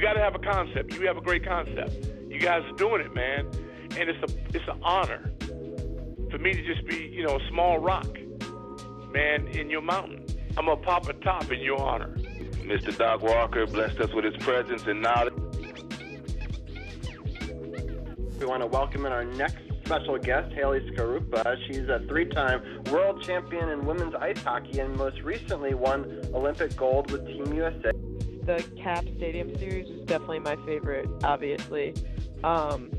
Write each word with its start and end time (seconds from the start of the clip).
got 0.00 0.14
to 0.14 0.20
have 0.20 0.34
a 0.34 0.38
concept. 0.38 0.94
You 0.94 1.06
have 1.06 1.16
a 1.16 1.20
great 1.20 1.44
concept. 1.44 2.06
You 2.28 2.40
guys 2.40 2.62
are 2.64 2.76
doing 2.76 3.00
it, 3.02 3.14
man, 3.14 3.46
and 3.98 4.08
it's 4.08 4.18
a 4.22 4.56
it's 4.56 4.66
an 4.68 4.80
honor 4.82 5.32
for 6.30 6.38
me 6.38 6.52
to 6.52 6.62
just 6.64 6.86
be, 6.86 6.96
you 7.12 7.24
know, 7.24 7.36
a 7.36 7.48
small 7.48 7.78
rock, 7.78 8.06
man, 9.12 9.46
in 9.48 9.68
your 9.68 9.82
mountain. 9.82 10.24
I'm 10.56 10.66
gonna 10.66 10.80
pop 10.80 11.08
a 11.08 11.12
top 11.14 11.50
in 11.52 11.60
your 11.60 11.80
honor. 11.80 12.16
Mr. 12.64 12.96
Doc 12.96 13.22
Walker 13.22 13.66
blessed 13.66 13.98
us 14.00 14.12
with 14.12 14.24
his 14.24 14.36
presence 14.42 14.82
and 14.86 15.02
knowledge. 15.02 15.34
We 18.40 18.46
want 18.46 18.62
to 18.62 18.66
welcome 18.66 19.04
in 19.04 19.12
our 19.12 19.22
next 19.22 19.58
special 19.84 20.16
guest, 20.16 20.50
Haley 20.54 20.80
Skarupa. 20.90 21.58
She's 21.66 21.90
a 21.90 22.02
three-time 22.08 22.84
world 22.90 23.22
champion 23.22 23.68
in 23.68 23.84
women's 23.84 24.14
ice 24.14 24.42
hockey 24.42 24.80
and 24.80 24.96
most 24.96 25.20
recently 25.20 25.74
won 25.74 26.22
Olympic 26.32 26.74
gold 26.74 27.10
with 27.10 27.26
Team 27.26 27.52
USA. 27.52 27.90
The 28.46 28.64
Cap 28.82 29.04
Stadium 29.18 29.54
Series 29.58 29.90
is 29.90 30.06
definitely 30.06 30.38
my 30.38 30.56
favorite, 30.64 31.06
obviously. 31.22 31.94
Um, 32.42 32.90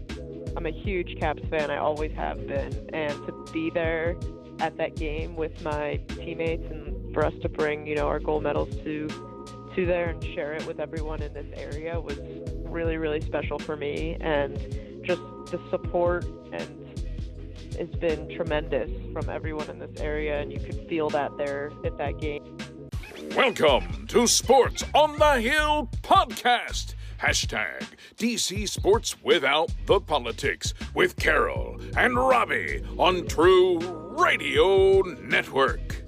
I'm 0.55 0.67
a 0.67 0.71
huge 0.71 1.19
Caps 1.19 1.41
fan, 1.49 1.71
I 1.71 1.77
always 1.77 2.11
have 2.11 2.45
been, 2.45 2.89
and 2.93 3.13
to 3.25 3.45
be 3.51 3.71
there 3.71 4.15
at 4.59 4.77
that 4.77 4.95
game 4.95 5.35
with 5.35 5.59
my 5.63 5.99
teammates 6.09 6.69
and 6.69 7.11
for 7.15 7.25
us 7.25 7.33
to 7.41 7.49
bring, 7.49 7.87
you 7.87 7.95
know, 7.95 8.07
our 8.07 8.19
gold 8.19 8.43
medals 8.43 8.75
to 8.83 9.07
to 9.75 9.85
there 9.87 10.09
and 10.09 10.23
share 10.35 10.53
it 10.53 10.67
with 10.67 10.79
everyone 10.79 11.21
in 11.23 11.33
this 11.33 11.47
area 11.55 11.99
was 11.99 12.19
really, 12.65 12.97
really 12.97 13.21
special 13.21 13.57
for 13.57 13.75
me 13.75 14.17
and 14.19 14.59
just 15.03 15.21
the 15.47 15.59
support 15.69 16.25
and 16.51 16.77
it's 17.79 17.95
been 17.95 18.29
tremendous 18.35 18.89
from 19.13 19.29
everyone 19.29 19.69
in 19.69 19.79
this 19.79 19.99
area 19.99 20.39
and 20.39 20.51
you 20.51 20.59
could 20.59 20.87
feel 20.87 21.09
that 21.09 21.35
there 21.37 21.71
at 21.85 21.97
that 21.97 22.19
game. 22.19 22.57
Welcome 23.35 24.07
to 24.07 24.27
Sports 24.27 24.83
on 24.93 25.17
the 25.17 25.41
Hill 25.41 25.89
podcast. 26.01 26.95
Hashtag 27.19 27.83
DC 28.17 28.67
Sports 28.67 29.15
Without 29.23 29.71
the 29.85 29.99
Politics 30.01 30.73
with 30.93 31.15
Carol 31.17 31.79
and 31.95 32.15
Robbie 32.15 32.83
on 32.97 33.27
True 33.27 33.79
Radio 34.17 35.01
Network. 35.01 36.00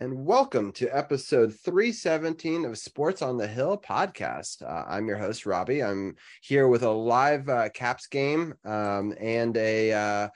And 0.00 0.24
welcome 0.24 0.70
to 0.70 0.88
episode 0.96 1.52
317 1.52 2.64
of 2.64 2.78
Sports 2.78 3.20
on 3.20 3.36
the 3.36 3.48
Hill 3.48 3.76
podcast. 3.76 4.62
Uh, 4.62 4.84
I'm 4.88 5.08
your 5.08 5.16
host, 5.16 5.44
Robbie. 5.44 5.82
I'm 5.82 6.14
here 6.40 6.68
with 6.68 6.84
a 6.84 6.90
live 6.90 7.48
uh, 7.48 7.68
Caps 7.70 8.06
game 8.06 8.54
um, 8.64 9.12
and 9.20 9.56
a 9.56 9.92
uh, 9.92 10.28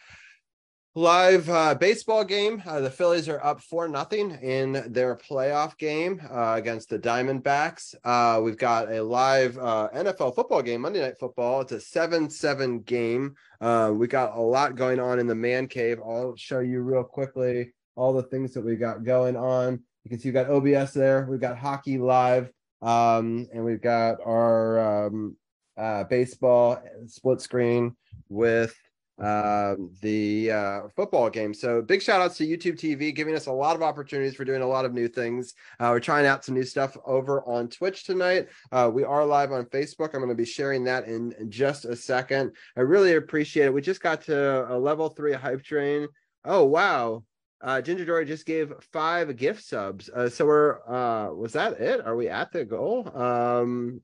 live 0.97 1.49
uh, 1.49 1.77
baseball 1.77 2.25
game. 2.25 2.61
Uh, 2.67 2.81
the 2.81 2.91
Phillies 2.91 3.29
are 3.29 3.45
up 3.45 3.61
4 3.61 3.87
nothing 3.87 4.33
in 4.33 4.85
their 4.93 5.15
playoff 5.15 5.79
game 5.79 6.21
uh, 6.29 6.55
against 6.57 6.89
the 6.89 6.99
Diamondbacks. 6.99 8.43
we've 8.43 8.59
got 8.59 8.91
a 8.91 9.01
live 9.01 9.55
NFL 9.55 10.35
football 10.35 10.63
game, 10.63 10.81
Monday 10.81 11.03
Night 11.03 11.19
Football. 11.21 11.61
It's 11.61 11.71
a 11.71 11.81
7 11.81 12.31
7 12.31 12.81
game. 12.81 13.37
we 13.61 14.09
got 14.09 14.37
a 14.37 14.41
lot 14.41 14.75
going 14.75 14.99
on 14.99 15.21
in 15.21 15.29
the 15.29 15.37
man 15.37 15.69
cave. 15.69 16.01
I'll 16.05 16.35
show 16.35 16.59
you 16.59 16.81
real 16.81 17.05
quickly 17.05 17.73
all 17.97 18.13
the 18.13 18.23
things 18.23 18.55
that 18.55 18.65
we 18.65 18.77
got 18.77 19.05
going 19.05 19.37
on. 19.37 19.81
You 20.05 20.11
can 20.11 20.19
see 20.19 20.29
we've 20.29 20.35
got 20.35 20.51
OBS 20.51 20.93
there. 20.93 21.27
We've 21.31 21.41
got 21.41 21.59
hockey 21.59 21.99
live, 21.99 22.51
um, 22.81 23.47
and 23.53 23.65
we've 23.65 23.83
got 23.83 24.19
our 24.25 25.07
um, 25.07 25.37
uh, 25.77 26.05
baseball 26.05 26.83
split 27.07 27.41
screen 27.41 27.97
with 28.29 28.75
uh, 29.23 29.77
the 30.01 30.51
uh, 30.51 30.81
football 30.97 31.31
game. 31.31 31.55
So 31.55 31.83
big 31.83 32.03
shout 32.03 32.21
outs 32.21 32.39
to 32.39 32.47
YouTube 32.47 32.77
TV, 32.77 33.15
giving 33.15 33.35
us 33.35 33.47
a 33.47 33.53
lot 33.53 33.77
of 33.77 33.83
opportunities 33.83 34.35
for 34.35 34.45
doing 34.45 34.63
a 34.63 34.67
lot 34.67 34.85
of 34.85 34.93
new 34.93 35.07
things. 35.07 35.55
Uh, 35.79 35.91
we're 35.93 36.01
trying 36.01 36.27
out 36.27 36.45
some 36.45 36.55
new 36.55 36.65
stuff 36.65 36.97
over 37.07 37.43
on 37.47 37.69
Twitch 37.69 38.05
tonight. 38.05 38.49
Uh, 38.73 38.91
we 38.93 39.05
are 39.05 39.25
live 39.25 39.53
on 39.53 39.65
Facebook. 39.67 40.15
I'm 40.15 40.21
going 40.21 40.29
to 40.29 40.35
be 40.35 40.45
sharing 40.45 40.83
that 40.85 41.07
in, 41.07 41.33
in 41.39 41.51
just 41.51 41.85
a 41.85 41.95
second. 41.95 42.53
I 42.77 42.81
really 42.81 43.15
appreciate 43.15 43.67
it. 43.67 43.75
We 43.75 43.81
just 43.81 44.03
got 44.03 44.23
to 44.23 44.73
a 44.73 44.77
level 44.77 45.09
three 45.09 45.35
hype 45.35 45.63
train. 45.63 46.09
Oh 46.45 46.65
wow! 46.65 47.23
Uh, 47.63 47.81
Ginger 47.81 48.05
Dory 48.05 48.25
just 48.25 48.45
gave 48.45 48.73
five 48.93 49.37
gift 49.37 49.65
subs. 49.65 50.09
Uh, 50.09 50.29
so 50.29 50.47
we're 50.47 50.81
uh, 50.89 51.33
was 51.33 51.53
that 51.53 51.81
it? 51.81 52.05
Are 52.05 52.17
we 52.17 52.29
at 52.29 52.53
the 52.53 52.65
goal? 52.65 53.09
Um, 53.17 54.01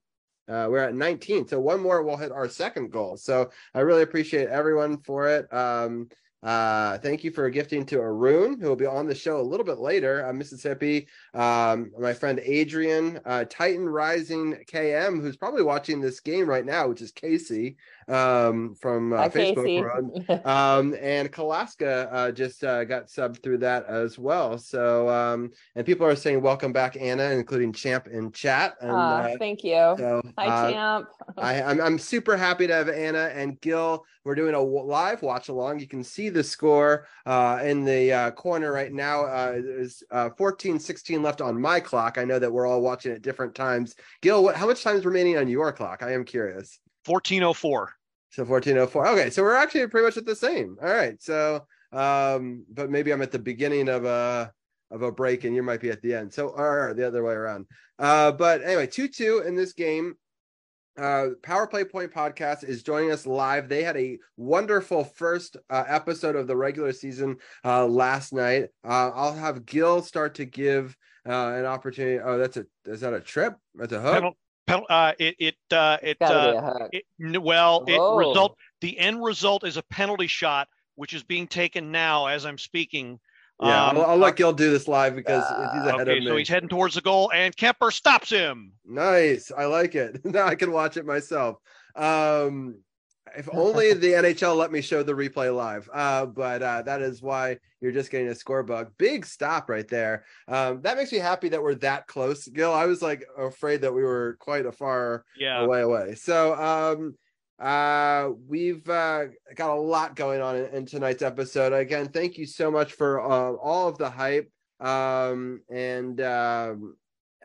uh, 0.48 0.66
we're 0.70 0.78
at 0.78 0.94
19. 0.94 1.46
So 1.46 1.60
one 1.60 1.80
more, 1.80 2.02
we'll 2.02 2.16
hit 2.16 2.32
our 2.32 2.48
second 2.48 2.90
goal. 2.90 3.16
So 3.16 3.50
I 3.74 3.80
really 3.80 4.02
appreciate 4.02 4.48
everyone 4.48 4.98
for 5.02 5.28
it. 5.28 5.52
Um, 5.52 6.08
uh, 6.42 6.98
thank 6.98 7.24
you 7.24 7.32
for 7.32 7.50
gifting 7.50 7.84
to 7.84 8.00
Arun, 8.00 8.60
who 8.60 8.68
will 8.68 8.76
be 8.76 8.86
on 8.86 9.06
the 9.06 9.14
show 9.14 9.40
a 9.40 9.42
little 9.42 9.66
bit 9.66 9.78
later, 9.78 10.24
uh, 10.24 10.32
Mississippi. 10.32 11.08
Um, 11.34 11.90
my 11.98 12.14
friend 12.14 12.40
Adrian, 12.42 13.18
uh, 13.24 13.44
Titan 13.50 13.88
Rising 13.88 14.64
KM, 14.70 15.20
who's 15.20 15.36
probably 15.36 15.62
watching 15.62 16.00
this 16.00 16.20
game 16.20 16.48
right 16.48 16.64
now, 16.64 16.86
which 16.88 17.02
is 17.02 17.10
Casey 17.10 17.76
um, 18.08 18.74
from 18.74 19.12
uh, 19.12 19.28
Facebook. 19.28 20.46
um, 20.46 20.94
and 21.00 21.30
Kalaska 21.30 22.08
uh, 22.12 22.32
just 22.32 22.64
uh, 22.64 22.84
got 22.84 23.06
subbed 23.06 23.42
through 23.42 23.58
that 23.58 23.86
as 23.86 24.18
well. 24.18 24.58
So, 24.58 25.08
um, 25.08 25.50
and 25.74 25.86
people 25.86 26.06
are 26.06 26.16
saying 26.16 26.40
welcome 26.40 26.72
back, 26.72 26.96
Anna, 26.96 27.30
including 27.30 27.72
Champ 27.72 28.08
in 28.08 28.32
chat. 28.32 28.76
And, 28.80 28.90
uh, 28.90 29.36
thank 29.38 29.62
you. 29.64 29.94
So, 29.98 30.22
Hi, 30.38 30.46
uh, 30.46 30.70
Champ. 30.70 31.08
I, 31.36 31.62
I'm, 31.62 31.80
I'm 31.80 31.98
super 31.98 32.36
happy 32.36 32.66
to 32.66 32.74
have 32.74 32.88
Anna 32.88 33.30
and 33.34 33.60
Gil. 33.60 34.04
We're 34.24 34.34
doing 34.34 34.54
a 34.54 34.60
live 34.60 35.22
watch 35.22 35.48
along. 35.48 35.80
You 35.80 35.88
can 35.88 36.04
see 36.04 36.28
the 36.28 36.44
score 36.44 37.06
uh, 37.24 37.60
in 37.62 37.84
the 37.84 38.12
uh, 38.12 38.30
corner 38.32 38.72
right 38.72 38.92
now. 38.92 39.24
Uh, 39.24 39.52
there's 39.52 40.02
uh, 40.10 40.30
14 40.36 40.78
16 40.78 41.22
left 41.22 41.40
on 41.40 41.60
my 41.60 41.80
clock. 41.80 42.18
I 42.18 42.24
know 42.24 42.38
that 42.38 42.52
we're 42.52 42.66
all 42.66 42.82
watching 42.82 43.12
at 43.12 43.22
different 43.22 43.54
times. 43.54 43.94
Gil, 44.20 44.42
what, 44.42 44.56
how 44.56 44.66
much 44.66 44.82
time 44.82 44.96
is 44.96 45.06
remaining 45.06 45.38
on 45.38 45.48
your 45.48 45.72
clock? 45.72 46.02
I 46.02 46.12
am 46.12 46.24
curious. 46.24 46.78
1404. 47.06 47.97
So 48.30 48.44
1404. 48.44 49.08
Okay, 49.08 49.30
so 49.30 49.42
we're 49.42 49.54
actually 49.54 49.86
pretty 49.86 50.06
much 50.06 50.16
at 50.16 50.26
the 50.26 50.36
same. 50.36 50.76
All 50.82 50.88
right. 50.88 51.20
So 51.22 51.64
um, 51.92 52.64
but 52.70 52.90
maybe 52.90 53.12
I'm 53.12 53.22
at 53.22 53.32
the 53.32 53.38
beginning 53.38 53.88
of 53.88 54.04
a 54.04 54.52
of 54.90 55.02
a 55.02 55.12
break 55.12 55.44
and 55.44 55.54
you 55.54 55.62
might 55.62 55.80
be 55.80 55.90
at 55.90 56.00
the 56.02 56.14
end. 56.14 56.32
So 56.32 56.48
or, 56.48 56.94
the 56.94 57.06
other 57.06 57.22
way 57.22 57.34
around. 57.34 57.66
Uh, 57.98 58.32
but 58.32 58.62
anyway, 58.62 58.86
2-2 58.86 59.46
in 59.46 59.54
this 59.54 59.72
game. 59.72 60.14
Uh, 60.96 61.28
Power 61.44 61.66
Play 61.66 61.84
Point 61.84 62.12
podcast 62.12 62.64
is 62.64 62.82
joining 62.82 63.12
us 63.12 63.24
live. 63.24 63.68
They 63.68 63.84
had 63.84 63.96
a 63.96 64.18
wonderful 64.36 65.04
first 65.04 65.56
uh, 65.70 65.84
episode 65.86 66.34
of 66.34 66.48
the 66.48 66.56
regular 66.56 66.92
season 66.92 67.36
uh, 67.64 67.86
last 67.86 68.32
night. 68.32 68.70
Uh, 68.82 69.10
I'll 69.14 69.34
have 69.34 69.64
Gil 69.64 70.02
start 70.02 70.34
to 70.36 70.44
give 70.44 70.96
uh, 71.24 71.52
an 71.54 71.66
opportunity. 71.66 72.18
Oh, 72.18 72.36
that's 72.36 72.56
a 72.56 72.66
is 72.84 73.02
that 73.02 73.14
a 73.14 73.20
trip? 73.20 73.54
That's 73.76 73.92
a 73.92 74.00
hook. 74.00 74.14
Penal, 74.14 74.36
uh, 74.68 75.12
it 75.18 75.36
it 75.38 75.54
uh, 75.72 75.98
it, 76.02 76.16
uh, 76.20 76.88
it 76.92 77.42
well 77.42 77.84
it 77.86 77.98
result 77.98 78.56
the 78.80 78.98
end 78.98 79.22
result 79.22 79.66
is 79.66 79.76
a 79.76 79.82
penalty 79.82 80.26
shot 80.26 80.68
which 80.96 81.14
is 81.14 81.22
being 81.22 81.46
taken 81.46 81.92
now 81.92 82.26
as 82.26 82.44
I'm 82.44 82.58
speaking. 82.58 83.20
Yeah, 83.60 83.88
Um, 83.88 83.98
I'll, 83.98 84.04
I'll 84.06 84.16
let 84.16 84.36
Gil 84.36 84.52
do 84.52 84.70
this 84.70 84.86
live 84.86 85.16
because 85.16 85.44
he's 85.48 85.82
ahead 85.86 86.08
okay, 86.08 86.18
of 86.18 86.24
me. 86.24 86.26
so 86.28 86.36
he's 86.36 86.48
heading 86.48 86.68
towards 86.68 86.94
the 86.94 87.00
goal, 87.00 87.30
and 87.34 87.56
Kuemper 87.56 87.92
stops 87.92 88.30
him. 88.30 88.72
Nice. 88.84 89.50
I 89.56 89.64
like 89.64 89.94
it. 89.94 90.20
now 90.24 90.46
I 90.46 90.54
can 90.54 90.70
watch 90.70 90.96
it 90.96 91.04
myself. 91.04 91.58
Um, 91.96 92.78
if 93.36 93.48
only 93.52 93.92
the 93.92 94.12
NHL 94.12 94.56
let 94.56 94.72
me 94.72 94.80
show 94.80 95.02
the 95.02 95.12
replay 95.12 95.54
live. 95.54 95.88
Uh, 95.92 96.26
but 96.26 96.62
uh, 96.62 96.82
that 96.82 97.02
is 97.02 97.22
why 97.22 97.58
you're 97.80 97.92
just 97.92 98.10
getting 98.10 98.28
a 98.28 98.34
score 98.34 98.62
bug. 98.62 98.92
Big 98.98 99.24
stop 99.26 99.68
right 99.68 99.86
there. 99.88 100.24
Um, 100.48 100.80
that 100.82 100.96
makes 100.96 101.12
me 101.12 101.18
happy 101.18 101.48
that 101.50 101.62
we're 101.62 101.74
that 101.76 102.06
close, 102.06 102.46
Gil. 102.48 102.72
I 102.72 102.86
was 102.86 103.02
like 103.02 103.24
afraid 103.36 103.82
that 103.82 103.94
we 103.94 104.02
were 104.02 104.36
quite 104.40 104.66
a 104.66 104.72
far 104.72 105.24
Yeah. 105.36 105.64
way 105.66 105.82
away. 105.82 106.14
So 106.14 106.54
um, 106.54 107.14
uh, 107.58 108.30
we've 108.46 108.88
uh, 108.88 109.26
got 109.54 109.70
a 109.76 109.80
lot 109.80 110.14
going 110.16 110.40
on 110.40 110.56
in, 110.56 110.66
in 110.74 110.86
tonight's 110.86 111.22
episode. 111.22 111.72
Again, 111.72 112.08
thank 112.08 112.38
you 112.38 112.46
so 112.46 112.70
much 112.70 112.92
for 112.92 113.20
uh, 113.20 113.54
all 113.54 113.88
of 113.88 113.98
the 113.98 114.10
hype. 114.10 114.50
Um, 114.80 115.62
and 115.68 116.20
um, 116.20 116.96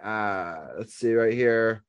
uh, 0.04 0.68
let's 0.78 0.94
see 0.94 1.14
right 1.14 1.34
here. 1.34 1.84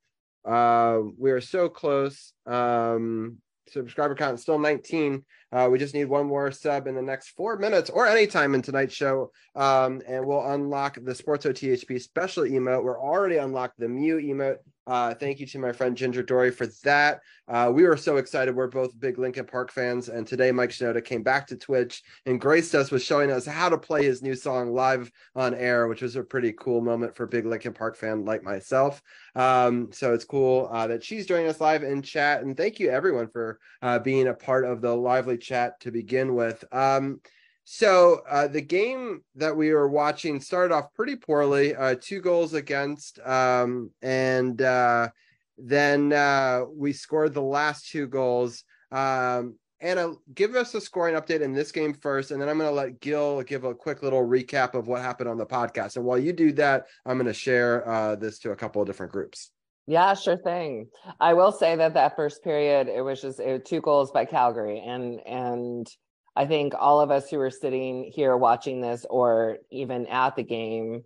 Uh, 0.44 1.00
we 1.18 1.30
are 1.30 1.40
so 1.40 1.68
close. 1.68 2.32
Um, 2.46 3.38
subscriber 3.68 4.14
count 4.14 4.34
is 4.34 4.42
still 4.42 4.58
19. 4.58 5.24
Uh, 5.52 5.68
we 5.70 5.78
just 5.78 5.94
need 5.94 6.06
one 6.06 6.26
more 6.26 6.50
sub 6.50 6.86
in 6.86 6.94
the 6.94 7.02
next 7.02 7.30
four 7.30 7.56
minutes 7.56 7.90
or 7.90 8.06
anytime 8.06 8.54
in 8.54 8.62
tonight's 8.62 8.94
show. 8.94 9.30
Um, 9.54 10.02
and 10.06 10.26
we'll 10.26 10.46
unlock 10.46 10.98
the 11.02 11.14
Sports 11.14 11.46
OTHP 11.46 12.00
special 12.00 12.44
emote. 12.44 12.82
We're 12.82 13.00
already 13.00 13.36
unlocked 13.36 13.78
the 13.78 13.88
Mew 13.88 14.16
emote. 14.16 14.58
Uh, 14.86 15.14
thank 15.14 15.40
you 15.40 15.46
to 15.46 15.58
my 15.58 15.72
friend 15.72 15.96
Ginger 15.96 16.22
Dory 16.22 16.50
for 16.50 16.66
that. 16.82 17.20
Uh, 17.48 17.70
we 17.72 17.84
were 17.84 17.96
so 17.96 18.16
excited. 18.16 18.54
We're 18.54 18.66
both 18.66 18.98
big 18.98 19.18
Linkin 19.18 19.46
Park 19.46 19.70
fans. 19.70 20.08
And 20.08 20.26
today, 20.26 20.52
Mike 20.52 20.70
Shinoda 20.70 21.04
came 21.04 21.22
back 21.22 21.46
to 21.48 21.56
Twitch 21.56 22.02
and 22.26 22.40
graced 22.40 22.74
us 22.74 22.90
with 22.90 23.02
showing 23.02 23.30
us 23.30 23.46
how 23.46 23.68
to 23.68 23.78
play 23.78 24.04
his 24.04 24.22
new 24.22 24.34
song 24.34 24.72
live 24.72 25.10
on 25.34 25.54
air, 25.54 25.88
which 25.88 26.02
was 26.02 26.16
a 26.16 26.22
pretty 26.22 26.52
cool 26.52 26.80
moment 26.80 27.16
for 27.16 27.24
a 27.24 27.28
big 27.28 27.46
Linkin 27.46 27.72
Park 27.72 27.96
fan 27.96 28.24
like 28.24 28.42
myself. 28.42 29.02
Um, 29.34 29.90
so 29.92 30.12
it's 30.12 30.24
cool 30.24 30.68
uh, 30.70 30.86
that 30.86 31.02
she's 31.02 31.26
joining 31.26 31.48
us 31.48 31.60
live 31.60 31.82
in 31.82 32.02
chat. 32.02 32.42
And 32.42 32.56
thank 32.56 32.78
you, 32.78 32.90
everyone, 32.90 33.28
for 33.28 33.58
uh, 33.82 33.98
being 33.98 34.28
a 34.28 34.34
part 34.34 34.64
of 34.64 34.80
the 34.80 34.94
lively 34.94 35.38
chat 35.38 35.80
to 35.80 35.90
begin 35.90 36.34
with. 36.34 36.62
Um, 36.72 37.20
so 37.64 38.22
uh, 38.28 38.46
the 38.46 38.60
game 38.60 39.22
that 39.36 39.56
we 39.56 39.72
were 39.72 39.88
watching 39.88 40.40
started 40.40 40.74
off 40.74 40.92
pretty 40.94 41.16
poorly, 41.16 41.74
uh, 41.74 41.96
two 42.00 42.20
goals 42.20 42.52
against, 42.52 43.18
um, 43.20 43.90
and 44.02 44.60
uh, 44.60 45.08
then 45.56 46.12
uh, 46.12 46.64
we 46.70 46.92
scored 46.92 47.32
the 47.32 47.42
last 47.42 47.88
two 47.88 48.06
goals. 48.06 48.64
Um, 48.92 49.56
Anna, 49.80 50.12
give 50.34 50.54
us 50.56 50.74
a 50.74 50.80
scoring 50.80 51.14
update 51.14 51.40
in 51.40 51.52
this 51.52 51.72
game 51.72 51.94
first, 51.94 52.30
and 52.30 52.40
then 52.40 52.48
I'm 52.48 52.58
going 52.58 52.70
to 52.70 52.74
let 52.74 53.00
Gil 53.00 53.42
give 53.42 53.64
a 53.64 53.74
quick 53.74 54.02
little 54.02 54.26
recap 54.26 54.74
of 54.74 54.86
what 54.86 55.02
happened 55.02 55.28
on 55.28 55.36
the 55.36 55.46
podcast. 55.46 55.96
And 55.96 56.04
while 56.04 56.18
you 56.18 56.32
do 56.32 56.52
that, 56.52 56.86
I'm 57.04 57.16
going 57.16 57.26
to 57.26 57.34
share 57.34 57.86
uh, 57.88 58.16
this 58.16 58.38
to 58.40 58.52
a 58.52 58.56
couple 58.56 58.80
of 58.80 58.86
different 58.86 59.12
groups. 59.12 59.50
Yeah, 59.86 60.14
sure 60.14 60.38
thing. 60.38 60.88
I 61.20 61.34
will 61.34 61.52
say 61.52 61.76
that 61.76 61.94
that 61.94 62.16
first 62.16 62.42
period, 62.42 62.88
it 62.88 63.02
was 63.02 63.20
just 63.20 63.40
it 63.40 63.52
was 63.52 63.62
two 63.64 63.82
goals 63.82 64.10
by 64.10 64.24
Calgary, 64.24 64.80
and 64.80 65.20
and 65.26 65.86
I 66.36 66.46
think 66.46 66.74
all 66.78 67.00
of 67.00 67.10
us 67.10 67.30
who 67.30 67.38
are 67.40 67.50
sitting 67.50 68.10
here 68.12 68.36
watching 68.36 68.80
this 68.80 69.06
or 69.08 69.58
even 69.70 70.06
at 70.06 70.36
the 70.36 70.42
game, 70.42 71.04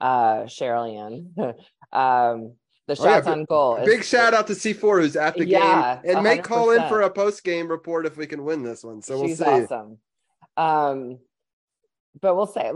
uh, 0.00 0.42
Cheryl 0.44 1.26
um, 1.92 2.52
the 2.86 2.96
shots 2.96 3.26
oh, 3.26 3.30
yeah, 3.30 3.36
on 3.36 3.44
goal. 3.44 3.80
Big 3.84 4.00
is, 4.00 4.08
shout 4.08 4.34
out 4.34 4.46
to 4.48 4.52
C4 4.52 5.00
who's 5.00 5.16
at 5.16 5.36
the 5.36 5.46
yeah, 5.46 6.00
game 6.02 6.16
and 6.16 6.18
100%. 6.18 6.22
may 6.22 6.38
call 6.38 6.70
in 6.70 6.86
for 6.88 7.02
a 7.02 7.10
post 7.10 7.42
game 7.44 7.68
report 7.68 8.04
if 8.04 8.16
we 8.16 8.26
can 8.26 8.44
win 8.44 8.62
this 8.62 8.84
one. 8.84 9.00
So 9.00 9.18
we'll 9.18 9.28
She's 9.28 9.38
see. 9.38 9.44
awesome. 9.44 9.98
Um, 10.56 11.18
but 12.20 12.36
we'll 12.36 12.46
say, 12.46 12.70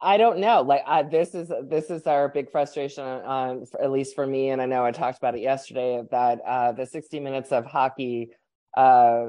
I 0.00 0.16
don't 0.16 0.38
know. 0.38 0.62
Like 0.62 0.82
I, 0.86 1.02
this 1.02 1.34
is 1.34 1.50
this 1.64 1.90
is 1.90 2.06
our 2.06 2.28
big 2.28 2.50
frustration 2.50 3.04
on, 3.04 3.20
on 3.22 3.66
at 3.80 3.90
least 3.90 4.14
for 4.14 4.26
me, 4.26 4.50
and 4.50 4.60
I 4.60 4.66
know 4.66 4.84
I 4.84 4.90
talked 4.90 5.18
about 5.18 5.34
it 5.34 5.40
yesterday 5.40 6.02
that 6.10 6.40
uh, 6.46 6.72
the 6.72 6.86
60 6.86 7.20
minutes 7.20 7.52
of 7.52 7.64
hockey 7.66 8.30
uh, 8.76 9.28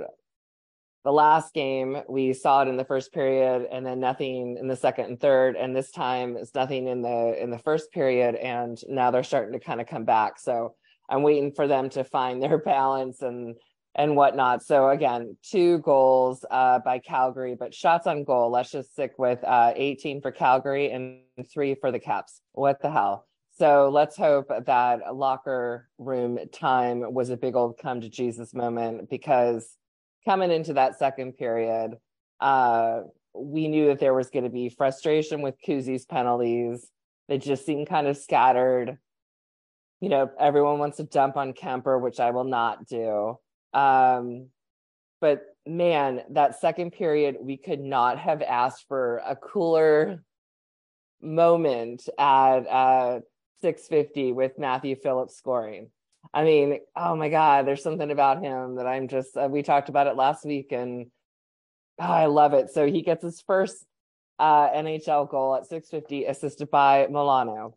the 1.03 1.11
last 1.11 1.53
game 1.53 1.97
we 2.07 2.33
saw 2.33 2.61
it 2.61 2.69
in 2.69 2.77
the 2.77 2.85
first 2.85 3.11
period 3.11 3.67
and 3.71 3.85
then 3.85 3.99
nothing 3.99 4.57
in 4.57 4.67
the 4.67 4.75
second 4.75 5.05
and 5.05 5.19
third. 5.19 5.55
And 5.55 5.75
this 5.75 5.91
time 5.91 6.37
it's 6.37 6.55
nothing 6.55 6.87
in 6.87 7.01
the 7.01 7.37
in 7.41 7.49
the 7.49 7.59
first 7.59 7.91
period 7.91 8.35
and 8.35 8.79
now 8.87 9.11
they're 9.11 9.23
starting 9.23 9.53
to 9.53 9.59
kind 9.59 9.81
of 9.81 9.87
come 9.87 10.05
back. 10.05 10.39
So 10.39 10.75
i'm 11.09 11.21
waiting 11.21 11.51
for 11.51 11.67
them 11.67 11.89
to 11.89 12.03
find 12.03 12.41
their 12.43 12.57
balance 12.57 13.21
and 13.21 13.55
and 13.95 14.15
whatnot. 14.15 14.63
So 14.63 14.89
again 14.89 15.35
two 15.43 15.79
goals 15.79 16.45
uh, 16.49 16.79
by 16.79 16.99
calgary 16.99 17.55
but 17.55 17.73
shots 17.73 18.07
on 18.07 18.23
goal. 18.23 18.49
Let's 18.49 18.71
just 18.71 18.93
stick 18.93 19.13
with 19.17 19.43
uh, 19.43 19.73
18 19.75 20.21
for 20.21 20.31
calgary 20.31 20.89
and 20.91 21.19
three 21.53 21.75
for 21.75 21.91
the 21.91 21.99
caps. 21.99 22.39
What 22.53 22.81
the 22.81 22.89
hell? 22.89 23.27
So 23.55 23.89
let's 23.93 24.17
hope 24.17 24.47
that 24.65 25.15
locker 25.15 25.89
room 25.99 26.39
time 26.51 27.13
was 27.13 27.29
a 27.29 27.37
big 27.37 27.55
old 27.55 27.77
come 27.77 28.01
to 28.01 28.09
jesus 28.09 28.53
moment 28.53 29.09
because 29.09 29.77
coming 30.25 30.51
into 30.51 30.73
that 30.73 30.97
second 30.97 31.33
period, 31.33 31.97
uh, 32.39 33.01
we 33.33 33.67
knew 33.67 33.87
that 33.87 33.99
there 33.99 34.13
was 34.13 34.29
going 34.29 34.43
to 34.43 34.49
be 34.49 34.69
frustration 34.69 35.41
with 35.41 35.55
Kuzi's 35.65 36.05
penalties. 36.05 36.89
They 37.27 37.37
just 37.37 37.65
seemed 37.65 37.87
kind 37.87 38.07
of 38.07 38.17
scattered. 38.17 38.97
You 40.01 40.09
know, 40.09 40.29
everyone 40.39 40.79
wants 40.79 40.97
to 40.97 41.03
dump 41.03 41.37
on 41.37 41.53
Kuemper, 41.53 41.99
which 41.99 42.19
I 42.19 42.31
will 42.31 42.43
not 42.43 42.85
do. 42.85 43.37
Um, 43.73 44.47
but 45.21 45.41
man, 45.65 46.21
that 46.31 46.59
second 46.59 46.91
period, 46.91 47.37
we 47.39 47.57
could 47.57 47.79
not 47.79 48.19
have 48.19 48.41
asked 48.41 48.85
for 48.87 49.21
a 49.25 49.35
cooler 49.35 50.23
moment 51.21 52.07
at 52.19 52.67
uh, 52.67 53.19
650 53.61 54.33
with 54.33 54.59
Matthew 54.59 54.95
Phillips 54.95 55.37
scoring. 55.37 55.89
I 56.33 56.43
mean, 56.43 56.79
oh 56.95 57.15
my 57.15 57.29
God, 57.29 57.67
there's 57.67 57.83
something 57.83 58.09
about 58.09 58.41
him 58.41 58.75
that 58.75 58.87
I'm 58.87 59.07
just, 59.07 59.37
uh, 59.37 59.47
we 59.49 59.61
talked 59.61 59.89
about 59.89 60.07
it 60.07 60.15
last 60.15 60.45
week 60.45 60.71
and 60.71 61.07
oh, 61.99 62.03
I 62.03 62.25
love 62.25 62.53
it. 62.53 62.71
So 62.71 62.87
he 62.87 63.03
gets 63.03 63.23
his 63.23 63.41
first 63.41 63.85
uh, 64.39 64.69
NHL 64.71 65.29
goal 65.29 65.55
at 65.55 65.67
650, 65.67 66.25
assisted 66.25 66.71
by 66.71 67.07
Milano. 67.07 67.75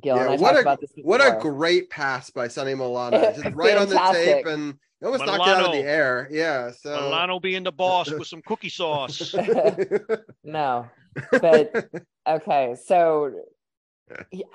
Gil 0.00 0.16
yeah, 0.16 0.36
what 0.36 0.56
a, 0.56 0.78
What 1.02 1.20
a 1.20 1.38
great 1.38 1.90
pass 1.90 2.30
by 2.30 2.48
Sonny 2.48 2.74
Milano. 2.74 3.20
Just 3.36 3.54
right 3.54 3.76
on 3.76 3.88
the 3.90 3.98
tape 4.12 4.46
and 4.46 4.78
almost 5.04 5.24
Milano, 5.24 5.44
knocked 5.44 5.48
it 5.48 5.56
out 5.56 5.66
of 5.66 5.72
the 5.72 5.82
air. 5.82 6.28
Yeah. 6.30 6.70
So 6.70 6.90
Milano 6.94 7.38
being 7.38 7.62
the 7.62 7.72
boss 7.72 8.10
with 8.10 8.26
some 8.26 8.40
cookie 8.40 8.68
sauce. 8.70 9.34
no. 10.44 10.88
But 11.30 11.90
okay. 12.26 12.74
So 12.82 13.32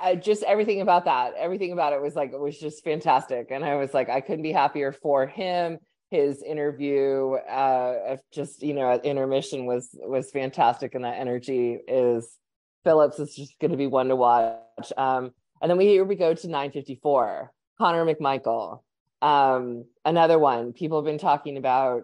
I 0.02 0.16
just 0.16 0.44
everything 0.44 0.82
about 0.82 1.06
that, 1.06 1.34
everything 1.38 1.72
about 1.72 1.94
it 1.94 2.02
was 2.02 2.16
like 2.16 2.34
it 2.34 2.40
was 2.40 2.60
just 2.60 2.84
fantastic, 2.84 3.52
and 3.52 3.64
I 3.64 3.76
was 3.76 3.94
like, 3.94 4.10
I 4.10 4.22
couldn't 4.22 4.44
be 4.44 4.52
happier 4.52 4.92
for 4.92 5.26
him. 5.28 5.78
His 6.10 6.42
interview, 6.42 7.34
uh, 7.34 8.18
just 8.32 8.64
you 8.64 8.74
know, 8.74 8.94
intermission 9.04 9.66
was 9.66 9.90
was 9.94 10.32
fantastic, 10.32 10.96
and 10.96 11.04
that 11.04 11.20
energy 11.20 11.80
is 11.88 12.38
Phillips 12.84 13.20
is 13.20 13.36
just 13.36 13.60
going 13.60 13.72
to 13.72 13.78
be 13.78 13.88
one 13.88 14.08
to 14.08 14.16
watch. 14.16 14.94
Um, 14.96 15.32
and 15.62 15.70
then 15.70 15.78
we 15.78 15.86
here 15.88 16.06
we 16.06 16.16
go 16.16 16.34
to 16.34 16.48
954, 16.48 17.52
Connor 17.78 18.06
McMichael, 18.06 18.82
um, 19.22 19.86
another 20.06 20.40
one. 20.40 20.74
People 20.74 21.00
have 21.00 21.06
been 21.06 21.18
talking 21.18 21.58
about. 21.58 22.04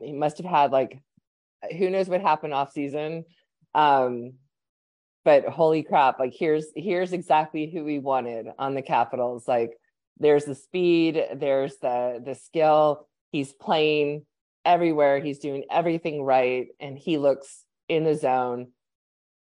He 0.00 0.12
must 0.12 0.38
have 0.38 0.46
had 0.46 0.72
like, 0.72 1.00
who 1.76 1.90
knows 1.90 2.08
what 2.08 2.20
happened 2.20 2.54
off 2.54 2.72
season. 2.72 3.24
Um, 3.74 4.34
but 5.24 5.46
holy 5.46 5.82
crap 5.82 6.18
like 6.18 6.34
here's 6.38 6.66
here's 6.76 7.12
exactly 7.12 7.70
who 7.70 7.84
we 7.84 7.98
wanted 7.98 8.46
on 8.58 8.74
the 8.74 8.82
capitals. 8.82 9.48
Like 9.48 9.72
there's 10.18 10.44
the 10.44 10.54
speed 10.54 11.22
there's 11.34 11.76
the 11.78 12.22
the 12.24 12.34
skill. 12.34 13.08
He's 13.32 13.52
playing 13.52 14.26
everywhere. 14.64 15.18
He's 15.18 15.38
doing 15.38 15.64
everything 15.70 16.22
right 16.22 16.66
and 16.78 16.96
he 16.96 17.18
looks 17.18 17.64
in 17.88 18.04
the 18.04 18.14
zone. 18.14 18.68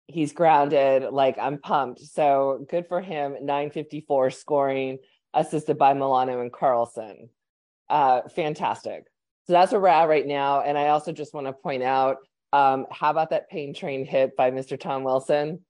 He's 0.06 0.32
grounded 0.32 1.12
like 1.12 1.38
i'm 1.38 1.58
pumped. 1.58 2.00
So 2.00 2.66
good 2.68 2.86
for 2.88 3.00
him. 3.00 3.32
954 3.40 4.30
scoring 4.30 4.98
assisted 5.34 5.78
by 5.78 5.94
milano 5.94 6.40
and 6.40 6.52
carlson. 6.52 7.28
Uh 7.88 8.22
fantastic. 8.28 9.04
So 9.46 9.52
that's 9.52 9.72
where 9.72 9.80
we're 9.80 9.88
at 9.88 10.08
right 10.08 10.26
now. 10.26 10.60
And 10.62 10.76
i 10.76 10.88
also 10.88 11.12
just 11.12 11.34
want 11.34 11.46
to 11.46 11.52
point 11.52 11.82
out 11.82 12.18
um, 12.52 12.86
how 12.90 13.10
about 13.10 13.30
that 13.30 13.50
pain 13.50 13.74
train 13.74 14.06
hit 14.06 14.36
by 14.36 14.50
Mr. 14.50 14.78
Tom 14.78 15.04
Wilson? 15.04 15.60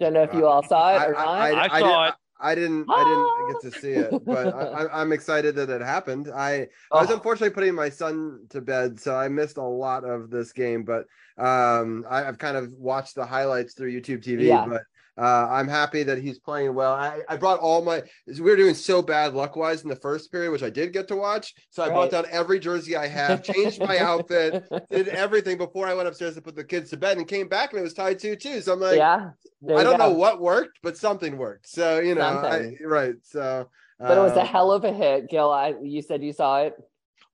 Don't 0.00 0.14
know 0.14 0.22
if 0.22 0.32
you 0.32 0.46
all 0.46 0.62
saw 0.62 0.94
it 0.94 1.10
or 1.10 1.16
I, 1.16 1.24
not. 1.24 1.28
I, 1.28 1.50
I, 1.50 1.76
I 1.76 1.80
saw 1.80 2.08
it. 2.08 2.14
I 2.42 2.54
didn't. 2.54 2.86
I 2.88 3.04
didn't 3.04 3.52
get 3.52 3.72
to 3.72 3.80
see 3.80 3.92
it, 3.92 4.24
but 4.24 4.54
I, 4.54 5.02
am 5.02 5.12
excited 5.12 5.54
that 5.56 5.68
it 5.68 5.82
happened. 5.82 6.30
I, 6.34 6.68
oh. 6.90 6.98
I 6.98 7.02
was 7.02 7.10
oh. 7.10 7.14
unfortunately 7.14 7.50
putting 7.50 7.74
my 7.74 7.90
son 7.90 8.46
to 8.48 8.62
bed, 8.62 8.98
so 8.98 9.14
I 9.14 9.28
missed 9.28 9.58
a 9.58 9.62
lot 9.62 10.04
of 10.04 10.30
this 10.30 10.52
game. 10.52 10.84
But 10.84 11.04
um, 11.36 12.06
I, 12.08 12.22
have 12.22 12.38
kind 12.38 12.56
of 12.56 12.72
watched 12.72 13.14
the 13.14 13.26
highlights 13.26 13.74
through 13.74 13.92
YouTube 13.92 14.24
TV. 14.24 14.46
Yeah. 14.46 14.64
But 14.66 14.82
uh, 15.18 15.48
I'm 15.50 15.68
happy 15.68 16.02
that 16.02 16.18
he's 16.18 16.38
playing 16.38 16.74
well. 16.74 16.92
I, 16.92 17.20
I 17.28 17.36
brought 17.36 17.60
all 17.60 17.82
my. 17.82 18.02
We 18.26 18.40
were 18.40 18.56
doing 18.56 18.74
so 18.74 19.02
bad 19.02 19.34
luck 19.34 19.56
wise 19.56 19.82
in 19.82 19.88
the 19.88 19.96
first 19.96 20.30
period, 20.32 20.50
which 20.50 20.62
I 20.62 20.70
did 20.70 20.92
get 20.92 21.08
to 21.08 21.16
watch. 21.16 21.54
So 21.70 21.82
I 21.82 21.86
right. 21.86 21.94
brought 21.94 22.10
down 22.10 22.24
every 22.30 22.58
jersey 22.58 22.96
I 22.96 23.06
have, 23.06 23.42
changed 23.44 23.80
my 23.80 23.98
outfit, 23.98 24.64
did 24.90 25.08
everything 25.08 25.58
before 25.58 25.86
I 25.86 25.94
went 25.94 26.08
upstairs 26.08 26.34
to 26.34 26.42
put 26.42 26.56
the 26.56 26.64
kids 26.64 26.90
to 26.90 26.96
bed, 26.96 27.18
and 27.18 27.26
came 27.26 27.48
back 27.48 27.72
and 27.72 27.80
it 27.80 27.82
was 27.82 27.94
tied 27.94 28.18
two 28.18 28.36
two. 28.36 28.60
So 28.60 28.72
I'm 28.72 28.80
like, 28.80 28.96
yeah, 28.96 29.30
I 29.68 29.82
don't 29.82 29.98
go. 29.98 30.08
know 30.08 30.12
what 30.12 30.40
worked, 30.40 30.78
but 30.82 30.96
something 30.96 31.36
worked. 31.36 31.68
So 31.68 32.00
you 32.00 32.14
know, 32.14 32.22
I, 32.22 32.76
right. 32.84 33.14
So, 33.22 33.68
but 33.98 34.16
it 34.16 34.20
was 34.20 34.32
a 34.32 34.42
um, 34.42 34.46
hell 34.46 34.72
of 34.72 34.84
a 34.84 34.92
hit, 34.92 35.28
Gil. 35.28 35.50
I 35.50 35.74
you 35.82 36.02
said 36.02 36.22
you 36.22 36.32
saw 36.32 36.62
it. 36.62 36.74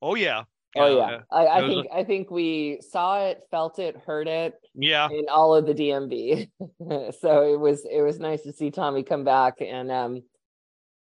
Oh 0.02 0.14
yeah, 0.14 0.44
Oh 0.76 0.96
yeah, 0.96 1.18
I, 1.30 1.46
I 1.46 1.68
think 1.68 1.86
a... 1.86 1.96
I 1.96 2.04
think 2.04 2.30
we 2.30 2.80
saw 2.90 3.24
it, 3.24 3.42
felt 3.50 3.78
it, 3.78 3.96
heard 4.06 4.28
it. 4.28 4.54
Yeah, 4.74 5.08
in 5.10 5.26
all 5.30 5.54
of 5.54 5.66
the 5.66 5.74
DMV. 5.74 6.48
so 7.20 7.52
it 7.52 7.58
was 7.58 7.86
it 7.90 8.02
was 8.02 8.18
nice 8.18 8.42
to 8.42 8.52
see 8.52 8.70
Tommy 8.70 9.02
come 9.02 9.24
back 9.24 9.54
and 9.60 9.90
um 9.90 10.22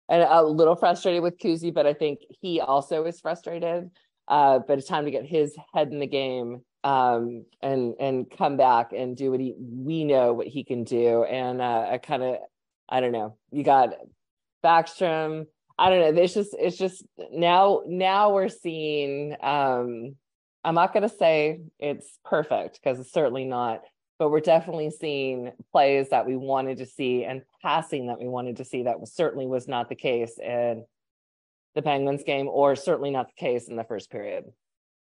and 0.07 0.21
a 0.21 0.43
little 0.43 0.75
frustrated 0.75 1.23
with 1.23 1.37
Kuzi, 1.39 1.73
but 1.73 1.87
I 1.87 1.93
think 1.93 2.19
he 2.41 2.61
also 2.61 3.05
is 3.05 3.19
frustrated. 3.19 3.89
Uh, 4.27 4.59
but 4.59 4.79
it's 4.79 4.87
time 4.87 5.05
to 5.05 5.11
get 5.11 5.25
his 5.25 5.55
head 5.73 5.91
in 5.91 5.99
the 5.99 6.07
game 6.07 6.61
um 6.83 7.45
and 7.61 7.95
and 7.99 8.29
come 8.29 8.57
back 8.57 8.91
and 8.93 9.17
do 9.17 9.31
what 9.31 9.39
he 9.39 9.55
we 9.57 10.03
know 10.03 10.33
what 10.33 10.47
he 10.47 10.63
can 10.63 10.83
do. 10.83 11.23
And 11.23 11.61
uh, 11.61 11.87
I 11.91 11.97
kind 11.97 12.23
of 12.23 12.37
I 12.87 12.99
don't 12.99 13.11
know. 13.11 13.37
You 13.51 13.63
got 13.63 13.89
Backstrom 14.63 15.45
I 15.77 15.89
don't 15.89 16.15
know. 16.15 16.21
It's 16.21 16.33
just 16.33 16.55
it's 16.57 16.77
just 16.77 17.03
now 17.31 17.81
now 17.85 18.33
we're 18.33 18.49
seeing 18.49 19.35
um 19.41 20.15
I'm 20.63 20.75
not 20.75 20.93
gonna 20.93 21.09
say 21.09 21.61
it's 21.79 22.17
perfect 22.23 22.79
because 22.81 22.99
it's 22.99 23.11
certainly 23.11 23.45
not, 23.45 23.81
but 24.17 24.29
we're 24.29 24.39
definitely 24.39 24.89
seeing 24.89 25.51
plays 25.71 26.09
that 26.09 26.25
we 26.25 26.37
wanted 26.37 26.77
to 26.77 26.85
see 26.85 27.25
and 27.25 27.41
passing 27.61 28.07
that 28.07 28.19
we 28.19 28.27
wanted 28.27 28.57
to 28.57 28.65
see 28.65 28.83
that 28.83 28.99
was 28.99 29.13
certainly 29.13 29.47
was 29.47 29.67
not 29.67 29.89
the 29.89 29.95
case 29.95 30.39
in 30.39 30.85
the 31.75 31.81
Penguins 31.81 32.23
game, 32.23 32.47
or 32.47 32.75
certainly 32.75 33.11
not 33.11 33.27
the 33.27 33.39
case 33.39 33.67
in 33.67 33.75
the 33.75 33.83
first 33.83 34.09
period. 34.09 34.45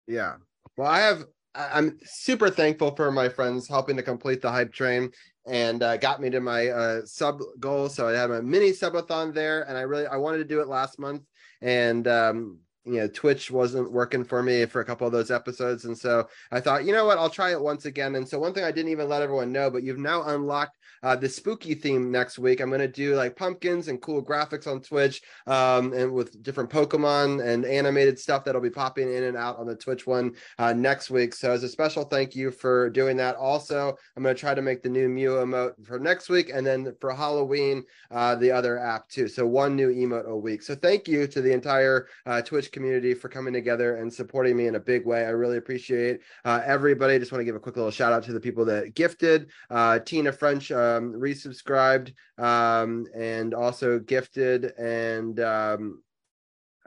Yeah. 0.08 0.36
Well, 0.78 0.88
I 0.88 1.00
have 1.02 1.26
I'm 1.54 1.98
super 2.04 2.50
thankful 2.50 2.96
for 2.96 3.12
my 3.12 3.30
friends 3.30 3.68
helping 3.68 3.98
to 3.98 4.04
complete 4.04 4.42
the 4.42 4.52
hype 4.52 4.74
train 4.74 5.12
and 5.46 5.84
uh, 5.84 5.98
got 5.98 6.22
me 6.22 6.30
to 6.30 6.40
my 6.40 6.68
uh, 6.68 7.06
sub 7.06 7.40
goal. 7.60 7.90
So 7.90 8.08
I 8.08 8.14
had 8.14 8.32
a 8.32 8.42
mini 8.42 8.72
subathon 8.72 9.34
there, 9.34 9.64
and 9.64 9.78
I 9.78 9.82
really 9.82 10.08
I 10.08 10.18
wanted 10.18 10.40
to 10.40 10.46
do 10.46 10.62
it 10.62 10.68
last 10.68 11.00
month, 11.00 11.24
and 11.62 12.08
um, 12.08 12.60
you 12.86 12.98
know 12.98 13.08
twitch 13.08 13.52
wasn't 13.52 13.92
working 13.92 14.24
for 14.24 14.42
me 14.44 14.66
for 14.66 14.82
a 14.82 14.86
couple 14.86 15.08
of 15.08 15.14
those 15.14 15.32
episodes. 15.32 15.86
And 15.86 15.98
so 15.98 16.28
i 16.52 16.60
thought 16.60 16.86
you 16.86 16.94
know 16.94 17.06
what? 17.06 17.18
I'll 17.18 17.30
try 17.30 17.52
it 17.52 17.62
once 17.62 17.86
again. 17.86 18.16
And 18.16 18.28
so 18.28 18.40
one 18.40 18.54
thing 18.54 18.64
i 18.64 18.72
didn't 18.72 18.92
even 18.92 19.10
let 19.10 19.22
everyone 19.22 19.52
know 19.52 19.70
but 19.70 19.84
you've 19.84 20.00
now 20.00 20.24
unlocked 20.24 20.78
uh, 21.04 21.16
the 21.16 21.30
spooky 21.30 21.74
theme 21.74 22.12
next 22.12 22.40
week 22.40 22.60
i'm 22.60 22.70
going 22.70 22.80
to 22.80 22.88
do 22.88 23.16
like 23.16 23.36
pumpkins 23.36 23.88
and 23.88 24.02
cool 24.02 24.24
graphics 24.24 24.68
on 24.68 24.82
twitch 24.82 25.22
um, 25.48 25.94
and 25.94 26.12
with 26.12 26.42
different 26.44 26.70
pokemon 26.70 27.46
and 27.46 27.66
animated 27.66 28.18
stuff 28.18 28.44
that'll 28.44 28.62
be 28.62 28.70
popping 28.70 29.14
in 29.14 29.24
and 29.24 29.38
out 29.38 29.58
on 29.58 29.66
the 29.66 29.76
twitch 29.76 30.08
one 30.08 30.34
uh, 30.60 30.74
next 30.74 31.10
week 31.10 31.34
so 31.34 31.52
as 31.52 31.64
a 31.64 31.70
special 31.70 32.04
thank 32.04 32.36
you 32.36 32.52
for 32.52 32.90
doing 32.90 33.18
that 33.18 33.36
also 33.36 33.96
i'm 34.16 34.24
going 34.24 34.36
to 34.36 34.40
try 34.40 34.54
to 34.54 34.62
make 34.62 34.82
the 34.82 34.90
new 34.90 35.10
mew 35.10 35.32
emote 35.32 35.74
for 35.86 36.00
next 36.00 36.30
week 36.30 36.50
and 36.54 36.66
then 36.66 36.94
for 37.00 37.14
halloween 37.14 37.84
uh, 38.12 38.36
the 38.36 38.52
other 38.52 38.80
app 38.80 39.08
too 39.10 39.28
so 39.28 39.46
one 39.46 39.76
new 39.76 39.94
emote 39.94 40.28
a 40.28 40.36
week 40.36 40.62
so 40.62 40.76
thank 40.76 41.08
you 41.08 41.28
to 41.28 41.42
the 41.42 41.52
entire 41.52 42.08
uh, 42.26 42.42
twitch 42.42 42.72
community 42.72 43.14
for 43.14 43.30
coming 43.30 43.54
together 43.54 43.96
and 43.98 44.12
supporting 44.14 44.56
me 44.56 44.68
in 44.68 44.76
a 44.76 44.80
big 44.80 45.06
way. 45.06 45.26
I 45.26 45.30
really 45.30 45.58
appreciate 45.58 46.22
uh, 46.44 46.62
everybody. 46.66 47.18
Just 47.20 47.32
want 47.32 47.42
to 47.42 47.46
give 47.46 47.56
a 47.56 47.60
quick 47.60 47.76
little 47.76 47.92
shout 47.92 48.14
out 48.14 48.24
to 48.24 48.34
the 48.34 48.40
people 48.40 48.66
that 48.66 48.96
gifted. 48.96 49.50
Uh, 49.70 50.00
Tina 50.00 50.32
French 50.32 50.72
um, 50.96 51.14
resubscribed 51.14 52.14
um, 52.38 53.06
and 53.16 53.54
also 53.54 54.00
gifted 54.00 54.66
and 54.78 55.40
um, 55.40 56.02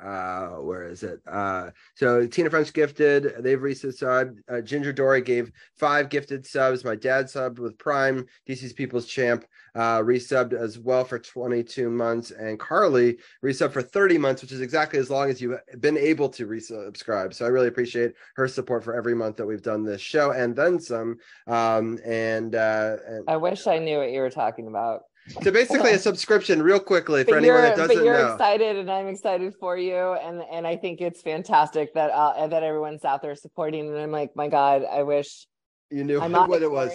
uh 0.03 0.49
where 0.61 0.85
is 0.85 1.03
it? 1.03 1.21
Uh 1.27 1.71
so 1.95 2.27
tina 2.27 2.51
french 2.51 2.73
gifted 2.73 3.35
they've 3.41 3.59
resubscribed 3.59 4.39
uh, 4.51 4.61
ginger 4.61 4.93
dory 4.93 5.21
gave 5.21 5.51
five 5.77 6.09
gifted 6.09 6.47
subs. 6.47 6.85
My 6.85 6.95
dad 6.95 7.27
subbed 7.27 7.59
with 7.59 7.79
prime 7.79 8.27
dc's 8.49 8.73
people's 8.73 9.07
champ 9.07 9.45
uh 9.75 9.99
resubbed 9.99 10.53
as 10.53 10.79
well 10.79 11.05
for 11.05 11.19
22 11.19 11.91
months. 11.91 12.31
And 12.31 12.59
carly 12.59 13.19
resubbed 13.45 13.73
for 13.73 13.83
30 13.83 14.19
months 14.19 14.43
which 14.43 14.53
is 14.53 14.61
exactly 14.61 14.99
as 14.99 15.11
long 15.11 15.31
as 15.31 15.41
you've 15.41 15.59
been 15.81 15.99
able 15.99 16.29
to 16.31 16.47
resubscribe. 16.47 17.35
So 17.35 17.45
i 17.45 17.49
really 17.49 17.69
appreciate 17.69 18.15
her 18.37 18.49
support 18.49 18.85
for 18.85 18.95
every 18.95 19.15
month 19.15 19.37
that 19.37 19.47
we've 19.47 19.63
done 19.63 19.85
this 19.85 20.01
show 20.01 20.31
and 20.31 20.55
then 20.55 20.79
some. 20.79 21.19
Um 21.47 21.99
and 22.05 22.55
uh 22.55 22.97
and, 23.07 23.25
i 23.29 23.37
wish 23.37 23.67
i 23.67 23.79
knew 23.79 23.99
what 23.99 24.11
you 24.11 24.21
were 24.21 24.31
talking 24.31 24.69
about 24.69 25.08
so 25.43 25.51
basically 25.51 25.93
a 25.93 25.99
subscription 25.99 26.63
real 26.63 26.81
quickly 26.81 27.25
for 27.25 27.37
anyone 27.37 27.63
that 27.63 27.77
doesn't 27.77 27.97
but 27.97 28.05
you're 28.05 28.15
know. 28.15 28.33
excited 28.33 28.77
and 28.77 28.91
i'm 28.91 29.09
excited 29.09 29.55
for 29.61 29.77
you 29.77 30.15
and 30.15 30.43
and 30.51 30.67
i 30.67 30.77
think 30.77 31.01
it's 31.01 31.23
fantastic 31.23 31.93
that 31.95 32.11
uh 32.11 32.47
that 32.47 32.63
everyone's 32.63 33.05
out 33.05 33.23
there 33.23 33.35
supporting 33.35 33.89
and 33.89 33.97
i'm 33.99 34.11
like 34.11 34.31
my 34.35 34.49
god 34.49 34.85
i 34.91 35.03
wish 35.03 35.47
you 35.91 36.05
knew 36.05 36.21
what 36.21 36.63
it 36.63 36.71
was 36.71 36.93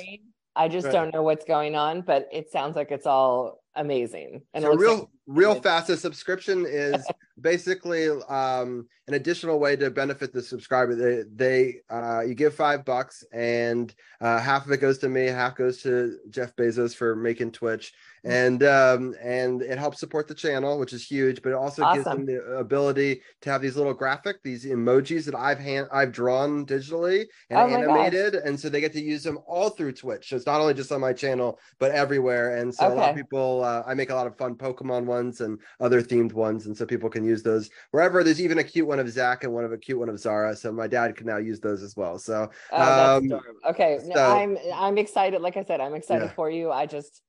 i 0.55 0.67
just 0.67 0.85
Right. 0.85 0.93
don't 0.93 1.13
know 1.13 1.23
what's 1.23 1.45
going 1.45 1.75
on 1.75 2.01
but 2.01 2.27
it 2.31 2.51
sounds 2.51 2.75
like 2.75 2.91
it's 2.91 3.05
all 3.07 3.62
amazing. 3.75 4.41
And 4.53 4.63
so 4.63 4.75
real 4.75 4.97
like- 4.99 5.07
real 5.25 5.55
fast 5.61 5.89
a 5.89 5.95
subscription 5.95 6.65
is 6.69 7.05
basically 7.39 8.09
um 8.29 8.87
an 9.07 9.15
additional 9.15 9.59
way 9.59 9.75
to 9.75 9.89
benefit 9.89 10.33
the 10.33 10.41
subscriber. 10.41 10.95
They 10.95 11.23
they 11.33 11.75
uh 11.89 12.21
you 12.21 12.33
give 12.35 12.53
five 12.53 12.83
bucks 12.85 13.23
and 13.33 13.93
uh 14.21 14.39
half 14.39 14.65
of 14.65 14.71
it 14.71 14.77
goes 14.77 14.97
to 14.99 15.09
me 15.09 15.25
half 15.25 15.55
goes 15.55 15.81
to 15.83 16.17
jeff 16.29 16.55
bezos 16.55 16.95
for 16.95 17.15
making 17.15 17.51
twitch. 17.51 17.93
And 18.25 18.63
um 18.63 19.15
and 19.21 19.61
it 19.61 19.77
helps 19.77 19.99
support 19.99 20.27
the 20.29 20.33
channel 20.35 20.79
which 20.79 20.93
is 20.93 21.05
huge 21.05 21.41
but 21.41 21.49
it 21.49 21.55
also 21.55 21.83
gives 21.93 22.05
them 22.05 22.25
the 22.25 22.41
ability 22.57 23.21
to 23.41 23.49
have 23.49 23.61
these 23.61 23.75
little 23.75 23.93
graphic 23.93 24.41
these 24.43 24.65
emojis 24.65 25.25
that 25.25 25.35
i've 25.35 25.59
hand 25.59 25.87
i've 25.91 26.13
drawn 26.13 26.65
digitally 26.65 27.25
and 27.49 27.59
Oh 27.59 27.67
my 27.67 27.81
gosh. 27.85 27.97
animated. 27.97 28.35
And 28.35 28.57
so 28.57 28.69
they 28.69 28.79
get 28.79 28.93
to 28.93 29.01
use 29.01 29.23
them 29.23 29.39
all 29.45 29.69
through 29.69 29.91
twitch. 29.93 30.29
So 30.29 30.37
it's 30.37 30.45
not 30.45 30.61
only 30.61 30.73
just 30.73 30.91
on 30.93 31.01
my 31.01 31.11
channel 31.13 31.59
but 31.79 31.91
everywhere. 31.91 32.55
And 32.57 32.73
so 32.73 32.87
a 32.87 32.89
lot 32.89 32.97
of 32.97 33.03
Okay. 33.03 33.21
People 33.63 33.81
uh, 33.87 33.89
i 33.89 33.93
make 33.93 34.09
a 34.09 34.15
lot 34.15 34.27
of 34.27 34.37
fun 34.37 34.55
pokemon 34.55 35.05
ones 35.05 35.41
and 35.41 35.59
other 35.79 36.01
themed 36.01 36.33
ones 36.33 36.65
and 36.65 36.75
so 36.75 36.85
people 36.85 37.09
can 37.09 37.23
use 37.23 37.43
those 37.43 37.69
wherever 37.91 38.23
there's 38.23 38.41
even 38.41 38.59
a 38.59 38.63
cute 38.63 38.87
one 38.87 38.99
of 38.99 39.09
zach 39.09 39.43
and 39.43 39.53
one 39.53 39.63
of 39.63 39.71
a 39.71 39.77
cute 39.77 39.99
one 39.99 40.09
of 40.09 40.19
zara 40.19 40.55
so 40.55 40.71
my 40.71 40.87
dad 40.87 41.15
can 41.15 41.27
now 41.27 41.37
use 41.37 41.59
those 41.59 41.81
as 41.83 41.95
well 41.95 42.17
so 42.19 42.49
Oh, 42.71 43.17
um. 43.17 43.31
Okay, 43.69 43.99
no, 44.05 44.15
so- 44.15 44.35
I'm 44.35 44.57
I'm 44.75 44.97
excited. 44.97 45.41
Like 45.41 45.57
I 45.57 45.63
said, 45.63 45.79
I'm 45.79 45.95
excited 45.95 46.25
Yeah. 46.25 46.33
for 46.33 46.49
you. 46.49 46.71
I 46.71 46.85
just 46.85 47.21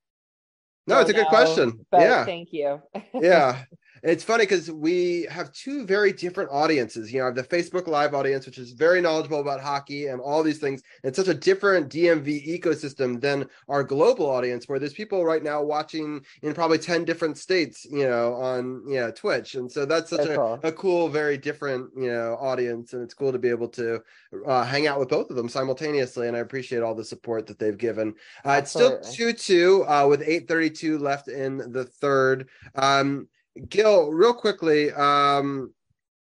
no 0.87 1.01
it's 1.01 1.11
a 1.11 1.13
good 1.13 1.25
know, 1.25 1.29
question 1.29 1.87
yeah 1.93 2.25
thank 2.25 2.53
you. 2.53 2.81
yeah 3.15 3.65
it's 4.05 4.23
funny 4.23 4.45
because 4.45 4.71
we 4.71 5.27
have 5.31 5.51
two 5.53 5.85
very 5.87 6.13
different 6.13 6.51
audiences 6.53 7.13
you 7.13 7.19
know 7.19 7.25
I 7.25 7.29
have 7.29 7.35
the 7.35 7.43
facebook 7.43 7.87
live 7.87 8.15
audience 8.15 8.47
which 8.47 8.59
is 8.59 8.73
very 8.73 9.01
knowledgeable 9.01 9.41
about 9.41 9.61
hockey 9.61 10.07
and 10.09 10.21
all 10.21 10.43
these 10.43 10.59
things. 10.59 10.83
It's 11.03 11.17
such 11.17 11.29
a 11.29 11.35
different 11.35 11.91
dmv 11.91 12.47
ecosystem 12.47 13.21
than 13.21 13.47
our 13.69 13.83
global 13.83 14.27
audience 14.31 14.69
where 14.69 14.79
there's 14.79 14.93
people 14.93 15.25
right 15.25 15.43
now 15.43 15.63
watching 15.63 16.25
in 16.43 16.55
probably 16.55 16.79
10 16.79 17.05
different 17.05 17.39
states 17.39 17.87
you 17.91 18.07
know 18.07 18.35
on 18.35 18.83
you 18.87 19.01
know 19.01 19.11
twitch. 19.11 19.55
And 19.55 19.71
so 19.71 19.85
that's 19.87 20.11
such 20.11 20.23
So 20.23 20.33
a, 20.33 20.37
cool. 20.37 20.61
a 20.63 20.73
cool 20.73 21.09
very 21.09 21.39
different 21.39 21.91
you 21.97 22.09
know 22.13 22.37
audience 22.41 22.93
and 22.93 23.03
it's 23.03 23.15
cool 23.15 23.33
to 23.33 23.39
be 23.39 23.49
able 23.49 23.69
to 23.71 24.01
uh, 24.47 24.65
hang 24.65 24.87
out 24.87 24.99
with 25.01 25.09
both 25.09 25.31
of 25.31 25.37
them 25.37 25.49
simultaneously 25.49 26.29
and 26.29 26.37
i 26.37 26.41
appreciate 26.41 26.83
all 26.83 26.95
the 26.95 27.05
support 27.05 27.47
that 27.47 27.59
they've 27.59 27.79
given. 27.79 28.15
Uh, 28.45 28.57
it's 28.61 28.71
still 28.71 28.99
2-2 28.99 29.85
uh, 30.05 30.09
with 30.09 30.21
832 30.23 30.99
left 30.99 31.29
in 31.29 31.59
the 31.73 31.85
third. 31.85 32.49
Um 32.75 33.29
Gil, 33.69 34.11
real 34.11 34.35
quickly, 34.35 34.93
um, 34.93 35.73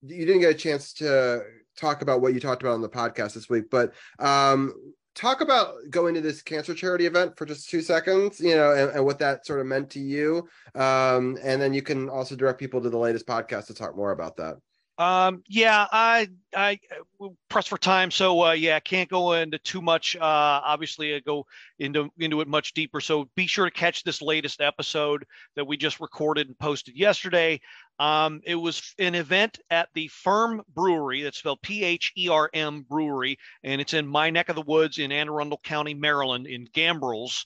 you 0.01 0.25
didn't 0.25 0.41
get 0.41 0.51
a 0.51 0.58
chance 0.58 0.94
to 0.94 1.41
talk 1.77 2.01
about 2.01 2.22
what 2.22 2.34
you 2.34 2.39
talked 2.39 2.62
about 2.62 2.74
on 2.74 2.82
the 2.82 2.89
podcast 2.89 3.34
this 3.34 3.50
week, 3.50 3.65
but 3.70 3.94
um, 4.20 4.74
talk 5.15 5.41
about 5.41 5.75
going 5.89 6.13
to 6.13 6.22
this 6.22 6.41
cancer 6.41 6.74
charity 6.74 7.05
event 7.05 7.38
for 7.38 7.46
just 7.46 7.70
two 7.70 7.82
seconds, 7.82 8.39
you 8.39 8.55
know, 8.55 8.74
and, 8.74 8.91
and 8.91 9.05
what 9.05 9.20
that 9.20 9.46
sort 9.46 9.60
of 9.60 9.65
meant 9.65 9.89
to 9.89 10.00
you. 10.00 10.48
Um, 10.75 11.38
and 11.41 11.62
then 11.62 11.74
you 11.74 11.82
can 11.82 12.10
also 12.10 12.36
direct 12.36 12.60
people 12.60 12.82
to 12.82 12.89
the 12.89 12.98
latest 12.98 13.25
podcast 13.25 13.67
to 13.67 13.74
talk 13.74 13.96
more 13.96 14.12
about 14.12 14.38
that. 14.38 14.58
Um, 14.97 15.43
yeah, 15.49 15.87
I 15.91 16.29
I 16.55 16.79
uh, 17.21 17.27
press 17.49 17.67
for 17.67 17.77
time, 17.77 18.11
so 18.11 18.45
uh, 18.45 18.51
yeah, 18.53 18.77
I 18.77 18.79
can't 18.79 19.09
go 19.09 19.33
into 19.33 19.57
too 19.57 19.81
much. 19.81 20.15
Uh, 20.15 20.21
obviously, 20.21 21.13
I 21.13 21.19
go 21.19 21.45
into 21.79 22.09
into 22.17 22.39
it 22.39 22.47
much 22.47 22.73
deeper. 22.73 23.01
So 23.01 23.29
be 23.35 23.45
sure 23.45 23.65
to 23.65 23.71
catch 23.71 24.03
this 24.03 24.21
latest 24.21 24.61
episode 24.61 25.25
that 25.57 25.67
we 25.67 25.75
just 25.75 25.99
recorded 25.99 26.47
and 26.47 26.57
posted 26.57 26.95
yesterday. 26.95 27.59
Um, 27.99 28.41
it 28.45 28.55
was 28.55 28.93
an 28.97 29.15
event 29.15 29.59
at 29.69 29.89
the 29.93 30.07
Pherm 30.07 30.61
Brewery. 30.73 31.23
That's 31.23 31.39
spelled 31.39 31.61
P 31.61 31.83
H 31.83 32.13
E 32.17 32.29
R 32.29 32.49
M 32.53 32.85
Brewery, 32.89 33.37
and 33.63 33.81
it's 33.81 33.93
in 33.93 34.07
my 34.07 34.29
neck 34.29 34.47
of 34.47 34.55
the 34.55 34.61
woods 34.61 34.97
in 34.97 35.11
Anne 35.11 35.27
Arundel 35.27 35.59
County, 35.61 35.93
Maryland, 35.93 36.47
in 36.47 36.67
Gambrills, 36.67 37.45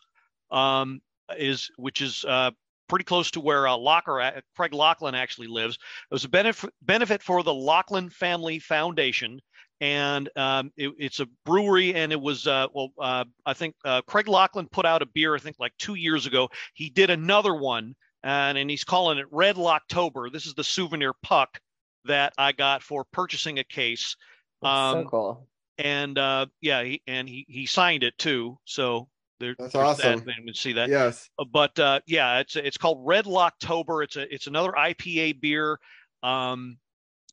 um, 0.51 1.01
is 1.35 1.71
which 1.77 2.01
is 2.01 2.23
uh, 2.25 2.51
pretty 2.89 3.05
close 3.05 3.31
to 3.31 3.39
where 3.39 3.67
uh, 3.67 3.77
Locker, 3.77 4.19
uh, 4.19 4.41
Craig 4.57 4.73
Laughlin 4.73 5.15
actually 5.15 5.47
lives. 5.47 5.75
It 5.75 6.13
was 6.13 6.25
a 6.25 6.29
benefit 6.29 6.73
benefit 6.81 7.23
for 7.23 7.43
the 7.43 7.53
Laughlin 7.53 8.09
Family 8.09 8.59
Foundation, 8.59 9.39
and 9.79 10.29
um, 10.35 10.71
it, 10.75 10.91
it's 10.97 11.21
a 11.21 11.27
brewery. 11.45 11.95
And 11.95 12.11
it 12.11 12.19
was 12.19 12.47
uh, 12.47 12.67
well, 12.73 12.89
uh, 12.99 13.23
I 13.45 13.53
think 13.53 13.75
uh, 13.85 14.01
Craig 14.01 14.27
Laughlin 14.27 14.67
put 14.67 14.85
out 14.85 15.01
a 15.01 15.05
beer. 15.05 15.35
I 15.35 15.39
think 15.39 15.55
like 15.59 15.73
two 15.77 15.95
years 15.95 16.25
ago. 16.25 16.49
He 16.73 16.89
did 16.89 17.09
another 17.09 17.55
one, 17.55 17.95
and 18.23 18.57
and 18.57 18.69
he's 18.69 18.83
calling 18.83 19.17
it 19.19 19.27
Red 19.31 19.55
Locktober. 19.55 20.31
This 20.31 20.45
is 20.45 20.53
the 20.53 20.63
souvenir 20.63 21.13
puck 21.23 21.59
that 22.05 22.33
I 22.37 22.51
got 22.51 22.83
for 22.83 23.05
purchasing 23.13 23.59
a 23.59 23.63
case. 23.63 24.15
That's 24.61 24.91
so 24.91 24.99
Um, 24.99 25.05
cool. 25.05 25.47
And 25.77 26.17
uh, 26.17 26.47
yeah, 26.59 26.83
he, 26.83 27.01
and 27.07 27.29
he 27.29 27.45
he 27.47 27.65
signed 27.65 28.03
it 28.03 28.17
too. 28.17 28.57
So 28.65 29.07
there, 29.39 29.55
That's 29.57 29.73
there's 29.73 29.97
that. 29.97 30.13
awesome. 30.15 30.29
Anyone 30.29 30.53
see 30.53 30.73
that? 30.73 30.89
Yes. 30.89 31.29
Uh, 31.37 31.45
but 31.51 31.77
uh, 31.79 32.01
yeah, 32.05 32.39
it's 32.39 32.55
it's 32.55 32.77
called 32.77 32.99
Red 33.05 33.25
Locktober. 33.25 34.03
It's 34.03 34.15
a 34.15 34.33
it's 34.33 34.47
another 34.47 34.71
IPA 34.71 35.41
beer. 35.41 35.79
Um, 36.23 36.77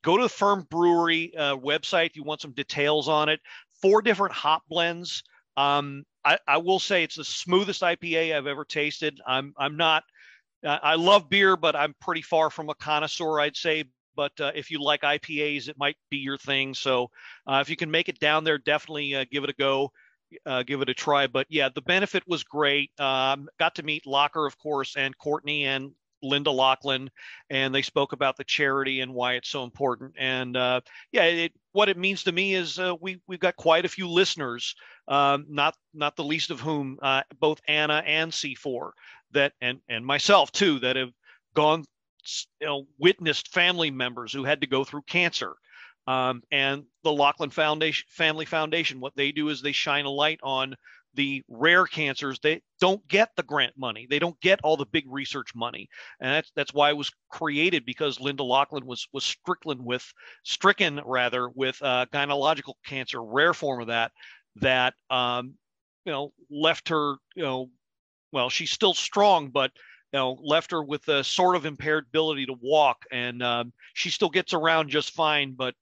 go 0.02 0.16
to 0.16 0.22
the 0.22 0.28
Pherm 0.28 0.66
Brewery 0.70 1.34
uh, 1.36 1.56
website 1.56 2.06
if 2.06 2.16
you 2.16 2.22
want 2.22 2.40
some 2.40 2.52
details 2.52 3.08
on 3.08 3.28
it. 3.28 3.40
Four 3.82 4.02
different 4.02 4.34
hop 4.34 4.62
blends. 4.68 5.22
Um, 5.56 6.04
I, 6.24 6.38
I 6.46 6.56
will 6.58 6.78
say 6.78 7.02
it's 7.02 7.16
the 7.16 7.24
smoothest 7.24 7.82
IPA 7.82 8.36
I've 8.36 8.46
ever 8.46 8.64
tasted. 8.64 9.20
I'm 9.26 9.52
I'm 9.58 9.76
not. 9.76 10.04
Uh, 10.64 10.78
I 10.82 10.94
love 10.94 11.28
beer, 11.28 11.56
but 11.56 11.76
I'm 11.76 11.94
pretty 12.00 12.22
far 12.22 12.50
from 12.50 12.70
a 12.70 12.74
connoisseur, 12.74 13.40
I'd 13.40 13.56
say. 13.56 13.84
But 14.16 14.32
uh, 14.40 14.52
if 14.54 14.70
you 14.70 14.82
like 14.82 15.02
IPAs, 15.02 15.68
it 15.68 15.76
might 15.78 15.96
be 16.10 16.16
your 16.16 16.38
thing. 16.38 16.72
So 16.72 17.10
uh, 17.46 17.58
if 17.60 17.68
you 17.68 17.76
can 17.76 17.90
make 17.90 18.08
it 18.08 18.18
down 18.18 18.44
there, 18.44 18.56
definitely 18.56 19.14
uh, 19.14 19.26
give 19.30 19.44
it 19.44 19.50
a 19.50 19.54
go 19.54 19.92
uh, 20.44 20.62
give 20.62 20.82
it 20.82 20.88
a 20.88 20.94
try. 20.94 21.26
But 21.26 21.46
yeah, 21.50 21.68
the 21.74 21.82
benefit 21.82 22.22
was 22.26 22.44
great. 22.44 22.90
Um, 23.00 23.48
got 23.58 23.74
to 23.76 23.82
meet 23.82 24.06
Locker, 24.06 24.46
of 24.46 24.58
course, 24.58 24.96
and 24.96 25.16
Courtney 25.18 25.64
and 25.64 25.92
Linda 26.22 26.50
Laughlin, 26.50 27.10
and 27.50 27.74
they 27.74 27.82
spoke 27.82 28.12
about 28.12 28.36
the 28.36 28.44
charity 28.44 29.00
and 29.00 29.14
why 29.14 29.34
it's 29.34 29.48
so 29.48 29.64
important. 29.64 30.14
And 30.18 30.56
uh, 30.56 30.80
yeah, 31.12 31.24
it, 31.24 31.52
what 31.72 31.88
it 31.88 31.98
means 31.98 32.24
to 32.24 32.32
me 32.32 32.54
is 32.54 32.78
uh, 32.78 32.94
we 33.00 33.20
we've 33.26 33.40
got 33.40 33.56
quite 33.56 33.84
a 33.84 33.88
few 33.88 34.08
listeners, 34.08 34.74
um, 35.08 35.46
not 35.48 35.76
not 35.94 36.16
the 36.16 36.24
least 36.24 36.50
of 36.50 36.60
whom 36.60 36.98
uh, 37.02 37.22
both 37.38 37.60
Anna 37.68 38.02
and 38.06 38.32
C4 38.32 38.90
that 39.32 39.52
and 39.60 39.80
and 39.88 40.04
myself 40.04 40.52
too 40.52 40.78
that 40.80 40.96
have 40.96 41.12
gone 41.54 41.84
you 42.60 42.66
know 42.66 42.86
witnessed 42.98 43.48
family 43.48 43.90
members 43.90 44.32
who 44.32 44.44
had 44.44 44.60
to 44.60 44.66
go 44.66 44.84
through 44.84 45.02
cancer 45.02 45.54
um, 46.06 46.42
and 46.50 46.84
the 47.02 47.12
Laughlin 47.12 47.50
Foundation 47.50 48.06
Family 48.08 48.44
Foundation 48.44 49.00
what 49.00 49.16
they 49.16 49.32
do 49.32 49.48
is 49.48 49.60
they 49.60 49.72
shine 49.72 50.04
a 50.04 50.10
light 50.10 50.40
on 50.42 50.76
the 51.16 51.42
rare 51.48 51.86
cancers. 51.86 52.38
They 52.38 52.62
don't 52.80 53.06
get 53.08 53.30
the 53.36 53.42
grant 53.42 53.72
money. 53.76 54.06
They 54.08 54.18
don't 54.18 54.38
get 54.40 54.60
all 54.62 54.76
the 54.76 54.86
big 54.86 55.06
research 55.08 55.54
money. 55.54 55.88
And 56.20 56.30
that's 56.30 56.52
that's 56.54 56.74
why 56.74 56.90
it 56.90 56.96
was 56.96 57.10
created 57.30 57.84
because 57.84 58.20
linda 58.20 58.44
laughlin 58.44 58.86
was 58.86 59.08
was 59.12 59.24
stricken 59.24 59.84
with 59.84 60.04
stricken 60.44 61.00
rather 61.04 61.48
with 61.48 61.80
uh, 61.82 62.06
gynecological 62.12 62.74
cancer 62.84 63.22
rare 63.22 63.54
form 63.54 63.80
of 63.80 63.88
that 63.88 64.12
that 64.56 64.94
um, 65.10 65.54
you 66.04 66.12
know 66.12 66.32
left 66.50 66.90
her 66.90 67.14
you 67.34 67.42
know 67.42 67.70
well 68.32 68.50
she's 68.50 68.70
still 68.70 68.94
strong 68.94 69.48
but 69.48 69.72
you 70.12 70.18
know 70.18 70.38
left 70.42 70.70
her 70.70 70.84
with 70.84 71.08
a 71.08 71.24
sort 71.24 71.56
of 71.56 71.66
impaired 71.66 72.04
ability 72.08 72.46
to 72.46 72.54
walk. 72.60 73.04
And 73.10 73.42
um, 73.42 73.72
she 73.94 74.10
still 74.10 74.30
gets 74.30 74.52
around 74.52 74.90
just 74.90 75.12
fine 75.12 75.54
but 75.56 75.74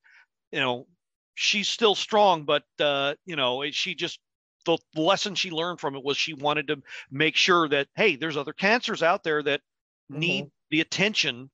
you 0.54 0.60
know 0.60 0.86
she's 1.34 1.68
still 1.68 1.96
strong 1.96 2.44
but 2.44 2.62
uh, 2.80 3.14
you 3.26 3.36
know 3.36 3.64
she 3.72 3.94
just 3.94 4.20
the 4.64 4.78
lesson 4.96 5.34
she 5.34 5.50
learned 5.50 5.80
from 5.80 5.94
it 5.94 6.02
was 6.02 6.16
she 6.16 6.32
wanted 6.32 6.68
to 6.68 6.80
make 7.10 7.36
sure 7.36 7.68
that 7.68 7.88
hey 7.96 8.16
there's 8.16 8.36
other 8.36 8.52
cancers 8.52 9.02
out 9.02 9.22
there 9.24 9.42
that 9.42 9.60
need 10.08 10.44
mm-hmm. 10.44 10.48
the 10.70 10.80
attention 10.80 11.50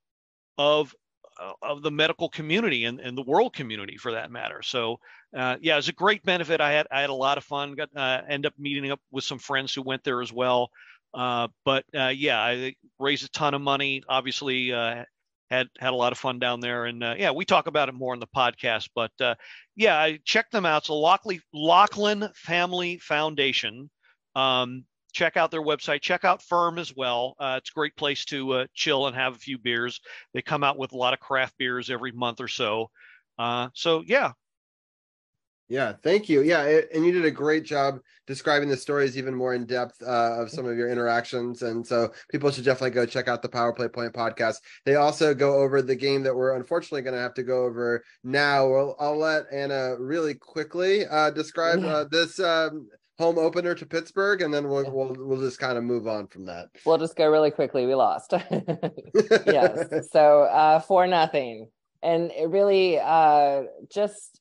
of 0.59 0.95
uh, 1.41 1.53
of 1.63 1.83
the 1.83 1.91
medical 1.91 2.29
community 2.29 2.85
and, 2.85 3.01
and 3.01 3.17
the 3.17 3.23
world 3.23 3.55
community 3.55 3.97
for 3.97 4.13
that 4.13 4.31
matter. 4.31 4.61
So 4.63 5.01
uh, 5.37 5.57
yeah 5.61 5.79
it's 5.79 5.89
a 5.89 5.93
great 5.93 6.23
benefit. 6.23 6.61
I 6.61 6.73
had 6.73 6.87
i 6.91 7.01
had 7.01 7.11
a 7.11 7.15
lot 7.15 7.39
of 7.39 7.45
fun. 7.45 7.75
Got 7.75 7.89
uh, 7.97 8.21
end 8.29 8.47
up 8.47 8.53
meeting 8.59 8.91
up 8.91 9.01
with 9.11 9.25
some 9.25 9.39
friends 9.39 9.75
who 9.75 9.83
went 9.83 10.05
there 10.05 10.21
as 10.21 10.33
well. 10.33 10.71
Uh, 11.15 11.49
but 11.65 11.85
uh, 11.99 12.13
yeah 12.15 12.39
i 12.41 12.75
raised 12.99 13.25
a 13.25 13.31
ton 13.31 13.55
of 13.55 13.63
money. 13.63 14.03
Obviously 14.09 14.73
uh, 14.73 15.05
had 15.51 15.69
had 15.79 15.93
a 15.93 15.97
lot 15.97 16.13
of 16.13 16.19
fun 16.19 16.39
down 16.39 16.61
there. 16.61 16.87
And 16.87 17.03
uh, 17.03 17.15
yeah 17.19 17.31
we 17.31 17.45
talk 17.45 17.67
about 17.67 17.89
it 17.89 17.95
more 17.95 18.15
in 18.15 18.21
the 18.21 18.27
podcast 18.27 18.89
but 18.95 19.13
uh, 19.21 19.35
yeah 19.77 19.97
i 19.99 20.19
check 20.25 20.51
them 20.51 20.67
out. 20.67 20.79
It's 20.79 20.87
so 20.89 20.99
laughlin, 20.99 21.41
laughlin 21.53 22.29
family 22.35 22.99
foundation 22.99 23.91
um, 24.35 24.85
check 25.13 25.37
out 25.37 25.51
their 25.51 25.63
website. 25.63 26.01
Check 26.01 26.25
out 26.25 26.43
Pherm 26.43 26.79
as 26.79 26.95
well. 26.95 27.35
Uh, 27.39 27.57
it's 27.59 27.71
a 27.71 27.75
great 27.75 27.97
place 27.97 28.25
to 28.27 28.53
uh, 28.53 28.67
chill 28.75 29.07
and 29.07 29.17
have 29.17 29.35
a 29.35 29.39
few 29.39 29.59
beers. 29.59 30.01
They 30.35 30.43
come 30.43 30.63
out 30.63 30.79
with 30.79 30.93
a 30.93 30.97
lot 30.97 31.15
of 31.15 31.21
craft 31.21 31.55
beers 31.59 31.91
every 31.91 32.13
month 32.13 32.41
or 32.41 32.49
so. 32.49 32.91
Uh, 33.39 33.69
so 33.75 34.03
yeah 34.07 34.33
yeah, 35.71 35.93
thank 36.03 36.29
you. 36.29 36.43
Yeah, 36.43 36.65
it, 36.65 36.89
and 36.93 37.07
you 37.07 37.13
did 37.13 37.25
a 37.25 37.31
great 37.31 37.65
job 37.65 38.01
describing 38.27 38.69
the 38.69 38.77
stories 38.77 39.17
even 39.17 39.33
more 39.33 39.55
in 39.55 39.65
depth 39.67 40.03
uh, 40.03 40.43
of 40.43 40.51
some 40.51 40.67
of 40.67 40.77
your 40.77 40.91
interactions, 40.91 41.63
and 41.63 41.87
so 41.87 42.13
people 42.29 42.51
should 42.51 42.65
definitely 42.65 42.91
go 42.91 43.07
check 43.07 43.29
out 43.29 43.41
the 43.41 43.49
Power 43.49 43.73
Play 43.73 43.87
Point 43.87 44.13
podcast. 44.13 44.57
They 44.85 44.97
also 44.97 45.33
go 45.33 45.55
over 45.55 45.81
the 45.81 45.95
game 45.95 46.25
that 46.25 46.35
we're 46.35 46.57
unfortunately 46.57 47.03
going 47.03 47.15
to 47.15 47.21
have 47.21 47.35
to 47.35 47.45
go 47.45 47.65
over 47.65 48.03
now. 48.25 48.69
Well, 48.69 48.97
I'll 48.99 49.17
let 49.17 49.45
Anna 49.53 49.95
really 49.97 50.35
quickly 50.35 51.07
uh, 51.07 51.31
describe 51.31 51.85
uh, 51.85 52.05
this 52.11 52.41
um, 52.41 52.89
home 53.21 53.39
opener 53.39 53.77
to 53.77 53.87
Pittsburgh, 53.87 54.43
and 54.43 54.53
then 54.53 54.69
we'll 54.69 54.91
we'll 54.91 55.15
we'll 55.17 55.41
just 55.41 55.61
kind 55.61 55.79
of 55.79 55.85
move 55.85 56.09
on 56.09 56.27
from 56.27 56.47
that. 56.47 56.67
We'll 56.85 56.99
just 56.99 57.15
go 57.15 57.31
really 57.31 57.53
quickly. 57.53 57.87
We 57.87 57.95
lost. 57.95 58.35
yes, 59.47 60.09
so 60.11 60.43
uh, 60.43 60.81
for 60.81 61.07
nothing, 61.07 61.69
and 62.03 62.33
it 62.33 62.49
really 62.49 62.99
uh, 62.99 63.63
just 63.89 64.40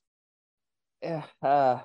uh, 1.42 1.78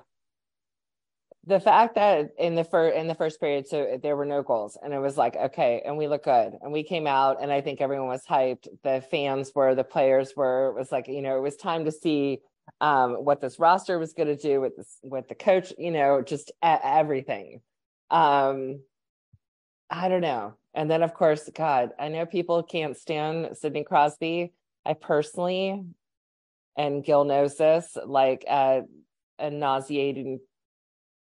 the 1.46 1.60
fact 1.60 1.94
that 1.94 2.30
in 2.38 2.56
the 2.56 2.64
first 2.64 2.96
in 2.96 3.06
the 3.06 3.14
first 3.14 3.38
period, 3.40 3.68
so 3.68 3.98
there 4.02 4.16
were 4.16 4.26
no 4.26 4.42
goals, 4.42 4.76
and 4.82 4.92
it 4.92 4.98
was 4.98 5.16
like 5.16 5.36
okay, 5.36 5.82
and 5.84 5.96
we 5.96 6.08
look 6.08 6.24
good, 6.24 6.54
and 6.60 6.72
we 6.72 6.82
came 6.82 7.06
out, 7.06 7.40
and 7.40 7.52
I 7.52 7.60
think 7.60 7.80
everyone 7.80 8.08
was 8.08 8.24
hyped. 8.28 8.66
The 8.82 9.00
fans 9.10 9.52
were, 9.54 9.74
the 9.74 9.84
players 9.84 10.34
were. 10.36 10.70
It 10.70 10.74
was 10.78 10.90
like 10.90 11.06
you 11.08 11.22
know, 11.22 11.36
it 11.36 11.42
was 11.42 11.56
time 11.56 11.84
to 11.84 11.92
see 11.92 12.40
um, 12.80 13.12
what 13.24 13.40
this 13.40 13.60
roster 13.60 13.98
was 13.98 14.12
going 14.12 14.28
to 14.28 14.36
do 14.36 14.60
with 14.60 14.76
this, 14.76 14.98
with 15.04 15.28
the 15.28 15.36
coach. 15.36 15.72
You 15.78 15.92
know, 15.92 16.20
just 16.20 16.50
a- 16.62 16.84
everything. 16.84 17.60
Um, 18.10 18.80
I 19.88 20.08
don't 20.08 20.20
know. 20.20 20.54
And 20.74 20.90
then, 20.90 21.02
of 21.02 21.14
course, 21.14 21.48
God, 21.54 21.90
I 21.98 22.08
know 22.08 22.26
people 22.26 22.62
can't 22.62 22.96
stand 22.96 23.56
Sidney 23.56 23.84
Crosby. 23.84 24.52
I 24.84 24.94
personally, 24.94 25.82
and 26.76 27.04
Gil 27.04 27.24
knows 27.24 27.56
this, 27.56 27.96
like 28.04 28.44
uh, 28.48 28.82
a 29.38 29.50
nauseating 29.50 30.40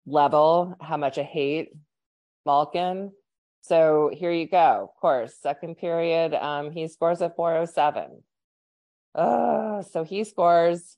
level 0.06 0.76
how 0.82 0.98
much 0.98 1.18
I 1.18 1.24
hate 1.24 1.70
Malkin. 2.46 3.12
So 3.62 4.10
here 4.14 4.32
you 4.32 4.48
go. 4.48 4.90
Of 4.90 5.00
course, 5.00 5.36
second 5.40 5.76
period, 5.76 6.34
um, 6.34 6.72
he 6.72 6.88
scores 6.88 7.22
a 7.22 7.30
407. 7.30 8.24
Uh, 9.14 9.84
so 9.84 10.04
he 10.04 10.24
scores, 10.24 10.98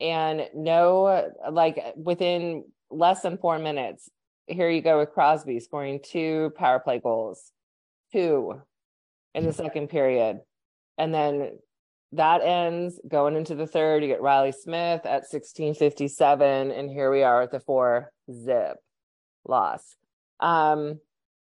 and 0.00 0.48
no, 0.54 1.32
like 1.50 1.82
within 1.96 2.64
less 2.90 3.22
than 3.22 3.38
four 3.38 3.58
minutes, 3.58 4.08
here 4.46 4.70
you 4.70 4.80
go 4.80 4.98
with 4.98 5.10
Crosby 5.10 5.60
scoring 5.60 6.00
two 6.02 6.52
power 6.56 6.78
play 6.78 7.00
goals, 7.00 7.52
two 8.12 8.60
in 9.34 9.44
the 9.44 9.52
second 9.52 9.88
period. 9.88 10.40
And 10.96 11.12
then 11.12 11.58
that 12.12 12.42
ends 12.42 12.98
going 13.06 13.36
into 13.36 13.54
the 13.54 13.66
third. 13.66 14.02
You 14.02 14.08
get 14.08 14.22
Reilly 14.22 14.52
Smith 14.52 15.04
at 15.04 15.26
1657, 15.30 16.70
and 16.70 16.90
here 16.90 17.10
we 17.10 17.22
are 17.22 17.42
at 17.42 17.50
the 17.50 17.60
four 17.60 18.10
zip 18.32 18.76
loss. 19.44 19.96
Um, 20.40 21.00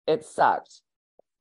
it 0.08 0.26
sucked. 0.26 0.82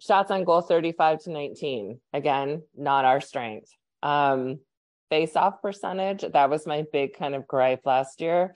Shots 0.00 0.31
on 0.31 0.44
goal 0.44 0.61
35 0.61 1.22
to 1.22 1.31
19. 1.31 2.00
Again, 2.12 2.62
not 2.76 3.05
our 3.07 3.20
strength. 3.20 3.70
Um, 4.02 4.61
face 5.09 5.37
off 5.37 5.62
percentage, 5.62 6.24
that 6.33 6.50
was 6.50 6.66
my 6.66 6.85
big 6.92 7.16
kind 7.16 7.35
of 7.35 7.46
gripe 7.46 7.87
last 7.87 8.20
year. 8.20 8.55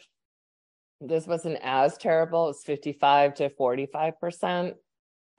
This 1.01 1.27
wasn't 1.27 1.59
as 1.63 1.97
terrible. 1.97 2.51
It's 2.51 2.65
55 2.65 3.35
to 3.37 3.49
45%. 3.49 4.75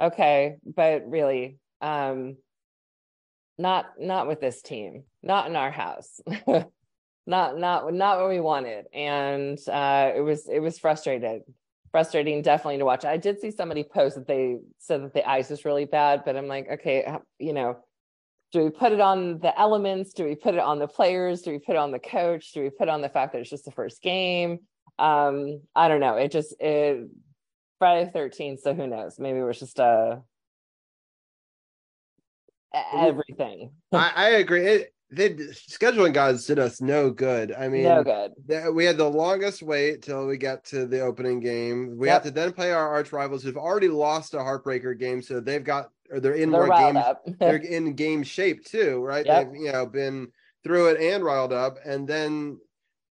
Okay, 0.02 0.56
but 0.66 1.04
really, 1.08 1.58
um, 1.82 2.38
not 3.58 3.94
not 4.00 4.28
with 4.28 4.42
this 4.42 4.62
team. 4.62 5.04
Not 5.22 5.48
in 5.48 5.56
our 5.56 5.72
house. 5.72 6.20
Not 7.28 7.60
not 7.60 7.94
not 7.94 8.20
what 8.20 8.30
we 8.30 8.40
wanted. 8.40 8.88
And 8.94 9.58
uh 9.70 10.12
it 10.16 10.22
was 10.22 10.50
it 10.50 10.60
was 10.60 10.80
frustrated 10.80 11.44
frustrating 11.92 12.42
definitely 12.42 12.80
to 12.80 12.86
watch. 12.86 13.06
I 13.06 13.18
did 13.18 13.40
see 13.40 13.52
somebody 13.52 13.84
post 13.84 14.16
that 14.16 14.28
they 14.28 14.58
said 14.80 15.04
that 15.04 15.14
the 15.14 15.30
ice 15.30 15.52
is 15.52 15.64
really 15.64 15.86
bad 15.86 16.24
but 16.26 16.36
i'm 16.36 16.48
like 16.48 16.68
okay 16.68 17.06
you 17.38 17.54
know 17.54 17.78
do 18.52 18.64
we 18.64 18.70
put 18.70 18.92
it 18.92 19.00
on 19.00 19.40
the 19.40 19.58
elements? 19.58 20.12
Do 20.12 20.26
we 20.26 20.36
put 20.36 20.56
it 20.56 20.60
on 20.60 20.78
the 20.78 20.88
players? 20.88 21.42
Do 21.42 21.52
we 21.52 21.60
put 21.60 21.78
it 21.78 21.80
on 21.80 21.92
the 21.92 22.00
coach? 22.00 22.52
Do 22.52 22.62
we 22.62 22.70
put 22.70 22.90
on 22.90 23.02
the 23.02 23.08
fact 23.08 23.32
that 23.32 23.40
it's 23.40 23.50
just 23.50 23.64
the 23.64 23.72
first 23.72 24.02
game? 24.02 24.60
Um 25.00 25.62
i 25.76 25.88
don't 25.88 26.02
know. 26.02 26.16
It 26.16 26.32
just 26.32 26.56
it 26.60 27.08
friday 27.80 28.12
13th 28.14 28.60
so 28.60 28.74
who 28.74 28.88
knows? 28.88 29.20
Maybe 29.20 29.40
it 29.40 29.44
was 29.44 29.60
just 29.60 29.80
a 29.80 30.22
everything. 32.74 33.72
I, 33.92 34.12
I 34.16 34.30
agree. 34.30 34.66
It, 34.66 34.94
the 35.12 35.30
scheduling 35.70 36.14
gods 36.14 36.46
did 36.46 36.58
us 36.58 36.80
no 36.80 37.10
good. 37.10 37.52
I 37.52 37.68
mean, 37.68 37.84
no 37.84 38.04
good. 38.04 38.32
We 38.74 38.86
had 38.86 38.98
the 38.98 39.10
longest 39.10 39.62
wait 39.62 40.02
till 40.02 40.26
we 40.26 40.38
got 40.38 40.64
to 40.66 40.86
the 40.86 41.02
opening 41.02 41.42
game. 41.42 41.98
We 41.98 42.08
yep. 42.08 42.14
have 42.14 42.24
to 42.24 42.32
then 42.32 42.54
play 42.54 42.72
our 42.72 42.88
arch 42.88 43.12
rivals 43.12 43.44
who've 43.44 43.58
already 43.58 43.90
lost 43.90 44.34
a 44.34 44.38
heartbreaker 44.38 44.98
game, 44.98 45.22
so 45.22 45.42
they've 45.42 45.64
got 45.64 45.90
or 46.10 46.22
they're 46.22 46.34
in 46.34 46.50
they're 46.50 46.66
more 46.66 46.78
game. 46.94 47.36
they're 47.40 47.58
in 47.58 47.94
game 47.94 48.24
shape 48.24 48.64
too, 48.64 49.00
right? 49.04 49.26
Yep. 49.26 49.52
They've 49.52 49.62
you 49.62 49.72
know 49.74 49.86
been 49.86 50.30
through 50.64 50.92
it 50.92 51.02
and 51.02 51.24
riled 51.24 51.54
up, 51.54 51.78
and 51.86 52.08
then 52.08 52.58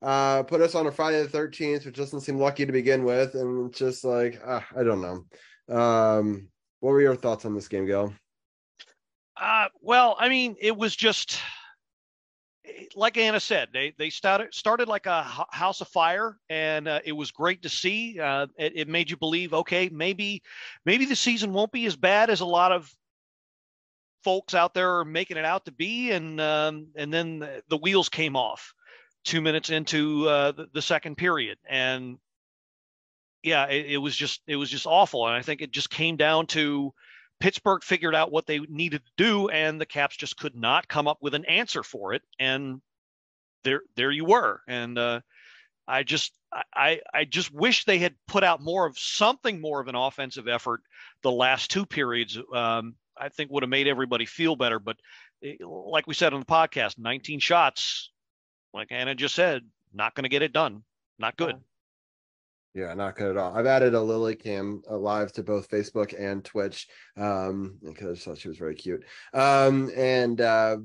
uh 0.00 0.44
put 0.44 0.60
us 0.60 0.76
on 0.76 0.86
a 0.86 0.92
Friday 0.92 1.20
the 1.22 1.28
thirteenth, 1.28 1.84
which 1.84 1.96
doesn't 1.96 2.20
seem 2.20 2.38
lucky 2.38 2.64
to 2.64 2.72
begin 2.72 3.02
with, 3.02 3.34
and 3.34 3.74
just 3.74 4.04
like 4.04 4.40
uh, 4.46 4.60
I 4.76 4.84
don't 4.84 5.02
know. 5.02 5.76
Um, 5.76 6.48
what 6.78 6.90
were 6.92 7.00
your 7.00 7.16
thoughts 7.16 7.44
on 7.44 7.56
this 7.56 7.66
game, 7.66 7.86
Gil? 7.86 8.14
Uh, 9.40 9.68
well, 9.80 10.16
I 10.18 10.28
mean, 10.28 10.56
it 10.60 10.76
was 10.76 10.94
just 10.96 11.40
like 12.94 13.16
Anna 13.16 13.40
said, 13.40 13.68
they 13.72 13.94
they 13.98 14.10
started 14.10 14.52
started 14.52 14.88
like 14.88 15.06
a 15.06 15.22
house 15.50 15.80
of 15.80 15.88
fire, 15.88 16.38
and 16.48 16.88
uh, 16.88 17.00
it 17.04 17.12
was 17.12 17.30
great 17.30 17.62
to 17.62 17.68
see. 17.68 18.18
Uh, 18.20 18.46
it, 18.58 18.72
it, 18.76 18.88
made 18.88 19.10
you 19.10 19.16
believe, 19.16 19.54
okay, 19.54 19.88
maybe 19.88 20.42
maybe 20.84 21.04
the 21.04 21.16
season 21.16 21.52
won't 21.52 21.72
be 21.72 21.86
as 21.86 21.96
bad 21.96 22.30
as 22.30 22.40
a 22.40 22.46
lot 22.46 22.72
of 22.72 22.92
folks 24.24 24.54
out 24.54 24.74
there 24.74 24.98
are 24.98 25.04
making 25.04 25.36
it 25.36 25.44
out 25.44 25.64
to 25.66 25.72
be, 25.72 26.10
and 26.10 26.40
um, 26.40 26.88
and 26.96 27.12
then 27.12 27.46
the, 27.68 27.76
wheels 27.76 28.08
came 28.08 28.36
off 28.36 28.74
two 29.24 29.40
minutes 29.40 29.70
into 29.70 30.28
uh, 30.28 30.52
the, 30.52 30.68
the, 30.74 30.82
second 30.82 31.16
period, 31.16 31.58
and 31.68 32.18
yeah, 33.42 33.66
it, 33.66 33.86
it 33.86 33.98
was 33.98 34.16
just 34.16 34.42
it 34.46 34.56
was 34.56 34.70
just 34.70 34.86
awful, 34.86 35.26
and 35.26 35.36
I 35.36 35.42
think 35.42 35.62
it 35.62 35.70
just 35.70 35.90
came 35.90 36.16
down 36.16 36.46
to 36.48 36.92
Pittsburgh 37.40 37.82
figured 37.82 38.14
out 38.14 38.32
what 38.32 38.46
they 38.46 38.58
needed 38.58 39.02
to 39.04 39.12
do, 39.16 39.48
and 39.48 39.80
the 39.80 39.86
Caps 39.86 40.16
just 40.16 40.36
could 40.36 40.56
not 40.56 40.88
come 40.88 41.06
up 41.08 41.18
with 41.20 41.34
an 41.34 41.44
answer 41.44 41.82
for 41.82 42.14
it. 42.14 42.22
And 42.38 42.80
there, 43.64 43.82
there 43.96 44.10
you 44.10 44.24
were. 44.24 44.60
And 44.66 44.98
uh, 44.98 45.20
I 45.86 46.02
just, 46.02 46.32
I, 46.74 47.00
I 47.14 47.24
just 47.24 47.52
wish 47.52 47.84
they 47.84 47.98
had 47.98 48.14
put 48.26 48.44
out 48.44 48.62
more 48.62 48.86
of 48.86 48.98
something 48.98 49.60
more 49.60 49.80
of 49.80 49.88
an 49.88 49.94
offensive 49.94 50.48
effort 50.48 50.80
the 51.22 51.30
last 51.30 51.70
two 51.70 51.86
periods. 51.86 52.38
Um, 52.52 52.94
I 53.16 53.28
think 53.28 53.50
would 53.50 53.62
have 53.62 53.70
made 53.70 53.88
everybody 53.88 54.26
feel 54.26 54.56
better. 54.56 54.78
But 54.78 54.96
eh, 55.44 55.56
like 55.60 56.06
we 56.06 56.14
said 56.14 56.32
on 56.32 56.40
the 56.40 56.46
podcast, 56.46 56.98
19 56.98 57.40
shots, 57.40 58.10
like 58.72 58.88
Anna 58.90 59.14
just 59.14 59.34
said, 59.34 59.62
not 59.92 60.14
going 60.14 60.24
to 60.24 60.28
get 60.28 60.42
it 60.42 60.52
done. 60.52 60.82
Not 61.18 61.36
good. 61.36 61.56
Yeah, 61.56 61.62
not 62.94 63.16
good 63.16 63.30
at 63.30 63.36
all. 63.36 63.56
I've 63.56 63.66
added 63.66 63.94
a 63.94 64.00
Lily 64.00 64.36
Cam 64.36 64.82
live 64.88 65.32
to 65.32 65.42
both 65.42 65.70
Facebook 65.70 66.14
and 66.18 66.44
Twitch 66.44 66.88
um, 67.16 67.78
because 67.82 68.20
I 68.20 68.24
thought 68.24 68.38
she 68.38 68.48
was 68.48 68.58
very 68.58 68.74
cute. 68.74 69.04
Um, 69.34 69.90
and 69.96 70.40
uh, 70.40 70.78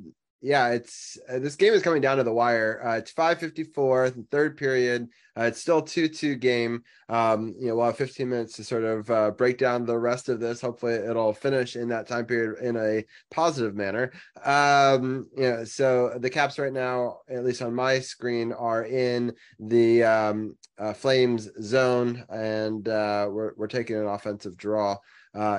yeah, 0.44 0.72
it's 0.72 1.18
uh, 1.30 1.40
this 1.40 1.56
game 1.56 1.72
is 1.72 1.82
coming 1.82 2.02
down 2.02 2.18
to 2.18 2.24
the 2.24 2.34
wire. 2.34 2.86
Uh, 2.86 2.98
it's 2.98 3.12
554, 3.12 4.10
third 4.30 4.58
period. 4.58 5.08
Uh, 5.38 5.44
it's 5.44 5.62
still 5.62 5.82
2 5.82 6.10
2 6.10 6.36
game. 6.36 6.84
Um, 7.08 7.56
you 7.58 7.70
know, 7.70 7.78
we'll 7.78 7.86
have 7.86 7.96
15 7.96 8.28
minutes 8.28 8.58
to 8.58 8.66
sort 8.66 8.84
of 8.84 9.10
uh, 9.10 9.32
break 9.32 9.58
down 9.58 9.86
the 9.86 9.98
rest 9.98 10.28
of 10.28 10.42
this. 10.42 10.60
Hopefully, 10.60 10.96
it'll 10.96 11.32
finish 11.32 11.78
in 11.78 11.88
that 11.90 12.08
time 12.08 12.26
period 12.26 12.62
in 12.62 12.76
a 12.76 13.06
positive 13.32 13.74
manner. 13.74 14.12
Um, 14.44 15.30
you 15.38 15.44
know, 15.44 15.64
so 15.64 16.18
the 16.20 16.30
Caps 16.30 16.60
right 16.60 16.74
now, 16.74 17.20
at 17.30 17.46
least 17.46 17.62
on 17.62 17.74
my 17.74 18.00
screen, 18.00 18.52
are 18.52 18.84
in 18.84 19.34
the 19.60 20.04
um, 20.04 20.58
uh, 20.78 20.92
Flames 20.92 21.50
zone, 21.62 22.22
and 22.28 22.90
uh, 22.90 23.30
we're, 23.32 23.54
we're 23.56 23.68
taking 23.68 23.96
an 23.96 24.08
offensive 24.08 24.58
draw 24.58 24.98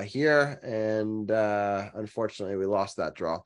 here. 0.03 0.61
And 0.63 1.31
unfortunately, 1.31 2.57
we 2.57 2.67
lost 2.67 2.99
that 2.99 3.15
draw 3.15 3.41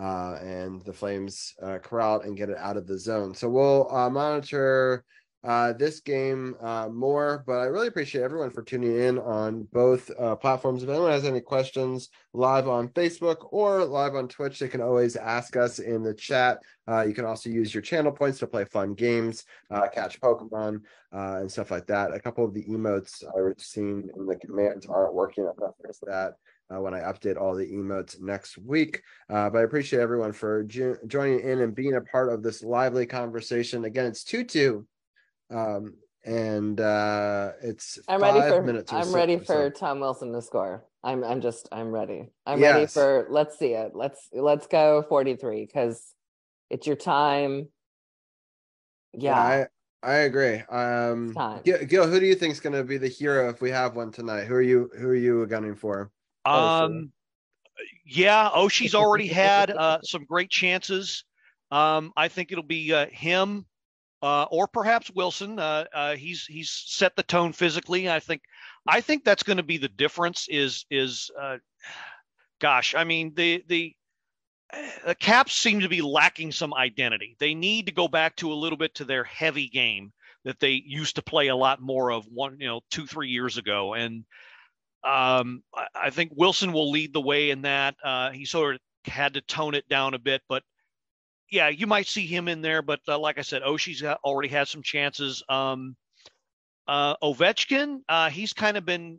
uh, 0.00 0.38
and 0.40 0.82
the 0.84 0.92
Flames 0.92 1.54
uh, 1.62 1.78
corral 1.78 2.20
and 2.20 2.36
get 2.36 2.50
it 2.50 2.58
out 2.58 2.76
of 2.76 2.86
the 2.86 2.98
zone. 2.98 3.34
So 3.34 3.48
we'll 3.48 3.92
uh, 3.94 4.10
monitor 4.10 5.04
uh, 5.44 5.72
this 5.72 6.00
game 6.00 6.56
uh, 6.60 6.88
more, 6.88 7.44
but 7.46 7.60
I 7.60 7.66
really 7.66 7.86
appreciate 7.86 8.22
everyone 8.22 8.50
for 8.50 8.62
tuning 8.62 9.00
in 9.00 9.18
on 9.18 9.68
both 9.72 10.10
uh, 10.18 10.34
platforms. 10.34 10.82
If 10.82 10.88
anyone 10.88 11.12
has 11.12 11.24
any 11.24 11.40
questions 11.40 12.08
live 12.32 12.66
on 12.66 12.88
Facebook 12.88 13.46
or 13.52 13.84
live 13.84 14.16
on 14.16 14.26
Twitch, 14.26 14.58
they 14.58 14.66
can 14.66 14.80
always 14.80 15.14
ask 15.14 15.56
us 15.56 15.78
in 15.78 16.02
the 16.02 16.14
chat. 16.14 16.58
Uh, 16.88 17.02
you 17.02 17.14
can 17.14 17.24
also 17.24 17.50
use 17.50 17.72
your 17.72 17.82
channel 17.82 18.10
points 18.10 18.40
to 18.40 18.48
play 18.48 18.64
fun 18.64 18.94
games, 18.94 19.44
uh, 19.70 19.86
catch 19.88 20.20
Pokemon, 20.20 20.80
uh, 21.14 21.38
and 21.40 21.50
stuff 21.50 21.70
like 21.70 21.86
that. 21.86 22.12
A 22.12 22.20
couple 22.20 22.44
of 22.44 22.52
the 22.52 22.64
emotes 22.64 23.22
I've 23.24 23.60
seen 23.62 24.10
in 24.16 24.26
the 24.26 24.36
commands 24.36 24.86
aren't 24.86 25.14
working. 25.14 25.48
I've 25.48 25.58
noticed 25.58 26.04
that 26.06 26.34
uh, 26.74 26.80
when 26.80 26.94
I 26.94 27.00
update 27.00 27.40
all 27.40 27.54
the 27.54 27.66
emotes 27.66 28.20
next 28.20 28.58
week. 28.58 29.02
Uh, 29.30 29.50
but 29.50 29.58
I 29.58 29.62
appreciate 29.62 30.00
everyone 30.00 30.32
for 30.32 30.64
jo- 30.64 30.96
joining 31.06 31.40
in 31.40 31.60
and 31.60 31.74
being 31.74 31.94
a 31.94 32.00
part 32.00 32.32
of 32.32 32.42
this 32.42 32.62
lively 32.62 33.06
conversation. 33.06 33.84
Again, 33.84 34.06
it's 34.06 34.24
2 34.24 34.44
2. 34.44 34.86
Um, 35.50 35.94
and 36.24 36.80
uh, 36.80 37.52
it's 37.62 37.98
I'm 38.08 38.20
ready 38.20 38.40
for 38.40 38.62
minutes. 38.62 38.92
I'm 38.92 39.04
so, 39.04 39.14
ready 39.14 39.38
for 39.38 39.44
so. 39.44 39.70
Tom 39.70 40.00
Wilson 40.00 40.32
to 40.32 40.42
score. 40.42 40.84
I'm 41.02 41.24
I'm 41.24 41.40
just 41.40 41.68
I'm 41.72 41.90
ready. 41.90 42.30
I'm 42.44 42.60
yes. 42.60 42.74
ready 42.74 42.86
for 42.86 43.26
let's 43.30 43.58
see 43.58 43.72
it. 43.72 43.92
Let's 43.94 44.28
let's 44.32 44.66
go 44.66 45.04
43 45.08 45.64
because 45.64 46.12
it's 46.68 46.86
your 46.86 46.96
time. 46.96 47.68
Yeah. 49.14 49.58
yeah 49.58 49.66
I, 50.02 50.10
I 50.10 50.14
agree. 50.18 50.56
Um 50.68 51.34
Gil, 51.64 51.84
Gil, 51.86 52.06
who 52.08 52.20
do 52.20 52.26
you 52.26 52.34
think 52.34 52.52
is 52.52 52.60
going 52.60 52.74
to 52.74 52.84
be 52.84 52.98
the 52.98 53.08
hero 53.08 53.48
if 53.48 53.62
we 53.62 53.70
have 53.70 53.96
one 53.96 54.10
tonight? 54.10 54.44
Who 54.44 54.54
are 54.54 54.62
you 54.62 54.90
who 54.98 55.08
are 55.08 55.14
you 55.14 55.46
gunning 55.46 55.76
for? 55.76 56.10
Um, 56.44 57.12
yeah, 58.04 58.50
Oshie's 58.50 58.94
already 58.94 59.26
had 59.28 59.70
uh, 59.70 60.00
some 60.02 60.24
great 60.24 60.50
chances. 60.50 61.24
Um, 61.70 62.12
I 62.16 62.28
think 62.28 62.50
it'll 62.50 62.64
be 62.64 62.92
uh, 62.92 63.06
him 63.06 63.66
uh, 64.22 64.44
or 64.50 64.66
perhaps 64.66 65.10
Wilson. 65.10 65.58
Uh, 65.58 65.84
uh, 65.92 66.16
he's 66.16 66.44
he's 66.46 66.70
set 66.70 67.14
the 67.16 67.22
tone 67.22 67.52
physically. 67.52 68.08
I 68.08 68.20
think 68.20 68.42
I 68.86 69.00
think 69.00 69.24
that's 69.24 69.42
going 69.42 69.58
to 69.58 69.62
be 69.62 69.76
the 69.76 69.88
difference. 69.88 70.46
Is 70.48 70.84
is 70.90 71.30
uh, 71.40 71.58
gosh, 72.60 72.94
I 72.94 73.04
mean 73.04 73.32
the 73.34 73.64
the 73.68 73.94
the 75.06 75.14
Caps 75.14 75.54
seem 75.54 75.80
to 75.80 75.88
be 75.88 76.02
lacking 76.02 76.52
some 76.52 76.74
identity. 76.74 77.36
They 77.38 77.54
need 77.54 77.86
to 77.86 77.92
go 77.92 78.08
back 78.08 78.36
to 78.36 78.52
a 78.52 78.54
little 78.54 78.78
bit 78.78 78.94
to 78.96 79.04
their 79.04 79.24
heavy 79.24 79.68
game 79.68 80.12
that 80.44 80.60
they 80.60 80.82
used 80.84 81.16
to 81.16 81.22
play 81.22 81.48
a 81.48 81.56
lot 81.56 81.80
more 81.80 82.10
of 82.12 82.26
one, 82.26 82.58
you 82.60 82.66
know, 82.66 82.80
two 82.90 83.06
three 83.06 83.28
years 83.28 83.56
ago, 83.56 83.94
and 83.94 84.24
um, 85.08 85.62
I, 85.74 85.86
I, 85.94 86.10
think 86.10 86.32
Wilson 86.34 86.72
will 86.72 86.90
lead 86.90 87.14
the 87.14 87.20
way 87.20 87.48
in 87.48 87.62
that. 87.62 87.96
Uh, 88.04 88.30
he 88.30 88.44
sort 88.44 88.74
of 88.74 88.80
had 89.10 89.34
to 89.34 89.40
tone 89.40 89.74
it 89.74 89.88
down 89.88 90.12
a 90.12 90.18
bit, 90.18 90.42
but 90.50 90.62
yeah, 91.50 91.68
you 91.68 91.86
might 91.86 92.06
see 92.06 92.26
him 92.26 92.46
in 92.46 92.60
there. 92.60 92.82
But 92.82 93.00
uh, 93.08 93.18
like 93.18 93.38
I 93.38 93.42
said, 93.42 93.62
Oshie's 93.62 94.02
already 94.02 94.50
had 94.50 94.68
some 94.68 94.82
chances. 94.82 95.42
Um, 95.48 95.96
uh, 96.86 97.16
Ovechkin, 97.22 98.00
uh, 98.06 98.28
he's 98.28 98.52
kind 98.52 98.76
of 98.76 98.84
been 98.84 99.18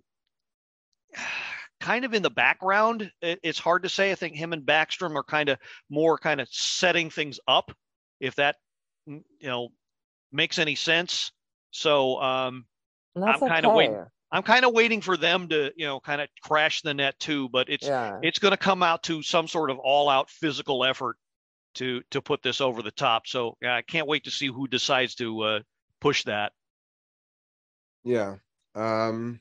kind 1.80 2.06
of 2.06 2.14
in 2.14 2.22
the 2.22 2.30
background. 2.30 3.12
It, 3.24 3.40
it's 3.42 3.60
hard 3.60 3.82
to 3.82 3.90
say. 3.90 4.12
I 4.12 4.16
think 4.16 4.36
him 4.36 4.54
and 4.54 4.62
Backstrom 4.62 5.16
are 5.16 5.24
kind 5.24 5.50
of 5.50 5.58
more 5.90 6.20
kind 6.20 6.40
of 6.40 6.48
setting 6.52 7.10
things 7.10 7.40
up, 7.48 7.72
if 8.20 8.36
that 8.36 8.58
you 9.08 9.24
know 9.42 9.70
makes 10.32 10.60
any 10.60 10.76
sense. 10.76 11.32
So 11.72 12.22
um, 12.22 12.66
I'm 13.16 13.40
kind 13.40 13.66
of 13.66 13.74
waiting. 13.74 14.06
I'm 14.32 14.44
kind 14.44 14.64
of 14.64 14.74
waiting 14.74 15.02
for 15.02 15.18
them 15.18 15.48
to, 15.50 15.72
you 15.76 15.88
know, 15.88 16.00
kind 16.00 16.22
of 16.22 16.30
crash 16.44 16.82
the 16.82 16.94
net 16.94 17.20
too, 17.20 17.50
but 17.50 17.70
it's 17.70 17.88
yeah. 17.88 18.20
it's 18.22 18.40
going 18.40 18.52
to 18.52 18.58
come 18.58 18.84
out 18.84 19.04
to 19.04 19.24
some 19.24 19.48
sort 19.48 19.72
of 19.72 19.80
all-out 19.80 20.30
physical 20.30 20.86
effort 20.86 21.18
to 21.76 22.02
to 22.12 22.22
put 22.22 22.44
this 22.44 22.62
over 22.62 22.82
the 22.82 22.92
top. 22.92 23.26
So 23.26 23.58
yeah, 23.62 23.76
I 23.76 23.82
can't 23.82 24.08
wait 24.08 24.26
to 24.26 24.32
see 24.32 24.48
who 24.48 24.68
decides 24.68 25.16
to 25.16 25.42
uh, 25.42 25.60
push 26.00 26.24
that. 26.26 26.52
Yeah. 28.04 28.36
Um 28.76 29.40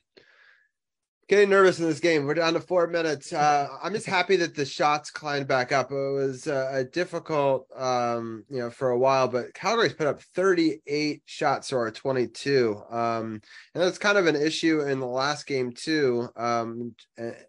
getting 1.29 1.51
nervous 1.51 1.79
in 1.79 1.85
this 1.85 2.01
game. 2.01 2.25
We're 2.25 2.35
down 2.35 2.55
to 2.55 2.61
four 2.61 2.87
minutes. 2.87 3.33
Uh, 3.39 3.69
I'm 3.83 3.93
just 3.93 4.07
happy 4.07 4.35
that 4.37 4.57
the 4.57 4.65
shots 4.65 5.11
climbed 5.11 5.47
back 5.47 5.71
up. 5.71 5.93
It 5.93 5.95
was 5.95 6.49
uh, 6.49 6.71
a 6.73 6.83
difficult, 6.83 7.69
um, 7.77 8.45
you 8.51 8.59
know, 8.59 8.69
for 8.69 8.91
a 8.91 8.99
while, 8.99 9.29
but 9.29 9.55
Calgary's 9.55 9.93
put 9.93 10.09
up 10.09 10.21
38 10.35 11.23
shots 11.25 11.73
or 11.73 11.89
22, 11.91 12.83
um, 12.91 13.41
and 13.75 13.83
that's 13.83 13.97
kind 13.97 14.19
of 14.19 14.27
an 14.27 14.35
issue 14.35 14.81
in 14.81 14.99
the 14.99 15.07
last 15.07 15.47
game 15.47 15.73
too. 15.73 16.29
Um, 16.37 16.97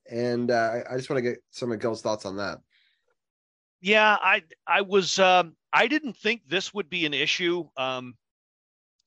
and 0.10 0.52
uh, 0.52 0.82
I 0.90 0.96
just 0.96 1.10
want 1.10 1.18
to 1.18 1.30
get 1.30 1.40
some 1.50 1.72
of 1.72 1.80
Gil's 1.80 2.04
thoughts 2.04 2.26
on 2.26 2.38
that. 2.38 2.60
Yeah, 3.82 4.18
I 4.22 4.44
I 4.68 4.82
was 4.82 5.18
um, 5.18 5.56
I 5.74 5.88
didn't 5.88 6.18
think 6.18 6.42
this 6.48 6.74
would 6.74 6.90
be 6.90 7.06
an 7.06 7.14
issue. 7.14 7.68
Um, 7.78 8.16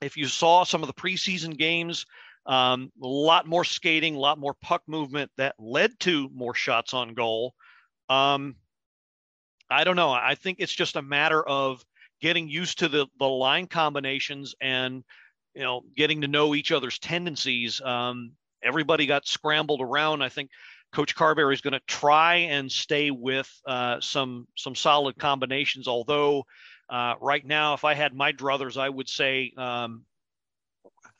if 0.01 0.17
you 0.17 0.27
saw 0.27 0.65
some 0.65 0.83
of 0.83 0.89
the 0.89 0.95
preseason 0.95 1.57
games, 1.57 2.07
um, 2.47 2.91
a 3.03 3.07
lot 3.07 3.47
more 3.47 3.65
skating, 3.65 4.15
a 4.15 4.19
lot 4.19 4.39
more 4.39 4.55
puck 4.55 4.83
movement 4.87 5.31
that 5.37 5.55
led 5.59 5.99
to 6.01 6.29
more 6.35 6.55
shots 6.55 6.95
on 6.95 7.15
goal. 7.15 7.55
Um, 8.09 8.57
I 9.71 9.85
don't 9.85 9.97
know. 9.97 10.11
I 10.11 10.35
think 10.35 10.59
it's 10.61 10.73
just 10.73 10.97
a 10.97 11.03
matter 11.03 11.43
of 11.43 11.85
getting 12.21 12.49
used 12.49 12.81
to 12.81 12.89
the 12.89 13.07
the 13.19 13.29
line 13.29 13.67
combinations 13.67 14.55
and 14.61 15.03
you 15.55 15.63
know 15.63 15.83
getting 15.97 16.21
to 16.23 16.29
know 16.29 16.55
each 16.55 16.73
other's 16.73 16.99
tendencies. 16.99 17.81
Um, 17.81 18.33
everybody 18.63 19.07
got 19.07 19.27
scrambled 19.27 19.81
around. 19.81 20.23
I 20.23 20.29
think 20.29 20.51
Coach 20.93 21.17
Carbery 21.17 21.55
is 21.55 21.63
going 21.63 21.73
to 21.73 21.81
try 21.87 22.37
and 22.37 22.71
stay 22.71 23.11
with 23.11 23.51
uh, 23.67 24.01
some 24.01 24.47
some 24.57 24.75
solid 24.75 25.17
combinations. 25.17 25.89
Although 25.89 26.45
uh, 26.91 27.15
right 27.21 27.45
now, 27.45 27.75
if 27.75 27.85
I 27.85 27.95
had 27.95 28.15
my 28.15 28.33
druthers, 28.33 28.77
I 28.77 28.89
would 28.89 29.09
say 29.09 29.53
um, 29.57 30.05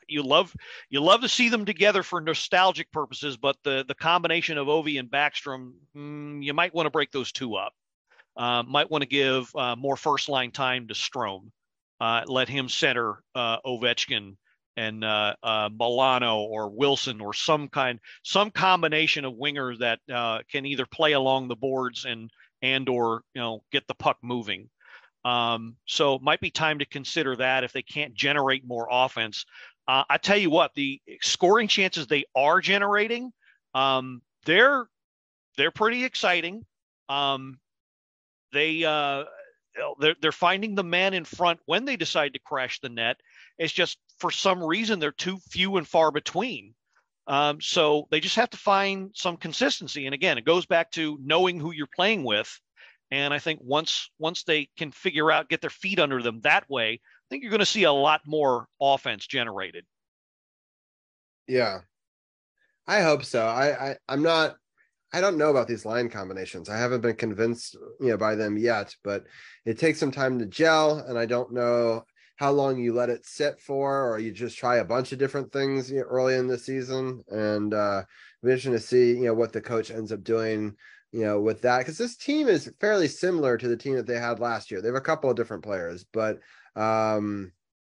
you 0.07 0.23
love 0.23 0.55
you 0.89 1.01
love 1.01 1.21
to 1.21 1.29
see 1.29 1.49
them 1.49 1.65
together 1.65 2.03
for 2.03 2.21
nostalgic 2.21 2.91
purposes, 2.91 3.37
but 3.37 3.57
the 3.63 3.85
the 3.87 3.95
combination 3.95 4.57
of 4.57 4.67
Ovi 4.67 4.99
and 4.99 5.09
Backstrom, 5.09 5.73
mm, 5.95 6.43
you 6.43 6.53
might 6.53 6.73
want 6.73 6.85
to 6.85 6.91
break 6.91 7.11
those 7.11 7.31
two 7.31 7.55
up. 7.55 7.73
Uh, 8.35 8.63
might 8.63 8.89
want 8.89 9.03
to 9.03 9.07
give 9.07 9.55
uh, 9.55 9.75
more 9.75 9.95
first 9.95 10.27
line 10.27 10.51
time 10.51 10.87
to 10.87 10.93
Strome. 10.93 11.51
Uh, 11.99 12.23
let 12.27 12.49
him 12.49 12.67
center 12.67 13.23
uh, 13.35 13.59
Ovechkin 13.61 14.35
and 14.75 15.03
uh, 15.03 15.35
uh, 15.43 15.69
Milano 15.71 16.39
or 16.39 16.69
Wilson 16.69 17.21
or 17.21 17.33
some 17.33 17.67
kind 17.67 17.99
some 18.23 18.49
combination 18.49 19.23
of 19.23 19.33
wingers 19.33 19.79
that 19.79 19.99
can 20.51 20.65
either 20.65 20.85
play 20.85 21.11
along 21.13 21.47
the 21.47 21.55
boards 21.55 22.05
and 22.05 22.29
and 22.61 22.89
or 22.89 23.23
you 23.35 23.41
know 23.41 23.63
get 23.71 23.87
the 23.87 23.93
puck 23.93 24.17
moving. 24.23 24.69
Um, 25.25 25.77
so 25.85 26.15
it 26.15 26.21
might 26.21 26.41
be 26.41 26.51
time 26.51 26.79
to 26.79 26.85
consider 26.85 27.35
that 27.37 27.63
if 27.63 27.71
they 27.71 27.81
can't 27.81 28.13
generate 28.13 28.67
more 28.67 28.87
offense. 28.91 29.45
Uh, 29.87 30.03
I 30.09 30.17
tell 30.17 30.37
you 30.37 30.49
what, 30.49 30.73
the 30.75 31.01
scoring 31.21 31.67
chances 31.67 32.07
they 32.07 32.25
are 32.35 32.61
generating, 32.61 33.31
um, 33.73 34.21
they're 34.45 34.87
they're 35.57 35.71
pretty 35.71 36.03
exciting. 36.05 36.65
Um, 37.09 37.59
they 38.53 38.83
uh, 38.83 39.25
they're 39.99 40.15
they're 40.21 40.31
finding 40.31 40.75
the 40.75 40.83
man 40.83 41.13
in 41.13 41.25
front 41.25 41.59
when 41.65 41.85
they 41.85 41.97
decide 41.97 42.33
to 42.33 42.39
crash 42.39 42.79
the 42.79 42.89
net. 42.89 43.17
It's 43.57 43.73
just 43.73 43.97
for 44.19 44.31
some 44.31 44.63
reason 44.63 44.99
they're 44.99 45.11
too 45.11 45.37
few 45.49 45.77
and 45.77 45.87
far 45.87 46.11
between. 46.11 46.73
Um, 47.27 47.61
so 47.61 48.07
they 48.11 48.19
just 48.19 48.35
have 48.35 48.49
to 48.49 48.57
find 48.57 49.11
some 49.15 49.37
consistency. 49.37 50.05
And 50.05 50.13
again, 50.13 50.37
it 50.37 50.45
goes 50.45 50.65
back 50.65 50.91
to 50.91 51.17
knowing 51.21 51.59
who 51.59 51.71
you're 51.71 51.87
playing 51.95 52.23
with. 52.23 52.59
And 53.11 53.33
I 53.33 53.39
think 53.39 53.59
once 53.61 54.09
once 54.17 54.43
they 54.43 54.69
can 54.77 54.91
figure 54.91 55.31
out, 55.31 55.49
get 55.49 55.61
their 55.61 55.69
feet 55.69 55.99
under 55.99 56.21
them 56.21 56.41
that 56.41 56.69
way, 56.69 56.99
I 57.23 57.27
think 57.29 57.43
you're 57.43 57.51
going 57.51 57.59
to 57.59 57.65
see 57.65 57.83
a 57.83 57.91
lot 57.91 58.21
more 58.25 58.67
offense 58.81 59.25
generated. 59.25 59.85
Yeah, 61.47 61.79
I 62.87 63.01
hope 63.01 63.23
so. 63.23 63.45
I, 63.45 63.89
I 63.89 63.95
I'm 64.07 64.23
not. 64.23 64.55
I 65.15 65.21
don't 65.21 65.37
know 65.37 65.51
about 65.51 65.67
these 65.67 65.85
line 65.85 66.09
combinations. 66.09 66.69
I 66.69 66.77
haven't 66.77 67.01
been 67.01 67.15
convinced, 67.15 67.75
you 67.99 68.07
know, 68.07 68.17
by 68.17 68.33
them 68.33 68.57
yet. 68.57 68.95
But 69.03 69.25
it 69.65 69.77
takes 69.77 69.99
some 69.99 70.11
time 70.11 70.39
to 70.39 70.45
gel, 70.45 70.99
and 70.99 71.17
I 71.17 71.25
don't 71.25 71.53
know 71.53 72.03
how 72.37 72.51
long 72.51 72.79
you 72.79 72.93
let 72.93 73.09
it 73.09 73.25
sit 73.25 73.59
for, 73.59 74.09
or 74.11 74.19
you 74.19 74.31
just 74.31 74.57
try 74.57 74.77
a 74.77 74.85
bunch 74.85 75.11
of 75.11 75.19
different 75.19 75.51
things 75.51 75.91
you 75.91 75.99
know, 75.99 76.03
early 76.03 76.35
in 76.35 76.47
the 76.47 76.57
season. 76.57 77.23
And 77.29 77.73
uh, 77.73 78.03
interesting 78.43 78.73
to 78.73 78.79
see, 78.79 79.11
you 79.11 79.25
know, 79.25 79.33
what 79.33 79.53
the 79.53 79.61
coach 79.61 79.91
ends 79.91 80.11
up 80.11 80.23
doing, 80.23 80.75
you 81.11 81.21
know, 81.21 81.39
with 81.39 81.61
that 81.61 81.79
because 81.79 81.97
this 81.97 82.17
team 82.17 82.47
is 82.47 82.73
fairly 82.79 83.07
similar 83.07 83.57
to 83.57 83.67
the 83.67 83.77
team 83.77 83.95
that 83.95 84.07
they 84.07 84.19
had 84.19 84.39
last 84.39 84.71
year. 84.71 84.81
They 84.81 84.87
have 84.87 84.95
a 84.95 85.01
couple 85.01 85.29
of 85.29 85.35
different 85.35 85.63
players, 85.63 86.05
but 86.11 86.39
um, 86.75 87.51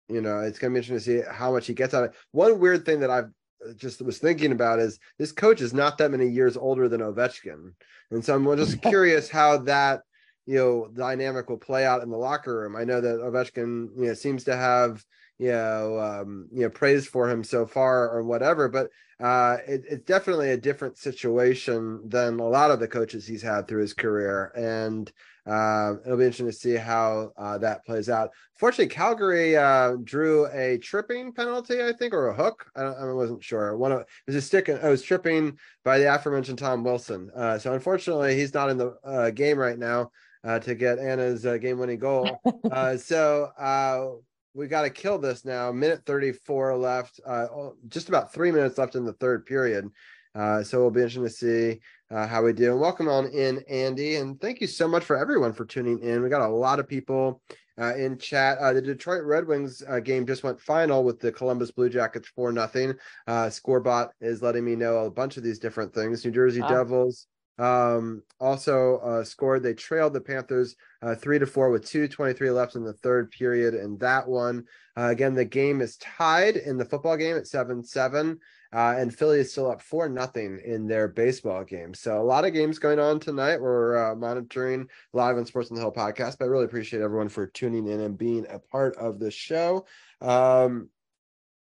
you 0.09 0.21
know, 0.21 0.41
it's 0.41 0.59
going 0.59 0.73
to 0.73 0.81
be 0.81 0.87
interesting 0.87 1.17
to 1.17 1.25
see 1.25 1.31
how 1.31 1.53
much 1.53 1.67
he 1.67 1.75
gets 1.75 1.95
out 1.95 2.05
of 2.05 2.11
it. 2.11 2.17
One 2.33 2.59
weird 2.59 2.85
thing 2.85 3.01
that 3.01 3.11
I've 3.11 3.31
uh, 3.67 3.73
just 3.77 4.01
was 4.03 4.19
thinking 4.19 4.53
about 4.53 4.79
is 4.79 4.99
this 5.19 5.33
coach 5.33 5.61
is 5.61 5.75
not 5.75 5.99
that 5.99 6.11
many 6.11 6.29
years 6.29 6.57
older 6.57 6.89
than 6.89 7.01
Ovechkin, 7.01 7.73
and 8.11 8.25
so 8.25 8.35
I'm 8.35 8.57
just 8.57 8.81
curious 8.83 9.29
how 9.29 9.59
that 9.59 10.03
you 10.47 10.57
know 10.57 10.89
dynamic 10.95 11.51
will 11.51 11.59
play 11.59 11.85
out 11.85 12.03
in 12.03 12.11
the 12.11 12.17
locker 12.17 12.61
room. 12.61 12.77
I 12.77 12.85
know 12.85 13.01
that 13.01 13.21
Ovechkin 13.21 13.91
you 13.97 14.07
know 14.07 14.15
seems 14.15 14.45
to 14.45 14.57
have 14.57 15.05
you 15.39 15.53
know 15.53 15.99
um, 15.99 16.49
you 16.53 16.63
know 16.63 16.71
praise 16.71 17.07
for 17.07 17.29
him 17.29 17.45
so 17.45 17.67
far 17.67 18.09
or 18.09 18.23
whatever, 18.23 18.69
but 18.69 18.91
uh, 19.21 19.59
it, 19.67 19.83
it's 19.91 20.05
definitely 20.05 20.51
a 20.53 20.57
different 20.57 20.97
situation 20.97 22.01
than 22.09 22.39
a 22.39 22.49
lot 22.49 22.71
of 22.71 22.79
the 22.81 22.89
coaches 22.89 23.27
he's 23.27 23.43
had 23.43 23.67
through 23.67 23.83
his 23.83 23.95
career, 23.95 24.53
and 24.57 25.13
uh, 25.49 25.95
it'll 26.05 26.19
be 26.19 26.25
interesting 26.25 26.47
to 26.47 26.53
see 26.53 26.75
how 26.75 27.33
uh, 27.37 27.57
that 27.59 27.85
plays 27.87 28.09
out. 28.09 28.31
Fortunately, 28.59 28.93
Calgary 28.93 29.57
uh, 29.57 29.97
drew 30.05 30.47
a 30.49 30.79
tripping 30.79 31.33
penalty, 31.33 31.83
I 31.83 31.93
think, 31.93 32.13
or 32.13 32.29
a 32.29 32.35
hook. 32.35 32.67
I, 32.77 32.83
I 32.83 33.13
wasn't 33.13 33.43
sure. 33.43 33.77
One 33.77 33.93
of, 33.93 34.01
it 34.01 34.07
was 34.27 34.37
a 34.37 34.43
stick. 34.43 34.69
It 34.69 34.83
was 34.83 35.03
tripping 35.03 35.59
by 35.85 35.99
the 35.99 36.15
aforementioned 36.15 36.59
Tom 36.59 36.85
Wilson. 36.85 37.31
Uh, 37.35 37.59
so 37.59 37.73
unfortunately, 37.73 38.37
he's 38.37 38.53
not 38.53 38.69
in 38.69 38.77
the 38.77 38.97
uh, 39.05 39.31
game 39.31 39.59
right 39.59 39.79
now 39.79 40.11
uh, 40.45 40.59
to 40.61 40.75
get 40.75 40.99
Anna's 40.99 41.47
uh, 41.47 41.57
game-winning 41.57 41.99
goal. 41.99 42.41
uh, 42.71 42.97
so 42.97 43.51
uh, 43.59 44.07
we 44.55 44.67
got 44.67 44.83
to 44.83 44.91
kill 44.91 45.19
this 45.19 45.45
now. 45.45 45.73
Minute 45.73 46.03
34 46.07 46.77
left. 46.77 47.21
Just 47.89 48.09
about 48.09 48.33
three 48.33 48.51
minutes 48.51 48.79
left 48.79 48.97
in 48.97 49.05
the 49.05 49.15
third 49.15 49.47
period. 49.47 49.89
Uh, 50.35 50.63
so 50.63 50.79
it'll 50.79 50.91
be 50.91 51.01
interesting 51.01 51.25
to 51.25 51.31
see 51.31 51.81
uh, 52.11 52.27
how 52.27 52.43
we 52.43 52.53
do. 52.53 52.73
And 52.73 52.81
welcome 52.81 53.09
on 53.09 53.27
in, 53.27 53.63
Andy. 53.69 54.17
And 54.17 54.41
thank 54.41 54.61
you 54.61 54.67
so 54.67 54.87
much 54.87 55.05
for 55.05 55.17
everyone 55.17 55.53
for 55.53 55.65
tuning 55.65 55.99
in. 56.01 56.23
We 56.23 56.29
got 56.29 56.49
a 56.49 56.49
lot 56.49 56.79
of 56.79 56.89
people 56.89 57.43
uh, 57.81 57.95
in 57.95 58.19
chat. 58.19 58.59
Uh, 58.59 58.73
the 58.73 58.83
Detroit 58.83 59.25
Red 59.25 59.47
Wings 59.47 59.83
uh, 59.89 60.01
game 60.01 60.27
just 60.27 60.43
went 60.43 60.61
final 60.61 61.05
with 61.05 61.21
the 61.21 61.33
Columbus 61.33 61.71
Blue 61.71 61.89
Jackets 61.89 62.29
for 62.29 62.53
nothing. 62.53 62.95
Uh, 63.27 63.47
Scorebot 63.47 64.11
is 64.21 64.43
letting 64.43 64.65
me 64.65 64.77
know 64.77 65.05
a 65.05 65.11
bunch 65.11 65.37
of 65.37 65.43
these 65.43 65.59
different 65.59 65.95
things. 65.95 66.25
New 66.25 66.31
Jersey 66.31 66.61
Devils 66.61 67.27
um, 67.59 68.23
also 68.41 68.99
uh, 68.99 69.25
scored. 69.25 69.63
They 69.63 69.75
trailed 69.75 70.13
the 70.13 70.21
Panthers 70.21 70.77
uh, 71.03 71.15
three 71.15 71.39
to 71.39 71.47
four 71.47 71.71
with 71.71 71.87
two 71.87 72.09
twenty 72.09 72.33
three 72.33 72.51
left 72.51 72.75
in 72.75 72.85
the 72.85 72.93
third 72.95 73.31
period. 73.31 73.75
And 73.75 73.99
that 74.01 74.27
one, 74.29 74.65
uh, 74.97 75.09
again, 75.09 75.35
the 75.35 75.45
game 75.45 75.81
is 75.81 75.97
tied 75.99 76.57
in 76.57 76.77
the 76.79 76.85
football 76.85 77.17
game 77.17 77.37
at 77.37 77.47
seven 77.47 77.85
seven. 77.85 78.39
Uh, 78.73 78.95
and 78.99 79.15
Philly 79.15 79.41
is 79.41 79.51
still 79.51 79.71
up 79.71 79.81
four 79.81 80.09
nothing 80.09 80.61
in 80.65 80.87
their 80.87 81.09
baseball 81.09 81.65
game. 81.65 81.95
So 81.95 82.21
a 82.21 82.23
lot 82.23 82.45
of 82.45 82.53
games 82.53 82.79
going 82.79 82.99
on 82.99 83.21
tonight. 83.21 83.61
We're 83.61 84.13
uh, 84.13 84.15
monitoring 84.15 84.89
live 85.13 85.37
on 85.37 85.47
Sports 85.47 85.71
on 85.71 85.77
the 85.77 85.81
Hill 85.81 85.93
podcast. 85.93 86.39
But 86.39 86.47
I 86.47 86.49
really 86.49 86.67
appreciate 86.67 87.03
everyone 87.03 87.29
for 87.29 87.47
tuning 87.47 87.87
in 87.87 88.01
and 88.01 88.19
being 88.19 88.47
a 88.49 88.59
part 88.59 88.97
of 88.97 89.19
the 89.19 89.31
show. 89.31 89.87
Um, 90.21 90.89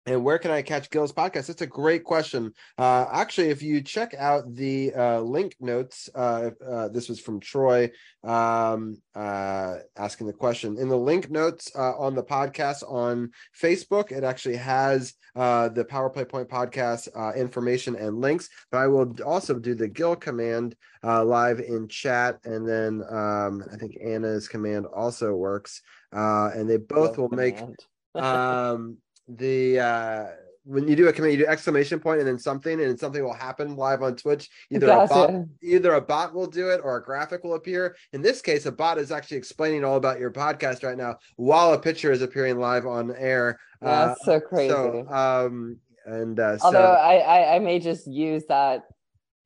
and 0.05 0.23
where 0.23 0.37
can 0.37 0.51
I 0.51 0.61
catch 0.61 0.91
Gil's 0.91 1.11
podcast? 1.11 1.47
That's 1.47 1.61
a 1.61 1.67
great 1.67 2.03
question. 2.03 2.53
Uh, 2.77 3.05
actually, 3.11 3.49
if 3.49 3.63
you 3.63 3.81
check 3.81 4.13
out 4.13 4.53
the 4.53 4.93
uh, 4.93 5.19
link 5.21 5.55
notes, 5.59 6.09
uh, 6.13 6.51
uh 6.65 6.89
this 6.89 7.09
was 7.09 7.19
from 7.19 7.39
Troy 7.39 7.89
um, 8.23 9.01
uh, 9.15 9.77
asking 9.97 10.27
the 10.27 10.33
question. 10.33 10.77
In 10.77 10.89
the 10.89 10.97
link 10.97 11.31
notes 11.31 11.71
uh, 11.75 11.97
on 11.97 12.13
the 12.13 12.23
podcast 12.23 12.83
on 12.87 13.31
Facebook, 13.59 14.11
it 14.11 14.23
actually 14.23 14.57
has 14.57 15.13
the 15.33 15.85
Power 15.89 16.09
Play 16.09 16.25
Point 16.25 16.49
podcast 16.49 17.07
information 17.35 17.95
and 17.95 18.21
links. 18.21 18.49
But 18.71 18.79
I 18.79 18.87
will 18.87 19.15
also 19.25 19.57
do 19.57 19.73
the 19.73 19.87
Gil 19.87 20.15
command 20.15 20.75
live 21.03 21.59
in 21.59 21.87
chat, 21.87 22.39
and 22.45 22.67
then 22.67 23.01
um, 23.09 23.63
I 23.71 23.77
think 23.77 23.97
Anna's 24.03 24.47
command 24.47 24.85
also 24.85 25.33
works, 25.33 25.81
and 26.11 26.69
they 26.69 26.77
both 26.77 27.17
will 27.17 27.29
make. 27.29 27.57
um 28.15 28.97
the 29.27 29.79
uh 29.79 30.25
when 30.65 30.87
you 30.87 30.95
do 30.95 31.07
a 31.07 31.13
command, 31.13 31.33
you 31.33 31.45
do 31.45 31.47
exclamation 31.47 31.99
point 31.99 32.19
and 32.19 32.27
then 32.27 32.39
something, 32.39 32.81
and 32.81 32.99
something 32.99 33.23
will 33.23 33.33
happen 33.33 33.75
live 33.75 34.01
on 34.01 34.15
Twitch. 34.15 34.49
Either 34.71 34.89
a 34.89 35.07
bot, 35.07 35.45
either 35.61 35.93
a 35.93 36.01
bot 36.01 36.33
will 36.33 36.47
do 36.47 36.69
it, 36.69 36.81
or 36.83 36.97
a 36.97 37.03
graphic 37.03 37.43
will 37.43 37.53
appear. 37.53 37.95
In 38.13 38.21
this 38.21 38.41
case, 38.41 38.65
a 38.65 38.71
bot 38.71 38.97
is 38.97 39.11
actually 39.11 39.37
explaining 39.37 39.85
all 39.85 39.95
about 39.95 40.19
your 40.19 40.31
podcast 40.31 40.83
right 40.83 40.97
now, 40.97 41.17
while 41.35 41.73
a 41.73 41.79
picture 41.79 42.11
is 42.11 42.23
appearing 42.23 42.59
live 42.59 42.87
on 42.87 43.15
air. 43.15 43.59
That's 43.79 44.19
uh, 44.21 44.25
so 44.25 44.39
crazy. 44.39 44.69
So, 44.69 45.07
um, 45.07 45.77
and 46.05 46.39
uh, 46.39 46.57
although 46.61 46.79
so... 46.79 46.83
I, 46.83 47.17
I, 47.17 47.55
I 47.55 47.59
may 47.59 47.77
just 47.79 48.07
use 48.07 48.43
that 48.49 48.85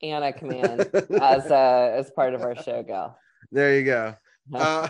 Anna 0.02 0.32
command 0.32 0.82
as 1.22 1.52
uh 1.52 1.92
as 1.96 2.10
part 2.12 2.34
of 2.34 2.42
our 2.42 2.56
show, 2.64 2.82
Gal. 2.84 3.18
There 3.52 3.78
you 3.78 3.84
go. 3.84 4.16
Uh, 4.52 4.88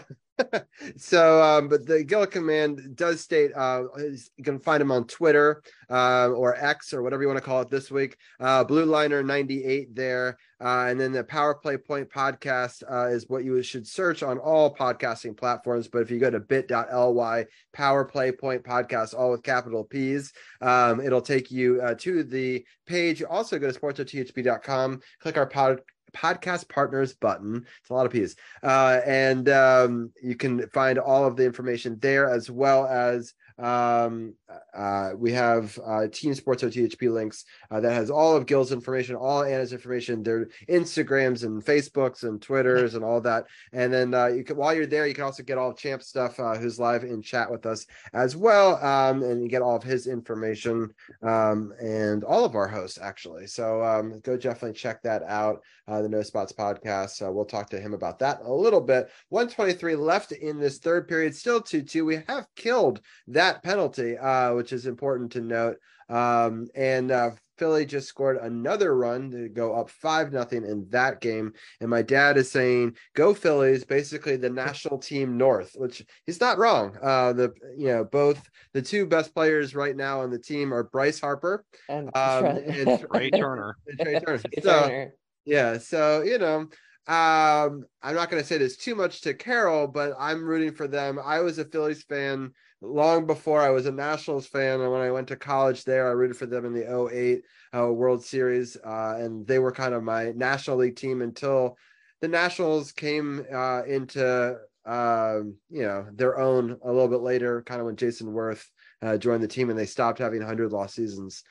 so, 0.98 1.42
um, 1.42 1.68
but 1.68 1.86
the 1.86 2.04
Gil 2.04 2.26
command 2.26 2.96
does 2.96 3.22
state 3.22 3.52
uh, 3.56 3.84
you 3.98 4.44
can 4.44 4.60
find 4.60 4.82
him 4.82 4.92
on 4.92 5.06
Twitter 5.06 5.62
uh, 5.90 6.30
or 6.30 6.56
X 6.56 6.94
or 6.94 7.02
whatever 7.04 7.22
you 7.22 7.28
want 7.28 7.38
to 7.38 7.46
call 7.46 7.62
it 7.62 7.70
this 7.70 7.92
week. 7.92 8.18
Uh, 8.40 8.64
Blue 8.64 8.86
Liner 8.86 9.24
98 9.24 9.96
there. 9.96 10.38
Uh, 10.62 10.88
and 10.90 11.00
then 11.00 11.14
the 11.14 11.24
Power 11.24 11.56
Play 11.56 11.78
Point 11.78 12.10
podcast 12.10 12.84
uh, 12.92 13.08
is 13.08 13.30
what 13.30 13.46
you 13.46 13.62
should 13.64 13.88
search 13.88 14.24
on 14.24 14.38
all 14.38 14.74
podcasting 14.74 15.38
platforms. 15.38 15.88
But 15.88 16.02
if 16.02 16.12
you 16.12 16.20
go 16.20 16.30
to 16.30 16.40
bit.ly 16.40 17.46
Power 17.72 18.06
Play 18.06 18.34
Point 18.34 18.64
podcast, 18.64 19.14
all 19.18 19.32
with 19.32 19.44
capital 19.44 19.86
P's, 19.86 20.34
um, 20.62 21.00
it'll 21.00 21.22
take 21.22 21.50
you 21.50 21.82
uh, 21.82 21.96
to 22.00 22.24
the 22.24 22.66
page. 22.86 23.24
Also 23.24 23.58
go 23.58 23.72
to 23.72 23.80
sportsothp.com, 23.80 25.00
click 25.22 25.38
our 25.38 25.48
pod 25.48 25.82
podcast 26.12 26.70
partners 26.70 27.14
button. 27.14 27.66
It's 27.82 27.90
a 27.90 27.94
lot 27.94 28.06
of 28.06 28.12
P's. 28.12 28.36
Uh, 28.64 29.02
and 29.06 29.50
um, 29.50 30.12
you 30.22 30.36
can 30.36 30.68
find 30.70 30.98
all 30.98 31.26
of 31.26 31.36
the 31.36 31.46
information 31.46 31.98
there 32.00 32.30
as 32.30 32.50
well 32.50 32.86
as 32.86 33.34
um, 33.60 34.34
uh, 34.74 35.12
we 35.18 35.32
have 35.34 35.78
uh, 35.86 36.08
Team 36.08 36.34
Sports 36.34 36.64
OTHP 36.64 37.12
links 37.12 37.46
uh, 37.70 37.80
that 37.80 37.92
has 37.92 38.10
all 38.10 38.36
of 38.36 38.46
Gil's 38.46 38.72
information, 38.72 39.16
all 39.16 39.44
Anna's 39.44 39.74
information, 39.74 40.24
their 40.24 40.50
Instagrams 40.70 41.44
and 41.44 41.64
Facebooks 41.64 42.24
and 42.24 42.42
Twitters 42.42 42.96
and 42.96 43.04
all 43.04 43.20
that. 43.22 43.46
And 43.74 43.92
then 43.92 44.14
uh, 44.14 44.28
you 44.28 44.44
can, 44.44 44.56
while 44.56 44.74
you're 44.74 44.86
there, 44.86 45.08
you 45.08 45.14
can 45.14 45.24
also 45.24 45.44
get 45.44 45.58
all 45.58 45.72
of 45.72 45.78
Champ 45.78 46.02
stuff, 46.02 46.40
uh, 46.40 46.56
who's 46.56 46.80
live 46.80 47.04
in 47.04 47.22
chat 47.22 47.52
with 47.52 47.66
us 47.66 47.86
as 48.14 48.36
well, 48.36 48.84
um, 48.84 49.24
and 49.24 49.42
you 49.44 49.50
get 49.50 49.62
all 49.62 49.76
of 49.76 49.84
his 49.84 50.08
information 50.08 50.94
um, 51.22 51.74
and 51.82 52.24
all 52.24 52.46
of 52.46 52.56
our 52.56 52.68
hosts 52.68 53.00
actually. 53.02 53.48
So 53.48 53.84
um, 53.84 54.20
go 54.22 54.38
definitely 54.38 54.74
check 54.74 55.02
that 55.04 55.24
out. 55.24 55.62
Uh, 55.88 56.04
the 56.04 56.10
No 56.10 56.22
Spots 56.22 56.54
podcast. 56.54 57.20
we'll 57.34 57.46
talk 57.46 57.68
to 57.72 57.80
him 57.80 57.96
about 57.96 58.20
that 58.20 58.42
a 58.44 58.54
little 58.54 58.82
bit. 58.82 59.10
123 59.30 59.96
left 59.96 60.32
in 60.32 60.60
this 60.60 60.78
third 60.78 61.08
period, 61.08 61.36
still 61.36 61.60
2 61.60 61.82
2. 61.82 62.06
We 62.06 62.22
have 62.28 62.46
killed 62.56 63.02
that 63.28 63.49
penalty. 63.64 64.18
Uh, 64.18 64.54
which 64.54 64.74
is 64.74 64.86
important 64.86 65.32
to 65.32 65.42
note. 65.42 65.78
Um, 66.10 66.68
and 66.76 67.12
uh, 67.12 67.32
Philly 67.58 67.86
just 67.86 68.08
scored 68.08 68.38
another 68.38 68.96
run 68.96 69.32
to 69.32 69.48
go 69.50 69.74
up 69.74 69.90
five 69.90 70.32
nothing 70.32 70.66
in 70.66 70.88
that 70.90 71.22
game. 71.22 71.54
And 71.80 71.90
my 71.90 72.02
dad 72.02 72.38
is 72.38 72.52
saying, 72.52 72.96
"Go 73.16 73.34
Phillies!" 73.34 73.86
Basically, 73.86 74.36
the 74.36 74.50
national 74.50 74.98
team 74.98 75.38
North, 75.38 75.74
which 75.76 76.04
he's 76.26 76.42
not 76.42 76.58
wrong. 76.58 76.98
Uh, 77.02 77.34
the 77.34 77.54
you 77.78 77.88
know 77.88 78.04
both 78.04 78.42
the 78.74 78.82
two 78.82 79.06
best 79.06 79.34
players 79.34 79.76
right 79.76 79.96
now 79.96 80.22
on 80.22 80.32
the 80.32 80.40
team 80.40 80.74
are 80.74 80.84
Bryce 80.84 81.20
Harper 81.20 81.64
and, 81.88 82.08
um, 82.16 82.46
and 82.46 83.06
Trea 83.12 83.32
Turner. 83.32 83.78
And 83.88 84.00
Trea 84.02 84.20
Turner. 84.22 84.42
so, 84.62 85.06
yeah, 85.46 85.78
so 85.78 86.22
you 86.22 86.38
know. 86.38 86.68
Um, 87.08 87.86
I'm 88.04 88.14
not 88.14 88.30
going 88.30 88.40
to 88.40 88.48
say 88.48 88.60
this 88.60 88.78
too 88.78 88.94
much 88.94 89.22
to 89.22 89.34
Carol, 89.34 89.88
but 89.88 90.14
I'm 90.20 90.44
rooting 90.44 90.76
for 90.76 90.88
them. 90.88 91.18
I 91.24 91.40
was 91.40 91.58
a 91.58 91.66
Phillies 91.66 92.04
fan 92.04 92.52
long 92.82 93.26
before 93.26 93.62
I 93.62 93.70
was 93.70 93.86
a 93.86 93.92
Nationals 93.92 94.48
fan. 94.48 94.82
And 94.82 94.92
when 94.92 95.02
I 95.02 95.12
went 95.12 95.28
to 95.30 95.36
college 95.36 95.84
there, 95.84 96.08
I 96.08 96.12
rooted 96.12 96.38
for 96.38 96.46
them 96.46 96.66
in 96.66 96.74
the 96.74 97.10
08 97.12 97.44
uh, 97.76 97.92
World 97.92 98.24
Series. 98.24 98.78
Uh, 98.78 99.16
and 99.20 99.46
they 99.46 99.60
were 99.60 99.72
kind 99.72 99.94
of 99.94 100.04
my 100.04 100.32
National 100.32 100.78
League 100.78 100.96
team 100.96 101.22
until 101.22 101.78
the 102.22 102.28
Nationals 102.28 102.92
came 102.92 103.46
uh, 103.54 103.84
into, 103.84 104.58
um, 104.86 105.56
you 105.70 105.84
know, 105.84 106.08
their 106.14 106.40
own 106.40 106.78
a 106.84 106.92
little 106.92 107.08
bit 107.08 107.22
later, 107.22 107.62
kind 107.64 107.80
of 107.80 107.86
when 107.86 107.96
Jayson 107.96 108.28
Werth 108.28 108.66
uh, 109.02 109.18
joined 109.18 109.44
the 109.44 109.48
team 109.48 109.70
and 109.70 109.80
they 109.80 109.86
stopped 109.86 110.20
having 110.20 110.40
100 110.40 110.72
loss 110.72 110.94
seasons. 110.94 111.44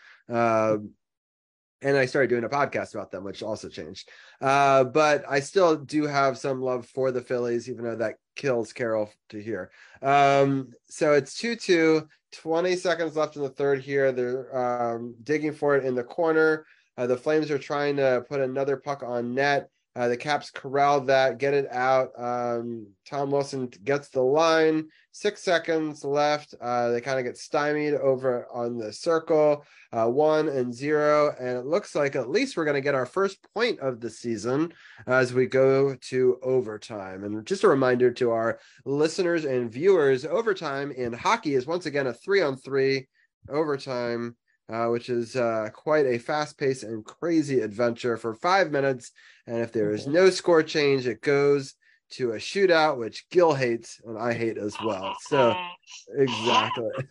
And 1.81 1.97
I 1.97 2.07
started 2.07 2.29
doing 2.29 2.45
a 2.45 2.49
podcast 2.49 2.95
about 2.95 3.11
them, 3.11 3.23
which 3.23 3.43
also 3.43 3.69
changed. 3.69 4.09
Uh, 4.41 4.85
but 4.85 5.25
I 5.29 5.41
still 5.41 5.77
do 5.77 6.07
have 6.07 6.37
some 6.37 6.61
love 6.61 6.87
for 6.87 7.13
the 7.13 7.21
Phillies, 7.21 7.69
even 7.69 7.85
though 7.85 7.97
that 7.97 8.17
kills 8.35 8.73
Carol 8.73 9.11
to 9.29 9.41
hear. 9.41 9.71
Um, 10.03 10.73
so 10.89 11.13
it's 11.13 11.39
2 11.39 11.57
2, 11.57 12.09
20 12.33 12.77
seconds 12.77 13.17
left 13.17 13.37
in 13.37 13.43
the 13.43 13.49
third 13.49 13.81
here. 13.81 14.13
They're 14.13 14.93
um, 14.93 15.15
digging 15.23 15.53
for 15.53 15.77
it 15.77 15.85
in 15.85 15.95
the 15.95 16.05
corner. 16.05 16.67
Uh, 16.97 17.07
the 17.07 17.17
Flames 17.17 17.51
are 17.51 17.59
trying 17.59 17.97
to 17.97 18.25
put 18.29 18.41
another 18.41 18.77
puck 18.77 19.05
on 19.05 19.35
net. 19.35 19.71
Uh, 19.95 20.09
the 20.09 20.17
Caps 20.17 20.51
corral 20.51 21.01
that, 21.03 21.39
get 21.39 21.55
it 21.55 21.67
out. 21.73 22.11
Um, 22.17 22.87
Tom 23.05 23.31
Wilson 23.31 23.69
gets 23.83 24.09
the 24.09 24.21
line. 24.21 24.89
Six 25.19 25.43
seconds 25.43 26.05
left. 26.05 26.55
Uh, 26.61 26.91
they 26.91 27.01
kind 27.01 27.19
of 27.19 27.25
get 27.25 27.37
stymied 27.37 27.95
over 27.95 28.47
on 28.53 28.79
the 28.79 28.93
circle, 28.93 29.65
uh, 29.93 30.07
one 30.07 30.47
and 30.49 30.73
zero. 30.73 31.35
And 31.41 31.59
it 31.59 31.67
looks 31.67 31.97
like 31.97 32.15
at 32.15 32.31
least 32.31 32.57
we're 32.57 32.65
going 32.65 32.77
to 32.77 32.81
get 32.81 32.95
our 32.95 33.05
first 33.05 33.39
point 33.53 33.81
of 33.81 34.01
the 34.01 34.11
season 34.11 34.73
as 35.09 35.35
we 35.35 35.47
go 35.47 35.97
to 35.97 36.39
overtime. 36.41 37.25
And 37.25 37.45
just 37.45 37.65
a 37.65 37.69
reminder 37.69 38.13
to 38.13 38.31
our 38.31 38.61
listeners 38.85 39.45
and 39.45 39.73
viewers 39.73 40.25
overtime 40.25 40.93
in 40.93 41.13
hockey 41.13 41.57
is 41.57 41.67
once 41.67 41.87
again 41.87 42.07
a 42.07 42.13
three 42.13 42.41
on 42.41 42.57
three 42.57 43.09
overtime 43.49 44.37
uh, 44.71 44.87
which 44.87 45.09
is 45.09 45.35
uh, 45.35 45.69
quite 45.73 46.07
a 46.07 46.19
fast 46.19 46.59
paced 46.59 46.83
and 46.83 47.05
crazy 47.05 47.61
adventure 47.61 48.17
for 48.17 48.35
five 48.35 48.71
minutes. 48.71 49.13
And 49.47 49.59
if 49.59 49.73
there 49.73 49.93
is 49.93 50.07
no 50.07 50.31
score 50.31 50.63
change, 50.63 51.07
it 51.07 51.23
goes 51.23 51.75
to 52.11 52.33
a 52.33 52.37
shootout, 52.37 52.99
which 52.99 53.29
Gil 53.31 53.55
hates 53.55 54.01
and 54.05 54.19
I 54.19 54.33
hate 54.33 54.59
as 54.59 54.75
well. 54.85 55.17
So, 55.21 55.55
exactly. 56.17 56.91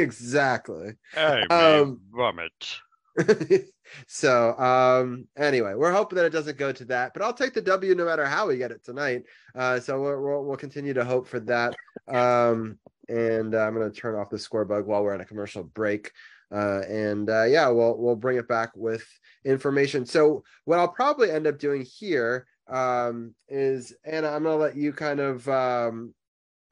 exactly. 0.00 0.94
Hey, 1.12 1.46
Um, 1.50 2.00
vomit. 2.12 2.80
so 4.06 4.58
um 4.58 5.26
anyway 5.36 5.74
we're 5.74 5.92
hoping 5.92 6.16
that 6.16 6.24
it 6.26 6.32
doesn't 6.32 6.58
go 6.58 6.72
to 6.72 6.84
that 6.84 7.12
but 7.14 7.22
i'll 7.22 7.32
take 7.32 7.54
the 7.54 7.62
w 7.62 7.94
no 7.94 8.04
matter 8.04 8.26
how 8.26 8.46
we 8.46 8.56
get 8.56 8.70
it 8.70 8.84
tonight 8.84 9.22
uh 9.54 9.80
so 9.80 10.00
we'll, 10.00 10.20
we'll, 10.20 10.44
we'll 10.44 10.56
continue 10.56 10.92
to 10.92 11.04
hope 11.04 11.26
for 11.26 11.40
that 11.40 11.74
um 12.08 12.78
and 13.08 13.54
uh, 13.54 13.60
i'm 13.60 13.74
going 13.74 13.90
to 13.90 13.96
turn 13.96 14.14
off 14.14 14.28
the 14.30 14.38
score 14.38 14.64
bug 14.64 14.86
while 14.86 15.02
we're 15.02 15.14
on 15.14 15.20
a 15.20 15.24
commercial 15.24 15.62
break 15.62 16.12
uh 16.52 16.82
and 16.88 17.30
uh 17.30 17.44
yeah 17.44 17.68
we'll 17.68 17.96
we'll 17.96 18.16
bring 18.16 18.38
it 18.38 18.48
back 18.48 18.70
with 18.76 19.06
information 19.44 20.04
so 20.04 20.42
what 20.64 20.78
i'll 20.78 20.88
probably 20.88 21.30
end 21.30 21.46
up 21.46 21.58
doing 21.58 21.82
here 21.82 22.46
um 22.68 23.34
is 23.48 23.94
anna 24.04 24.28
i'm 24.28 24.42
going 24.42 24.58
to 24.58 24.62
let 24.62 24.76
you 24.76 24.92
kind 24.92 25.20
of 25.20 25.48
um 25.48 26.14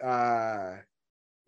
uh 0.03 0.73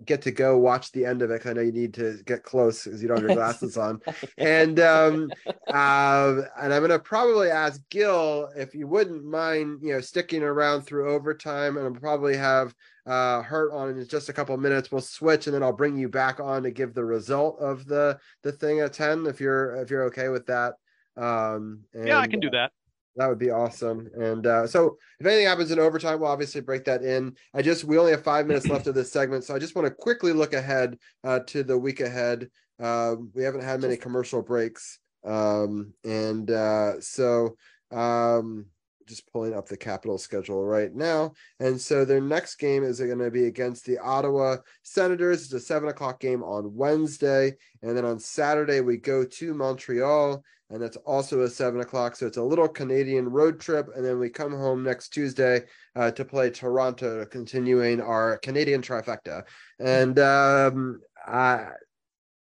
get 0.05 0.23
to 0.23 0.31
go 0.31 0.59
watch 0.59 0.93
the 0.93 1.05
end 1.07 1.23
of 1.23 1.31
it 1.31 1.41
'cause 1.41 1.51
i 1.51 1.53
know 1.55 1.63
you 1.63 1.73
need 1.73 1.95
to 1.95 2.23
get 2.25 2.43
close 2.43 2.85
because 2.85 3.01
you 3.03 3.09
don't 3.09 3.17
have 3.17 3.23
your 3.25 3.31
glasses 3.43 3.77
on. 3.77 4.01
And 4.39 4.79
um 4.81 5.33
uh, 5.69 6.43
and 6.61 6.73
i'm 6.73 6.81
going 6.81 6.91
to 6.91 6.99
probably 7.01 7.51
ask 7.51 7.81
gil 7.91 8.49
if 8.55 8.73
you 8.75 8.87
wouldn't 8.87 9.25
mind 9.25 9.81
you 9.83 9.93
know 9.95 10.01
sticking 10.01 10.45
around 10.45 10.83
through 10.83 11.11
overtime 11.11 11.77
and 11.77 11.87
i'll 11.87 12.01
probably 12.01 12.37
have 12.37 12.73
uh 13.07 13.43
hurt 13.43 13.73
on 13.73 13.89
in 13.91 14.07
just 14.07 14.29
a 14.29 14.33
couple 14.33 14.57
minutes. 14.59 14.93
We'll 14.93 15.01
switch 15.01 15.47
and 15.47 15.55
then 15.55 15.63
i'll 15.65 15.73
bring 15.73 15.97
you 15.97 16.09
back 16.09 16.39
on 16.39 16.63
to 16.65 16.71
give 16.71 16.95
the 16.95 17.05
result 17.05 17.59
of 17.59 17.85
the 17.87 18.19
the 18.43 18.53
thing 18.53 18.79
at 18.81 18.93
10 18.93 19.27
if 19.27 19.41
you're 19.41 19.75
if 19.77 19.91
you're 19.91 20.05
okay 20.05 20.29
with 20.29 20.47
that. 20.47 20.75
Um 21.17 21.85
yeah, 21.95 22.19
I 22.19 22.27
can 22.29 22.39
do 22.41 22.51
that. 22.51 22.71
That 23.17 23.29
would 23.29 23.39
be 23.39 23.51
awesome. 23.51 24.09
And 24.15 24.47
uh, 24.47 24.67
so, 24.67 24.97
if 25.19 25.27
anything 25.27 25.47
happens 25.47 25.71
in 25.71 25.79
overtime, 25.79 26.21
we'll 26.21 26.31
obviously 26.31 26.61
break 26.61 26.85
that 26.85 27.03
in. 27.03 27.35
I 27.55 27.63
just 27.63 27.85
we 27.85 27.99
only 27.99 28.13
have 28.13 28.23
five 28.23 28.47
minutes 28.47 28.67
left 28.67 28.87
of 28.87 28.95
this 28.95 29.13
segment, 29.13 29.45
so 29.45 29.55
I 29.55 29.59
just 29.59 29.75
want 29.75 29.87
to 29.87 29.95
quickly 29.95 30.33
look 30.33 30.53
ahead 30.53 30.99
uh, 31.25 31.41
to 31.49 31.63
the 31.63 31.79
week 31.79 32.01
ahead. 32.01 32.49
Uh, 32.81 33.17
we 33.35 33.43
haven't 33.43 33.63
had 33.63 33.81
many 33.81 33.97
commercial 33.97 34.43
breaks, 34.43 34.99
um, 35.25 35.93
and 36.05 36.51
uh, 36.51 37.01
so 37.01 37.57
um, 37.91 38.67
just 39.07 39.31
pulling 39.33 39.55
up 39.55 39.69
the 39.69 39.77
Capital 39.77 40.19
schedule 40.19 40.65
right 40.65 40.95
now. 40.95 41.33
And 41.61 41.81
so 41.81 42.05
their 42.05 42.21
next 42.21 42.57
game 42.57 42.85
is 42.85 43.01
going 43.01 43.19
to 43.19 43.31
be 43.31 43.45
against 43.45 43.85
the 43.87 43.99
Ottawa 43.99 44.57
Senators. 44.83 45.45
It's 45.45 45.53
a 45.53 45.61
seven 45.61 45.89
o'clock 45.89 46.21
game 46.21 46.43
on 46.43 46.75
Wednesday, 46.75 47.57
and 47.83 47.97
then 47.97 48.05
on 48.05 48.19
Saturday 48.19 48.81
we 48.81 48.97
go 48.97 49.25
to 49.25 49.55
Montreal 49.55 50.43
and 50.71 50.83
that's 50.83 50.97
also 50.99 51.43
a 51.43 51.49
seven 51.49 51.81
o'clock. 51.81 52.17
So 52.17 52.27
it's 52.27 52.37
a 52.37 52.43
little 52.43 52.69
Canadian 52.69 53.29
road 53.29 53.61
trip, 53.61 53.89
and 53.95 54.05
then 54.05 54.19
we 54.19 54.29
come 54.29 54.53
home 54.53 54.83
next 54.83 55.11
Tuesday 55.11 55.63
uh, 55.95 56.11
to 56.13 56.25
play 56.25 56.51
Toronto, 56.51 57.25
continuing 57.25 58.01
our 58.01 58.39
Canadian 58.39 58.83
trifecta. 58.83 59.45
And 59.79 60.19
um, 60.19 61.01
I 61.25 61.69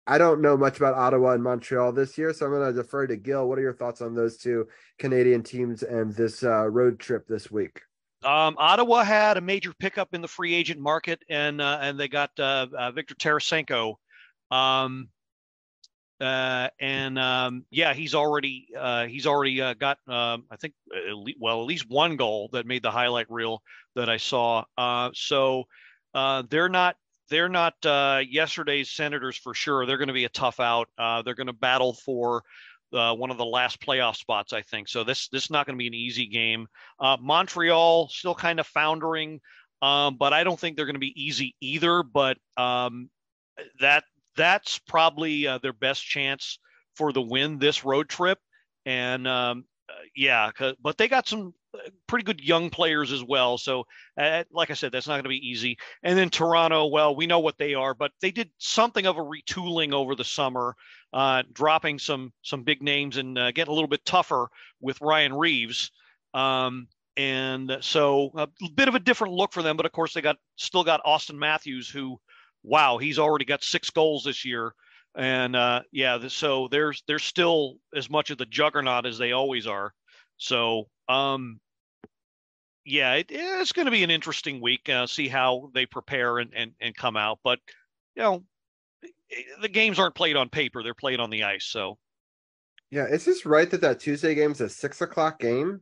I 0.06 0.18
don't 0.18 0.40
know 0.40 0.56
much 0.56 0.78
about 0.78 0.94
Ottawa 0.94 1.32
and 1.32 1.42
Montreal 1.42 1.92
this 1.92 2.18
year, 2.18 2.32
so 2.32 2.46
I'm 2.46 2.52
going 2.52 2.74
to 2.74 2.82
defer 2.82 3.06
to 3.06 3.16
Gil. 3.16 3.48
What 3.48 3.58
are 3.58 3.62
your 3.62 3.72
thoughts 3.72 4.00
on 4.00 4.14
those 4.14 4.36
two 4.36 4.66
Canadian 4.98 5.42
teams 5.42 5.84
and 5.84 6.12
this 6.14 6.42
uh, 6.42 6.68
road 6.68 6.98
trip 6.98 7.26
this 7.28 7.50
week? 7.50 7.80
Um, 8.24 8.56
Ottawa 8.58 9.04
had 9.04 9.36
a 9.36 9.40
major 9.40 9.72
pickup 9.78 10.14
in 10.14 10.20
the 10.20 10.28
free 10.28 10.54
agent 10.54 10.80
market, 10.80 11.22
and 11.28 11.60
uh, 11.60 11.78
and 11.80 11.98
they 11.98 12.08
got 12.08 12.30
uh, 12.38 12.66
uh, 12.76 12.90
Victor 12.90 13.14
Tarasenko. 13.14 13.94
Um, 14.50 15.08
uh, 16.20 16.68
and 16.80 17.18
um, 17.18 17.64
yeah, 17.70 17.94
he's 17.94 18.14
already 18.14 18.68
uh, 18.76 19.06
he's 19.06 19.26
already 19.26 19.56
got 19.74 19.98
um, 20.08 20.44
I 20.50 20.56
think 20.56 20.74
well 21.38 21.60
at 21.60 21.66
least 21.66 21.88
one 21.88 22.16
goal 22.16 22.48
that 22.52 22.66
made 22.66 22.82
the 22.82 22.90
highlight 22.90 23.30
reel 23.30 23.62
that 23.94 24.08
I 24.08 24.16
saw. 24.16 24.64
So 25.14 25.64
they're 26.14 26.68
not 26.68 26.96
they're 27.32 27.48
not 27.48 27.74
uh, 27.86 28.20
yesterday's 28.28 28.90
Senators 28.90 29.38
for 29.38 29.54
sure. 29.54 29.86
They're 29.86 29.96
going 29.96 30.08
to 30.08 30.14
be 30.14 30.26
a 30.26 30.28
tough 30.28 30.60
out. 30.60 30.88
Uh, 30.98 31.22
they're 31.22 31.34
going 31.34 31.46
to 31.46 31.54
battle 31.54 31.94
for 31.94 32.42
uh, 32.92 33.14
one 33.14 33.30
of 33.30 33.38
the 33.38 33.44
last 33.44 33.80
playoff 33.80 34.16
spots, 34.16 34.52
I 34.52 34.60
think. 34.60 34.86
So 34.86 35.02
this 35.02 35.28
this 35.28 35.44
is 35.44 35.50
not 35.50 35.64
going 35.64 35.76
to 35.76 35.82
be 35.82 35.86
an 35.86 35.94
easy 35.94 36.26
game. 36.26 36.66
Uh, 37.00 37.16
Montreal 37.18 38.08
still 38.08 38.34
kind 38.34 38.60
of 38.60 38.66
foundering, 38.66 39.40
um, 39.80 40.18
but 40.18 40.34
I 40.34 40.44
don't 40.44 40.60
think 40.60 40.76
they're 40.76 40.84
going 40.84 40.94
to 40.94 41.00
be 41.00 41.14
easy 41.16 41.56
either. 41.62 42.02
But 42.02 42.36
um, 42.58 43.08
that 43.80 44.04
that's 44.36 44.78
probably 44.80 45.46
uh, 45.46 45.56
their 45.56 45.72
best 45.72 46.04
chance 46.04 46.58
for 46.96 47.14
the 47.14 47.22
win 47.22 47.58
this 47.58 47.82
road 47.82 48.10
trip. 48.10 48.38
And 48.84 49.26
um, 49.26 49.64
uh, 49.88 49.94
yeah, 50.14 50.50
but 50.82 50.98
they 50.98 51.08
got 51.08 51.26
some 51.26 51.54
pretty 52.06 52.24
good 52.24 52.40
young 52.40 52.70
players 52.70 53.12
as 53.12 53.24
well. 53.24 53.58
So, 53.58 53.84
uh, 54.18 54.44
like 54.52 54.70
I 54.70 54.74
said, 54.74 54.92
that's 54.92 55.06
not 55.06 55.14
going 55.14 55.24
to 55.24 55.28
be 55.28 55.48
easy. 55.48 55.78
And 56.02 56.18
then 56.18 56.30
Toronto, 56.30 56.86
well, 56.86 57.14
we 57.16 57.26
know 57.26 57.40
what 57.40 57.58
they 57.58 57.74
are, 57.74 57.94
but 57.94 58.12
they 58.20 58.30
did 58.30 58.50
something 58.58 59.06
of 59.06 59.16
a 59.16 59.22
retooling 59.22 59.92
over 59.92 60.14
the 60.14 60.24
summer, 60.24 60.76
uh, 61.12 61.42
dropping 61.52 61.98
some 61.98 62.32
some 62.42 62.62
big 62.62 62.82
names 62.82 63.16
and 63.16 63.38
uh, 63.38 63.52
getting 63.52 63.72
a 63.72 63.74
little 63.74 63.88
bit 63.88 64.04
tougher 64.04 64.48
with 64.80 65.00
Ryan 65.00 65.34
Reaves. 65.34 65.90
Um, 66.34 66.88
and 67.16 67.78
so 67.80 68.30
a 68.34 68.48
bit 68.74 68.88
of 68.88 68.94
a 68.94 69.00
different 69.00 69.34
look 69.34 69.52
for 69.52 69.62
them, 69.62 69.76
but 69.76 69.86
of 69.86 69.92
course 69.92 70.14
they 70.14 70.22
got 70.22 70.36
still 70.56 70.84
got 70.84 71.04
Auston 71.04 71.36
Matthews, 71.36 71.88
who, 71.88 72.18
wow, 72.62 72.96
he's 72.98 73.18
already 73.18 73.44
got 73.44 73.62
six 73.62 73.90
goals 73.90 74.24
this 74.24 74.44
year. 74.44 74.74
And 75.14 75.54
uh, 75.54 75.82
yeah, 75.92 76.26
so 76.28 76.68
there's 76.70 77.02
they're 77.06 77.18
still 77.18 77.74
as 77.94 78.08
much 78.08 78.30
of 78.30 78.38
the 78.38 78.46
juggernaut 78.46 79.04
as 79.04 79.18
they 79.18 79.32
always 79.32 79.66
are. 79.66 79.92
So 80.38 80.88
um, 81.08 81.60
yeah, 82.84 83.14
it, 83.14 83.26
it's 83.30 83.72
going 83.72 83.86
to 83.86 83.92
be 83.92 84.02
an 84.02 84.10
interesting 84.10 84.60
week. 84.60 84.88
Uh, 84.88 85.06
see 85.06 85.28
how 85.28 85.70
they 85.74 85.86
prepare 85.86 86.38
and, 86.38 86.52
and 86.54 86.72
and 86.80 86.96
come 86.96 87.16
out. 87.16 87.38
But 87.44 87.60
you 88.16 88.22
know, 88.22 88.44
the 89.60 89.68
games 89.68 89.98
aren't 89.98 90.14
played 90.14 90.36
on 90.36 90.48
paper; 90.48 90.82
they're 90.82 90.94
played 90.94 91.20
on 91.20 91.30
the 91.30 91.44
ice. 91.44 91.64
So 91.64 91.98
Yeah, 92.90 93.06
is 93.06 93.24
this 93.24 93.46
right 93.46 93.70
that 93.70 93.80
that 93.82 94.00
Tuesday 94.00 94.34
game's 94.34 94.60
a 94.60 94.68
six 94.68 95.00
o'clock 95.00 95.38
game? 95.38 95.80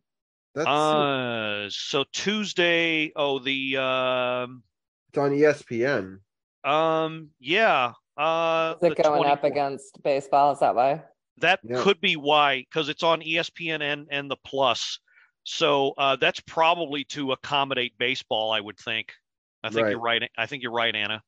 That's 0.54 0.68
uh, 0.68 1.68
so 1.70 2.04
Tuesday. 2.12 3.12
Oh, 3.14 3.38
the 3.38 3.76
um, 3.76 4.62
it's 5.08 5.18
on 5.18 5.30
ESPN. 5.30 6.18
um, 6.64 7.30
yeah. 7.38 7.92
Uh, 8.16 8.74
Is 8.82 8.90
it 8.90 8.96
the 8.96 9.02
going 9.02 9.30
up 9.30 9.44
against 9.44 10.02
baseball? 10.02 10.52
Is 10.52 10.58
that 10.58 10.74
why? 10.74 11.04
That 11.38 11.60
Yeah. 11.62 11.80
could 11.82 12.00
be 12.02 12.16
why, 12.16 12.66
because 12.68 12.90
it's 12.90 13.02
on 13.02 13.22
ESPN 13.22 13.80
and 13.80 14.08
and 14.10 14.30
the 14.30 14.36
Plus. 14.44 14.98
So 15.52 15.94
uh, 15.98 16.14
that's 16.14 16.38
probably 16.38 17.02
to 17.04 17.32
accommodate 17.32 17.98
baseball, 17.98 18.52
I 18.52 18.60
would 18.60 18.78
think. 18.78 19.12
I 19.64 19.70
think 19.70 19.90
you're 19.90 20.00
right. 20.00 20.22
I 20.38 20.46
think 20.46 20.62
you're 20.62 20.70
right, 20.70 20.94
Anna. 20.94 21.22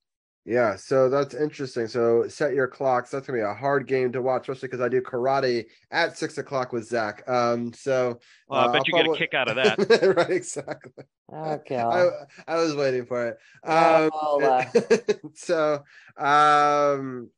Yeah, 0.44 0.76
so 0.76 1.08
that's 1.08 1.34
interesting. 1.34 1.88
So 1.88 2.28
set 2.28 2.54
your 2.54 2.68
clocks. 2.68 3.10
That's 3.10 3.26
gonna 3.26 3.40
be 3.40 3.42
a 3.42 3.52
hard 3.52 3.88
game 3.88 4.12
to 4.12 4.22
watch, 4.22 4.42
especially 4.42 4.68
because 4.68 4.80
I 4.80 4.88
do 4.88 5.02
karate 5.02 5.66
at 5.90 6.16
six 6.16 6.38
o'clock 6.38 6.72
with 6.72 6.86
Zach. 6.86 7.28
Um, 7.28 7.72
so 7.72 8.20
Well, 8.48 8.60
I 8.60 8.64
uh, 8.64 8.72
bet 8.72 8.80
I'll 8.80 8.86
you 8.86 9.04
get 9.04 9.14
a 9.14 9.18
kick 9.18 9.34
out 9.34 9.48
of 9.48 9.56
that. 9.56 10.14
right, 10.16 10.30
exactly. 10.30 11.04
Okay. 11.32 11.76
I, 11.80 12.08
I 12.46 12.56
was 12.56 12.76
waiting 12.76 13.06
for 13.06 13.26
it. 13.26 13.38
Um, 13.64 14.10
I'll, 14.14 14.40
uh, 14.44 14.64
so 15.34 15.82
um 16.16 17.28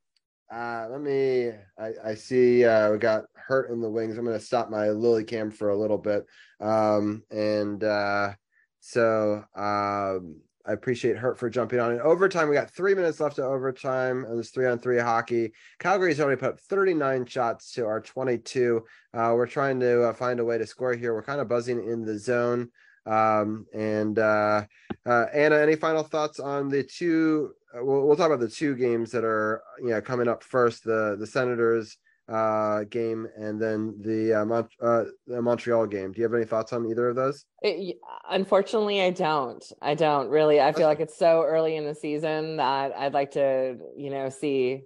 uh 0.53 0.87
let 0.91 1.01
me 1.01 1.51
I, 1.79 1.93
I 2.05 2.15
see 2.15 2.65
uh 2.65 2.93
we 2.93 2.99
got 2.99 3.25
hurt 3.35 3.71
in 3.71 3.81
the 3.81 3.91
wings. 3.91 4.19
I'm 4.19 4.25
gonna 4.25 4.41
stop 4.41 4.71
my 4.71 4.91
lily 4.91 5.25
cam 5.25 5.51
for 5.51 5.71
a 5.71 5.77
little 5.77 5.99
bit. 5.99 6.27
Um 6.61 7.23
and 7.31 7.83
uh 7.83 8.33
so 8.81 9.45
um 9.57 10.37
I 10.67 10.73
appreciate 10.73 11.19
Hurt 11.19 11.39
for 11.39 11.51
jumping 11.51 11.79
on. 11.79 11.93
In 11.93 12.01
overtime, 12.01 12.49
we 12.49 12.55
got 12.55 12.71
three 12.71 12.95
minutes 12.95 13.21
left 13.21 13.37
to 13.37 13.45
overtime, 13.45 14.25
and 14.25 14.35
there's 14.35 14.49
three 14.49 14.67
on 14.67 14.79
three 14.79 14.99
hockey. 14.99 15.53
Calgary's 15.79 16.21
already 16.21 16.41
put 16.41 16.55
up 16.55 16.61
39 16.61 17.27
shots 17.27 17.73
to 17.73 17.85
our 17.85 18.01
22. 18.01 18.83
Uh, 19.13 19.33
we're 19.37 19.47
trying 19.47 19.79
to 19.81 20.05
uh, 20.05 20.15
find 20.15 20.41
a 20.41 20.45
way 20.45 20.57
to 20.57 20.67
score 20.67 20.95
here. 20.95 21.13
We're 21.13 21.23
kind 21.23 21.41
of 21.41 21.49
buzzing 21.49 21.87
in 21.87 22.07
the 22.07 22.19
zone. 22.19 22.71
Um, 23.07 23.67
and 23.75 24.19
uh, 24.19 24.65
uh, 25.07 25.27
Anna, 25.35 25.57
any 25.57 25.77
final 25.77 26.03
thoughts 26.03 26.41
on 26.41 26.69
the 26.69 26.83
two? 26.83 27.53
Uh, 27.75 27.85
we'll, 27.85 28.07
we'll 28.07 28.17
talk 28.17 28.27
about 28.27 28.41
the 28.41 28.49
two 28.49 28.75
games 28.77 29.11
that 29.11 29.25
are 29.25 29.63
you 29.81 29.91
know 29.91 30.01
coming 30.01 30.29
up 30.29 30.43
first. 30.43 30.85
The 30.85 31.17
the 31.19 31.27
Senators 31.27 31.97
uh, 32.29 32.85
game 32.85 33.29
and 33.37 33.61
then 33.61 33.95
the 34.01 34.41
uh, 34.41 34.45
Mont- 34.45 34.73
uh, 34.81 35.05
the 35.27 35.43
Montreal 35.43 35.87
game. 35.87 36.13
Do 36.13 36.21
you 36.21 36.25
have 36.25 36.35
any 36.35 36.45
thoughts 36.45 36.73
on 36.73 36.87
either 36.87 37.09
of 37.11 37.17
those? 37.17 37.45
It, 37.63 37.97
unfortunately, 38.31 39.03
I 39.03 39.11
don't. 39.11 39.65
I 39.83 39.95
don't 39.95 40.29
really. 40.29 40.61
I 40.61 40.73
feel 40.73 40.87
like 40.87 41.01
it's 41.01 41.19
so 41.19 41.43
early 41.43 41.77
in 41.77 41.85
the 41.85 41.95
season 41.95 42.57
that 42.57 42.97
I'd 42.97 43.15
like 43.15 43.33
to, 43.33 43.77
you 43.97 44.11
know, 44.11 44.31
see 44.31 44.83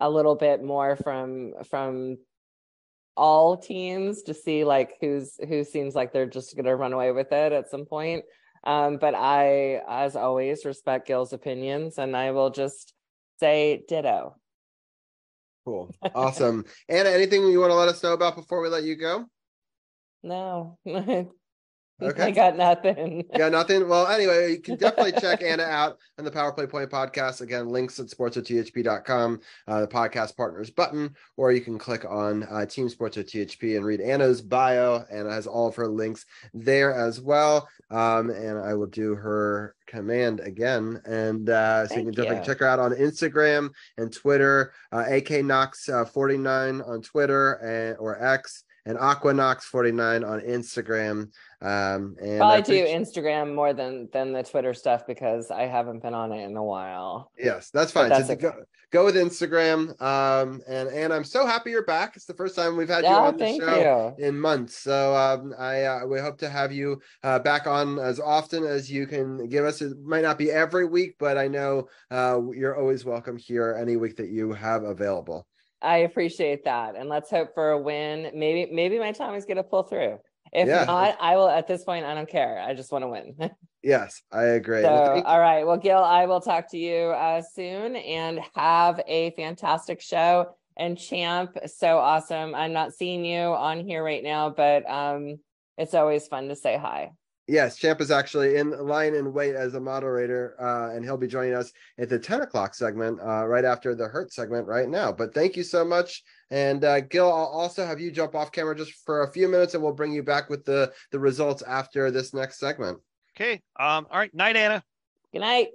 a 0.00 0.08
little 0.08 0.34
bit 0.34 0.62
more 0.62 0.96
from 0.96 1.52
from 1.68 2.16
all 3.16 3.56
teams 3.56 4.22
to 4.22 4.34
see 4.34 4.64
like 4.64 4.96
who's 5.00 5.38
who 5.48 5.64
seems 5.64 5.94
like 5.94 6.12
they're 6.12 6.26
just 6.26 6.54
going 6.54 6.64
to 6.64 6.76
run 6.76 6.92
away 6.92 7.12
with 7.12 7.32
it 7.32 7.52
at 7.52 7.70
some 7.70 7.84
point. 7.84 8.24
Um, 8.64 8.98
but 8.98 9.14
I, 9.14 9.82
as 9.88 10.14
always, 10.16 10.64
respect 10.64 11.08
Gil's 11.08 11.32
opinions, 11.32 11.98
and 11.98 12.16
I 12.16 12.30
will 12.30 12.50
just 12.50 12.94
say 13.40 13.82
ditto. 13.88 14.36
Cool. 15.64 15.94
Awesome. 16.14 16.64
Anna, 16.88 17.10
anything 17.10 17.46
you 17.46 17.60
want 17.60 17.70
to 17.70 17.76
let 17.76 17.88
us 17.88 18.02
know 18.02 18.12
about 18.12 18.36
before 18.36 18.60
we 18.60 18.68
let 18.68 18.84
you 18.84 18.96
go? 18.96 19.26
No. 20.22 20.78
Okay. 22.04 22.24
I 22.24 22.30
got 22.30 22.56
nothing. 22.56 23.24
got 23.36 23.52
nothing. 23.52 23.88
Well, 23.88 24.06
anyway, 24.06 24.52
you 24.52 24.60
can 24.60 24.76
definitely 24.76 25.12
check 25.20 25.42
Anna 25.44 25.64
out 25.64 25.98
on 26.18 26.24
the 26.24 26.30
Power 26.30 26.52
Play 26.52 26.66
Point 26.66 26.90
podcast. 26.90 27.40
Again, 27.40 27.68
links 27.68 27.98
at 27.98 28.06
sportsothp.com, 28.06 29.40
uh, 29.68 29.80
the 29.80 29.88
podcast 29.88 30.36
partners 30.36 30.70
button, 30.70 31.14
or 31.36 31.52
you 31.52 31.60
can 31.60 31.78
click 31.78 32.04
on 32.08 32.44
uh, 32.44 32.66
Team 32.66 32.88
Sports 32.88 33.16
or 33.16 33.22
THP 33.22 33.76
and 33.76 33.84
read 33.84 34.00
Anna's 34.00 34.42
bio. 34.42 35.04
Anna 35.10 35.30
has 35.30 35.46
all 35.46 35.68
of 35.68 35.76
her 35.76 35.88
links 35.88 36.26
there 36.54 36.94
as 36.94 37.20
well. 37.20 37.68
Um, 37.90 38.30
and 38.30 38.58
I 38.58 38.74
will 38.74 38.86
do 38.86 39.14
her 39.14 39.74
command 39.86 40.40
again. 40.40 41.00
And 41.04 41.50
uh, 41.50 41.86
so 41.86 41.96
you 41.96 42.04
can 42.04 42.12
definitely 42.12 42.38
you. 42.38 42.44
check 42.44 42.60
her 42.60 42.66
out 42.66 42.78
on 42.78 42.92
Instagram 42.92 43.70
and 43.98 44.12
Twitter, 44.12 44.72
uh, 44.90 45.04
AK 45.08 45.44
Knox 45.44 45.88
uh, 45.88 46.04
49 46.04 46.80
on 46.80 47.02
Twitter 47.02 47.52
and, 47.54 47.98
or 47.98 48.22
X 48.24 48.64
and 48.84 48.98
Aquanox49 48.98 50.28
on 50.28 50.40
Instagram. 50.40 51.30
Um, 51.60 52.16
and 52.20 52.38
Probably 52.38 52.56
I 52.56 52.60
do 52.60 52.84
Instagram 52.86 53.54
more 53.54 53.72
than 53.72 54.08
than 54.12 54.32
the 54.32 54.42
Twitter 54.42 54.74
stuff 54.74 55.06
because 55.06 55.50
I 55.50 55.62
haven't 55.62 56.02
been 56.02 56.14
on 56.14 56.32
it 56.32 56.42
in 56.44 56.56
a 56.56 56.64
while. 56.64 57.30
Yes, 57.38 57.70
that's 57.70 57.92
But 57.92 58.00
fine. 58.00 58.08
that's 58.10 58.26
so 58.26 58.32
okay. 58.32 58.42
go, 58.42 58.52
go 58.90 59.04
with 59.04 59.14
Instagram. 59.14 60.00
Um, 60.02 60.60
and 60.68 60.88
and 60.88 61.12
I'm 61.12 61.22
so 61.22 61.46
happy 61.46 61.70
you're 61.70 61.84
back. 61.84 62.16
It's 62.16 62.24
the 62.24 62.34
first 62.34 62.56
time 62.56 62.76
we've 62.76 62.88
had 62.88 63.04
you 63.04 63.10
Yeah, 63.10 63.16
on 63.18 63.36
the 63.36 63.56
show 63.58 64.14
you. 64.18 64.26
in 64.26 64.38
months. 64.38 64.78
So 64.78 65.14
um, 65.14 65.54
I 65.56 65.84
uh, 65.84 66.06
we 66.06 66.18
hope 66.18 66.38
to 66.38 66.48
have 66.48 66.72
you 66.72 67.00
uh, 67.22 67.38
back 67.38 67.68
on 67.68 68.00
as 68.00 68.18
often 68.18 68.64
as 68.64 68.90
you 68.90 69.06
can 69.06 69.48
give 69.48 69.64
us. 69.64 69.80
It 69.82 69.96
might 70.02 70.22
not 70.22 70.38
be 70.38 70.50
every 70.50 70.86
week, 70.86 71.14
but 71.20 71.38
I 71.38 71.46
know 71.46 71.86
uh, 72.10 72.40
you're 72.52 72.76
always 72.76 73.04
welcome 73.04 73.36
here 73.36 73.76
any 73.80 73.96
week 73.96 74.16
that 74.16 74.30
you 74.30 74.52
have 74.52 74.82
available. 74.82 75.46
I 75.82 75.98
appreciate 75.98 76.64
that, 76.64 76.96
and 76.96 77.08
let's 77.08 77.30
hope 77.30 77.54
for 77.54 77.70
a 77.70 77.78
win. 77.78 78.30
Maybe 78.34 78.72
maybe 78.72 78.98
my 78.98 79.12
Tommy's 79.12 79.44
gonna 79.44 79.62
pull 79.62 79.82
through. 79.82 80.18
If 80.52 80.68
Yeah. 80.68 80.84
not, 80.84 81.16
I 81.20 81.36
will. 81.36 81.48
At 81.48 81.66
this 81.66 81.84
point, 81.84 82.04
I 82.04 82.14
don't 82.14 82.28
care. 82.28 82.60
I 82.60 82.74
just 82.74 82.92
want 82.92 83.02
to 83.02 83.08
win. 83.08 83.36
Yes, 83.84 84.22
I 84.30 84.44
agree. 84.44 84.82
So, 84.82 84.92
Well, 84.92 85.22
all 85.24 85.40
right. 85.40 85.66
Well, 85.66 85.76
Gil, 85.76 85.98
I 85.98 86.26
will 86.26 86.40
talk 86.40 86.70
to 86.70 86.78
you 86.78 87.06
uh, 87.06 87.42
soon 87.42 87.96
and 87.96 88.38
have 88.54 89.00
a 89.08 89.32
fantastic 89.32 90.00
show. 90.00 90.54
And 90.76 90.96
Champ, 90.96 91.58
so 91.66 91.98
awesome. 91.98 92.54
I'm 92.54 92.72
not 92.72 92.94
seeing 92.94 93.24
you 93.24 93.40
on 93.40 93.80
here 93.80 94.04
right 94.04 94.22
now, 94.22 94.50
but 94.50 94.88
um, 94.88 95.40
it's 95.76 95.94
always 95.94 96.28
fun 96.28 96.48
to 96.48 96.54
say 96.54 96.78
hi. 96.78 97.10
Yes, 97.48 97.76
Champ 97.76 98.00
is 98.00 98.12
actually 98.12 98.56
in 98.56 98.70
line 98.70 99.14
and 99.16 99.34
wait 99.34 99.56
as 99.56 99.74
a 99.74 99.80
moderator, 99.80 100.54
uh, 100.60 100.94
and 100.94 101.04
he'll 101.04 101.16
be 101.16 101.26
joining 101.26 101.54
us 101.54 101.72
at 101.98 102.08
the 102.08 102.18
10 102.18 102.42
o'clock 102.42 102.74
segment 102.74 103.18
uh, 103.20 103.44
right 103.46 103.64
after 103.64 103.96
the 103.96 104.06
Hurt 104.06 104.32
segment 104.32 104.66
right 104.68 104.88
now. 104.88 105.10
But 105.10 105.34
thank 105.34 105.56
you 105.56 105.64
so 105.64 105.84
much. 105.84 106.22
And 106.50 106.84
uh, 106.84 107.00
Gil, 107.00 107.26
I'll 107.26 107.46
also 107.46 107.84
have 107.84 107.98
you 107.98 108.12
jump 108.12 108.36
off 108.36 108.52
camera 108.52 108.76
just 108.76 108.92
for 109.04 109.22
a 109.22 109.32
few 109.32 109.48
minutes, 109.48 109.74
and 109.74 109.82
we'll 109.82 109.92
bring 109.92 110.12
you 110.12 110.22
back 110.22 110.50
with 110.50 110.64
the, 110.64 110.92
the 111.10 111.18
results 111.18 111.62
after 111.62 112.12
this 112.12 112.32
next 112.32 112.60
segment. 112.60 112.98
Okay. 113.36 113.60
Um. 113.78 114.06
All 114.10 114.18
right. 114.18 114.32
Night, 114.32 114.56
Anna. 114.56 114.84
Good 115.32 115.40
night. 115.40 115.68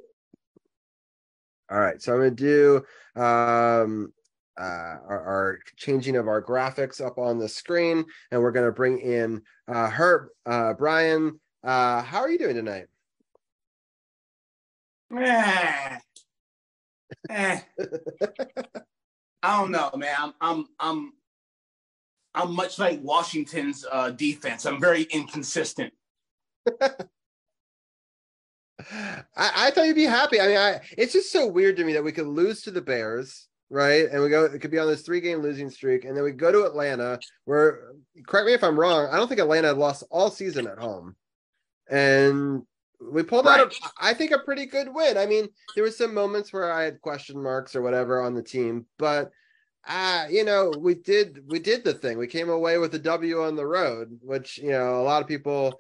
All 1.70 1.80
right, 1.80 2.02
so 2.02 2.14
I'm 2.14 2.20
going 2.20 2.36
to 2.36 2.84
do 3.16 3.22
um, 3.22 4.14
uh, 4.58 4.64
our, 4.64 5.22
our 5.26 5.60
changing 5.76 6.16
of 6.16 6.30
our 6.30 6.42
graphics 6.42 7.06
up 7.06 7.18
on 7.18 7.40
the 7.40 7.50
screen, 7.50 8.06
and 8.32 8.42
we're 8.42 8.54
going 8.54 8.68
to 8.68 8.72
bring 8.72 9.00
in 9.00 9.42
uh, 9.68 9.90
Hurt. 9.90 10.30
Uh, 10.46 10.74
Brian, 10.74 11.38
uh, 11.68 12.02
how 12.02 12.20
are 12.20 12.30
you 12.30 12.38
doing 12.38 12.56
tonight? 12.56 12.86
Eh. 15.16 15.98
Eh. 17.30 17.60
I 19.44 19.60
don't 19.60 19.72
know, 19.72 19.92
man. 19.96 20.16
I'm 20.18 20.34
I'm 20.42 20.66
I'm 20.80 21.14
I'm 22.34 22.56
much 22.56 22.80
like 22.80 23.02
Washington's 23.02 23.86
uh, 23.92 24.12
defense. 24.12 24.66
I'm 24.66 24.80
very 24.80 25.04
inconsistent. 25.04 25.94
I, 28.90 29.24
I 29.36 29.72
thought 29.72 29.88
you'd 29.88 29.96
be 29.96 30.04
happy. 30.04 30.40
I 30.40 30.48
mean, 30.48 30.58
I, 30.58 30.80
it's 30.98 31.14
just 31.14 31.32
so 31.32 31.48
weird 31.48 31.76
to 31.78 31.84
me 31.84 31.94
that 31.94 32.04
we 32.04 32.12
could 32.12 32.28
lose 32.28 32.62
to 32.62 32.72
the 32.72 32.82
Bears, 32.82 33.48
right? 33.70 34.08
And 34.10 34.22
we 34.22 34.30
go, 34.30 34.46
it 34.46 34.60
could 34.62 34.72
be 34.72 34.80
on 34.80 34.88
this 34.88 35.02
three 35.02 35.20
game 35.20 35.40
losing 35.40 35.70
streak. 35.70 36.06
And 36.06 36.16
then 36.16 36.24
we 36.24 36.32
go 36.32 36.52
to 36.52 36.66
Atlanta, 36.66 37.20
where, 37.46 37.94
correct 38.26 38.46
me 38.48 38.54
if 38.54 38.64
I'm 38.64 38.80
wrong, 38.80 39.08
I 39.12 39.18
don't 39.18 39.28
think 39.28 39.42
Atlanta 39.42 39.74
lost 39.74 40.04
all 40.12 40.30
season 40.30 40.68
at 40.68 40.78
home. 40.78 41.16
And 41.90 42.64
we 43.00 43.24
pulled 43.24 43.48
out, 43.48 43.60
a, 43.60 43.76
I 44.00 44.14
think, 44.14 44.32
a 44.32 44.40
pretty 44.40 44.66
good 44.66 44.94
win. 44.94 45.18
I 45.18 45.26
mean, 45.26 45.48
there 45.76 45.84
were 45.84 45.92
some 45.92 46.14
moments 46.14 46.52
where 46.52 46.72
I 46.72 46.84
had 46.84 47.02
question 47.02 47.42
marks 47.42 47.76
or 47.76 47.82
whatever 47.82 48.22
on 48.22 48.34
the 48.34 48.44
team, 48.44 48.86
but. 48.98 49.32
Uh, 49.90 50.26
you 50.30 50.44
know, 50.44 50.70
we 50.78 50.96
did 50.96 51.40
we 51.48 51.60
did 51.60 51.82
the 51.86 51.94
thing. 51.94 52.18
We 52.18 52.28
came 52.28 52.50
away 52.50 52.78
with 52.78 52.94
a 52.96 53.00
W 53.00 53.44
on 53.44 53.56
the 53.56 53.66
road, 53.66 54.20
which 54.22 54.58
you 54.58 54.72
know 54.72 55.00
a 55.00 55.04
lot 55.04 55.22
of 55.22 55.30
people 55.30 55.80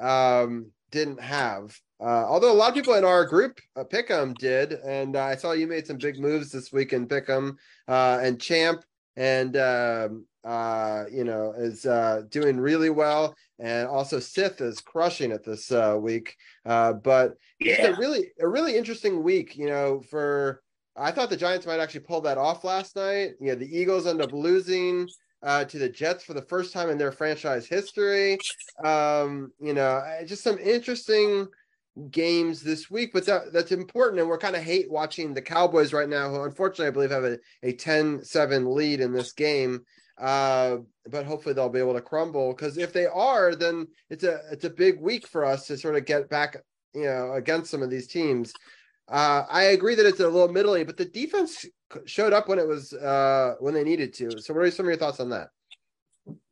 um 0.00 0.72
didn't 0.90 1.20
have. 1.20 1.78
Uh, 2.00 2.24
although 2.28 2.52
a 2.52 2.54
lot 2.54 2.68
of 2.68 2.74
people 2.74 2.94
in 2.94 3.04
our 3.04 3.24
group, 3.24 3.60
uh, 3.76 3.84
Pick'em, 3.84 4.34
did, 4.36 4.72
and 4.72 5.16
uh, 5.16 5.24
I 5.24 5.36
saw 5.36 5.52
you 5.52 5.66
made 5.66 5.86
some 5.86 5.98
big 5.98 6.18
moves 6.18 6.50
this 6.50 6.72
week 6.72 6.92
in 6.92 7.06
Pick'em 7.06 7.56
uh, 7.88 8.18
and 8.22 8.40
Champ, 8.40 8.82
and 9.16 9.56
um, 9.56 10.26
uh, 10.44 11.04
you 11.10 11.24
know 11.24 11.54
is 11.56 11.86
uh, 11.86 12.22
doing 12.28 12.58
really 12.58 12.90
well, 12.90 13.34
and 13.58 13.88
also 13.88 14.18
Sith 14.20 14.60
is 14.60 14.80
crushing 14.80 15.30
it 15.30 15.44
this 15.44 15.72
uh, 15.72 15.96
week. 16.00 16.36
Uh, 16.66 16.92
but 16.92 17.34
it's 17.60 17.96
a 17.96 17.98
really 18.00 18.30
a 18.40 18.48
really 18.48 18.76
interesting 18.76 19.22
week, 19.22 19.56
you 19.56 19.66
know. 19.66 20.00
For 20.10 20.62
I 20.96 21.10
thought 21.10 21.30
the 21.30 21.36
Giants 21.36 21.66
might 21.66 21.80
actually 21.80 22.00
pull 22.00 22.20
that 22.22 22.38
off 22.38 22.64
last 22.64 22.96
night. 22.96 23.32
You 23.40 23.48
know, 23.48 23.54
the 23.56 23.76
Eagles 23.78 24.06
end 24.06 24.22
up 24.22 24.32
losing 24.32 25.08
uh, 25.42 25.64
to 25.66 25.78
the 25.78 25.88
Jets 25.88 26.24
for 26.24 26.34
the 26.34 26.42
first 26.42 26.72
time 26.72 26.90
in 26.90 26.98
their 26.98 27.12
franchise 27.12 27.66
history. 27.66 28.38
Um, 28.84 29.52
you 29.60 29.74
know, 29.74 30.02
just 30.26 30.42
some 30.42 30.58
interesting 30.58 31.48
games 32.10 32.62
this 32.62 32.90
week, 32.90 33.12
but 33.12 33.26
that, 33.26 33.52
that's 33.52 33.72
important. 33.72 34.20
And 34.20 34.28
we're 34.28 34.38
kind 34.38 34.56
of 34.56 34.62
hate 34.62 34.90
watching 34.90 35.32
the 35.32 35.42
Cowboys 35.42 35.92
right 35.92 36.08
now, 36.08 36.30
who 36.30 36.42
unfortunately 36.42 36.86
I 36.86 36.90
believe 36.90 37.10
have 37.10 37.24
a, 37.24 37.38
a 37.62 37.72
10-7 37.72 38.74
lead 38.74 39.00
in 39.00 39.12
this 39.12 39.32
game. 39.32 39.84
Uh, 40.18 40.78
but 41.10 41.26
hopefully 41.26 41.54
they'll 41.54 41.68
be 41.68 41.80
able 41.80 41.94
to 41.94 42.00
crumble 42.00 42.52
because 42.52 42.78
if 42.78 42.92
they 42.92 43.06
are, 43.06 43.54
then 43.54 43.86
it's 44.10 44.24
a 44.24 44.40
it's 44.50 44.64
a 44.64 44.70
big 44.70 45.00
week 45.00 45.26
for 45.26 45.44
us 45.44 45.66
to 45.66 45.76
sort 45.76 45.96
of 45.96 46.04
get 46.04 46.28
back, 46.28 46.56
you 46.94 47.04
know, 47.04 47.32
against 47.32 47.70
some 47.70 47.82
of 47.82 47.90
these 47.90 48.06
teams. 48.06 48.52
Uh, 49.08 49.44
I 49.50 49.64
agree 49.64 49.94
that 49.96 50.06
it's 50.06 50.20
a 50.20 50.28
little 50.28 50.48
middling, 50.48 50.86
but 50.86 50.96
the 50.96 51.04
defense 51.04 51.66
showed 52.06 52.32
up 52.32 52.48
when 52.48 52.58
it 52.58 52.66
was 52.66 52.92
uh, 52.92 53.56
when 53.60 53.74
they 53.74 53.84
needed 53.84 54.14
to. 54.14 54.40
So, 54.40 54.54
what 54.54 54.64
are 54.64 54.70
some 54.70 54.86
of 54.86 54.90
your 54.90 54.98
thoughts 54.98 55.20
on 55.20 55.30
that? 55.30 55.48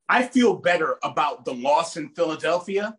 I 0.09 0.25
feel 0.25 0.57
better 0.57 0.99
about 1.03 1.45
the 1.45 1.55
loss 1.55 1.97
in 1.97 2.11
Philadelphia. 2.11 2.97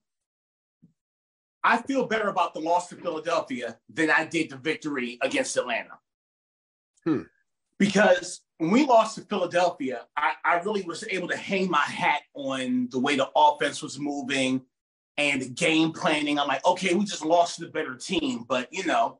I 1.63 1.81
feel 1.81 2.07
better 2.07 2.29
about 2.29 2.53
the 2.53 2.59
loss 2.59 2.89
to 2.89 2.95
Philadelphia 2.95 3.77
than 3.93 4.09
I 4.09 4.25
did 4.25 4.49
the 4.49 4.57
victory 4.57 5.17
against 5.21 5.55
Atlanta. 5.55 5.99
Hmm. 7.05 7.21
Because 7.77 8.41
when 8.57 8.71
we 8.71 8.85
lost 8.85 9.15
to 9.15 9.21
Philadelphia, 9.21 10.05
I, 10.15 10.33
I 10.45 10.55
really 10.59 10.83
was 10.83 11.03
able 11.09 11.27
to 11.29 11.37
hang 11.37 11.69
my 11.69 11.79
hat 11.79 12.21
on 12.33 12.87
the 12.91 12.99
way 12.99 13.15
the 13.15 13.29
offense 13.35 13.81
was 13.81 13.99
moving 13.99 14.61
and 15.17 15.41
the 15.41 15.49
game 15.49 15.91
planning. 15.91 16.39
I'm 16.39 16.47
like, 16.47 16.65
okay, 16.65 16.93
we 16.93 17.05
just 17.05 17.25
lost 17.25 17.57
to 17.57 17.65
the 17.65 17.71
better 17.71 17.95
team, 17.95 18.45
but 18.47 18.67
you 18.71 18.85
know, 18.85 19.19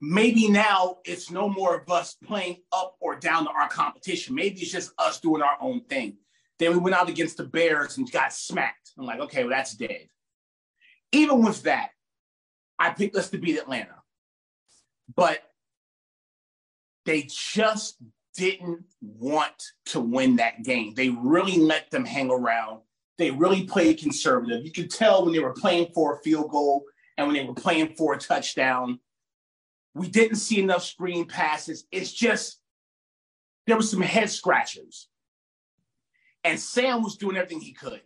maybe 0.00 0.48
now 0.48 0.98
it's 1.04 1.30
no 1.30 1.48
more 1.48 1.76
of 1.76 1.90
us 1.90 2.16
playing 2.24 2.58
up 2.72 2.96
or 3.00 3.16
down 3.16 3.44
to 3.44 3.50
our 3.50 3.68
competition. 3.68 4.34
Maybe 4.34 4.60
it's 4.60 4.72
just 4.72 4.92
us 4.98 5.20
doing 5.20 5.42
our 5.42 5.56
own 5.60 5.84
thing. 5.84 6.18
Then 6.58 6.72
we 6.72 6.78
went 6.78 6.96
out 6.96 7.08
against 7.08 7.36
the 7.36 7.44
Bears 7.44 7.98
and 7.98 8.10
got 8.10 8.32
smacked. 8.32 8.92
I'm 8.98 9.06
like, 9.06 9.20
okay, 9.20 9.44
well, 9.44 9.50
that's 9.50 9.74
dead. 9.74 10.08
Even 11.12 11.42
with 11.42 11.62
that, 11.62 11.90
I 12.78 12.90
picked 12.90 13.16
us 13.16 13.30
to 13.30 13.38
beat 13.38 13.58
Atlanta. 13.58 13.94
But 15.14 15.40
they 17.04 17.28
just 17.28 17.96
didn't 18.36 18.84
want 19.00 19.62
to 19.86 20.00
win 20.00 20.36
that 20.36 20.62
game. 20.62 20.94
They 20.94 21.08
really 21.08 21.58
let 21.58 21.90
them 21.90 22.04
hang 22.04 22.30
around. 22.30 22.80
They 23.16 23.30
really 23.32 23.64
played 23.64 23.98
conservative. 23.98 24.64
You 24.64 24.70
could 24.70 24.90
tell 24.90 25.24
when 25.24 25.32
they 25.32 25.40
were 25.40 25.52
playing 25.52 25.88
for 25.92 26.14
a 26.14 26.22
field 26.22 26.50
goal 26.50 26.84
and 27.16 27.26
when 27.26 27.34
they 27.34 27.44
were 27.44 27.54
playing 27.54 27.94
for 27.96 28.14
a 28.14 28.18
touchdown. 28.18 29.00
We 29.94 30.08
didn't 30.08 30.36
see 30.36 30.60
enough 30.60 30.84
screen 30.84 31.26
passes. 31.26 31.86
It's 31.90 32.12
just 32.12 32.60
there 33.66 33.76
was 33.76 33.90
some 33.90 34.00
head 34.00 34.30
scratchers. 34.30 35.08
And 36.44 36.58
Sam 36.60 37.02
was 37.02 37.16
doing 37.16 37.36
everything 37.36 37.60
he 37.60 37.72
could. 37.72 38.02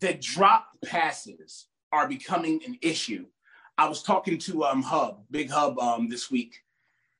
The 0.00 0.14
drop 0.14 0.66
passes 0.84 1.66
are 1.92 2.08
becoming 2.08 2.60
an 2.66 2.78
issue. 2.80 3.26
I 3.76 3.88
was 3.88 4.02
talking 4.02 4.38
to 4.38 4.64
um 4.64 4.82
Hub, 4.82 5.24
Big 5.30 5.50
Hub, 5.50 5.78
um, 5.78 6.08
this 6.08 6.30
week, 6.30 6.62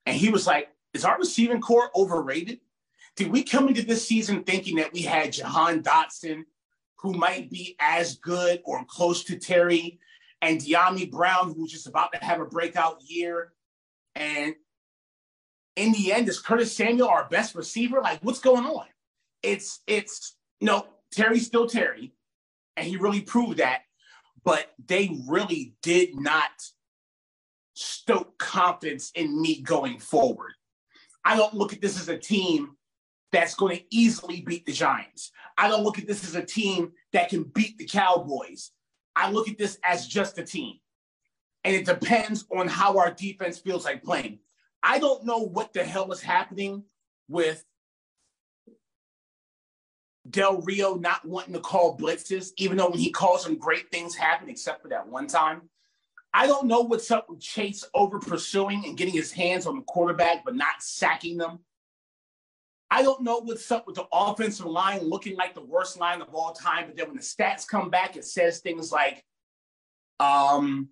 and 0.07 0.17
he 0.17 0.31
was 0.31 0.47
like, 0.47 0.69
"Is 0.95 1.05
our 1.05 1.19
receiving 1.19 1.61
corps 1.61 1.91
overrated? 1.95 2.61
Did 3.17 3.31
we 3.31 3.43
come 3.43 3.69
into 3.69 3.83
this 3.83 4.09
season 4.09 4.43
thinking 4.43 4.77
that 4.77 4.93
we 4.93 5.03
had 5.03 5.33
Jahan 5.33 5.83
Dotson, 5.83 6.45
who 6.97 7.13
might 7.13 7.51
be 7.51 7.77
as 7.79 8.17
good 8.17 8.63
or 8.65 8.85
close 8.87 9.25
to 9.25 9.37
Terry, 9.37 10.01
and 10.41 10.61
Dyami 10.61 11.11
Brown, 11.11 11.55
who's 11.55 11.73
just 11.73 11.87
about 11.87 12.13
to 12.13 12.25
have 12.25 12.41
a 12.41 12.47
breakout 12.47 13.03
year, 13.03 13.53
and 14.15 14.55
in 15.77 15.93
the 15.93 16.13
end, 16.13 16.29
is 16.29 16.39
Curtis 16.39 16.75
Samuel 16.75 17.09
our 17.09 17.29
best 17.29 17.55
receiver? 17.55 18.01
Like, 18.01 18.21
what's 18.23 18.41
going 18.41 18.65
on? 18.65 18.87
It's 19.43 19.81
it's 19.87 20.37
no 20.61 20.87
Terry's 21.11 21.47
still 21.47 21.69
Terry, 21.69 22.13
and 22.77 22.87
he 22.87 22.97
really 22.97 23.21
proved 23.21 23.59
that. 23.59 23.83
But 24.45 24.73
they 24.87 25.17
really 25.27 25.75
did 25.83 26.15
not 26.15 26.51
stoke 27.75 28.39
confidence 28.39 29.11
in 29.15 29.41
me 29.41 29.61
going 29.63 29.99
forward. 29.99 30.53
I 31.25 31.37
don't 31.37 31.55
look 31.55 31.73
at 31.73 31.81
this 31.81 32.01
as 32.01 32.09
a 32.09 32.19
team 32.19 32.77
that's 33.33 33.55
going 33.55 33.77
to 33.77 33.85
easily 33.91 34.43
beat 34.43 34.67
the 34.67 34.73
Giants. 34.73 35.33
I 35.59 35.69
don't 35.69 35.83
look 35.83 35.99
at 35.99 36.07
this 36.07 36.25
as 36.25 36.35
a 36.35 36.45
team 36.45 36.93
that 37.13 37.31
can 37.31 37.45
beat 37.45 37.79
the 37.79 37.87
Cowboys. 37.87 38.71
I 39.17 39.31
look 39.31 39.49
at 39.49 39.59
this 39.59 39.79
as 39.85 40.07
just 40.07 40.39
a 40.39 40.45
team. 40.45 40.79
And 41.65 41.75
it 41.75 41.87
depends 41.87 42.45
on 42.55 42.69
how 42.69 42.99
our 42.99 43.11
defense 43.11 43.59
feels 43.59 43.85
like 43.85 44.05
playing. 44.05 44.41
I 44.83 44.99
don't 44.99 45.25
know 45.25 45.39
what 45.39 45.73
the 45.73 45.83
hell 45.83 46.13
is 46.13 46.21
happening 46.21 46.85
with 47.29 47.65
Del 50.29 50.61
Rio 50.63 50.95
not 50.95 51.25
wanting 51.25 51.55
to 51.55 51.61
call 51.61 51.97
blitzes, 51.99 52.51
even 52.57 52.77
though 52.77 52.91
when 52.91 52.99
he 52.99 53.11
calls 53.11 53.45
them, 53.45 53.57
great 53.57 53.91
things 53.91 54.15
happen, 54.15 54.49
except 54.49 54.83
for 54.83 54.89
that 54.89 55.07
one 55.07 55.27
time. 55.27 55.63
I 56.37 56.49
don't 56.49 56.67
know 56.67 56.81
what's 56.81 57.13
up 57.13 57.31
with 57.31 57.39
Chase 57.39 57.85
over 57.95 58.19
pursuing 58.19 58.85
and 58.85 58.97
getting 58.97 59.15
his 59.15 59.31
hands 59.31 59.67
on 59.67 59.77
the 59.77 59.83
quarterback, 59.83 60.45
but 60.45 60.57
not 60.57 60.83
sacking 60.83 61.37
them. 61.37 61.61
I 62.91 63.03
don't 63.03 63.23
know 63.23 63.39
what's 63.39 63.71
up 63.71 63.87
with 63.87 63.95
the 63.95 64.07
offensive 64.13 64.67
line 64.67 65.03
looking 65.03 65.37
like 65.37 65.55
the 65.55 65.65
worst 65.65 65.99
line 65.99 66.21
of 66.21 66.35
all 66.35 66.53
time, 66.53 66.87
but 66.87 66.97
then 66.97 67.07
when 67.07 67.17
the 67.17 67.23
stats 67.23 67.67
come 67.67 67.89
back, 67.89 68.17
it 68.17 68.25
says 68.25 68.59
things 68.59 68.91
like, 68.91 69.25
um, 70.19 70.89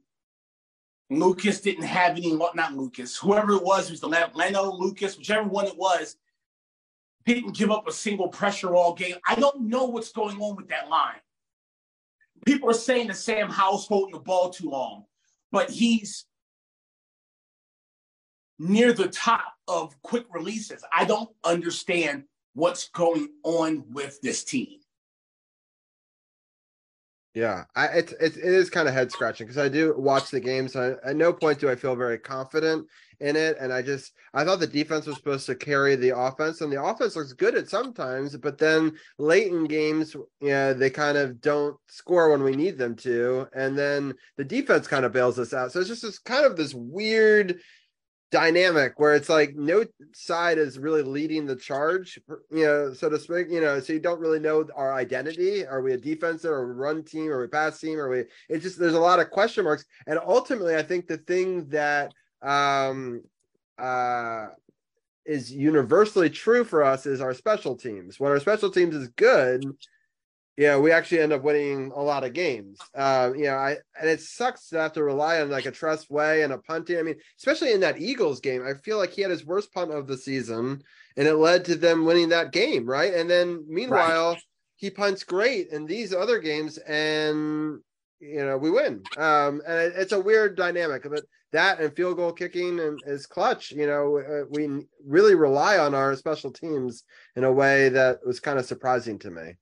Lucas 1.10 1.60
didn't 1.60 1.84
have 1.84 2.16
any, 2.16 2.32
not 2.32 2.74
Lucas, 2.74 3.16
whoever 3.16 3.52
it 3.52 3.64
was, 3.64 3.88
it 3.88 3.92
was 3.92 4.00
the 4.00 4.30
Leno, 4.34 4.72
Lucas, 4.72 5.18
whichever 5.18 5.46
one 5.46 5.66
it 5.66 5.76
was, 5.76 6.16
didn't 7.26 7.56
give 7.56 7.70
up 7.70 7.88
a 7.88 7.92
single 7.92 8.28
pressure 8.28 8.74
all 8.74 8.94
game. 8.94 9.16
I 9.28 9.34
don't 9.34 9.62
know 9.62 9.86
what's 9.86 10.12
going 10.12 10.40
on 10.40 10.54
with 10.54 10.68
that 10.68 10.88
line. 10.88 11.20
People 12.46 12.70
are 12.70 12.74
saying 12.74 13.08
that 13.08 13.16
Sam 13.16 13.48
Howell's 13.50 13.86
holding 13.86 14.14
the 14.14 14.20
ball 14.20 14.50
too 14.50 14.70
long, 14.70 15.04
but 15.52 15.70
he's 15.70 16.24
near 18.58 18.92
the 18.92 19.08
top 19.08 19.54
of 19.68 20.00
quick 20.02 20.26
releases. 20.32 20.84
I 20.94 21.04
don't 21.04 21.30
understand 21.44 22.24
what's 22.54 22.88
going 22.88 23.28
on 23.44 23.84
with 23.92 24.20
this 24.22 24.44
team. 24.44 24.81
Yeah, 27.34 27.64
I, 27.74 27.86
it, 27.86 28.12
it, 28.20 28.36
it 28.36 28.44
is 28.44 28.68
kind 28.68 28.86
of 28.86 28.92
head 28.92 29.10
scratching 29.10 29.46
because 29.46 29.56
I 29.56 29.70
do 29.70 29.94
watch 29.96 30.30
the 30.30 30.40
games. 30.40 30.76
I, 30.76 30.90
at 31.02 31.16
no 31.16 31.32
point 31.32 31.60
do 31.60 31.70
I 31.70 31.76
feel 31.76 31.96
very 31.96 32.18
confident 32.18 32.86
in 33.20 33.36
it, 33.36 33.56
and 33.58 33.72
I 33.72 33.80
just 33.80 34.12
I 34.34 34.44
thought 34.44 34.60
the 34.60 34.66
defense 34.66 35.06
was 35.06 35.16
supposed 35.16 35.46
to 35.46 35.54
carry 35.54 35.96
the 35.96 36.14
offense, 36.16 36.60
and 36.60 36.70
the 36.70 36.82
offense 36.82 37.16
looks 37.16 37.32
good 37.32 37.54
at 37.54 37.70
sometimes, 37.70 38.36
but 38.36 38.58
then 38.58 38.92
late 39.18 39.46
in 39.50 39.64
games, 39.64 40.14
yeah, 40.42 40.74
they 40.74 40.90
kind 40.90 41.16
of 41.16 41.40
don't 41.40 41.74
score 41.86 42.30
when 42.30 42.42
we 42.42 42.54
need 42.54 42.76
them 42.76 42.94
to, 42.96 43.48
and 43.54 43.78
then 43.78 44.12
the 44.36 44.44
defense 44.44 44.86
kind 44.86 45.06
of 45.06 45.12
bails 45.12 45.38
us 45.38 45.54
out. 45.54 45.72
So 45.72 45.80
it's 45.80 45.88
just 45.88 46.02
this 46.02 46.18
kind 46.18 46.44
of 46.44 46.58
this 46.58 46.74
weird 46.74 47.60
dynamic 48.32 48.98
where 48.98 49.14
it's 49.14 49.28
like 49.28 49.54
no 49.54 49.84
side 50.12 50.58
is 50.58 50.78
really 50.78 51.02
leading 51.02 51.46
the 51.46 51.54
charge, 51.54 52.18
you 52.50 52.64
know, 52.64 52.92
so 52.92 53.08
to 53.08 53.18
speak, 53.18 53.48
you 53.50 53.60
know, 53.60 53.78
so 53.78 53.92
you 53.92 54.00
don't 54.00 54.18
really 54.18 54.40
know 54.40 54.66
our 54.74 54.94
identity. 54.94 55.64
Are 55.64 55.82
we 55.82 55.92
a 55.92 55.98
defensive 55.98 56.50
or 56.50 56.62
a 56.62 56.74
run 56.74 57.04
team 57.04 57.28
or 57.28 57.44
a 57.44 57.48
pass 57.48 57.78
team? 57.78 57.98
Or 57.98 58.08
we, 58.08 58.24
it's 58.48 58.64
just, 58.64 58.78
there's 58.78 58.94
a 58.94 59.00
lot 59.00 59.20
of 59.20 59.30
question 59.30 59.64
marks. 59.64 59.84
And 60.06 60.18
ultimately, 60.18 60.74
I 60.74 60.82
think 60.82 61.06
the 61.06 61.18
thing 61.18 61.68
that, 61.68 62.12
um, 62.40 63.22
uh, 63.78 64.46
is 65.24 65.52
universally 65.52 66.28
true 66.28 66.64
for 66.64 66.82
us 66.82 67.06
is 67.06 67.20
our 67.20 67.34
special 67.34 67.76
teams. 67.76 68.18
When 68.18 68.32
our 68.32 68.40
special 68.40 68.70
teams 68.70 68.96
is 68.96 69.08
good, 69.08 69.64
yeah, 70.56 70.76
we 70.76 70.92
actually 70.92 71.20
end 71.20 71.32
up 71.32 71.42
winning 71.42 71.92
a 71.94 72.02
lot 72.02 72.24
of 72.24 72.34
games. 72.34 72.78
Uh, 72.94 73.32
you 73.34 73.44
know, 73.44 73.56
I 73.56 73.76
and 73.98 74.08
it 74.08 74.20
sucks 74.20 74.68
to 74.68 74.78
have 74.78 74.92
to 74.94 75.02
rely 75.02 75.40
on 75.40 75.50
like 75.50 75.64
a 75.64 75.70
Tress 75.70 76.10
Way 76.10 76.42
and 76.42 76.52
a 76.52 76.58
punting. 76.58 76.98
I 76.98 77.02
mean, 77.02 77.16
especially 77.38 77.72
in 77.72 77.80
that 77.80 78.00
Eagles 78.00 78.40
game, 78.40 78.64
I 78.66 78.74
feel 78.74 78.98
like 78.98 79.12
he 79.12 79.22
had 79.22 79.30
his 79.30 79.46
worst 79.46 79.72
punt 79.72 79.92
of 79.92 80.06
the 80.06 80.16
season, 80.16 80.82
and 81.16 81.26
it 81.26 81.36
led 81.36 81.64
to 81.66 81.74
them 81.74 82.04
winning 82.04 82.28
that 82.30 82.52
game, 82.52 82.84
right? 82.84 83.14
And 83.14 83.30
then 83.30 83.64
meanwhile, 83.66 84.32
right. 84.32 84.42
he 84.76 84.90
punts 84.90 85.24
great 85.24 85.68
in 85.68 85.86
these 85.86 86.12
other 86.12 86.38
games, 86.38 86.76
and 86.78 87.80
you 88.20 88.44
know 88.44 88.58
we 88.58 88.70
win. 88.70 89.02
Um, 89.16 89.62
and 89.66 89.78
it, 89.78 89.92
it's 89.96 90.12
a 90.12 90.20
weird 90.20 90.54
dynamic, 90.54 91.04
but 91.08 91.24
that 91.52 91.80
and 91.80 91.96
field 91.96 92.16
goal 92.16 92.32
kicking 92.32 92.78
and 92.78 93.00
is 93.06 93.24
clutch. 93.26 93.70
You 93.72 93.86
know, 93.86 94.18
uh, 94.18 94.44
we 94.50 94.68
really 95.06 95.34
rely 95.34 95.78
on 95.78 95.94
our 95.94 96.14
special 96.14 96.50
teams 96.50 97.04
in 97.36 97.44
a 97.44 97.52
way 97.52 97.88
that 97.88 98.18
was 98.26 98.38
kind 98.38 98.58
of 98.58 98.66
surprising 98.66 99.18
to 99.20 99.30
me. 99.30 99.54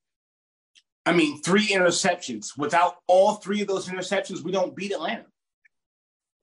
I 1.06 1.12
mean, 1.12 1.40
three 1.40 1.68
interceptions. 1.68 2.58
Without 2.58 2.96
all 3.06 3.34
three 3.34 3.62
of 3.62 3.68
those 3.68 3.88
interceptions, 3.88 4.42
we 4.42 4.52
don't 4.52 4.76
beat 4.76 4.92
Atlanta. 4.92 5.26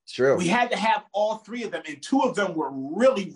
True. 0.09 0.37
We 0.37 0.47
had 0.47 0.71
to 0.71 0.77
have 0.77 1.03
all 1.13 1.37
three 1.37 1.63
of 1.63 1.71
them, 1.71 1.83
and 1.87 2.01
two 2.01 2.21
of 2.21 2.35
them 2.35 2.55
were 2.55 2.71
really 2.71 3.33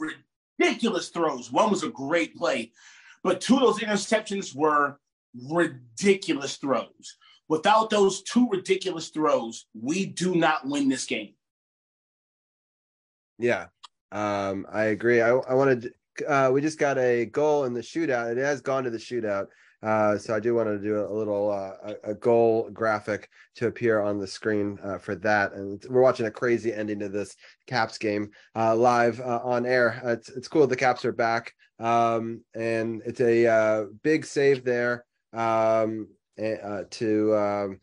ridiculous 0.59 1.09
throws. 1.09 1.51
One 1.51 1.69
was 1.69 1.83
a 1.83 1.89
great 1.89 2.35
play, 2.35 2.71
but 3.23 3.41
two 3.41 3.55
of 3.55 3.61
those 3.61 3.79
interceptions 3.79 4.55
were 4.55 4.97
ridiculous 5.49 6.57
throws. 6.57 7.17
Without 7.49 7.89
those 7.89 8.23
two 8.23 8.47
ridiculous 8.49 9.09
throws, 9.09 9.65
we 9.73 10.05
do 10.05 10.35
not 10.35 10.65
win 10.65 10.87
this 10.87 11.05
game. 11.05 11.33
Yeah, 13.37 13.67
um, 14.11 14.65
I 14.71 14.85
agree. 14.85 15.21
I, 15.21 15.31
I 15.31 15.53
wanted. 15.53 15.93
Uh, 16.25 16.51
we 16.53 16.61
just 16.61 16.79
got 16.79 16.97
a 16.97 17.25
goal 17.25 17.65
in 17.65 17.73
the 17.73 17.81
shootout. 17.81 18.31
It 18.31 18.37
has 18.37 18.61
gone 18.61 18.85
to 18.85 18.89
the 18.89 18.97
shootout. 18.97 19.47
Uh, 19.83 20.17
so 20.17 20.35
I 20.35 20.39
do 20.39 20.53
want 20.53 20.67
to 20.67 20.77
do 20.77 20.99
a, 21.03 21.11
little 21.11 21.49
uh, 21.49 21.93
a, 22.03 22.13
goal 22.13 22.69
graphic 22.71 23.29
to 23.55 23.67
appear 23.67 23.99
on 23.99 24.19
the 24.19 24.27
screen 24.27 24.77
uh, 24.83 24.99
for 24.99 25.15
that. 25.15 25.53
And 25.53 25.83
we're 25.89 26.03
watching 26.03 26.27
a 26.27 26.31
crazy 26.31 26.71
ending 26.71 26.99
to 26.99 27.09
this 27.09 27.35
Caps 27.65 27.97
game 27.97 28.29
uh, 28.55 28.75
live 28.75 29.19
uh, 29.19 29.39
on 29.43 29.65
air. 29.65 29.99
it's 30.03 30.29
it's 30.29 30.47
cool. 30.47 30.67
The 30.67 30.75
Caps 30.75 31.03
are 31.03 31.11
back, 31.11 31.53
um, 31.79 32.41
and 32.53 33.01
it's 33.05 33.21
a 33.21 33.47
uh, 33.47 33.85
big 34.03 34.25
save 34.25 34.63
there 34.63 35.05
um, 35.33 36.07
to. 36.37 37.35
Um, 37.35 37.79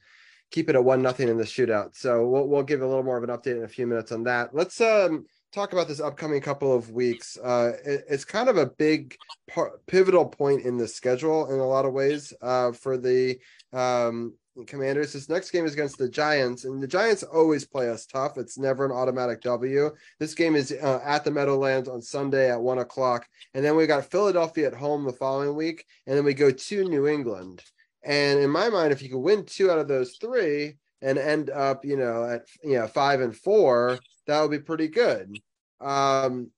keep 0.50 0.70
it 0.70 0.74
at 0.74 0.82
one 0.82 1.02
nothing 1.02 1.28
in 1.28 1.36
the 1.36 1.44
shootout. 1.44 1.94
So 1.94 2.26
we'll 2.26 2.48
we'll 2.48 2.62
give 2.62 2.80
a 2.80 2.86
little 2.86 3.02
more 3.02 3.18
of 3.18 3.24
an 3.24 3.28
update 3.28 3.58
in 3.58 3.64
a 3.64 3.68
few 3.68 3.86
minutes 3.86 4.12
on 4.12 4.24
that. 4.24 4.54
Let's 4.54 4.80
um 4.80 5.26
talk 5.52 5.72
about 5.72 5.88
this 5.88 6.00
upcoming 6.00 6.40
couple 6.40 6.74
of 6.74 6.90
weeks. 6.90 7.38
Uh, 7.38 7.72
it, 7.84 8.04
it's 8.08 8.24
kind 8.24 8.48
of 8.48 8.56
a 8.56 8.66
big 8.66 9.16
par- 9.50 9.80
pivotal 9.86 10.26
point 10.26 10.62
in 10.62 10.76
the 10.76 10.88
schedule 10.88 11.52
in 11.52 11.58
a 11.58 11.66
lot 11.66 11.84
of 11.84 11.92
ways 11.92 12.32
uh, 12.42 12.72
for 12.72 12.98
the 12.98 13.38
um, 13.72 14.34
Commanders. 14.66 15.12
This 15.12 15.28
next 15.28 15.50
game 15.50 15.64
is 15.64 15.72
against 15.72 15.98
the 15.98 16.08
Giants, 16.08 16.64
and 16.64 16.82
the 16.82 16.86
Giants 16.86 17.22
always 17.22 17.64
play 17.64 17.88
us 17.88 18.06
tough. 18.06 18.36
It's 18.36 18.58
never 18.58 18.84
an 18.84 18.92
automatic 18.92 19.40
W. 19.42 19.90
This 20.18 20.34
game 20.34 20.56
is 20.56 20.72
uh, 20.72 21.00
at 21.04 21.24
the 21.24 21.30
Meadowlands 21.30 21.88
on 21.88 22.02
Sunday 22.02 22.50
at 22.50 22.60
one 22.60 22.78
o'clock, 22.78 23.26
and 23.54 23.64
then 23.64 23.76
we 23.76 23.86
got 23.86 24.10
Philadelphia 24.10 24.66
at 24.66 24.74
home 24.74 25.04
the 25.04 25.12
following 25.12 25.54
week, 25.54 25.84
and 26.06 26.16
then 26.16 26.24
we 26.24 26.34
go 26.34 26.50
to 26.50 26.84
New 26.84 27.06
England. 27.06 27.62
And 28.02 28.40
in 28.40 28.50
my 28.50 28.68
mind, 28.68 28.92
if 28.92 29.02
you 29.02 29.08
can 29.08 29.22
win 29.22 29.44
two 29.44 29.70
out 29.70 29.78
of 29.78 29.88
those 29.88 30.16
three 30.20 30.76
and 31.02 31.18
end 31.18 31.50
up, 31.50 31.84
you 31.84 31.96
know, 31.96 32.24
at 32.24 32.42
you 32.62 32.78
know 32.78 32.86
five 32.86 33.20
and 33.20 33.36
four, 33.36 33.98
that 34.28 34.42
would 34.42 34.50
be 34.50 34.60
pretty 34.60 34.88
good. 34.88 35.36
Um, 35.80 36.50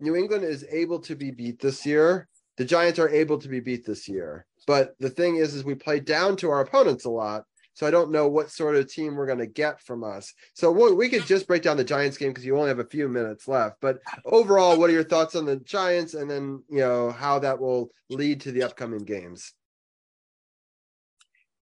New 0.00 0.16
England 0.16 0.44
is 0.44 0.64
able 0.70 1.00
to 1.00 1.14
be 1.14 1.30
beat 1.30 1.60
this 1.60 1.84
year. 1.84 2.28
The 2.56 2.64
Giants 2.64 2.98
are 2.98 3.08
able 3.08 3.38
to 3.38 3.48
be 3.48 3.60
beat 3.60 3.84
this 3.84 4.08
year. 4.08 4.46
But 4.66 4.94
the 4.98 5.10
thing 5.10 5.36
is, 5.36 5.54
is 5.54 5.64
we 5.64 5.74
play 5.74 6.00
down 6.00 6.36
to 6.38 6.50
our 6.50 6.60
opponents 6.60 7.04
a 7.04 7.10
lot. 7.10 7.44
so 7.74 7.86
I 7.86 7.90
don't 7.90 8.10
know 8.10 8.26
what 8.26 8.50
sort 8.50 8.76
of 8.76 8.90
team 8.90 9.14
we're 9.14 9.26
going 9.26 9.38
to 9.38 9.46
get 9.46 9.82
from 9.82 10.02
us. 10.02 10.32
So 10.54 10.70
we 10.70 10.92
we 10.92 11.08
could 11.08 11.26
just 11.26 11.46
break 11.46 11.62
down 11.62 11.76
the 11.76 11.84
Giants 11.84 12.16
game 12.16 12.30
because 12.30 12.44
you 12.44 12.56
only 12.56 12.68
have 12.68 12.78
a 12.78 12.84
few 12.84 13.08
minutes 13.08 13.46
left. 13.48 13.76
But 13.80 13.98
overall, 14.24 14.78
what 14.78 14.88
are 14.88 14.94
your 14.94 15.04
thoughts 15.04 15.34
on 15.34 15.44
the 15.44 15.56
Giants, 15.56 16.14
and 16.14 16.30
then 16.30 16.62
you 16.70 16.78
know 16.78 17.10
how 17.10 17.38
that 17.40 17.60
will 17.60 17.90
lead 18.08 18.40
to 18.42 18.52
the 18.52 18.62
upcoming 18.62 19.04
games? 19.04 19.52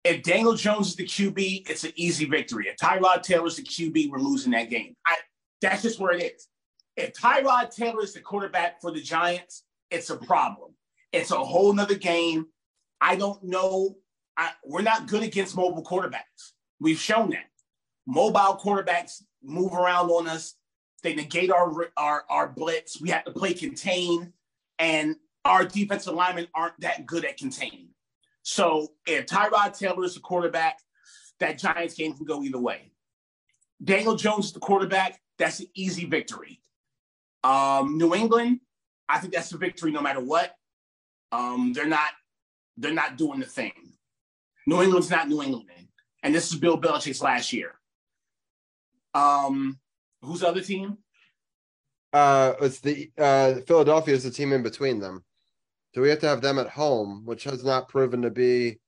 If 0.05 0.23
Daniel 0.25 0.55
Jones 0.55 0.89
is 0.89 0.97
the 0.97 1.07
QB, 1.07 1.71
it's 1.71 1.85
an 1.85 1.93
easy 1.95 2.25
victory. 2.25 2.67
If 2.69 2.77
Tyrod 2.77 3.23
Taylor's 3.23 3.57
the 3.57 3.63
QB, 3.63 4.11
we're 4.11 4.19
losing 4.19 4.51
that 4.53 4.69
game. 4.69 4.97
I, 5.07 5.17
that's 5.63 5.83
just 5.83 5.99
where 5.99 6.13
it 6.13 6.35
is. 6.35 6.49
If 6.97 7.15
Tyrod 7.15 7.75
Taylor 7.75 8.03
is 8.03 8.13
the 8.13 8.21
quarterback 8.21 8.81
for 8.81 8.91
the 8.91 9.01
Giants, 9.01 9.65
it's 9.91 10.11
a 10.11 10.17
problem. 10.17 10.75
It's 11.13 11.31
a 11.31 11.39
whole 11.39 11.73
nother 11.73 11.95
game. 11.95 12.47
I 13.01 13.17
don't 13.17 13.43
know. 13.43 13.97
I, 14.37 14.51
we're 14.65 14.83
not 14.83 15.09
good 15.09 15.23
against 15.23 15.57
mobile 15.57 15.83
quarterbacks. 15.83 16.53
We've 16.81 16.99
shown 16.99 17.31
that. 17.31 17.47
Mobile 18.07 18.59
quarterbacks 18.63 19.23
move 19.43 19.73
around 19.73 20.11
on 20.11 20.29
us. 20.29 20.55
They 21.03 21.15
negate 21.15 21.51
our 21.51 21.91
our, 21.97 22.25
our 22.29 22.49
blitz. 22.49 23.01
We 23.01 23.11
have 23.11 23.25
to 23.25 23.33
play 23.33 23.55
contain, 23.55 24.33
and 24.79 25.17
our 25.45 25.65
defensive 25.65 26.15
linemen 26.15 26.49
aren't 26.55 26.81
that 26.81 27.07
good 27.07 27.25
at 27.25 27.37
containing. 27.37 27.89
So 28.43 28.93
if 29.07 29.27
Tyrod 29.27 29.79
Taylor 29.79 30.05
is 30.05 30.15
the 30.15 30.21
quarterback, 30.21 30.79
that 31.41 31.59
Giants 31.59 31.95
game 31.95 32.15
can 32.15 32.25
go 32.25 32.43
either 32.43 32.59
way. 32.59 32.93
Daniel 33.83 34.17
Jones 34.17 34.47
is 34.47 34.53
the 34.53 34.61
quarterback. 34.61 35.21
That's 35.39 35.61
an 35.61 35.67
easy 35.75 36.05
victory. 36.05 36.61
Um, 37.45 37.99
New 37.99 38.15
England, 38.15 38.61
I 39.09 39.19
think 39.19 39.35
that's 39.35 39.53
a 39.53 39.59
victory 39.59 39.91
no 39.91 40.01
matter 40.01 40.21
what. 40.21 40.55
Um, 41.33 41.73
they're 41.73 41.87
not 41.87 42.11
they're 42.77 42.93
not 42.93 43.17
doing 43.17 43.41
the 43.41 43.47
thing. 43.47 43.73
New 44.67 44.83
England's 44.83 45.11
not 45.11 45.29
New 45.29 45.43
England, 45.43 45.89
and 46.23 46.35
this 46.35 46.53
is 46.53 46.59
Bill 46.59 46.81
Belichick's 46.81 47.23
last 47.23 47.53
year. 47.53 47.73
Um, 49.15 49.79
who's 50.23 50.41
the 50.41 50.49
other 50.49 50.61
team? 50.61 50.99
Uh, 52.13 52.53
it's 52.61 52.81
the 52.81 53.11
uh 53.19 53.55
Philadelphia 53.67 54.15
is 54.15 54.25
the 54.25 54.31
team 54.31 54.53
in 54.53 54.63
between 54.63 55.01
them. 55.01 55.25
So 55.95 56.01
we 56.01 56.09
have 56.09 56.21
to 56.21 56.29
have 56.29 56.41
them 56.41 56.59
at 56.59 56.69
home, 56.69 57.23
which 57.25 57.45
has 57.45 57.65
not 57.65 57.89
proven 57.89 58.23
to 58.23 58.31
be, 58.31 58.79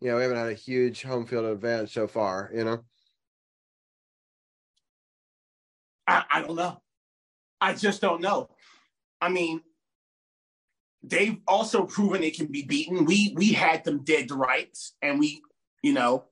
you 0.00 0.08
know, 0.08 0.16
we 0.16 0.22
haven't 0.22 0.36
had 0.36 0.48
a 0.48 0.54
huge 0.54 1.02
home 1.02 1.26
field 1.26 1.44
advantage 1.44 1.92
so 1.92 2.06
far, 2.06 2.50
you 2.54 2.64
know. 2.64 2.84
I, 6.06 6.24
I 6.32 6.42
don't 6.42 6.56
know. 6.56 6.80
I 7.60 7.74
just 7.74 8.00
don't 8.00 8.20
know. 8.20 8.48
I 9.20 9.28
mean, 9.28 9.60
they've 11.02 11.38
also 11.46 11.84
proven 11.84 12.20
they 12.20 12.30
can 12.30 12.46
be 12.46 12.62
beaten. 12.62 13.04
We 13.04 13.32
we 13.36 13.52
had 13.52 13.84
them 13.84 14.02
dead 14.04 14.28
to 14.28 14.34
rights, 14.34 14.94
and 15.00 15.18
we, 15.18 15.42
you 15.82 15.92
know, 15.92 16.24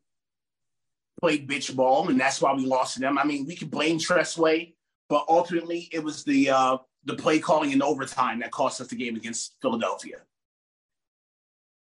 played 1.21 1.49
bitch 1.49 1.75
ball, 1.75 2.09
and 2.09 2.21
that's 2.21 2.41
why 2.41 2.53
we 2.55 2.65
lost 2.65 2.95
to 2.95 3.01
them. 3.01 3.19
I 3.19 3.25
mean, 3.25 3.47
we 3.47 3.57
can 3.57 3.69
blame 3.69 3.99
Tress 3.99 4.37
Way, 4.37 4.75
but 5.09 5.25
ultimately 5.29 5.89
it 5.93 6.03
was 6.03 6.25
the 6.25 6.51
uh, 6.51 6.79
the 7.05 7.15
play 7.15 7.39
calling 7.39 7.71
in 7.71 7.83
overtime 7.83 8.41
that 8.41 8.51
cost 8.51 8.81
us 8.81 8.89
the 8.89 8.97
game 8.97 9.17
against 9.17 9.55
Philadelphia. 9.63 10.19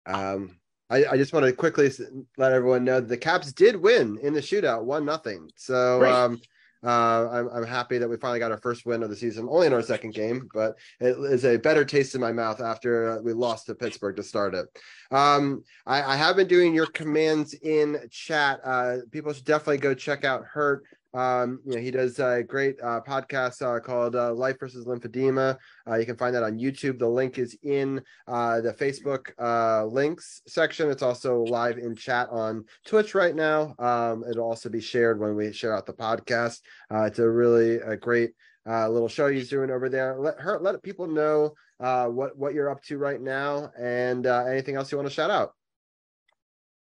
Um, 0.05 0.57
I, 0.89 1.05
I 1.05 1.17
just 1.17 1.33
want 1.33 1.45
to 1.45 1.53
quickly 1.53 1.89
let 2.37 2.51
everyone 2.51 2.83
know 2.83 2.99
the 2.99 3.17
Caps 3.17 3.51
did 3.53 3.75
win 3.75 4.19
in 4.21 4.33
the 4.33 4.41
shootout, 4.41 4.83
one 4.83 5.05
nothing. 5.05 5.49
So 5.55 6.03
um, 6.05 6.41
uh, 6.83 7.29
I'm, 7.31 7.49
I'm 7.49 7.65
happy 7.65 7.97
that 7.97 8.09
we 8.09 8.17
finally 8.17 8.39
got 8.39 8.51
our 8.51 8.57
first 8.57 8.85
win 8.85 9.03
of 9.03 9.09
the 9.09 9.15
season, 9.15 9.47
only 9.49 9.67
in 9.67 9.73
our 9.73 9.81
second 9.81 10.13
game, 10.13 10.49
but 10.53 10.75
it 10.99 11.17
is 11.17 11.45
a 11.45 11.57
better 11.57 11.85
taste 11.85 12.15
in 12.15 12.21
my 12.21 12.31
mouth 12.31 12.61
after 12.61 13.21
we 13.21 13.33
lost 13.33 13.67
to 13.67 13.75
Pittsburgh 13.75 14.15
to 14.17 14.23
start 14.23 14.53
it. 14.53 14.65
Um, 15.11 15.63
I, 15.85 16.03
I 16.03 16.15
have 16.15 16.35
been 16.35 16.47
doing 16.47 16.73
your 16.73 16.87
commands 16.87 17.53
in 17.53 17.99
chat. 18.11 18.59
Uh, 18.63 18.97
people 19.11 19.31
should 19.33 19.45
definitely 19.45 19.77
go 19.77 19.93
check 19.93 20.25
out 20.25 20.43
Hurt. 20.45 20.83
Um, 21.13 21.59
you 21.65 21.75
know, 21.75 21.81
he 21.81 21.91
does 21.91 22.17
a 22.19 22.43
great 22.43 22.81
uh, 22.81 23.01
podcast 23.07 23.61
uh, 23.61 23.79
called 23.79 24.15
uh, 24.15 24.33
Life 24.33 24.59
versus 24.59 24.85
Lymphedema. 24.85 25.57
Uh, 25.87 25.95
you 25.95 26.05
can 26.05 26.17
find 26.17 26.33
that 26.35 26.43
on 26.43 26.57
YouTube. 26.57 26.97
The 26.97 27.07
link 27.07 27.37
is 27.37 27.57
in 27.63 28.01
uh, 28.27 28.61
the 28.61 28.73
Facebook 28.73 29.31
uh, 29.39 29.85
links 29.85 30.41
section. 30.47 30.89
It's 30.89 31.03
also 31.03 31.43
live 31.43 31.77
in 31.77 31.95
chat 31.95 32.29
on 32.31 32.65
Twitch 32.85 33.13
right 33.13 33.35
now. 33.35 33.75
Um, 33.77 34.23
it'll 34.29 34.47
also 34.47 34.69
be 34.69 34.81
shared 34.81 35.19
when 35.19 35.35
we 35.35 35.53
share 35.53 35.75
out 35.75 35.85
the 35.85 35.93
podcast. 35.93 36.61
Uh, 36.91 37.03
it's 37.03 37.19
a 37.19 37.29
really 37.29 37.75
a 37.75 37.95
great 37.95 38.31
uh, 38.67 38.89
little 38.89 39.09
show 39.09 39.27
he's 39.27 39.49
doing 39.49 39.69
over 39.69 39.89
there. 39.89 40.17
Let 40.17 40.39
her 40.39 40.59
let 40.59 40.81
people 40.81 41.07
know 41.07 41.53
uh, 41.79 42.07
what 42.07 42.37
what 42.37 42.53
you're 42.53 42.69
up 42.69 42.81
to 42.83 42.97
right 42.97 43.21
now 43.21 43.71
and 43.79 44.25
anything 44.25 44.75
else 44.75 44.91
you 44.91 44.97
want 44.97 45.09
to 45.09 45.13
shout 45.13 45.29
out. 45.29 45.53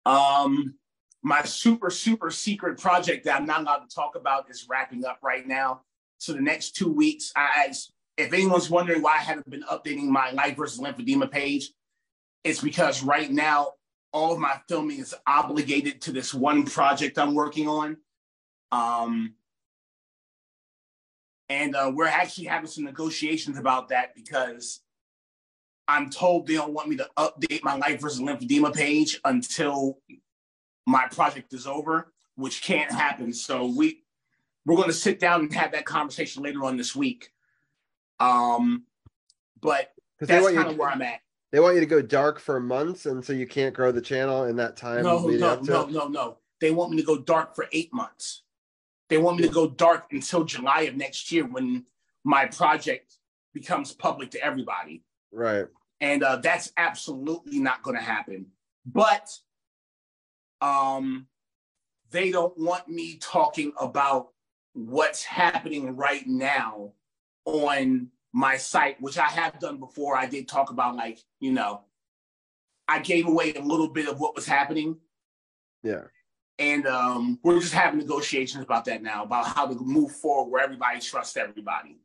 Um, 0.06 0.76
my 1.24 1.44
super, 1.44 1.90
super 1.90 2.32
secret 2.32 2.80
project 2.80 3.26
that 3.26 3.40
I'm 3.40 3.46
not 3.46 3.62
allowed 3.62 3.88
to 3.88 3.96
talk 3.96 4.16
about 4.16 4.50
is 4.50 4.68
wrapping 4.70 5.06
up 5.06 5.20
right 5.22 5.48
now. 5.48 5.82
So 6.18 6.34
the 6.34 6.42
next 6.42 6.76
two 6.76 6.92
weeks, 6.92 7.32
I, 7.36 7.74
if 8.18 8.34
anyone's 8.34 8.70
wondering 8.70 9.02
why 9.02 9.16
I 9.16 9.22
haven't 9.22 9.50
been 9.50 9.64
updating 9.64 10.06
my 10.06 10.32
Life 10.32 10.58
versus 10.58 10.80
Lymphedema 10.80 11.30
page, 11.30 11.72
it's 12.44 12.62
because 12.62 13.04
right 13.04 13.30
now 13.30 13.74
all 14.14 14.34
of 14.34 14.40
my 14.40 14.60
filming 14.68 15.00
is 15.00 15.16
obligated 15.28 16.02
to 16.02 16.12
this 16.12 16.34
one 16.34 16.66
project 16.66 17.18
I'm 17.18 17.34
working 17.34 17.68
on. 17.68 17.98
Um, 18.72 19.36
and 21.50 21.76
uh, 21.76 21.92
we're 21.94 22.08
actually 22.08 22.46
having 22.46 22.70
some 22.70 22.84
negotiations 22.84 23.58
about 23.58 23.90
that 23.90 24.16
because 24.16 24.82
I'm 25.88 26.10
told 26.10 26.48
they 26.48 26.54
don't 26.56 26.74
want 26.74 26.90
me 26.90 26.98
to 26.98 27.10
update 27.18 27.64
my 27.64 27.76
Life 27.76 28.02
versus 28.02 28.22
Lymphedema 28.22 28.74
page 28.74 29.20
until 29.26 30.00
my 30.86 31.08
project 31.08 31.54
is 31.54 31.68
over, 31.68 32.12
which 32.36 32.62
can't 32.64 32.92
happen. 32.92 33.34
So 33.34 33.66
we 33.66 34.04
we're 34.66 34.76
going 34.76 34.90
to 34.90 34.94
sit 34.94 35.20
down 35.20 35.42
and 35.42 35.54
have 35.54 35.72
that 35.72 35.86
conversation 35.86 36.44
later 36.44 36.64
on 36.66 36.78
this 36.78 36.96
week. 36.96 37.32
Um, 38.20 38.84
but 39.60 39.92
that's 40.20 40.44
want 40.44 40.54
you 40.54 40.60
kind 40.60 40.70
of 40.70 40.76
to- 40.76 40.82
where 40.82 40.90
I'm 40.90 41.02
at. 41.02 41.22
They 41.52 41.60
want 41.60 41.76
you 41.76 41.82
to 41.82 41.86
go 41.88 42.02
dark 42.02 42.40
for 42.40 42.62
months, 42.62 43.06
and 43.08 43.26
so 43.26 43.34
you 43.34 43.46
can't 43.46 43.76
grow 43.76 43.92
the 43.92 44.00
channel 44.02 44.46
in 44.46 44.56
that 44.56 44.78
time. 44.78 45.04
No, 45.04 45.20
no, 45.28 45.60
no, 45.60 45.86
no, 45.86 46.08
no. 46.08 46.38
They 46.62 46.72
want 46.72 46.92
me 46.92 46.98
to 46.98 47.04
go 47.04 47.18
dark 47.18 47.56
for 47.56 47.68
eight 47.74 47.94
months. 47.94 48.44
They 49.10 49.18
want 49.18 49.38
me 49.38 49.46
to 49.46 49.54
go 49.54 49.68
dark 49.68 50.06
until 50.12 50.46
July 50.46 50.82
of 50.84 50.96
next 50.96 51.30
year 51.30 51.46
when 51.46 51.86
my 52.24 52.46
project 52.46 53.16
becomes 53.54 53.92
public 53.92 54.32
to 54.32 54.42
everybody. 54.42 55.04
Right. 55.34 55.66
and 56.00 56.24
uh, 56.24 56.38
that's 56.38 56.72
absolutely 56.78 57.60
not 57.60 57.84
going 57.84 57.98
to 57.98 58.04
happen. 58.04 58.46
But 58.86 59.30
um, 60.62 61.28
they 62.12 62.32
don't 62.32 62.58
want 62.58 62.88
me 62.88 63.18
talking 63.18 63.74
about 63.80 64.30
what's 64.74 65.24
happening 65.24 65.96
right 65.96 66.26
now 66.28 66.94
on 67.46 68.10
my 68.34 68.58
site, 68.58 69.02
which 69.02 69.18
I 69.18 69.28
have 69.28 69.60
done 69.60 69.78
before. 69.78 70.16
I 70.16 70.26
did 70.26 70.48
talk 70.48 70.70
about, 70.70 70.96
like, 70.96 71.20
you 71.40 71.52
know, 71.52 71.82
I 72.88 73.00
gave 73.00 73.28
away 73.28 73.54
a 73.54 73.62
little 73.62 73.90
bit 73.90 74.08
of 74.08 74.20
what 74.20 74.36
was 74.36 74.46
happening. 74.46 74.98
Yeah. 75.84 76.04
And 76.60 76.86
um, 76.86 77.40
we're 77.44 77.60
just 77.60 77.74
having 77.74 78.00
negotiations 78.00 78.64
about 78.64 78.86
that 78.86 79.02
now, 79.02 79.24
about 79.24 79.48
how 79.48 79.66
to 79.66 79.76
move 79.76 80.12
forward 80.12 80.52
where 80.52 80.64
everybody 80.64 81.00
trusts 81.00 81.36
everybody. 81.36 81.98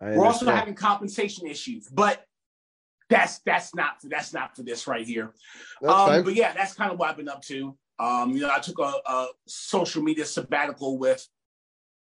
We're 0.00 0.26
also 0.26 0.50
having 0.50 0.74
compensation 0.74 1.46
issues, 1.46 1.88
but 1.88 2.26
that's 3.08 3.38
that's 3.40 3.74
not 3.74 4.00
for 4.00 4.08
that's 4.08 4.32
not 4.32 4.56
for 4.56 4.62
this 4.62 4.86
right 4.86 5.06
here. 5.06 5.32
Um, 5.86 6.24
but 6.24 6.34
yeah, 6.34 6.52
that's 6.52 6.74
kind 6.74 6.90
of 6.90 6.98
what 6.98 7.10
I've 7.10 7.16
been 7.16 7.28
up 7.28 7.42
to. 7.42 7.76
Um, 7.98 8.32
you 8.32 8.40
know, 8.40 8.50
I 8.50 8.58
took 8.58 8.78
a, 8.78 8.92
a 9.06 9.26
social 9.46 10.02
media 10.02 10.24
sabbatical 10.24 10.98
with 10.98 11.26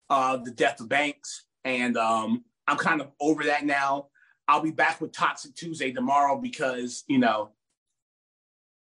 uh, 0.08 0.36
the 0.36 0.50
death 0.50 0.80
of 0.80 0.88
Banks, 0.88 1.46
and 1.64 1.96
um, 1.96 2.44
I'm 2.66 2.76
kind 2.76 3.00
of 3.00 3.08
over 3.20 3.44
that 3.44 3.64
now. 3.64 4.08
I'll 4.46 4.62
be 4.62 4.72
back 4.72 5.00
with 5.00 5.12
Toxic 5.12 5.54
Tuesday 5.54 5.92
tomorrow 5.92 6.36
because 6.36 7.04
you 7.08 7.18
know 7.18 7.50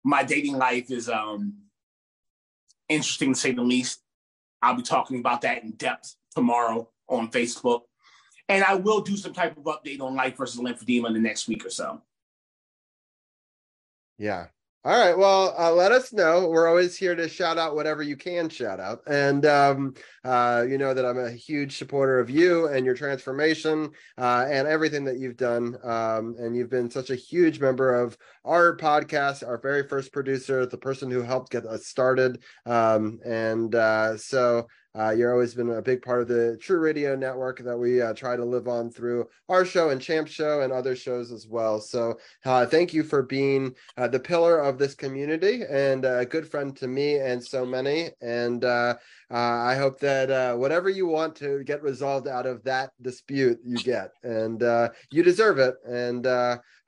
my 0.05 0.23
dating 0.23 0.57
life 0.57 0.91
is 0.91 1.09
um, 1.09 1.55
interesting 2.89 3.35
to 3.35 3.39
say 3.39 3.53
the 3.53 3.63
least. 3.63 4.03
I'll 4.63 4.75
be 4.75 4.83
talking 4.83 5.21
about 5.21 5.43
that 5.43 5.63
in 5.63 5.73
depth 5.73 6.17
tomorrow 6.35 6.89
on 7.09 7.31
Facebook. 7.31 7.83
And 8.51 8.65
I 8.65 8.75
will 8.75 9.01
do 9.01 9.17
some 9.17 9.33
type 9.33 9.57
of 9.57 9.63
update 9.63 10.01
on 10.01 10.17
life 10.17 10.37
versus 10.37 10.61
lymphedema 10.61 11.07
in 11.07 11.13
the 11.13 11.21
next 11.21 11.47
week 11.47 11.65
or 11.65 11.71
so. 11.71 12.03
Yeah. 14.19 14.47
All 14.83 14.99
right. 14.99 15.17
Well, 15.17 15.55
uh, 15.57 15.73
let 15.73 15.93
us 15.93 16.13
know. 16.13 16.49
We're 16.49 16.67
always 16.67 16.97
here 16.97 17.15
to 17.15 17.29
shout 17.29 17.59
out 17.59 17.77
whatever 17.77 18.03
you 18.03 18.17
can 18.17 18.49
shout 18.49 18.81
out. 18.81 19.03
And 19.07 19.47
um, 19.47 19.95
uh, 20.25 20.65
you 20.67 20.79
know 20.79 20.95
that 20.95 21.05
I'm 21.05 21.19
a 21.19 21.31
huge 21.31 21.77
supporter 21.77 22.19
of 22.19 22.29
you 22.29 22.67
and 22.69 22.85
your 22.85 22.95
transformation 22.95 23.91
uh, 24.19 24.47
and 24.51 24.67
everything 24.67 25.05
that 25.05 25.19
you've 25.19 25.37
done. 25.37 25.77
Um, 25.85 26.35
and 26.39 26.57
you've 26.57 26.71
been 26.71 26.91
such 26.91 27.11
a 27.11 27.15
huge 27.15 27.61
member 27.61 28.03
of 28.03 28.17
our 28.45 28.77
podcast, 28.77 29.47
our 29.47 29.59
very 29.59 29.87
first 29.87 30.13
producer, 30.13 30.67
the 30.67 30.79
person 30.79 31.11
who 31.11 31.23
helped 31.23 31.53
get 31.53 31.67
us 31.67 31.87
started. 31.87 32.43
Um, 32.67 33.21
and 33.25 33.75
uh, 33.75 34.17
so 34.17 34.67
uh, 34.99 35.11
you're 35.11 35.33
always 35.33 35.55
been 35.55 35.71
a 35.71 35.83
big 35.83 36.03
part 36.03 36.21
of 36.21 36.29
the 36.29 36.57
True 36.61 36.81
Radio 36.81 37.15
Network 37.15 37.61
that 37.61 37.77
we 37.77 38.03
uh, 38.03 38.13
try 38.13 38.35
to 38.35 38.45
live 38.45 38.67
on 38.67 38.91
through 38.91 39.29
our 39.49 39.65
show 39.65 39.91
and 39.91 40.01
Champ 40.01 40.27
Show 40.27 40.63
and 40.63 40.73
other 40.73 40.97
shows 40.97 41.31
as 41.31 41.47
well. 41.47 41.81
So 41.81 42.19
uh, 42.45 42.67
thank 42.67 42.93
you 42.93 43.05
for 43.05 43.23
being 43.23 43.75
uh, 43.97 44.09
the 44.09 44.19
pillar 44.19 44.59
of 44.59 44.79
this 44.79 44.95
community 44.95 45.63
and 45.71 46.05
a 46.05 46.27
good 46.27 46.51
friend 46.51 46.77
to 46.79 46.89
me 46.89 47.19
and 47.19 47.43
so 47.43 47.65
many. 47.65 48.11
And 48.21 48.65
uh, 48.65 48.97
uh, 49.31 49.35
I 49.35 49.77
hope 49.77 50.01
that 50.01 50.59
whatever 50.59 50.91
you 50.91 51.07
want 51.07 51.37
to 51.37 51.63
get 51.63 51.83
resolved 51.83 52.27
out 52.27 52.47
of 52.47 52.65
that 52.65 52.91
dispute, 53.01 53.61
you 53.65 53.77
get, 53.77 54.11
and 54.25 54.61
you 55.11 55.23
deserve 55.23 55.59
it. 55.59 55.77
And 55.87 56.25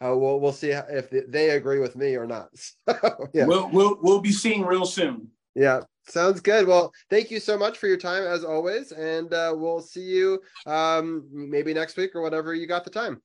we'll 0.01 0.41
we'll 0.41 0.53
see 0.53 0.71
if 0.71 1.11
they 1.29 1.51
agree 1.51 1.79
with 1.79 1.95
me 1.95 2.17
or 2.17 2.27
not. 2.27 2.49
So, 3.03 3.29
yeah. 3.33 3.47
We'll 3.47 3.71
we'll 3.71 3.99
we'll 4.03 4.21
be 4.21 4.33
seeing 4.33 4.65
real 4.65 4.85
soon. 4.85 5.29
Yeah, 5.55 5.81
sounds 6.09 6.41
good. 6.41 6.67
Well, 6.67 6.93
thank 7.11 7.31
you 7.31 7.41
so 7.41 7.59
much 7.59 7.79
for 7.79 7.87
your 7.87 7.97
time 7.97 8.25
as 8.25 8.45
always, 8.45 8.93
and 8.93 9.33
uh, 9.33 9.53
we'll 9.57 9.81
see 9.81 10.03
you 10.03 10.41
um, 10.67 11.29
maybe 11.33 11.75
next 11.75 11.97
week 11.97 12.15
or 12.15 12.23
whatever 12.23 12.55
you 12.55 12.67
got 12.67 12.85
the 12.85 12.91
time. 12.91 13.21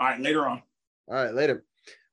All 0.00 0.08
right, 0.08 0.20
later 0.20 0.46
on. 0.46 0.62
All 1.08 1.14
right, 1.14 1.34
later. 1.34 1.64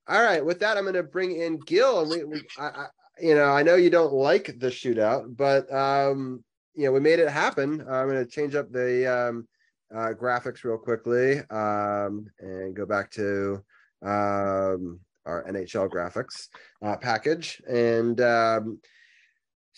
All 0.08 0.22
right, 0.22 0.44
with 0.44 0.60
that, 0.60 0.76
I'm 0.76 0.84
going 0.84 0.94
to 0.94 1.02
bring 1.02 1.36
in 1.40 1.58
Gil, 1.58 2.00
and 2.00 2.10
we, 2.10 2.24
we 2.24 2.42
I, 2.58 2.66
I, 2.66 2.86
you 3.20 3.34
know, 3.34 3.50
I 3.50 3.62
know 3.62 3.74
you 3.74 3.90
don't 3.90 4.12
like 4.12 4.58
the 4.58 4.68
shootout, 4.68 5.36
but 5.36 5.72
um, 5.72 6.44
you 6.74 6.84
know, 6.84 6.92
we 6.92 7.00
made 7.00 7.18
it 7.18 7.28
happen. 7.28 7.80
I'm 7.80 8.08
going 8.08 8.24
to 8.24 8.26
change 8.26 8.54
up 8.54 8.70
the 8.70 9.06
um, 9.06 9.48
uh, 9.94 10.12
graphics 10.12 10.64
real 10.64 10.78
quickly 10.78 11.38
um, 11.50 12.26
and 12.38 12.76
go 12.76 12.86
back 12.86 13.10
to 13.12 13.64
um, 14.02 15.00
our 15.24 15.44
NHL 15.48 15.88
graphics 15.88 16.48
uh, 16.82 16.96
package 16.96 17.60
and. 17.68 18.20
Um, 18.20 18.80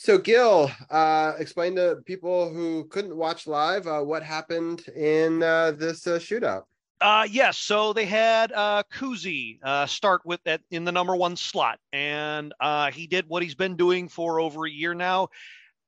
so, 0.00 0.16
Gil, 0.16 0.70
uh, 0.90 1.32
explain 1.40 1.74
to 1.74 1.96
people 2.04 2.54
who 2.54 2.84
couldn't 2.84 3.16
watch 3.16 3.48
live 3.48 3.88
uh, 3.88 4.00
what 4.00 4.22
happened 4.22 4.86
in 4.90 5.42
uh, 5.42 5.72
this 5.72 6.06
uh, 6.06 6.20
shootout. 6.20 6.62
Uh, 7.00 7.26
yes, 7.28 7.58
so 7.58 7.92
they 7.92 8.04
had 8.04 8.52
uh, 8.52 8.84
Kuzi 8.92 9.58
uh, 9.60 9.86
start 9.86 10.20
with 10.24 10.38
that 10.44 10.60
in 10.70 10.84
the 10.84 10.92
number 10.92 11.16
one 11.16 11.34
slot, 11.34 11.80
and 11.92 12.54
uh, 12.60 12.92
he 12.92 13.08
did 13.08 13.24
what 13.26 13.42
he's 13.42 13.56
been 13.56 13.76
doing 13.76 14.08
for 14.08 14.38
over 14.38 14.66
a 14.66 14.70
year 14.70 14.94
now. 14.94 15.30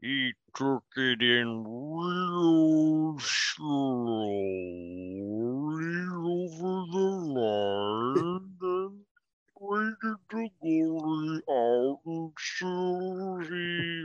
He 0.00 0.32
took 0.56 0.82
it 0.96 1.22
in 1.22 1.62
real 1.64 3.16
slow 3.20 4.40
over 6.26 6.84
the 6.90 7.10
line 7.38 8.56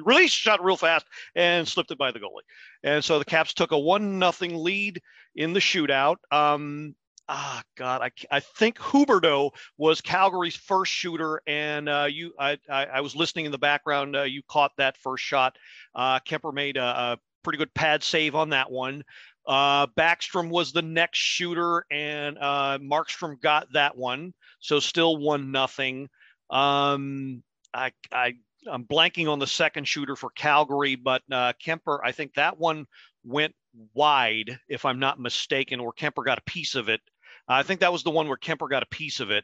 release 0.06 0.32
shot 0.32 0.64
real 0.64 0.78
fast 0.78 1.08
and 1.36 1.68
slipped 1.68 1.92
it 1.92 1.98
by 1.98 2.12
the 2.12 2.20
goalie. 2.20 2.44
And 2.84 3.04
so 3.04 3.18
the 3.18 3.26
Caps 3.26 3.54
took 3.54 3.72
a 3.72 3.80
one 3.80 4.20
nothing 4.20 4.56
lead 4.56 5.02
in 5.36 5.54
the 5.54 5.60
shootout. 5.60 6.18
Um, 6.32 6.96
ah 7.28 7.64
god 7.76 8.02
I, 8.04 8.12
I 8.30 8.40
think 8.40 8.78
huberdeau 8.78 9.50
was 9.80 10.00
calgary's 10.00 10.56
first 10.56 10.92
shooter 10.92 11.42
and 11.48 11.90
uh, 11.90 12.08
you 12.08 12.34
I, 12.40 12.60
I, 12.70 12.86
I 12.86 13.02
was 13.02 13.16
listening 13.16 13.46
in 13.46 13.52
the 13.52 13.58
background 13.58 14.16
uh, 14.16 14.22
you 14.24 14.44
caught 14.48 14.74
that 14.78 14.96
first 14.98 15.24
shot 15.24 15.58
uh, 15.96 16.20
kuemper 16.20 16.54
made 16.54 16.78
a, 16.78 16.84
a, 16.84 17.18
pretty 17.42 17.58
good 17.58 17.74
pad 17.74 18.04
save 18.04 18.36
on 18.36 18.50
that 18.50 18.70
one 18.70 19.04
uh, 19.48 19.88
backstrom 19.88 20.50
was 20.50 20.72
the 20.72 20.84
next 20.84 21.18
shooter 21.18 21.86
and 21.90 22.38
uh, 22.38 22.78
markstrom 22.80 23.42
got 23.42 23.74
that 23.74 23.98
one 23.98 24.32
so 24.66 24.80
still 24.80 25.16
one 25.18 25.52
nothing. 25.52 26.10
Um, 26.50 27.44
I, 27.74 27.92
I 28.12 28.34
I'm 28.68 28.84
blanking 28.84 29.32
on 29.32 29.38
the 29.38 29.48
second 29.48 29.88
shooter 29.88 30.16
for 30.16 30.32
Calgary, 30.32 30.96
but 30.96 31.22
uh, 31.32 31.54
Kuemper, 31.64 32.00
I 32.04 32.12
think 32.12 32.34
that 32.34 32.58
one 32.58 32.88
went 33.24 33.54
wide, 33.94 34.58
if 34.68 34.86
I'm 34.86 34.98
not 35.00 35.20
mistaken, 35.20 35.80
or 35.80 35.94
Kuemper 35.94 36.26
got 36.26 36.40
a 36.40 36.52
piece 36.52 36.74
of 36.74 36.90
it. 36.90 37.02
I 37.48 37.62
think 37.62 37.82
that 37.82 37.94
was 37.94 38.02
the 38.02 38.10
one 38.10 38.28
where 38.28 38.38
Kuemper 38.38 38.68
got 38.68 38.82
a 38.82 38.88
piece 38.88 39.20
of 39.20 39.30
it. 39.30 39.44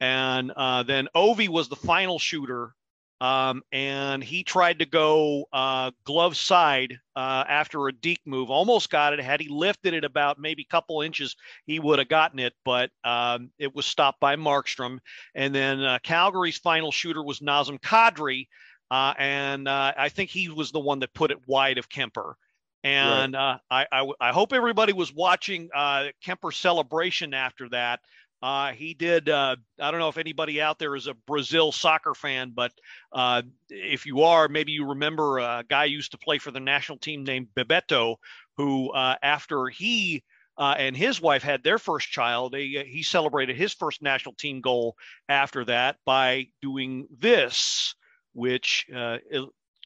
And 0.00 0.50
uh, 0.50 0.82
then 0.82 1.08
Ovi 1.14 1.48
was 1.48 1.68
the 1.68 1.76
final 1.76 2.18
shooter 2.18 2.74
um, 3.20 3.62
and 3.72 4.22
he 4.22 4.42
tried 4.42 4.80
to 4.80 4.86
go 4.86 5.46
uh, 5.52 5.90
glove 6.04 6.36
side 6.36 6.98
uh, 7.14 7.44
after 7.48 7.88
a 7.88 7.92
deke 7.92 8.26
move. 8.26 8.50
Almost 8.50 8.90
got 8.90 9.14
it. 9.14 9.20
Had 9.20 9.40
he 9.40 9.48
lifted 9.48 9.94
it 9.94 10.04
about 10.04 10.38
maybe 10.38 10.62
a 10.62 10.70
couple 10.70 11.00
inches, 11.00 11.34
he 11.64 11.80
would 11.80 11.98
have 11.98 12.08
gotten 12.08 12.38
it, 12.38 12.52
but 12.64 12.90
um, 13.04 13.50
it 13.58 13.74
was 13.74 13.86
stopped 13.86 14.20
by 14.20 14.36
Markstrom. 14.36 14.98
And 15.34 15.54
then 15.54 15.82
uh, 15.82 15.98
Calgary's 16.02 16.58
final 16.58 16.92
shooter 16.92 17.22
was 17.22 17.40
Nazem 17.40 17.80
Kadri, 17.80 18.48
uh, 18.90 19.14
and 19.18 19.66
uh, 19.66 19.92
I 19.96 20.10
think 20.10 20.28
he 20.30 20.50
was 20.50 20.70
the 20.70 20.80
one 20.80 20.98
that 20.98 21.14
put 21.14 21.30
it 21.30 21.38
wide 21.46 21.78
of 21.78 21.88
Kuemper. 21.88 22.34
And 22.84 23.32
right. 23.34 23.54
Uh, 23.54 23.58
I, 23.70 23.86
I, 23.90 24.12
I, 24.20 24.32
hope 24.32 24.52
everybody 24.52 24.92
was 24.92 25.12
watching 25.12 25.70
Kuemper's 25.74 26.56
celebration 26.56 27.34
after 27.34 27.68
that. 27.70 27.98
Uh, 28.42 28.72
he 28.72 28.94
did. 28.94 29.28
Uh, 29.28 29.56
I 29.80 29.90
don't 29.90 30.00
know 30.00 30.08
if 30.08 30.18
anybody 30.18 30.60
out 30.60 30.78
there 30.78 30.94
is 30.94 31.06
a 31.06 31.14
Brazil 31.14 31.72
soccer 31.72 32.14
fan, 32.14 32.52
but 32.54 32.72
uh, 33.12 33.42
if 33.70 34.04
you 34.06 34.22
are, 34.22 34.48
maybe 34.48 34.72
you 34.72 34.86
remember 34.86 35.38
a 35.38 35.64
guy 35.68 35.84
used 35.84 36.12
to 36.12 36.18
play 36.18 36.38
for 36.38 36.50
the 36.50 36.60
national 36.60 36.98
team 36.98 37.24
named 37.24 37.48
Bebeto, 37.56 38.16
who 38.56 38.90
uh, 38.92 39.16
after 39.22 39.68
he 39.68 40.22
uh, 40.58 40.74
and 40.78 40.96
his 40.96 41.20
wife 41.20 41.42
had 41.42 41.62
their 41.62 41.78
first 41.78 42.08
child, 42.08 42.54
he, 42.54 42.82
he 42.86 43.02
celebrated 43.02 43.56
his 43.56 43.72
first 43.72 44.02
national 44.02 44.34
team 44.34 44.60
goal 44.60 44.96
after 45.28 45.64
that 45.64 45.96
by 46.04 46.46
doing 46.62 47.06
this, 47.18 47.94
which 48.32 48.86
uh, 48.94 49.18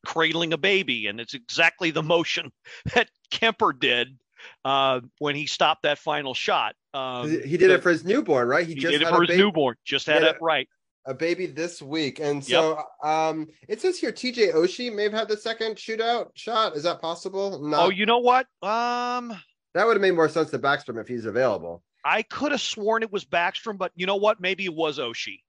cradling 0.04 0.52
a 0.52 0.58
baby, 0.58 1.06
and 1.06 1.20
it's 1.20 1.34
exactly 1.34 1.90
the 1.90 2.02
motion 2.02 2.52
that 2.94 3.10
Kuemper 3.32 3.78
did 3.78 4.18
uh, 4.64 5.00
when 5.18 5.36
he 5.36 5.46
stopped 5.46 5.82
that 5.82 5.98
final 5.98 6.34
shot. 6.34 6.74
Um, 6.92 7.30
he 7.30 7.56
did 7.56 7.70
it 7.70 7.82
for 7.82 7.90
his 7.90 8.04
newborn, 8.04 8.48
right? 8.48 8.66
He, 8.66 8.74
he 8.74 8.80
just 8.80 8.92
did 8.92 9.02
it 9.02 9.08
for 9.08 9.22
his 9.22 9.28
baby. 9.28 9.42
newborn. 9.42 9.76
Just 9.84 10.06
had 10.06 10.22
it 10.22 10.36
right. 10.40 10.68
A 11.06 11.14
baby 11.14 11.46
this 11.46 11.80
week, 11.80 12.20
and 12.20 12.44
so 12.44 12.76
yep. 12.76 13.10
um, 13.10 13.48
it 13.68 13.80
says 13.80 13.98
here 13.98 14.12
TJ 14.12 14.54
Oshie 14.54 14.94
may 14.94 15.04
have 15.04 15.14
had 15.14 15.28
the 15.28 15.36
second 15.36 15.76
shootout 15.76 16.28
shot. 16.34 16.76
Is 16.76 16.82
that 16.82 17.00
possible? 17.00 17.66
No. 17.66 17.84
Oh, 17.84 17.88
you 17.88 18.04
know 18.04 18.18
what? 18.18 18.46
Um, 18.62 19.34
that 19.74 19.86
would 19.86 19.94
have 19.94 20.02
made 20.02 20.14
more 20.14 20.28
sense 20.28 20.50
to 20.50 20.58
Backstrom 20.58 21.00
if 21.00 21.08
he's 21.08 21.24
available. 21.24 21.82
I 22.04 22.22
could 22.22 22.52
have 22.52 22.60
sworn 22.60 23.02
it 23.02 23.10
was 23.10 23.24
Backstrom, 23.24 23.78
but 23.78 23.92
you 23.94 24.06
know 24.06 24.16
what? 24.16 24.40
Maybe 24.40 24.66
it 24.66 24.74
was 24.74 24.98
Oshie. 24.98 25.40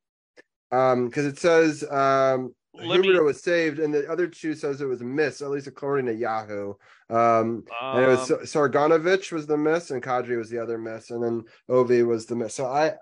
Um, 0.72 1.08
because 1.08 1.26
it 1.26 1.38
says 1.38 1.84
um 1.92 2.56
Huberdeau 2.80 3.02
me... 3.02 3.20
was 3.20 3.42
saved, 3.42 3.80
and 3.80 3.94
the 3.94 4.10
other 4.10 4.28
two 4.28 4.54
says 4.54 4.82
it 4.82 4.86
was 4.86 5.02
a 5.02 5.06
miss, 5.06 5.42
at 5.42 5.50
least 5.50 5.68
according 5.68 6.06
to 6.06 6.14
Yahoo. 6.14 6.74
Um, 7.10 7.18
um 7.18 7.64
and 7.82 8.04
it 8.04 8.08
was 8.08 8.32
um, 8.32 8.40
Sharangovich 8.40 9.32
was 9.32 9.46
the 9.46 9.58
miss, 9.58 9.92
and 9.92 10.02
Kadri 10.02 10.38
was 10.38 10.50
the 10.50 10.60
other 10.60 10.78
miss, 10.78 11.12
and 11.12 11.24
then 11.24 11.44
Ovi 11.70 12.06
was 12.06 12.26
the 12.26 12.36
miss. 12.36 12.56
So 12.56 12.66
I, 12.66 12.94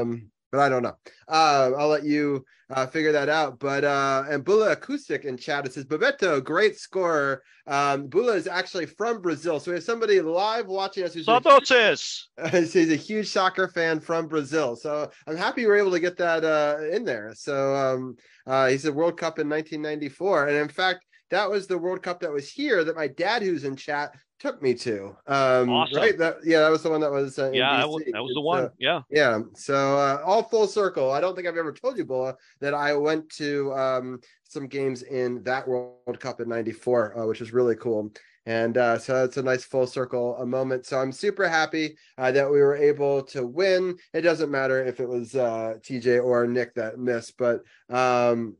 um, 0.00 0.30
but 0.52 0.60
I 0.60 0.68
don't 0.68 0.82
know. 0.82 0.96
Uh, 1.28 1.72
I'll 1.76 1.88
let 1.88 2.04
you 2.04 2.44
uh, 2.70 2.86
figure 2.86 3.12
that 3.12 3.28
out. 3.28 3.58
But 3.58 3.84
uh, 3.84 4.24
and 4.28 4.44
Bula 4.44 4.72
Acoustic 4.72 5.24
in 5.24 5.36
chat 5.36 5.66
it 5.66 5.72
says 5.72 5.84
Bebeto, 5.84 6.42
great 6.42 6.78
scorer. 6.78 7.42
Um, 7.66 8.06
Bula 8.06 8.34
is 8.34 8.46
actually 8.46 8.86
from 8.86 9.20
Brazil, 9.20 9.58
so 9.58 9.70
we 9.70 9.76
have 9.76 9.84
somebody 9.84 10.20
live 10.20 10.66
watching 10.66 11.04
us 11.04 11.14
who's 11.14 11.26
Santos. 11.26 12.28
A, 12.38 12.60
he's 12.60 12.92
a 12.92 12.96
huge 12.96 13.28
soccer 13.28 13.68
fan 13.68 14.00
from 14.00 14.28
Brazil. 14.28 14.76
So 14.76 15.10
I'm 15.26 15.36
happy 15.36 15.62
we 15.62 15.68
were 15.68 15.76
able 15.76 15.90
to 15.92 16.00
get 16.00 16.16
that 16.18 16.44
uh, 16.44 16.78
in 16.92 17.04
there. 17.04 17.32
So 17.34 17.74
um, 17.74 18.16
uh, 18.46 18.68
he 18.68 18.78
said 18.78 18.94
World 18.94 19.16
Cup 19.18 19.38
in 19.38 19.48
1994, 19.48 20.48
and 20.48 20.56
in 20.56 20.68
fact, 20.68 21.04
that 21.30 21.50
was 21.50 21.66
the 21.66 21.78
World 21.78 22.02
Cup 22.02 22.20
that 22.20 22.32
was 22.32 22.48
here 22.48 22.84
that 22.84 22.94
my 22.94 23.08
dad, 23.08 23.42
who's 23.42 23.64
in 23.64 23.74
chat, 23.74 24.14
took 24.38 24.62
me 24.62 24.74
to. 24.74 25.16
Um, 25.26 25.70
awesome. 25.70 25.96
Right? 25.96 26.18
That 26.18 26.38
yeah, 26.44 26.60
that 26.60 26.70
was 26.70 26.82
the 26.82 26.90
one 26.90 27.00
that 27.00 27.10
was. 27.10 27.38
Uh, 27.38 27.50
yeah, 27.52 27.78
that 27.78 27.88
was, 27.88 28.02
that 28.12 28.22
was, 28.22 28.34
the 28.34 28.40
one. 28.40 28.64
Uh, 28.64 28.68
yeah. 28.78 29.02
Yeah. 29.10 29.40
So 29.54 29.98
uh, 29.98 30.22
all 30.24 30.42
full 30.42 30.66
circle. 30.66 31.10
I 31.10 31.20
don't 31.20 31.34
think 31.34 31.46
I've 31.46 31.56
ever 31.56 31.72
told 31.72 31.98
you, 31.98 32.04
Bola, 32.04 32.36
that 32.60 32.74
I 32.74 32.94
went 32.94 33.28
to 33.30 33.72
um, 33.74 34.20
some 34.44 34.66
games 34.66 35.02
in 35.02 35.42
that 35.44 35.66
World 35.66 36.20
Cup 36.20 36.40
in 36.40 36.48
'94, 36.48 37.18
uh, 37.18 37.26
which 37.26 37.40
was 37.40 37.52
really 37.52 37.76
cool. 37.76 38.12
And 38.46 38.78
uh, 38.78 38.96
so 38.98 39.24
it's 39.24 39.38
a 39.38 39.42
nice 39.42 39.64
full 39.64 39.88
circle 39.88 40.36
a 40.36 40.46
moment. 40.46 40.86
So 40.86 41.00
I'm 41.00 41.10
super 41.10 41.48
happy 41.48 41.96
uh, 42.16 42.30
that 42.30 42.48
we 42.48 42.60
were 42.60 42.76
able 42.76 43.22
to 43.24 43.44
win. 43.44 43.96
It 44.14 44.20
doesn't 44.20 44.52
matter 44.52 44.84
if 44.84 45.00
it 45.00 45.08
was 45.08 45.34
uh, 45.34 45.74
TJ 45.80 46.24
or 46.24 46.46
Nick 46.46 46.74
that 46.74 46.96
missed, 46.96 47.36
but 47.38 47.62
um, 47.90 48.56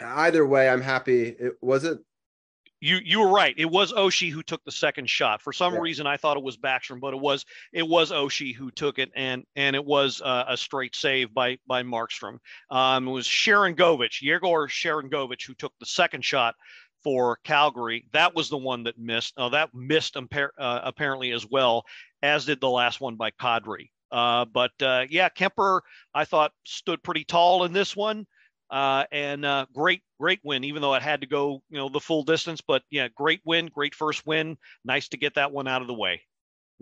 either 0.00 0.46
way, 0.46 0.68
I'm 0.68 0.80
happy. 0.80 1.22
It 1.24 1.54
was 1.60 1.84
it 1.84 1.98
you 2.80 2.98
you 3.04 3.20
were 3.20 3.28
right. 3.28 3.54
It 3.56 3.70
was 3.70 3.92
Oshie 3.92 4.30
who 4.30 4.42
took 4.42 4.64
the 4.64 4.72
second 4.72 5.08
shot. 5.08 5.42
For 5.42 5.52
some 5.52 5.74
yeah. 5.74 5.80
reason, 5.80 6.06
I 6.06 6.16
thought 6.16 6.36
it 6.36 6.42
was 6.42 6.56
Backstrom, 6.56 7.00
but 7.00 7.14
it 7.14 7.20
was 7.20 7.44
it 7.72 7.86
was 7.86 8.10
Oshie 8.10 8.54
who 8.54 8.70
took 8.70 8.98
it, 8.98 9.10
and 9.14 9.44
and 9.56 9.76
it 9.76 9.84
was 9.84 10.20
uh, 10.22 10.44
a 10.48 10.56
straight 10.56 10.96
save 10.96 11.32
by 11.34 11.58
by 11.66 11.82
Markstrom. 11.82 12.38
Um, 12.70 13.08
it 13.08 13.10
was 13.10 13.26
Sharangovich, 13.26 14.22
Yegor 14.22 14.68
Sharangovich, 14.68 15.46
who 15.46 15.54
took 15.54 15.72
the 15.78 15.86
second 15.86 16.24
shot 16.24 16.54
for 17.02 17.38
Calgary. 17.44 18.06
That 18.12 18.34
was 18.34 18.48
the 18.48 18.58
one 18.58 18.84
that 18.84 18.98
missed. 18.98 19.34
Uh, 19.36 19.50
that 19.50 19.74
missed 19.74 20.14
impar- 20.14 20.50
uh, 20.58 20.80
apparently 20.82 21.32
as 21.32 21.46
well, 21.46 21.84
as 22.22 22.46
did 22.46 22.60
the 22.60 22.70
last 22.70 23.00
one 23.00 23.16
by 23.16 23.30
Kadri. 23.30 23.90
Uh, 24.10 24.44
but 24.44 24.72
uh, 24.82 25.06
yeah, 25.08 25.28
Kuemper, 25.28 25.80
I 26.14 26.24
thought 26.24 26.52
stood 26.64 27.02
pretty 27.02 27.24
tall 27.24 27.64
in 27.64 27.72
this 27.72 27.94
one. 27.94 28.26
Uh, 28.70 29.04
and 29.12 29.44
uh, 29.44 29.66
great, 29.74 30.02
great 30.18 30.40
win. 30.42 30.64
Even 30.64 30.82
though 30.82 30.94
it 30.94 31.02
had 31.02 31.20
to 31.20 31.26
go, 31.26 31.62
you 31.70 31.78
know, 31.78 31.88
the 31.88 32.00
full 32.00 32.22
distance, 32.22 32.60
but 32.60 32.82
yeah, 32.90 33.08
great 33.14 33.40
win, 33.44 33.66
great 33.66 33.94
first 33.94 34.26
win. 34.26 34.56
Nice 34.84 35.08
to 35.08 35.16
get 35.16 35.34
that 35.34 35.52
one 35.52 35.68
out 35.68 35.82
of 35.82 35.88
the 35.88 35.94
way. 35.94 36.22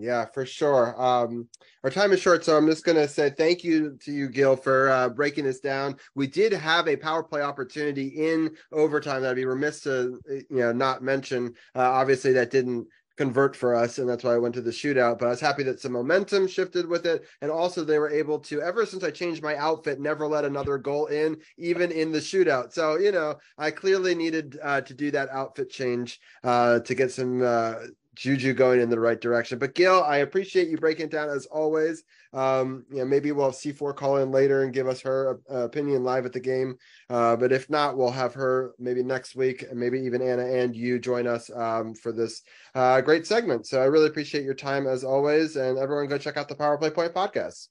Yeah, 0.00 0.26
for 0.26 0.46
sure. 0.46 0.94
Um, 0.96 1.48
our 1.82 1.90
time 1.90 2.12
is 2.12 2.20
short, 2.20 2.44
so 2.44 2.56
I'm 2.56 2.68
just 2.68 2.84
going 2.84 2.96
to 2.96 3.08
say 3.08 3.30
thank 3.30 3.64
you 3.64 3.98
to 4.04 4.12
you, 4.12 4.28
Gil, 4.28 4.54
for 4.54 4.90
uh, 4.90 5.08
breaking 5.08 5.44
this 5.44 5.58
down. 5.58 5.96
We 6.14 6.28
did 6.28 6.52
have 6.52 6.86
a 6.86 6.96
power 6.96 7.24
play 7.24 7.42
opportunity 7.42 8.06
in 8.06 8.54
overtime 8.70 9.22
that 9.22 9.30
I'd 9.30 9.36
be 9.36 9.44
remiss 9.44 9.80
to, 9.80 10.20
you 10.28 10.46
know, 10.50 10.70
not 10.70 11.02
mention. 11.02 11.48
Uh, 11.74 11.80
obviously, 11.80 12.32
that 12.34 12.52
didn't 12.52 12.86
convert 13.18 13.56
for 13.56 13.74
us, 13.74 13.98
and 13.98 14.08
that's 14.08 14.22
why 14.22 14.32
I 14.32 14.38
went 14.38 14.54
to 14.54 14.62
the 14.62 14.70
shootout. 14.70 15.18
But 15.18 15.26
I 15.26 15.30
was 15.30 15.40
happy 15.40 15.64
that 15.64 15.80
some 15.80 15.92
momentum 15.92 16.46
shifted 16.46 16.86
with 16.86 17.04
it, 17.04 17.26
and 17.42 17.50
also 17.50 17.84
they 17.84 17.98
were 17.98 18.08
able 18.08 18.38
to. 18.38 18.62
Ever 18.62 18.86
since 18.86 19.02
I 19.02 19.10
changed 19.10 19.42
my 19.42 19.56
outfit, 19.56 20.00
never 20.00 20.26
let 20.26 20.44
another 20.44 20.78
goal 20.78 21.06
in, 21.06 21.36
even 21.58 21.90
in 21.90 22.12
the 22.12 22.20
shootout. 22.20 22.72
So 22.72 22.96
you 22.96 23.10
know, 23.12 23.34
I 23.58 23.72
clearly 23.72 24.14
needed 24.14 24.58
uh, 24.62 24.80
to 24.82 24.94
do 24.94 25.10
that 25.10 25.28
outfit 25.30 25.68
change 25.68 26.20
uh, 26.44 26.78
to 26.78 26.94
get 26.94 27.10
some 27.10 27.42
uh, 27.42 27.74
Juju 28.18 28.52
going 28.52 28.80
in 28.80 28.90
the 28.90 28.98
right 28.98 29.20
direction. 29.20 29.58
But 29.58 29.74
Gil, 29.74 30.02
I 30.02 30.18
appreciate 30.18 30.68
you 30.68 30.76
breaking 30.76 31.06
it 31.06 31.12
down 31.12 31.30
as 31.30 31.46
always. 31.46 32.02
Um, 32.32 32.84
you 32.90 32.98
know, 32.98 33.04
maybe 33.04 33.30
we'll 33.30 33.46
have 33.46 33.54
C4 33.54 33.94
call 33.94 34.16
in 34.18 34.32
later 34.32 34.64
and 34.64 34.72
give 34.72 34.88
us 34.88 35.00
her 35.02 35.40
uh, 35.50 35.58
opinion 35.60 36.02
live 36.02 36.26
at 36.26 36.32
the 36.32 36.40
game. 36.40 36.76
Uh, 37.08 37.36
but 37.36 37.52
if 37.52 37.70
not, 37.70 37.96
we'll 37.96 38.10
have 38.10 38.34
her 38.34 38.72
maybe 38.78 39.02
next 39.02 39.36
week, 39.36 39.62
and 39.62 39.78
maybe 39.78 40.00
even 40.00 40.20
Anna 40.20 40.44
and 40.44 40.74
you 40.74 40.98
join 40.98 41.26
us 41.26 41.48
um, 41.54 41.94
for 41.94 42.10
this 42.10 42.42
uh, 42.74 43.00
great 43.00 43.26
segment. 43.26 43.66
So 43.66 43.80
I 43.80 43.84
really 43.84 44.08
appreciate 44.08 44.44
your 44.44 44.54
time 44.54 44.86
as 44.86 45.04
always, 45.04 45.56
and 45.56 45.78
everyone 45.78 46.08
go 46.08 46.18
check 46.18 46.36
out 46.36 46.48
the 46.48 46.56
Power 46.56 46.76
Play 46.76 46.90
Point 46.90 47.14
podcast. 47.14 47.68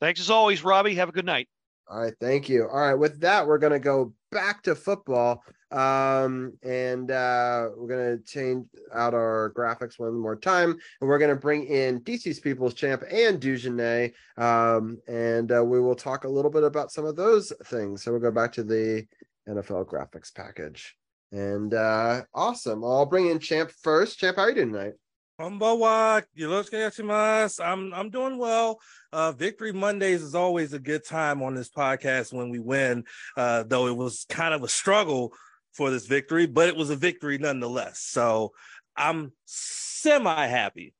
Thanks 0.00 0.20
as 0.20 0.28
always, 0.28 0.62
Robbie. 0.62 0.94
Have 0.96 1.08
a 1.08 1.12
good 1.12 1.24
night. 1.24 1.48
All 1.88 2.00
right, 2.00 2.14
thank 2.20 2.48
you. 2.48 2.68
All 2.68 2.80
right, 2.80 2.94
with 2.94 3.20
that, 3.20 3.46
we're 3.46 3.58
going 3.58 3.72
to 3.72 3.78
go 3.78 4.12
back 4.30 4.62
to 4.62 4.74
football. 4.74 5.42
Um, 5.70 6.52
and 6.62 7.10
uh, 7.10 7.68
we're 7.76 7.88
going 7.88 8.18
to 8.18 8.24
change 8.24 8.66
out 8.92 9.14
our 9.14 9.52
graphics 9.56 9.98
one 9.98 10.18
more 10.18 10.36
time. 10.36 10.70
And 11.00 11.08
we're 11.08 11.18
going 11.18 11.34
to 11.34 11.40
bring 11.40 11.66
in 11.66 12.00
DC's 12.00 12.40
People's 12.40 12.74
Champ 12.74 13.02
and 13.10 13.40
Dujunnea. 13.40 14.12
Um, 14.36 14.98
and 15.08 15.50
uh, 15.52 15.64
we 15.64 15.80
will 15.80 15.96
talk 15.96 16.24
a 16.24 16.28
little 16.28 16.50
bit 16.50 16.64
about 16.64 16.92
some 16.92 17.04
of 17.04 17.16
those 17.16 17.52
things. 17.66 18.02
So 18.02 18.12
we'll 18.12 18.20
go 18.20 18.30
back 18.30 18.52
to 18.52 18.64
the 18.64 19.06
NFL 19.48 19.86
graphics 19.86 20.34
package. 20.34 20.96
And 21.32 21.74
uh, 21.74 22.22
awesome. 22.32 22.84
I'll 22.84 23.06
bring 23.06 23.28
in 23.28 23.40
Champ 23.40 23.70
first. 23.82 24.18
Champ, 24.18 24.36
how 24.36 24.42
are 24.42 24.48
you 24.50 24.54
doing 24.54 24.72
tonight? 24.72 24.92
Konbawa, 25.40 26.22
I'm 27.60 27.92
I'm 27.92 28.10
doing 28.10 28.38
well. 28.38 28.78
Uh, 29.12 29.32
Victory 29.32 29.72
Mondays 29.72 30.22
is 30.22 30.36
always 30.36 30.72
a 30.72 30.78
good 30.78 31.04
time 31.04 31.42
on 31.42 31.56
this 31.56 31.70
podcast 31.70 32.32
when 32.32 32.50
we 32.50 32.60
win. 32.60 33.04
Uh, 33.36 33.64
though 33.64 33.88
it 33.88 33.96
was 33.96 34.26
kind 34.28 34.54
of 34.54 34.62
a 34.62 34.68
struggle 34.68 35.32
for 35.74 35.90
this 35.90 36.06
victory, 36.06 36.46
but 36.46 36.68
it 36.68 36.76
was 36.76 36.90
a 36.90 36.96
victory 36.96 37.38
nonetheless. 37.38 38.00
So 38.00 38.52
I'm 38.96 39.32
semi 39.44 40.46
happy. 40.46 40.94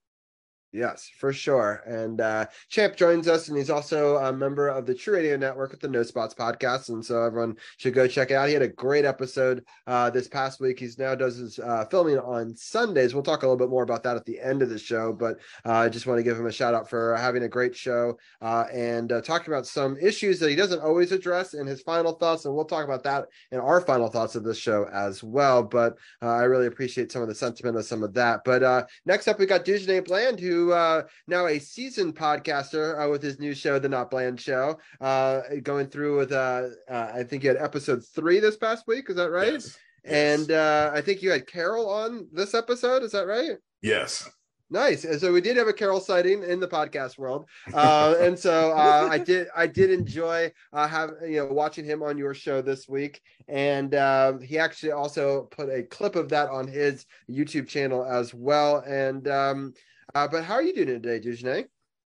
Yes, 0.75 1.09
for 1.19 1.33
sure. 1.33 1.85
And 1.87 2.21
uh, 2.21 2.47
Champ 2.69 2.97
joins 2.97 3.29
us, 3.29 3.47
and 3.47 3.57
he's 3.57 3.71
also 3.71 4.17
a 4.17 4.33
member 4.33 4.67
of 4.67 4.87
the 4.87 4.95
True 4.95 5.15
Radio 5.15 5.37
Network 5.37 5.71
with 5.71 5.81
the 5.81 5.87
No 5.87 6.03
Spots 6.03 6.35
podcast. 6.35 6.89
And 6.89 7.05
so 7.05 7.23
everyone 7.23 7.57
should 7.77 7.95
go 7.95 8.09
check 8.09 8.33
it 8.33 8.35
out. 8.35 8.49
He 8.49 8.55
had 8.55 8.63
a 8.63 8.69
great 8.69 9.05
episode 9.05 9.65
uh, 9.87 10.11
this 10.11 10.27
past 10.27 10.61
week. 10.61 10.81
He's 10.81 10.99
now 10.99 11.15
does 11.15 11.37
his 11.37 11.61
uh, 11.61 11.85
filming 11.93 12.19
on 12.19 12.57
Sundays. 12.57 13.15
We'll 13.15 13.23
talk 13.23 13.45
a 13.45 13.47
little 13.47 13.57
bit 13.57 13.71
more 13.71 13.85
about 13.85 14.03
that 14.03 14.17
at 14.17 14.25
the 14.25 14.41
end 14.41 14.63
of 14.63 14.69
the 14.69 14.77
show, 14.77 15.13
but 15.13 15.39
uh, 15.65 15.75
I 15.75 15.89
just 15.89 16.09
want 16.09 16.19
to 16.19 16.25
give 16.25 16.37
him 16.37 16.47
a 16.47 16.53
shout 16.53 16.75
out 16.75 16.91
for 16.91 17.15
having 17.15 17.45
a 17.45 17.49
great 17.49 17.77
show 17.77 18.19
uh, 18.43 18.65
and 18.73 19.13
uh, 19.13 19.21
talking 19.21 19.55
about 19.55 19.69
some 19.69 19.97
issues 20.03 20.41
that 20.41 20.51
he 20.51 20.57
doesn't 20.57 20.83
always 20.83 21.13
address 21.13 21.55
in 21.55 21.69
his 21.69 21.83
final 21.83 22.15
thoughts. 22.15 22.47
And 22.47 22.55
we'll 22.55 22.65
talk 22.65 22.85
about 22.85 23.05
that 23.05 23.27
in 23.53 23.61
our 23.61 23.81
final 23.81 24.09
thoughts 24.09 24.35
of 24.35 24.43
this 24.43 24.59
show 24.59 24.89
as 24.93 25.23
well. 25.23 25.63
But 25.63 25.99
I 26.21 26.43
really 26.43 26.67
appreciate 26.67 27.13
some 27.13 27.23
of 27.23 27.29
the 27.29 27.35
sentiment 27.37 27.77
of 27.77 27.85
some 27.85 28.03
of 28.03 28.13
that. 28.15 28.41
But 28.45 28.89
next 29.07 29.29
up, 29.29 29.39
we 29.39 29.47
got 29.47 29.65
Dujunnea 29.65 30.05
Bland, 30.05 30.41
who 30.41 30.64
uh, 30.73 31.03
now 31.27 31.47
a 31.47 31.59
seasoned 31.59 32.17
podcaster 32.17 33.05
uh, 33.05 33.09
with 33.09 33.23
his 33.23 33.39
new 33.39 33.55
show, 33.55 33.79
The 33.79 33.89
Not 33.89 34.11
Bland 34.11 34.41
Show, 34.41 34.79
uh, 35.01 35.43
going 35.63 35.89
through 35.89 36.17
with, 36.19 36.33
uh, 36.33 36.69
uh, 36.91 37.13
I 37.15 37.23
think 37.23 37.43
you 37.43 37.51
had 37.51 37.59
episode 37.59 38.05
three 38.05 38.41
this 38.41 38.57
past 38.57 38.87
week. 38.87 39.11
Is 39.11 39.17
that 39.17 39.31
right? 39.31 39.53
Yes. 39.53 39.77
And 40.05 40.51
uh, 40.51 40.91
I 40.95 41.01
think 41.01 41.23
you 41.23 41.31
had 41.31 41.47
Carol 41.47 41.89
on 41.89 42.29
this 42.33 42.55
episode. 42.55 43.03
Is 43.03 43.13
that 43.13 43.27
right? 43.27 43.53
Yes. 43.83 44.29
Nice. 44.71 45.05
And 45.05 45.21
so 45.21 45.33
we 45.33 45.41
did 45.41 45.57
have 45.57 45.69
a 45.69 45.73
Carol 45.73 46.01
sighting 46.01 46.43
in 46.43 46.59
the 46.59 46.67
podcast 46.67 47.19
world, 47.19 47.47
uh, 47.75 48.17
and 48.19 48.37
so 48.37 48.73
uh, 48.73 49.09
I 49.11 49.19
did. 49.19 49.47
I 49.55 49.67
did 49.67 49.91
enjoy 49.91 50.51
uh, 50.73 50.89
have 50.89 51.13
you 51.23 51.37
know 51.37 51.53
watching 51.53 51.85
him 51.85 52.03
on 52.03 52.17
your 52.17 52.35
show 52.35 52.63
this 52.63 52.89
week, 52.89 53.21
and 53.47 53.95
uh, 53.95 54.39
he 54.39 54.59
actually 54.59 54.93
also 54.93 55.43
put 55.51 55.69
a 55.69 55.83
clip 55.83 56.17
of 56.17 56.31
that 56.31 56.49
on 56.49 56.67
his 56.67 57.05
YouTube 57.31 57.69
channel 57.69 58.05
as 58.05 58.33
well. 58.33 58.79
And 58.79 59.29
um, 59.29 59.75
uh, 60.15 60.29
but 60.29 60.45
how 60.45 60.55
are 60.55 60.63
you 60.63 60.75
doing 60.75 60.89
today, 60.89 61.21
Dujunnea? 61.21 61.67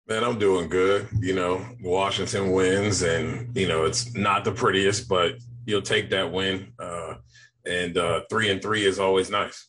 Man, 0.09 0.22
I'm 0.22 0.38
doing 0.38 0.68
good. 0.68 1.09
You 1.18 1.34
know, 1.34 1.66
Washington 1.82 2.53
wins, 2.53 3.03
and 3.03 3.57
you 3.57 3.66
know 3.66 3.84
it's 3.84 4.14
not 4.14 4.44
the 4.44 4.53
prettiest, 4.53 5.09
but 5.09 5.34
you'll 5.64 5.82
take 5.82 6.11
that 6.11 6.32
win. 6.32 6.72
Uh, 6.78 7.14
and 7.66 7.99
uh, 7.99 8.22
three 8.30 8.51
and 8.51 8.62
three 8.62 8.84
is 8.84 9.01
always 9.01 9.30
nice. 9.30 9.68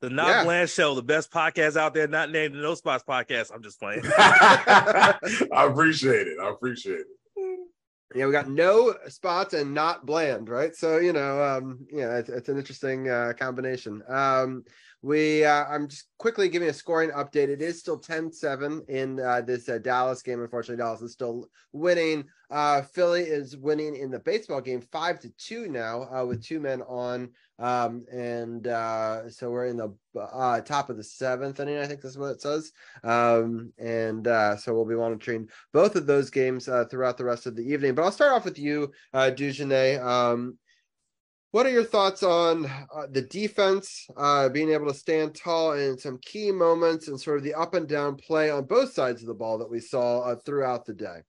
The 0.00 0.10
Not 0.10 0.28
yeah. 0.28 0.44
Bland 0.44 0.70
Show, 0.70 0.94
the 0.94 1.02
best 1.02 1.30
podcast 1.30 1.76
out 1.76 1.92
there, 1.92 2.08
not 2.08 2.30
named 2.30 2.54
the 2.54 2.58
No 2.58 2.74
Spots 2.74 3.04
podcast. 3.06 3.50
I'm 3.54 3.62
just 3.62 3.78
playing. 3.78 4.02
I 4.16 5.18
appreciate 5.52 6.26
it. 6.26 6.38
I 6.42 6.50
appreciate 6.50 7.00
it. 7.00 7.06
Yeah, 8.14 8.26
we 8.26 8.32
got 8.32 8.48
no 8.48 8.94
spots 9.08 9.54
and 9.54 9.72
not 9.72 10.04
bland, 10.04 10.48
right? 10.48 10.74
So 10.74 10.98
you 10.98 11.12
know, 11.12 11.42
um, 11.42 11.86
yeah, 11.90 12.18
it's, 12.18 12.28
it's 12.28 12.48
an 12.48 12.58
interesting 12.58 13.08
uh, 13.08 13.32
combination. 13.38 14.02
Um, 14.08 14.64
we 15.02 15.44
uh, 15.44 15.64
i'm 15.66 15.88
just 15.88 16.08
quickly 16.18 16.48
giving 16.48 16.68
a 16.68 16.72
scoring 16.72 17.10
update 17.10 17.48
it 17.48 17.62
is 17.62 17.78
still 17.78 17.98
10-7 17.98 18.88
in 18.88 19.18
uh, 19.20 19.40
this 19.40 19.68
uh, 19.68 19.78
dallas 19.78 20.22
game 20.22 20.40
unfortunately 20.42 20.82
dallas 20.82 21.00
is 21.00 21.12
still 21.12 21.48
winning 21.72 22.24
uh, 22.50 22.82
philly 22.82 23.22
is 23.22 23.56
winning 23.56 23.96
in 23.96 24.10
the 24.10 24.18
baseball 24.18 24.60
game 24.60 24.82
five 24.92 25.18
to 25.18 25.30
two 25.38 25.68
now 25.68 26.02
uh, 26.14 26.24
with 26.24 26.44
two 26.44 26.60
men 26.60 26.82
on 26.82 27.30
um, 27.60 28.04
and 28.12 28.66
uh, 28.66 29.30
so 29.30 29.50
we're 29.50 29.66
in 29.66 29.76
the 29.76 29.94
top 30.64 30.90
of 30.90 30.96
the 30.96 31.04
seventh 31.04 31.60
inning 31.60 31.78
i 31.78 31.86
think 31.86 32.00
that's 32.00 32.16
what 32.16 32.32
it 32.32 32.40
says 32.40 32.72
um, 33.04 33.72
and 33.78 34.26
so 34.58 34.74
we'll 34.74 34.84
be 34.84 34.94
monitoring 34.94 35.48
both 35.72 35.94
of 35.94 36.06
those 36.06 36.30
games 36.30 36.64
throughout 36.90 37.16
the 37.16 37.24
rest 37.24 37.46
of 37.46 37.54
the 37.54 37.62
evening 37.62 37.94
but 37.94 38.02
i'll 38.02 38.12
start 38.12 38.32
off 38.32 38.44
with 38.44 38.58
you 38.58 38.90
uh, 39.12 39.30
Dujunnea. 39.30 40.02
Um, 40.04 40.58
what 41.52 41.66
are 41.66 41.70
your 41.70 41.84
thoughts 41.84 42.22
on 42.22 42.66
uh, 42.66 43.06
the 43.10 43.22
defense 43.22 44.06
uh, 44.16 44.48
being 44.48 44.70
able 44.70 44.86
to 44.86 44.94
stand 44.94 45.34
tall 45.34 45.72
in 45.72 45.98
some 45.98 46.18
key 46.22 46.52
moments 46.52 47.08
and 47.08 47.20
sort 47.20 47.38
of 47.38 47.44
the 47.44 47.54
up 47.54 47.74
and 47.74 47.88
down 47.88 48.14
play 48.14 48.50
on 48.50 48.66
both 48.66 48.92
sides 48.92 49.20
of 49.20 49.26
the 49.26 49.34
ball 49.34 49.58
that 49.58 49.70
we 49.70 49.80
saw 49.80 50.20
uh, 50.20 50.36
throughout 50.36 50.86
the 50.86 50.94
day? 50.94 51.22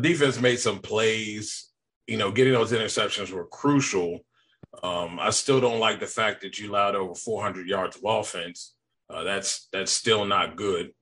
Defense 0.00 0.40
made 0.40 0.58
some 0.58 0.80
plays. 0.80 1.68
You 2.08 2.16
know, 2.16 2.32
getting 2.32 2.52
those 2.52 2.72
interceptions 2.72 3.30
were 3.30 3.46
crucial. 3.46 4.18
Um, 4.82 5.18
I 5.20 5.30
still 5.30 5.60
don't 5.60 5.80
like 5.80 6.00
the 6.00 6.06
fact 6.06 6.40
that 6.42 6.58
you 6.58 6.70
allowed 6.70 6.94
over 6.94 7.14
400 7.14 7.66
yards 7.66 7.96
of 7.96 8.02
offense. 8.04 8.74
Uh, 9.10 9.24
that's 9.24 9.68
that's 9.72 9.92
still 9.92 10.24
not 10.24 10.56
good. 10.56 10.92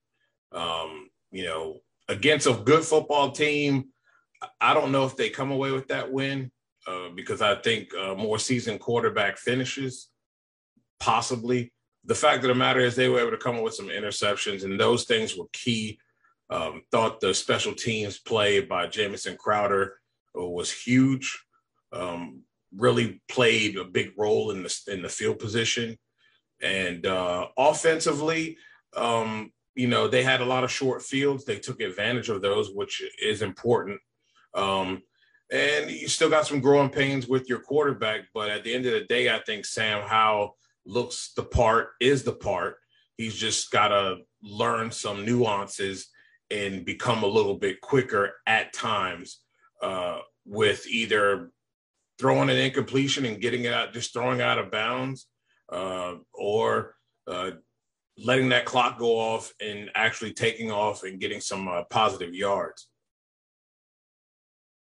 Um, 0.53 1.11
you 1.31 1.45
know, 1.45 1.81
against 2.09 2.49
a 2.49 2.55
good 2.55 2.83
football 2.83 3.31
team, 3.31 3.87
I 4.61 4.75
don't 4.75 4.93
know 4.93 5.05
if 5.05 5.17
they 5.17 5.31
come 5.31 5.53
away 5.53 5.71
with 5.71 5.89
that 5.89 6.11
win 6.11 6.51
uh, 6.87 7.11
because 7.15 7.41
I 7.41 7.55
think 7.57 7.95
uh, 7.95 8.15
more 8.15 8.39
seasoned 8.39 8.81
quarterback 8.81 9.39
finishes, 9.39 10.09
possibly. 10.99 11.73
The 12.05 12.15
fact 12.15 12.43
of 12.43 12.49
the 12.49 12.55
matter 12.55 12.81
is 12.81 12.97
they 12.97 13.09
were 13.09 13.21
able 13.21 13.31
to 13.33 13.37
come 13.37 13.57
up 13.57 13.63
with 13.63 13.75
some 13.75 13.89
interceptions, 13.89 14.65
and 14.65 14.81
those 14.81 15.05
things 15.05 15.37
were 15.37 15.47
key. 15.53 15.99
Um, 16.49 16.83
thought 16.91 17.21
the 17.21 17.33
special 17.33 17.75
teams 17.75 18.19
play 18.19 18.61
by 18.61 18.89
Jamison 18.89 19.37
Crowder 19.37 20.01
uh, 20.37 20.45
was 20.45 20.73
huge. 20.73 21.45
Um, 21.93 22.43
really 22.77 23.21
played 23.29 23.77
a 23.77 23.85
big 23.85 24.13
role 24.17 24.51
in 24.51 24.63
the 24.63 24.81
in 24.89 25.03
the 25.03 25.09
field 25.09 25.39
position, 25.39 25.99
and 26.63 27.07
uh, 27.07 27.49
offensively, 27.57 28.57
um, 28.97 29.53
you 29.75 29.89
know, 29.89 30.09
they 30.09 30.23
had 30.23 30.41
a 30.41 30.47
lot 30.47 30.65
of 30.65 30.71
short 30.71 31.03
fields. 31.03 31.45
They 31.45 31.59
took 31.59 31.81
advantage 31.81 32.29
of 32.29 32.43
those, 32.43 32.71
which 32.71 33.03
is 33.23 33.43
important. 33.43 34.01
Um, 34.55 35.03
and 35.53 35.91
you 35.91 36.09
still 36.09 36.31
got 36.31 36.47
some 36.47 36.61
growing 36.61 36.91
pains 36.91 37.27
with 37.27 37.49
your 37.49 37.61
quarterback. 37.61 38.23
But 38.33 38.51
at 38.51 38.65
the 38.65 38.75
end 38.75 38.87
of 38.87 38.93
the 38.93 39.05
day, 39.05 39.35
I 39.35 39.41
think 39.41 39.65
Sam 39.65 40.07
Howell 40.07 40.57
looks 40.87 41.33
the 41.35 41.43
part, 41.43 41.91
is 42.01 42.23
the 42.23 42.33
part. 42.33 42.77
He's 43.17 43.35
just 43.35 43.71
got 43.71 43.89
to 43.89 44.19
learn 44.43 44.91
some 44.91 45.25
nuances 45.25 46.09
and 46.51 46.85
become 46.85 47.23
a 47.23 47.29
little 47.29 47.57
bit 47.57 47.81
quicker 47.81 48.35
at 48.47 48.73
times 48.73 49.41
uh, 49.83 50.19
with 50.45 50.87
either 50.89 51.53
throwing 52.21 52.51
an 52.51 52.59
incompletion 52.59 53.25
and 53.25 53.41
getting 53.41 53.65
it 53.65 53.73
out, 53.73 53.95
just 53.95 54.13
throwing 54.13 54.41
out 54.43 54.59
of 54.59 54.71
bounds, 54.71 55.27
uh, 55.73 56.15
or 56.35 56.95
uh, 57.27 57.53
letting 58.19 58.51
that 58.51 58.67
clock 58.67 58.99
go 58.99 59.19
off 59.19 59.53
and 59.61 59.91
actually 59.95 60.33
taking 60.33 60.71
off 60.71 61.03
and 61.03 61.21
getting 61.21 61.41
some 61.41 61.67
uh, 61.67 61.83
positive 61.85 62.35
yards. 62.35 62.89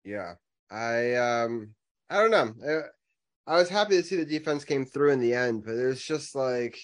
Yeah, 0.03 0.33
I 0.71 1.15
um 1.15 1.75
I 2.09 2.15
don't 2.17 2.31
know. 2.31 2.53
I, 3.47 3.53
I 3.53 3.57
was 3.57 3.69
happy 3.69 3.97
to 3.97 4.03
see 4.03 4.15
the 4.15 4.25
defense 4.25 4.63
came 4.63 4.85
through 4.85 5.11
in 5.11 5.19
the 5.19 5.33
end, 5.33 5.63
but 5.63 5.75
it's 5.75 6.03
just 6.03 6.35
like 6.35 6.79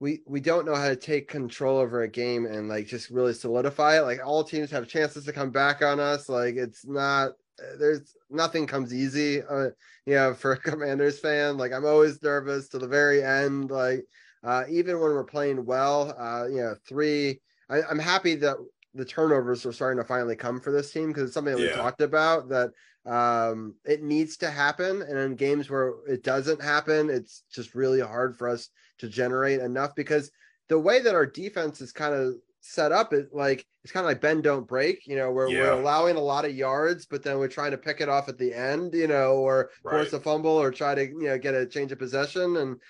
we 0.00 0.20
we 0.26 0.40
don't 0.40 0.66
know 0.66 0.74
how 0.74 0.88
to 0.88 0.96
take 0.96 1.28
control 1.28 1.78
over 1.78 2.02
a 2.02 2.08
game 2.08 2.46
and 2.46 2.68
like 2.68 2.86
just 2.86 3.10
really 3.10 3.32
solidify 3.32 3.98
it. 3.98 4.02
Like 4.02 4.20
all 4.24 4.44
teams 4.44 4.70
have 4.70 4.88
chances 4.88 5.24
to 5.24 5.32
come 5.32 5.50
back 5.50 5.82
on 5.82 6.00
us. 6.00 6.28
Like 6.28 6.56
it's 6.56 6.84
not 6.86 7.32
there's 7.78 8.14
nothing 8.30 8.66
comes 8.66 8.92
easy. 8.92 9.42
Uh, 9.42 9.70
you 10.04 10.14
know, 10.14 10.34
for 10.34 10.52
a 10.52 10.58
Commanders 10.60 11.18
fan, 11.20 11.56
like 11.56 11.72
I'm 11.72 11.86
always 11.86 12.22
nervous 12.22 12.68
to 12.68 12.78
the 12.78 12.88
very 12.88 13.22
end. 13.22 13.70
Like 13.70 14.04
uh, 14.44 14.64
even 14.70 15.00
when 15.00 15.12
we're 15.12 15.24
playing 15.24 15.64
well, 15.64 16.14
uh, 16.18 16.46
you 16.46 16.58
know, 16.58 16.74
three. 16.88 17.40
I, 17.68 17.82
I'm 17.82 17.98
happy 17.98 18.36
that 18.36 18.56
the 18.94 19.04
turnovers 19.04 19.66
are 19.66 19.72
starting 19.72 20.02
to 20.02 20.08
finally 20.08 20.36
come 20.36 20.60
for 20.60 20.72
this 20.72 20.92
team 20.92 21.08
because 21.08 21.24
it's 21.24 21.34
something 21.34 21.54
that 21.54 21.60
we 21.60 21.68
talked 21.68 22.00
about 22.00 22.48
that 22.48 22.70
um 23.04 23.74
it 23.84 24.02
needs 24.02 24.36
to 24.36 24.50
happen 24.50 25.02
and 25.02 25.16
in 25.16 25.36
games 25.36 25.70
where 25.70 25.92
it 26.08 26.24
doesn't 26.24 26.60
happen 26.60 27.08
it's 27.08 27.44
just 27.52 27.74
really 27.74 28.00
hard 28.00 28.36
for 28.36 28.48
us 28.48 28.70
to 28.98 29.08
generate 29.08 29.60
enough 29.60 29.94
because 29.94 30.30
the 30.68 30.78
way 30.78 31.00
that 31.00 31.14
our 31.14 31.26
defense 31.26 31.80
is 31.80 31.92
kind 31.92 32.14
of 32.14 32.34
set 32.66 32.92
up 32.92 33.12
it 33.12 33.28
like 33.32 33.64
it's 33.84 33.92
kind 33.92 34.04
of 34.04 34.08
like 34.08 34.20
bend 34.20 34.42
don't 34.42 34.66
break 34.66 35.06
you 35.06 35.16
know 35.16 35.30
where 35.30 35.48
we're 35.48 35.70
allowing 35.72 36.16
a 36.16 36.20
lot 36.20 36.44
of 36.44 36.54
yards 36.54 37.06
but 37.06 37.22
then 37.22 37.38
we're 37.38 37.48
trying 37.48 37.70
to 37.70 37.78
pick 37.78 38.00
it 38.00 38.08
off 38.08 38.28
at 38.28 38.38
the 38.38 38.52
end 38.52 38.92
you 38.94 39.06
know 39.06 39.34
or 39.34 39.70
force 39.82 40.12
a 40.12 40.20
fumble 40.20 40.50
or 40.50 40.70
try 40.70 40.94
to 40.94 41.06
you 41.06 41.28
know 41.28 41.38
get 41.38 41.54
a 41.54 41.66
change 41.66 41.92
of 41.92 41.98
possession. 41.98 42.56
And 42.56 42.80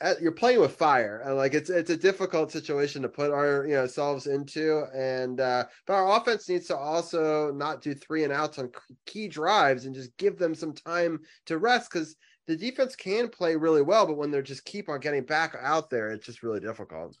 uh, 0.00 0.14
you're 0.20 0.32
playing 0.32 0.58
with 0.58 0.74
fire 0.74 1.22
and 1.24 1.36
like 1.36 1.54
it's 1.54 1.70
it's 1.70 1.90
a 1.90 1.96
difficult 1.96 2.50
situation 2.50 3.02
to 3.02 3.08
put 3.08 3.30
our 3.30 3.66
you 3.66 3.74
know 3.74 3.86
selves 3.86 4.26
into. 4.26 4.84
And 4.94 5.40
uh 5.40 5.66
but 5.86 5.94
our 5.94 6.16
offense 6.16 6.48
needs 6.48 6.66
to 6.68 6.76
also 6.76 7.52
not 7.52 7.82
do 7.82 7.94
three 7.94 8.24
and 8.24 8.32
outs 8.32 8.58
on 8.58 8.70
key 9.06 9.28
drives 9.28 9.86
and 9.86 9.94
just 9.94 10.16
give 10.16 10.38
them 10.38 10.54
some 10.54 10.72
time 10.72 11.20
to 11.46 11.58
rest 11.58 11.90
because 11.92 12.16
the 12.48 12.56
defense 12.56 12.96
can 12.96 13.28
play 13.28 13.54
really 13.54 13.82
well 13.82 14.04
but 14.04 14.16
when 14.16 14.32
they're 14.32 14.42
just 14.42 14.64
keep 14.64 14.88
on 14.88 14.98
getting 14.98 15.22
back 15.22 15.54
out 15.60 15.88
there 15.88 16.10
it's 16.10 16.26
just 16.26 16.42
really 16.42 16.60
difficult. 16.60 17.16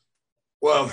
Well, 0.60 0.92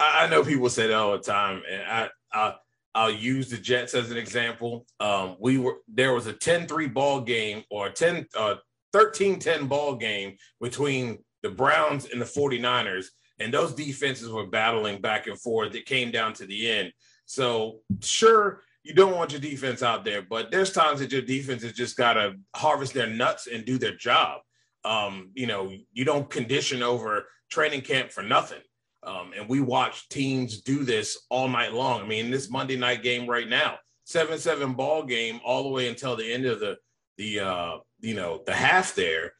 I, 0.00 0.26
know 0.28 0.42
people 0.42 0.70
say 0.70 0.86
that 0.86 0.96
all 0.96 1.12
the 1.12 1.18
time, 1.18 1.62
and 1.70 1.82
I, 1.82 2.08
I 2.32 2.54
I'll 2.94 3.10
use 3.10 3.50
the 3.50 3.56
Jets 3.56 3.94
as 3.94 4.10
an 4.10 4.16
example. 4.16 4.86
Um, 4.98 5.36
we 5.38 5.58
were 5.58 5.76
there 5.86 6.12
was 6.14 6.26
a 6.26 6.32
10-3 6.32 6.92
ball 6.92 7.20
game 7.20 7.62
or 7.70 7.88
a 7.88 7.92
10 7.92 8.26
uh 8.36 8.56
13-10 8.92 9.68
ball 9.68 9.94
game 9.94 10.36
between 10.60 11.18
the 11.42 11.50
Browns 11.50 12.08
and 12.10 12.20
the 12.20 12.24
49ers, 12.24 13.06
and 13.38 13.54
those 13.54 13.74
defenses 13.74 14.30
were 14.30 14.46
battling 14.46 15.00
back 15.00 15.26
and 15.28 15.40
forth. 15.40 15.74
It 15.74 15.86
came 15.86 16.10
down 16.10 16.32
to 16.34 16.46
the 16.46 16.70
end. 16.70 16.92
So 17.26 17.80
sure, 18.00 18.62
you 18.82 18.94
don't 18.94 19.16
want 19.16 19.32
your 19.32 19.40
defense 19.40 19.82
out 19.82 20.04
there, 20.04 20.22
but 20.22 20.50
there's 20.50 20.72
times 20.72 21.00
that 21.00 21.12
your 21.12 21.22
defense 21.22 21.62
has 21.62 21.72
just 21.72 21.96
got 21.96 22.14
to 22.14 22.34
harvest 22.56 22.94
their 22.94 23.06
nuts 23.06 23.46
and 23.46 23.64
do 23.64 23.78
their 23.78 23.94
job. 23.94 24.40
Um, 24.84 25.30
you 25.34 25.46
know, 25.46 25.72
you 25.92 26.04
don't 26.04 26.28
condition 26.28 26.82
over 26.82 27.26
training 27.50 27.82
camp 27.82 28.10
for 28.10 28.22
nothing. 28.22 28.60
Um, 29.02 29.32
and 29.36 29.48
we 29.48 29.60
watch 29.60 30.08
teams 30.08 30.60
do 30.60 30.84
this 30.84 31.18
all 31.30 31.48
night 31.48 31.72
long. 31.72 32.02
I 32.02 32.06
mean, 32.06 32.30
this 32.30 32.50
Monday 32.50 32.76
night 32.76 33.02
game 33.02 33.28
right 33.28 33.48
now, 33.48 33.78
seven 34.04 34.38
seven 34.38 34.74
ball 34.74 35.04
game 35.04 35.40
all 35.44 35.62
the 35.62 35.70
way 35.70 35.88
until 35.88 36.16
the 36.16 36.30
end 36.30 36.44
of 36.44 36.60
the 36.60 36.76
the 37.16 37.40
uh, 37.40 37.76
you 38.00 38.14
know 38.14 38.42
the 38.46 38.52
half 38.52 38.94
there, 38.94 39.32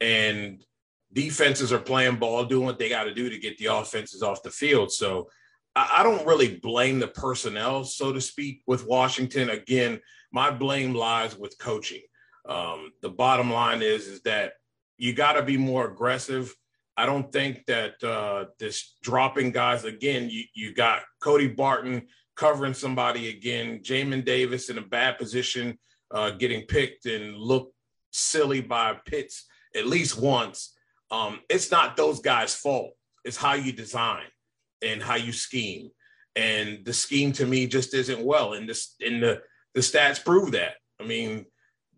and 0.00 0.62
defenses 1.12 1.72
are 1.72 1.78
playing 1.78 2.16
ball, 2.16 2.44
doing 2.44 2.64
what 2.64 2.78
they 2.78 2.88
got 2.88 3.04
to 3.04 3.14
do 3.14 3.28
to 3.28 3.38
get 3.38 3.58
the 3.58 3.66
offenses 3.66 4.22
off 4.22 4.42
the 4.42 4.50
field. 4.50 4.92
So 4.92 5.28
I, 5.74 5.96
I 5.98 6.02
don't 6.02 6.26
really 6.26 6.56
blame 6.56 7.00
the 7.00 7.08
personnel, 7.08 7.84
so 7.84 8.12
to 8.12 8.20
speak, 8.20 8.62
with 8.66 8.86
Washington. 8.86 9.50
Again, 9.50 10.00
my 10.32 10.50
blame 10.50 10.94
lies 10.94 11.36
with 11.36 11.58
coaching. 11.58 12.02
Um, 12.48 12.92
the 13.02 13.10
bottom 13.10 13.52
line 13.52 13.82
is 13.82 14.06
is 14.06 14.22
that 14.22 14.52
you 14.96 15.12
got 15.12 15.34
to 15.34 15.42
be 15.42 15.56
more 15.56 15.90
aggressive. 15.90 16.54
I 16.98 17.06
don't 17.06 17.30
think 17.32 17.64
that 17.66 18.02
uh, 18.02 18.46
this 18.58 18.96
dropping 19.02 19.52
guys 19.52 19.84
again. 19.84 20.28
You 20.28 20.42
you 20.52 20.74
got 20.74 21.02
Cody 21.20 21.46
Barton 21.46 22.08
covering 22.34 22.74
somebody 22.74 23.28
again. 23.28 23.80
Jamin 23.84 24.24
Davis 24.24 24.68
in 24.68 24.78
a 24.78 24.82
bad 24.82 25.16
position, 25.16 25.78
uh, 26.10 26.30
getting 26.30 26.62
picked 26.66 27.06
and 27.06 27.36
looked 27.36 27.72
silly 28.10 28.60
by 28.60 28.96
Pitts 29.04 29.46
at 29.76 29.86
least 29.86 30.20
once. 30.20 30.74
Um, 31.12 31.38
it's 31.48 31.70
not 31.70 31.96
those 31.96 32.18
guys' 32.18 32.56
fault. 32.56 32.94
It's 33.24 33.36
how 33.36 33.54
you 33.54 33.70
design 33.70 34.26
and 34.82 35.00
how 35.00 35.14
you 35.14 35.32
scheme. 35.32 35.90
And 36.34 36.84
the 36.84 36.92
scheme 36.92 37.30
to 37.34 37.46
me 37.46 37.68
just 37.68 37.94
isn't 37.94 38.24
well. 38.24 38.54
And 38.54 38.68
this 38.68 38.96
and 39.00 39.22
the 39.22 39.40
the 39.74 39.82
stats 39.82 40.24
prove 40.24 40.50
that. 40.50 40.74
I 41.00 41.04
mean, 41.04 41.46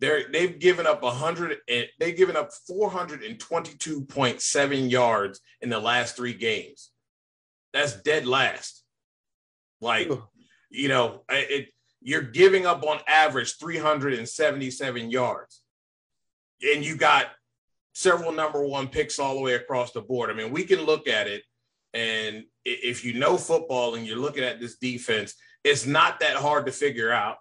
they're 0.01 0.25
they've 0.33 0.59
given 0.59 0.87
up 0.87 1.05
hundred 1.05 1.59
they've 1.69 2.17
given 2.17 2.37
up 2.37 2.51
422.7 2.71 4.91
yards 4.91 5.41
in 5.61 5.69
the 5.69 5.79
last 5.79 6.17
three 6.17 6.35
games. 6.35 6.91
That's 7.73 8.01
dead 8.03 8.27
last. 8.27 8.83
Like, 9.81 10.11
you 10.71 10.89
know, 10.89 11.23
it 11.29 11.69
you're 12.01 12.23
giving 12.23 12.67
up 12.67 12.83
on 12.85 12.99
average 13.07 13.59
377 13.59 15.11
yards. 15.11 15.63
And 16.63 16.85
you 16.85 16.97
got 16.97 17.27
several 17.95 18.33
number 18.33 18.65
one 18.65 18.89
picks 18.89 19.19
all 19.19 19.35
the 19.35 19.43
way 19.43 19.55
across 19.55 19.93
the 19.93 20.01
board. 20.01 20.31
I 20.31 20.35
mean, 20.35 20.51
we 20.51 20.65
can 20.65 20.83
look 20.83 21.09
at 21.09 21.27
it 21.27 21.43
and 21.93 22.45
if 22.65 23.05
you 23.05 23.15
know 23.15 23.37
football 23.37 23.95
and 23.95 24.07
you're 24.07 24.17
looking 24.17 24.45
at 24.45 24.61
this 24.61 24.77
defense, 24.77 25.35
it's 25.65 25.87
not 25.87 26.21
that 26.21 26.37
hard 26.37 26.67
to 26.67 26.73
figure 26.73 27.13
out 27.13 27.37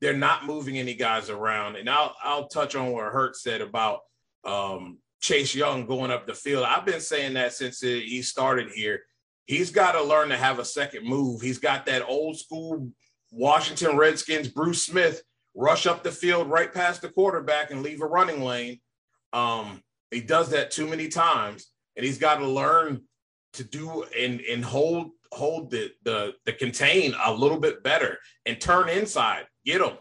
they're 0.00 0.16
not 0.16 0.46
moving 0.46 0.78
any 0.78 0.94
guys 0.94 1.30
around. 1.30 1.76
And 1.76 1.88
I'll 1.88 2.14
I'll 2.22 2.48
touch 2.48 2.74
on 2.74 2.92
what 2.92 3.12
Hurt 3.12 3.36
said 3.36 3.60
about 3.60 4.00
um, 4.44 4.98
Chase 5.20 5.54
Young 5.54 5.86
going 5.86 6.10
up 6.10 6.26
the 6.26 6.34
field. 6.34 6.64
I've 6.64 6.86
been 6.86 7.00
saying 7.00 7.34
that 7.34 7.52
since 7.52 7.80
he 7.80 8.22
started 8.22 8.70
here. 8.70 9.02
He's 9.46 9.70
got 9.70 9.92
to 9.92 10.02
learn 10.02 10.28
to 10.28 10.36
have 10.36 10.58
a 10.58 10.64
second 10.64 11.06
move. 11.06 11.40
He's 11.40 11.58
got 11.58 11.86
that 11.86 12.04
old 12.06 12.38
school 12.38 12.90
Washington 13.30 13.96
Redskins 13.96 14.48
Bruce 14.48 14.84
Smith 14.84 15.22
rush 15.54 15.86
up 15.86 16.02
the 16.02 16.12
field 16.12 16.48
right 16.48 16.72
past 16.72 17.02
the 17.02 17.08
quarterback 17.08 17.70
and 17.70 17.82
leave 17.82 18.00
a 18.00 18.06
running 18.06 18.42
lane. 18.42 18.80
Um, 19.32 19.82
he 20.10 20.20
does 20.20 20.50
that 20.50 20.70
too 20.70 20.86
many 20.86 21.08
times, 21.08 21.66
and 21.96 22.06
he's 22.06 22.18
got 22.18 22.36
to 22.36 22.46
learn 22.46 23.02
to 23.54 23.64
do 23.64 24.04
and 24.16 24.40
and 24.40 24.64
hold 24.64 25.10
hold 25.32 25.70
the 25.70 25.90
the 26.04 26.34
the 26.46 26.52
contain 26.52 27.14
a 27.24 27.32
little 27.32 27.60
bit 27.60 27.82
better 27.82 28.18
and 28.46 28.60
turn 28.60 28.88
inside, 28.88 29.44
get 29.64 29.80
him, 29.80 29.96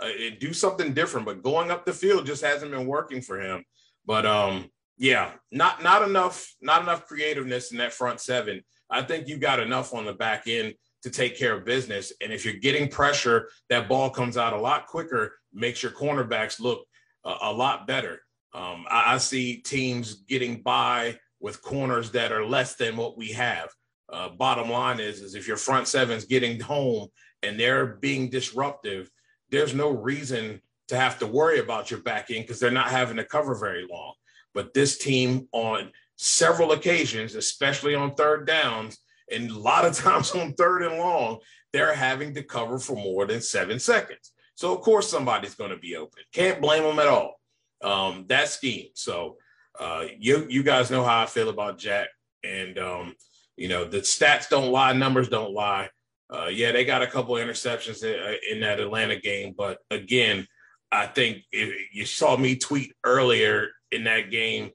uh, 0.00 0.08
do 0.40 0.52
something 0.52 0.92
different. 0.92 1.26
But 1.26 1.42
going 1.42 1.70
up 1.70 1.84
the 1.84 1.92
field 1.92 2.26
just 2.26 2.44
hasn't 2.44 2.70
been 2.70 2.86
working 2.86 3.22
for 3.22 3.40
him. 3.40 3.64
But 4.04 4.26
um, 4.26 4.70
yeah, 4.98 5.32
not 5.50 5.82
not 5.82 6.02
enough, 6.02 6.54
not 6.60 6.82
enough 6.82 7.06
creativeness 7.06 7.72
in 7.72 7.78
that 7.78 7.92
front 7.92 8.20
seven. 8.20 8.62
I 8.90 9.02
think 9.02 9.28
you 9.28 9.36
got 9.36 9.60
enough 9.60 9.94
on 9.94 10.04
the 10.04 10.12
back 10.12 10.46
end 10.46 10.74
to 11.02 11.10
take 11.10 11.38
care 11.38 11.56
of 11.56 11.64
business. 11.64 12.12
And 12.20 12.32
if 12.32 12.44
you're 12.44 12.54
getting 12.54 12.88
pressure, 12.88 13.48
that 13.68 13.88
ball 13.88 14.10
comes 14.10 14.36
out 14.36 14.52
a 14.52 14.60
lot 14.60 14.86
quicker, 14.86 15.34
makes 15.52 15.82
your 15.82 15.92
cornerbacks 15.92 16.60
look 16.60 16.86
a, 17.24 17.34
a 17.42 17.52
lot 17.52 17.86
better. 17.86 18.20
Um, 18.54 18.86
I, 18.88 19.14
I 19.14 19.18
see 19.18 19.58
teams 19.58 20.22
getting 20.24 20.62
by 20.62 21.18
with 21.40 21.62
corners 21.62 22.10
that 22.12 22.32
are 22.32 22.44
less 22.44 22.76
than 22.76 22.96
what 22.96 23.18
we 23.18 23.32
have. 23.32 23.68
Uh, 24.08 24.28
bottom 24.28 24.70
line 24.70 25.00
is, 25.00 25.20
is 25.20 25.34
if 25.34 25.48
your 25.48 25.56
front 25.56 25.88
seven's 25.88 26.24
getting 26.24 26.60
home 26.60 27.08
and 27.42 27.58
they're 27.58 27.86
being 27.86 28.30
disruptive, 28.30 29.10
there's 29.50 29.74
no 29.74 29.90
reason 29.90 30.60
to 30.88 30.96
have 30.96 31.18
to 31.18 31.26
worry 31.26 31.58
about 31.58 31.90
your 31.90 32.00
back 32.00 32.30
end 32.30 32.44
because 32.44 32.60
they're 32.60 32.70
not 32.70 32.90
having 32.90 33.16
to 33.16 33.24
cover 33.24 33.54
very 33.54 33.86
long. 33.90 34.14
But 34.54 34.74
this 34.74 34.98
team 34.98 35.48
on 35.52 35.90
several 36.16 36.72
occasions, 36.72 37.34
especially 37.34 37.94
on 37.94 38.14
third 38.14 38.46
downs, 38.46 38.98
and 39.30 39.50
a 39.50 39.58
lot 39.58 39.84
of 39.84 39.94
times 39.96 40.32
on 40.32 40.54
third 40.54 40.82
and 40.82 40.98
long, 40.98 41.38
they're 41.72 41.94
having 41.94 42.34
to 42.34 42.42
cover 42.42 42.78
for 42.78 42.94
more 42.94 43.26
than 43.26 43.40
seven 43.40 43.78
seconds. 43.78 44.32
So 44.54 44.74
of 44.74 44.80
course 44.80 45.08
somebody's 45.08 45.54
going 45.54 45.70
to 45.70 45.76
be 45.76 45.96
open. 45.96 46.22
Can't 46.32 46.60
blame 46.60 46.82
them 46.82 46.98
at 46.98 47.08
all. 47.08 47.34
Um, 47.82 48.24
that 48.28 48.48
scheme. 48.48 48.88
So 48.94 49.36
uh, 49.78 50.06
you 50.18 50.46
you 50.48 50.62
guys 50.62 50.90
know 50.90 51.04
how 51.04 51.22
I 51.22 51.26
feel 51.26 51.50
about 51.50 51.78
Jack, 51.78 52.08
and 52.42 52.78
um, 52.78 53.14
you 53.56 53.68
know 53.68 53.84
the 53.84 53.98
stats 53.98 54.48
don't 54.48 54.70
lie, 54.70 54.92
numbers 54.92 55.28
don't 55.28 55.52
lie. 55.52 55.88
Uh, 56.28 56.46
yeah, 56.46 56.72
they 56.72 56.84
got 56.84 57.02
a 57.02 57.06
couple 57.06 57.34
interceptions 57.36 58.02
in, 58.02 58.36
in 58.50 58.60
that 58.60 58.80
Atlanta 58.80 59.18
game, 59.18 59.54
but 59.56 59.78
again, 59.90 60.46
I 60.90 61.06
think 61.06 61.42
if 61.52 61.74
you 61.92 62.04
saw 62.04 62.36
me 62.36 62.56
tweet 62.56 62.92
earlier 63.04 63.68
in 63.92 64.04
that 64.04 64.30
game, 64.30 64.70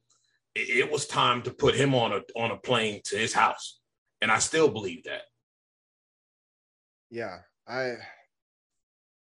it, 0.56 0.86
it 0.86 0.92
was 0.92 1.08
time 1.08 1.42
to 1.44 1.52
put 1.52 1.76
him 1.76 1.94
on 1.94 2.14
a 2.14 2.22
on 2.36 2.52
a 2.52 2.58
plane 2.58 3.02
to 3.06 3.18
his 3.18 3.34
house, 3.34 3.80
and 4.22 4.32
I 4.32 4.40
still 4.40 4.70
believe 4.70 5.04
that. 5.04 5.24
Yeah, 7.10 7.40
I. 7.68 7.96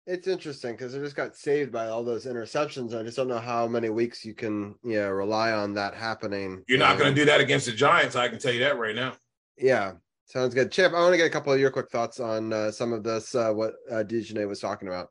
It's 0.06 0.26
interesting 0.26 0.72
because 0.72 0.92
they 0.92 0.98
just 0.98 1.14
got 1.14 1.36
saved 1.36 1.70
by 1.70 1.86
all 1.86 2.02
those 2.02 2.26
interceptions. 2.26 2.98
I 2.98 3.04
just 3.04 3.16
don't 3.16 3.28
know 3.28 3.38
how 3.38 3.68
many 3.68 3.90
weeks 3.90 4.24
you 4.24 4.34
can, 4.34 4.74
you 4.82 4.98
know, 4.98 5.10
rely 5.10 5.52
on 5.52 5.74
that 5.74 5.94
happening. 5.94 6.64
You're 6.66 6.78
not 6.78 6.96
going 6.98 7.10
Um, 7.10 7.14
to 7.14 7.20
do 7.20 7.26
that 7.26 7.40
against 7.40 7.66
the 7.66 7.72
Giants. 7.72 8.16
I 8.16 8.28
can 8.28 8.38
tell 8.40 8.52
you 8.52 8.60
that 8.60 8.78
right 8.78 8.94
now. 8.94 9.12
Yeah, 9.60 9.92
sounds 10.24 10.54
good. 10.54 10.72
Chip, 10.72 10.92
I 10.92 11.00
want 11.00 11.12
to 11.12 11.18
get 11.18 11.26
a 11.26 11.30
couple 11.30 11.52
of 11.52 11.60
your 11.60 11.70
quick 11.70 11.90
thoughts 11.90 12.18
on 12.18 12.52
uh, 12.52 12.70
some 12.70 12.92
of 12.92 13.02
this. 13.02 13.34
Uh, 13.34 13.52
what 13.52 13.74
uh, 13.90 13.96
Dujunnea 13.96 14.48
was 14.48 14.60
talking 14.60 14.88
about. 14.88 15.08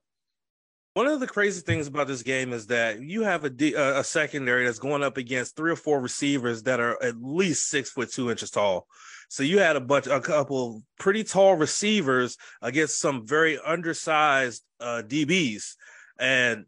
One 0.96 1.06
of 1.06 1.20
the 1.20 1.28
crazy 1.28 1.62
things 1.62 1.88
about 1.88 2.08
this 2.08 2.24
game 2.24 2.52
is 2.52 2.68
that 2.68 3.02
you 3.02 3.22
have 3.22 3.46
a, 3.46 4.04
secondary 4.04 4.66
that's 4.66 4.80
going 4.80 5.04
up 5.04 5.18
against 5.18 5.56
three 5.56 5.72
or 5.72 5.76
four 5.76 6.02
receivers 6.02 6.64
that 6.64 6.80
are 6.80 7.02
at 7.02 7.22
least 7.22 7.70
six 7.70 7.92
foot 7.92 8.12
two 8.12 8.32
inches 8.32 8.50
tall. 8.50 8.88
So 9.30 9.44
you 9.44 9.60
had 9.60 9.76
a 9.76 9.82
bunch, 9.82 10.08
a 10.08 10.20
couple 10.20 10.82
pretty 11.00 11.24
tall 11.24 11.56
receivers 11.56 12.36
against 12.62 13.00
some 13.00 13.28
very 13.28 13.60
undersized 13.64 14.64
uh, 14.80 15.04
DBs, 15.06 15.76
and 16.20 16.66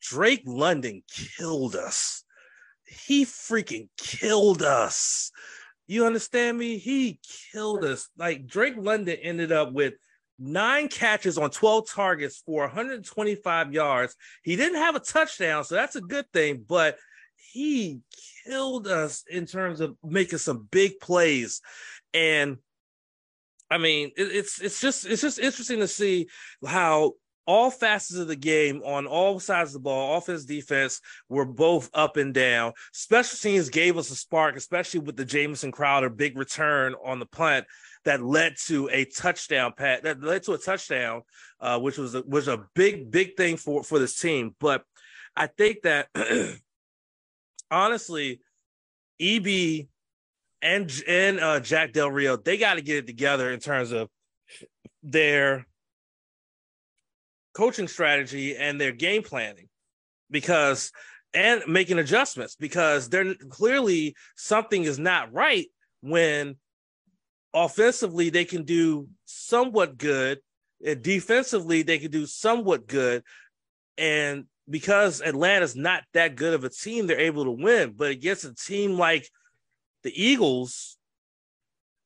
Drake 0.00 0.42
London 0.46 1.02
killed 1.08 1.76
us. 1.76 2.24
He 2.86 3.26
freaking 3.26 3.88
killed 3.98 4.62
us. 4.62 5.30
You 5.92 6.06
understand 6.06 6.56
me? 6.56 6.78
He 6.78 7.20
killed 7.52 7.84
us. 7.84 8.08
Like 8.16 8.46
Drake 8.46 8.76
London 8.78 9.18
ended 9.20 9.52
up 9.52 9.72
with 9.72 9.92
nine 10.38 10.88
catches 10.88 11.36
on 11.36 11.50
12 11.50 11.90
targets 11.90 12.42
for 12.46 12.62
125 12.62 13.74
yards. 13.74 14.16
He 14.42 14.56
didn't 14.56 14.78
have 14.78 14.96
a 14.96 15.00
touchdown, 15.00 15.64
so 15.64 15.74
that's 15.74 15.94
a 15.94 16.00
good 16.00 16.24
thing, 16.32 16.64
but 16.66 16.96
he 17.36 18.00
killed 18.46 18.86
us 18.86 19.24
in 19.30 19.44
terms 19.44 19.82
of 19.82 19.94
making 20.02 20.38
some 20.38 20.66
big 20.70 20.98
plays. 20.98 21.60
And 22.14 22.56
I 23.70 23.76
mean, 23.76 24.12
it, 24.16 24.34
it's 24.34 24.62
it's 24.62 24.80
just 24.80 25.04
it's 25.04 25.20
just 25.20 25.38
interesting 25.38 25.80
to 25.80 25.88
see 25.88 26.28
how 26.66 27.16
all 27.46 27.70
facets 27.70 28.18
of 28.18 28.28
the 28.28 28.36
game 28.36 28.82
on 28.84 29.06
all 29.06 29.40
sides 29.40 29.70
of 29.70 29.74
the 29.74 29.80
ball, 29.80 30.16
offense, 30.16 30.44
defense, 30.44 31.00
were 31.28 31.44
both 31.44 31.90
up 31.94 32.16
and 32.16 32.32
down. 32.32 32.72
Special 32.92 33.38
teams 33.38 33.68
gave 33.68 33.96
us 33.98 34.10
a 34.10 34.14
spark, 34.14 34.56
especially 34.56 35.00
with 35.00 35.16
the 35.16 35.24
Jamison 35.24 35.72
Crowder 35.72 36.08
big 36.08 36.36
return 36.36 36.94
on 37.04 37.18
the 37.18 37.26
punt 37.26 37.66
that 38.04 38.22
led 38.22 38.56
to 38.66 38.88
a 38.92 39.04
touchdown 39.04 39.72
pat 39.76 40.02
that 40.04 40.22
led 40.22 40.42
to 40.44 40.52
a 40.52 40.58
touchdown, 40.58 41.22
uh, 41.60 41.78
which 41.78 41.98
was 41.98 42.14
a, 42.14 42.22
was 42.22 42.48
a 42.48 42.64
big 42.74 43.10
big 43.10 43.36
thing 43.36 43.56
for 43.56 43.82
for 43.82 43.98
this 43.98 44.18
team. 44.18 44.54
But 44.58 44.84
I 45.36 45.46
think 45.46 45.82
that 45.82 46.08
honestly, 47.70 48.40
EB 49.20 49.86
and 50.60 50.92
and 51.06 51.40
uh, 51.40 51.60
Jack 51.60 51.92
Del 51.92 52.10
Rio 52.10 52.36
they 52.36 52.56
got 52.56 52.74
to 52.74 52.82
get 52.82 52.98
it 52.98 53.06
together 53.06 53.50
in 53.50 53.60
terms 53.60 53.92
of 53.92 54.08
their 55.02 55.66
coaching 57.54 57.88
strategy 57.88 58.56
and 58.56 58.80
their 58.80 58.92
game 58.92 59.22
planning 59.22 59.68
because 60.30 60.92
and 61.34 61.62
making 61.66 61.98
adjustments 61.98 62.56
because 62.56 63.08
they're 63.08 63.34
clearly 63.48 64.14
something 64.36 64.84
is 64.84 64.98
not 64.98 65.32
right 65.32 65.66
when 66.02 66.56
offensively 67.54 68.30
they 68.30 68.44
can 68.44 68.64
do 68.64 69.08
somewhat 69.24 69.96
good 69.96 70.40
and 70.84 71.02
defensively 71.02 71.82
they 71.82 71.98
can 71.98 72.10
do 72.10 72.26
somewhat 72.26 72.86
good. 72.86 73.22
And 73.96 74.44
because 74.68 75.20
Atlanta's 75.20 75.76
not 75.76 76.02
that 76.12 76.36
good 76.36 76.54
of 76.54 76.64
a 76.64 76.70
team 76.70 77.06
they're 77.06 77.20
able 77.20 77.44
to 77.44 77.50
win. 77.50 77.94
But 77.96 78.10
against 78.10 78.44
a 78.44 78.54
team 78.54 78.98
like 78.98 79.28
the 80.02 80.12
Eagles 80.22 80.98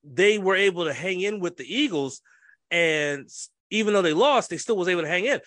they 0.08 0.38
were 0.38 0.54
able 0.54 0.84
to 0.84 0.92
hang 0.92 1.20
in 1.20 1.40
with 1.40 1.56
the 1.56 1.64
Eagles 1.64 2.20
and 2.70 3.28
even 3.70 3.92
though 3.94 4.02
they 4.02 4.12
lost 4.12 4.50
they 4.50 4.56
still 4.56 4.76
was 4.76 4.88
able 4.88 5.02
to 5.02 5.08
hang 5.08 5.24
in 5.24 5.40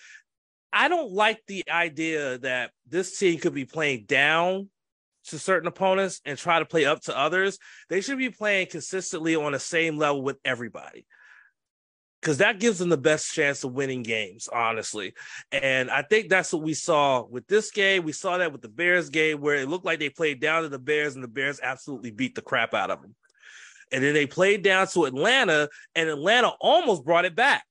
I 0.72 0.88
don't 0.88 1.12
like 1.12 1.40
the 1.46 1.64
idea 1.68 2.38
that 2.38 2.70
this 2.88 3.18
team 3.18 3.38
could 3.40 3.54
be 3.54 3.64
playing 3.64 4.04
down 4.06 4.68
to 5.26 5.38
certain 5.38 5.68
opponents 5.68 6.20
and 6.24 6.38
try 6.38 6.58
to 6.58 6.64
play 6.64 6.84
up 6.84 7.00
to 7.02 7.16
others. 7.16 7.58
They 7.88 8.00
should 8.00 8.18
be 8.18 8.30
playing 8.30 8.68
consistently 8.68 9.36
on 9.36 9.52
the 9.52 9.58
same 9.58 9.98
level 9.98 10.22
with 10.22 10.38
everybody. 10.44 11.06
Because 12.20 12.38
that 12.38 12.60
gives 12.60 12.78
them 12.78 12.90
the 12.90 12.98
best 12.98 13.32
chance 13.32 13.64
of 13.64 13.72
winning 13.72 14.02
games, 14.02 14.46
honestly. 14.52 15.14
And 15.50 15.90
I 15.90 16.02
think 16.02 16.28
that's 16.28 16.52
what 16.52 16.62
we 16.62 16.74
saw 16.74 17.24
with 17.24 17.46
this 17.46 17.70
game. 17.70 18.04
We 18.04 18.12
saw 18.12 18.36
that 18.38 18.52
with 18.52 18.60
the 18.60 18.68
Bears 18.68 19.08
game, 19.08 19.40
where 19.40 19.56
it 19.56 19.68
looked 19.68 19.86
like 19.86 19.98
they 19.98 20.10
played 20.10 20.38
down 20.38 20.62
to 20.62 20.68
the 20.68 20.78
Bears 20.78 21.14
and 21.14 21.24
the 21.24 21.28
Bears 21.28 21.60
absolutely 21.62 22.10
beat 22.10 22.34
the 22.34 22.42
crap 22.42 22.74
out 22.74 22.90
of 22.90 23.00
them. 23.00 23.14
And 23.90 24.04
then 24.04 24.12
they 24.12 24.26
played 24.26 24.62
down 24.62 24.86
to 24.88 25.06
Atlanta, 25.06 25.70
and 25.94 26.10
Atlanta 26.10 26.52
almost 26.60 27.04
brought 27.04 27.24
it 27.24 27.34
back 27.34 27.64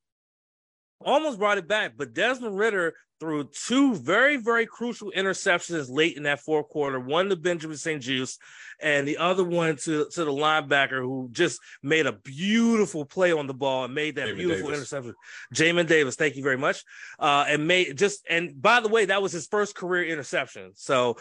almost 1.02 1.40
brought 1.40 1.58
it 1.58 1.68
back, 1.68 1.94
but 1.98 2.14
Desmond 2.14 2.58
Ridder 2.58 2.94
threw 3.20 3.44
two 3.44 3.96
very, 3.96 4.38
very 4.38 4.66
crucial 4.66 5.12
interceptions 5.16 5.90
late 5.90 6.16
in 6.16 6.24
that 6.24 6.40
fourth 6.40 6.70
quarter. 6.70 7.00
One 7.00 7.30
to 7.30 7.36
Benjamin 7.36 7.78
St-Juste, 7.78 8.40
and 8.80 9.08
the 9.08 9.18
other 9.18 9.44
one 9.44 9.76
to, 9.78 10.08
to 10.14 10.26
the 10.26 10.32
linebacker 10.32 11.02
who 11.02 11.30
just 11.32 11.60
made 11.84 12.06
a 12.06 12.14
beautiful 12.14 13.06
play 13.06 13.32
on 13.32 13.48
the 13.48 13.54
ball 13.54 13.86
and 13.86 13.94
made 13.94 14.16
that 14.16 14.30
Jamin 14.30 14.38
beautiful 14.38 14.70
Davis. 14.70 14.78
interception. 14.78 15.16
Jamin 15.54 15.88
Davis, 15.88 16.16
thank 16.16 16.38
you 16.38 16.44
very 16.44 16.58
much. 16.58 16.84
Uh, 17.20 17.46
and 17.48 17.68
made 17.68 17.98
just 17.98 18.26
and 18.30 18.62
by 18.62 18.80
the 18.80 18.88
way, 18.88 19.06
that 19.06 19.22
was 19.22 19.34
his 19.34 19.48
first 19.48 19.76
career 19.76 20.06
interception. 20.06 20.72
So 20.76 21.18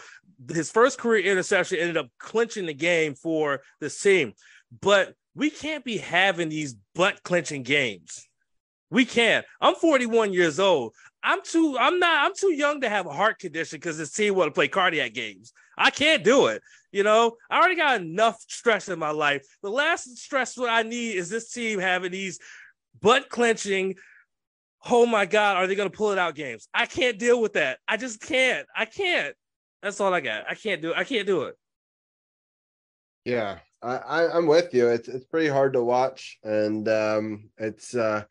his 0.49 0.71
first 0.71 0.97
career 0.97 1.29
interception 1.29 1.79
ended 1.79 1.97
up 1.97 2.07
clinching 2.17 2.65
the 2.65 2.73
game 2.73 3.13
for 3.13 3.61
this 3.81 3.99
team. 4.01 4.33
But 4.81 5.15
we 5.35 5.49
can't 5.49 5.83
be 5.83 5.97
having 5.97 6.49
these 6.49 6.75
butt 6.95 7.23
clinching 7.23 7.63
games 7.63 8.28
we 8.89 9.05
can. 9.05 9.43
I'm 9.61 9.75
41 9.75 10.33
years 10.33 10.59
old. 10.59 10.93
I'm 11.23 11.41
too. 11.43 11.77
I'm 11.79 11.99
not. 11.99 12.25
I'm 12.25 12.35
too 12.35 12.53
young 12.53 12.81
to 12.81 12.89
have 12.89 13.05
a 13.05 13.13
heart 13.13 13.39
condition 13.39 13.77
because 13.77 13.97
this 13.97 14.11
team 14.11 14.35
want 14.35 14.47
to 14.47 14.53
play 14.53 14.67
cardiac 14.67 15.13
games. 15.13 15.53
I 15.77 15.89
can't 15.89 16.23
do 16.23 16.47
it. 16.47 16.61
You 16.91 17.03
know, 17.03 17.35
I 17.49 17.59
already 17.59 17.75
got 17.75 18.01
enough 18.01 18.43
stress 18.47 18.89
in 18.89 18.97
my 18.97 19.11
life. 19.11 19.45
The 19.61 19.69
last 19.69 20.17
stress 20.17 20.57
what 20.57 20.69
I 20.69 20.83
need 20.83 21.17
is 21.17 21.29
this 21.29 21.51
team 21.51 21.79
having 21.79 22.11
these 22.11 22.39
butt 23.01 23.29
clenching. 23.29 23.95
Oh 24.89 25.05
my 25.05 25.25
God, 25.25 25.57
are 25.57 25.67
they 25.67 25.75
going 25.75 25.89
to 25.89 25.95
pull 25.95 26.11
it 26.11 26.17
out 26.17 26.35
games? 26.35 26.67
I 26.73 26.85
can't 26.85 27.19
deal 27.19 27.41
with 27.41 27.53
that. 27.53 27.79
I 27.87 27.97
just 27.97 28.21
can't. 28.21 28.65
I 28.75 28.85
can't. 28.85 29.35
That's 29.83 29.99
all 29.99 30.13
I 30.13 30.21
got. 30.21 30.45
I 30.49 30.55
can't 30.55 30.81
do. 30.81 30.93
I 30.93 31.03
can't 31.03 31.27
do 31.27 31.43
it. 31.43 31.55
Yeah, 33.25 33.59
I, 33.81 33.97
I 33.97 34.37
I'm 34.37 34.47
with 34.47 34.73
you. 34.73 34.87
It's 34.87 35.09
it's 35.09 35.25
pretty 35.25 35.49
hard 35.49 35.73
to 35.73 35.83
watch, 35.83 36.39
and 36.43 36.87
um, 36.87 37.49
it's 37.57 37.93
uh 37.93 38.23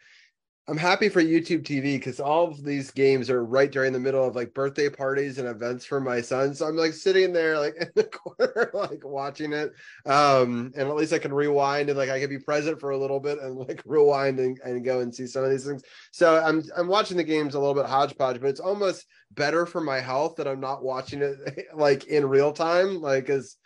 I'm 0.69 0.77
happy 0.77 1.09
for 1.09 1.23
YouTube 1.23 1.63
TV 1.63 1.95
because 1.95 2.21
all 2.21 2.47
of 2.47 2.63
these 2.63 2.91
games 2.91 3.31
are 3.31 3.43
right 3.43 3.73
during 3.73 3.95
the 3.95 3.99
middle 3.99 4.27
of 4.27 4.37
like 4.37 4.53
birthday 4.53 4.91
parties 4.91 5.39
and 5.39 5.49
events 5.49 5.87
for 5.87 5.99
my 5.99 6.21
son. 6.21 6.55
So 6.55 6.67
I'm 6.67 6.77
like 6.77 6.93
sitting 6.93 7.33
there 7.33 7.59
like 7.59 7.75
in 7.81 7.89
the 7.95 8.05
corner, 8.05 8.71
like 8.75 9.03
watching 9.03 9.55
it. 9.55 9.73
Um, 10.05 10.71
and 10.77 10.87
at 10.87 10.95
least 10.95 11.15
I 11.15 11.21
can 11.21 11.33
rewind 11.33 11.89
and 11.89 11.97
like 11.97 12.11
I 12.11 12.21
can 12.21 12.29
be 12.29 12.39
present 12.39 12.81
for 12.81 12.91
a 12.91 12.99
little 12.99 13.19
bit 13.19 13.39
and 13.39 13.57
like 13.57 13.83
rewind 13.87 14.41
and, 14.41 14.61
and 14.63 14.85
go 14.85 15.01
and 15.01 15.15
see 15.15 15.27
some 15.27 15.43
of 15.43 15.51
these 15.51 15.65
things. 15.65 15.83
So 16.13 16.39
I'm 16.39 16.63
I'm 16.77 16.87
watching 16.89 17.17
the 17.17 17.25
games 17.25 17.55
a 17.55 17.59
little 17.59 17.75
bit 17.75 17.87
hodgepodge, 17.87 18.39
but 18.39 18.51
it's 18.51 18.61
almost 18.61 19.07
better 19.31 19.65
for 19.65 19.81
my 19.81 20.01
health 20.01 20.37
that 20.37 20.47
I'm 20.47 20.61
not 20.61 20.85
watching 20.85 21.23
it 21.23 21.39
like 21.75 22.09
in 22.09 22.29
real 22.29 22.53
time, 22.53 23.01
like 23.01 23.31
as 23.31 23.57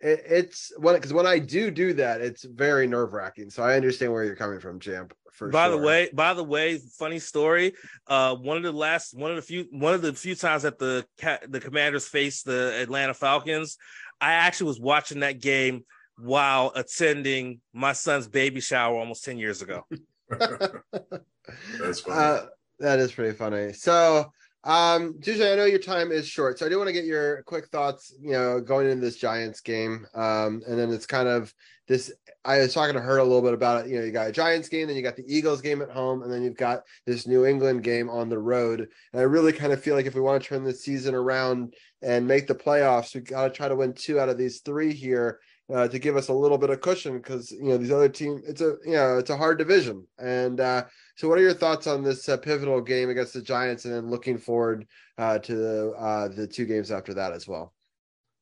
it, 0.00 0.22
it's 0.28 0.72
when 0.78 0.94
because 0.94 1.14
when 1.14 1.26
I 1.26 1.38
do 1.38 1.70
do 1.70 1.94
that, 1.94 2.20
it's 2.20 2.44
very 2.44 2.86
nerve 2.86 3.14
wracking. 3.14 3.48
So 3.48 3.62
I 3.62 3.76
understand 3.76 4.12
where 4.12 4.24
you're 4.24 4.36
coming 4.36 4.60
from, 4.60 4.78
Champ. 4.78 5.14
For 5.40 5.48
by 5.48 5.68
sure. 5.68 5.78
the 5.78 5.82
way, 5.82 6.10
by 6.12 6.34
the 6.34 6.44
way, 6.44 6.76
funny 6.98 7.18
story. 7.18 7.72
Uh, 8.06 8.34
one 8.34 8.58
of 8.58 8.62
the 8.62 8.72
last, 8.72 9.16
one 9.16 9.30
of 9.30 9.36
the 9.36 9.42
few, 9.42 9.64
one 9.70 9.94
of 9.94 10.02
the 10.02 10.12
few 10.12 10.34
times 10.34 10.64
that 10.64 10.78
the 10.78 11.06
the 11.48 11.60
Commanders 11.60 12.06
faced 12.06 12.44
the 12.44 12.78
Atlanta 12.78 13.14
Falcons, 13.14 13.78
I 14.20 14.32
actually 14.32 14.66
was 14.66 14.80
watching 14.80 15.20
that 15.20 15.40
game 15.40 15.86
while 16.18 16.72
attending 16.74 17.62
my 17.72 17.94
son's 17.94 18.28
baby 18.28 18.60
shower 18.60 18.98
almost 18.98 19.24
ten 19.24 19.38
years 19.38 19.62
ago. 19.62 19.86
That's 20.28 22.00
funny. 22.00 22.18
Uh, 22.18 22.40
that 22.78 22.98
is 22.98 23.12
pretty 23.12 23.34
funny. 23.34 23.72
So 23.72 24.30
um, 24.64 25.20
Tuesday, 25.22 25.52
I 25.52 25.56
know 25.56 25.64
your 25.64 25.78
time 25.78 26.12
is 26.12 26.28
short, 26.28 26.58
so 26.58 26.66
I 26.66 26.68
do 26.68 26.76
want 26.76 26.88
to 26.88 26.92
get 26.92 27.04
your 27.04 27.42
quick 27.44 27.68
thoughts, 27.68 28.14
you 28.20 28.32
know, 28.32 28.60
going 28.60 28.88
into 28.88 29.00
this 29.00 29.16
Giants 29.16 29.60
game. 29.60 30.06
Um, 30.14 30.62
and 30.68 30.78
then 30.78 30.92
it's 30.92 31.06
kind 31.06 31.28
of 31.28 31.54
this. 31.88 32.12
I 32.44 32.58
was 32.58 32.74
talking 32.74 32.94
to 32.94 33.00
her 33.00 33.18
a 33.18 33.24
little 33.24 33.42
bit 33.42 33.54
about 33.54 33.84
it. 33.84 33.90
You 33.90 33.98
know, 33.98 34.04
you 34.04 34.12
got 34.12 34.28
a 34.28 34.32
Giants 34.32 34.68
game, 34.68 34.86
then 34.86 34.96
you 34.96 35.02
got 35.02 35.16
the 35.16 35.24
Eagles 35.26 35.62
game 35.62 35.80
at 35.80 35.90
home, 35.90 36.22
and 36.22 36.32
then 36.32 36.42
you've 36.42 36.56
got 36.56 36.82
this 37.06 37.26
New 37.26 37.46
England 37.46 37.82
game 37.82 38.10
on 38.10 38.28
the 38.28 38.38
road. 38.38 38.88
And 39.12 39.20
I 39.20 39.24
really 39.24 39.52
kind 39.52 39.72
of 39.72 39.82
feel 39.82 39.94
like 39.94 40.06
if 40.06 40.14
we 40.14 40.20
want 40.20 40.42
to 40.42 40.48
turn 40.48 40.64
the 40.64 40.74
season 40.74 41.14
around 41.14 41.74
and 42.02 42.26
make 42.26 42.46
the 42.46 42.54
playoffs, 42.54 43.14
we 43.14 43.22
got 43.22 43.44
to 43.44 43.50
try 43.50 43.68
to 43.68 43.76
win 43.76 43.94
two 43.94 44.20
out 44.20 44.28
of 44.28 44.36
these 44.36 44.60
three 44.60 44.92
here. 44.92 45.40
Uh, 45.72 45.86
to 45.86 46.00
give 46.00 46.16
us 46.16 46.26
a 46.26 46.32
little 46.32 46.58
bit 46.58 46.70
of 46.70 46.80
cushion 46.80 47.18
because 47.18 47.52
you 47.52 47.68
know 47.68 47.76
these 47.76 47.92
other 47.92 48.08
teams 48.08 48.42
it's 48.44 48.60
a 48.60 48.74
you 48.84 48.90
know 48.90 49.18
it's 49.18 49.30
a 49.30 49.36
hard 49.36 49.56
division 49.56 50.04
and 50.18 50.58
uh 50.58 50.82
so, 51.20 51.28
what 51.28 51.38
are 51.38 51.42
your 51.42 51.52
thoughts 51.52 51.86
on 51.86 52.02
this 52.02 52.30
uh, 52.30 52.38
pivotal 52.38 52.80
game 52.80 53.10
against 53.10 53.34
the 53.34 53.42
Giants, 53.42 53.84
and 53.84 53.92
then 53.92 54.08
looking 54.08 54.38
forward 54.38 54.86
uh, 55.18 55.38
to 55.40 55.54
the 55.54 55.90
uh, 55.90 56.28
the 56.28 56.46
two 56.46 56.64
games 56.64 56.90
after 56.90 57.12
that 57.12 57.34
as 57.34 57.46
well? 57.46 57.74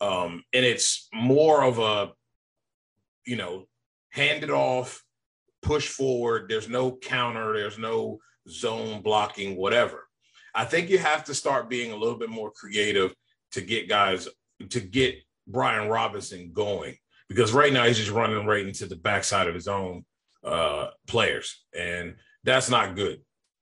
Um, 0.00 0.44
and 0.52 0.64
it's 0.64 1.08
more 1.12 1.64
of 1.64 1.80
a, 1.80 2.12
you 3.26 3.34
know, 3.34 3.66
hand 4.10 4.44
it 4.44 4.50
off, 4.50 5.02
push 5.60 5.88
forward. 5.88 6.46
There's 6.48 6.68
no 6.68 6.92
counter, 6.92 7.52
there's 7.52 7.78
no 7.78 8.20
zone 8.48 9.02
blocking, 9.02 9.56
whatever. 9.56 10.06
I 10.54 10.66
think 10.66 10.88
you 10.88 10.98
have 10.98 11.24
to 11.24 11.34
start 11.34 11.68
being 11.68 11.90
a 11.90 11.96
little 11.96 12.16
bit 12.16 12.30
more 12.30 12.52
creative 12.52 13.12
to 13.52 13.60
get 13.60 13.88
guys 13.88 14.28
to 14.68 14.80
get 14.80 15.16
Brian 15.48 15.88
Robinson 15.88 16.52
going 16.52 16.96
because 17.30 17.52
right 17.52 17.72
now 17.72 17.84
he's 17.84 17.96
just 17.96 18.10
running 18.10 18.44
right 18.44 18.66
into 18.66 18.86
the 18.86 18.96
backside 18.96 19.46
of 19.46 19.54
his 19.54 19.68
own 19.68 20.04
uh, 20.44 20.88
players, 21.06 21.64
and 21.78 22.16
that's 22.42 22.68
not 22.68 22.96
good. 22.96 23.20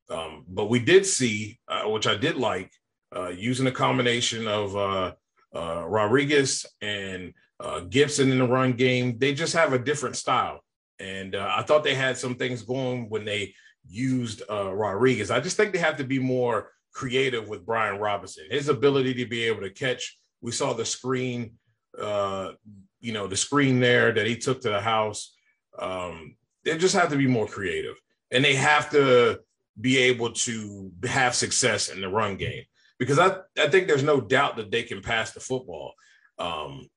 Um, 0.09 0.47
but 0.49 0.71
we 0.71 0.79
did 0.79 1.05
see, 1.05 1.61
uh, 1.69 1.83
which 1.83 2.07
I 2.07 2.17
did 2.17 2.37
like, 2.37 2.73
uh, 3.15 3.29
using 3.29 3.67
a 3.67 3.73
combination 3.73 4.49
of 4.49 4.75
uh, 4.75 5.13
uh, 5.55 5.85
Rodriguez 5.87 6.65
and 6.81 7.35
uh, 7.61 7.81
Gibson 7.81 8.33
in 8.33 8.39
the 8.39 8.49
run 8.49 8.73
game. 8.73 9.19
They 9.19 9.35
just 9.35 9.53
have 9.53 9.75
a 9.75 9.79
different 9.79 10.17
style, 10.17 10.65
and 10.99 11.37
I 11.37 11.63
thought 11.63 11.85
they 11.85 11.95
had 11.95 12.17
some 12.17 12.37
things 12.37 12.63
going 12.63 13.11
when 13.11 13.27
they 13.27 13.55
used 13.87 14.43
Rodriguez. 14.49 15.31
I 15.31 15.41
just 15.41 15.59
think 15.59 15.75
they 15.75 15.79
have 15.79 15.99
to 15.99 16.05
be 16.05 16.19
more 16.19 16.71
creative 16.95 17.49
with 17.49 17.67
Brian 17.67 18.01
Robinson. 18.01 18.47
His 18.51 18.71
ability 18.71 19.13
to 19.15 19.27
be 19.27 19.45
able 19.45 19.61
to 19.61 19.71
catch. 19.71 20.19
We 20.41 20.53
saw 20.53 20.73
the 20.73 20.87
screen 20.87 21.59
uh, 22.01 22.53
you 23.01 23.13
know, 23.13 23.27
the 23.27 23.37
screen 23.37 23.81
there 23.81 24.13
that 24.13 24.27
he 24.27 24.37
took 24.37 24.61
to 24.63 24.71
the 24.71 24.81
house. 24.81 25.35
Um, 25.79 26.37
they 26.65 26.77
just 26.77 26.95
have 26.95 27.11
to 27.11 27.17
be 27.17 27.27
more 27.27 27.47
creative 27.47 27.97
and 28.31 28.45
they 28.45 28.55
have 28.55 28.91
to 28.91 29.41
be 29.81 29.99
able 29.99 30.33
to 30.33 30.91
have 31.05 31.35
success 31.35 31.89
in 31.89 32.01
the 32.01 32.09
run 32.09 32.37
game 32.37 32.65
because 32.99 33.19
I, 33.19 33.37
I 33.59 33.69
think 33.69 33.87
there's 33.87 34.03
no 34.03 34.21
doubt 34.21 34.57
that 34.57 34.71
they 34.71 34.83
can 34.83 35.01
pass 35.01 35.33
the 35.33 35.41
football. 35.41 35.95
Um, 36.39 36.89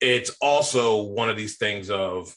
it's 0.00 0.30
also 0.40 1.02
one 1.02 1.30
of 1.30 1.36
these 1.36 1.56
things 1.56 1.88
of 1.88 2.34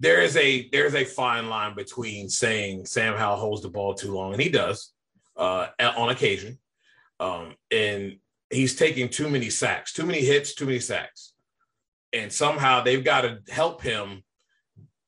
there 0.00 0.20
is 0.22 0.36
a 0.36 0.68
there's 0.70 0.94
a 0.94 1.04
fine 1.04 1.48
line 1.48 1.74
between 1.74 2.28
saying 2.28 2.86
Sam 2.86 3.16
Howell 3.16 3.36
holds 3.36 3.62
the 3.62 3.68
ball 3.68 3.94
too 3.94 4.12
long, 4.12 4.32
and 4.32 4.42
he 4.42 4.48
does 4.48 4.92
uh, 5.36 5.68
on 5.78 6.10
occasion, 6.10 6.58
um, 7.20 7.54
and 7.70 8.16
he's 8.52 8.76
taking 8.76 9.08
too 9.08 9.28
many 9.28 9.50
sacks, 9.50 9.92
too 9.92 10.04
many 10.04 10.20
hits, 10.20 10.54
too 10.54 10.66
many 10.66 10.80
sacks. 10.80 11.32
And 12.12 12.32
somehow 12.32 12.82
they've 12.82 13.04
got 13.04 13.22
to 13.22 13.38
help 13.48 13.82
him 13.82 14.22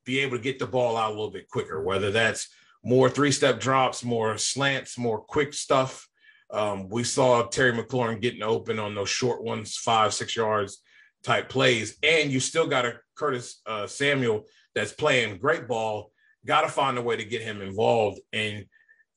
be 0.05 0.21
able 0.21 0.37
to 0.37 0.43
get 0.43 0.59
the 0.59 0.67
ball 0.67 0.97
out 0.97 1.11
a 1.11 1.15
little 1.15 1.31
bit 1.31 1.49
quicker, 1.49 1.83
whether 1.83 2.11
that's 2.11 2.49
more 2.83 3.09
three 3.09 3.33
step 3.33 3.61
drops, 3.61 4.05
more 4.05 4.37
slants, 4.39 4.99
more 4.99 5.21
quick 5.21 5.55
stuff. 5.55 6.09
Um, 6.51 6.89
we 6.89 7.05
saw 7.05 7.47
Terry 7.47 7.73
McLaurin 7.73 8.21
getting 8.21 8.43
open 8.43 8.79
on 8.79 8.95
those 8.95 9.09
short 9.09 9.43
ones, 9.43 9.77
five, 9.77 10.15
six 10.15 10.37
yards 10.37 10.83
type 11.23 11.49
plays. 11.49 11.97
And 12.03 12.31
you 12.31 12.41
still 12.41 12.67
got 12.67 12.87
a 12.87 13.01
Curtis 13.17 13.61
uh, 13.67 13.87
Samuel 13.87 14.45
that's 14.75 14.93
playing 14.93 15.39
great 15.39 15.67
ball. 15.67 16.13
Got 16.47 16.63
to 16.63 16.69
find 16.69 16.99
a 16.99 17.03
way 17.03 17.17
to 17.17 17.25
get 17.25 17.43
him 17.43 17.63
involved. 17.63 18.21
And 18.33 18.67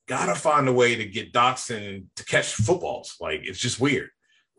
got 0.06 0.26
to 0.26 0.34
find 0.34 0.68
a 0.68 0.72
way 0.72 0.96
to 0.96 1.04
get 1.04 1.32
Dotson 1.32 2.06
to 2.16 2.24
catch 2.24 2.54
footballs. 2.54 3.16
Like 3.20 3.42
it's 3.44 3.60
just 3.60 3.78
weird. 3.78 4.08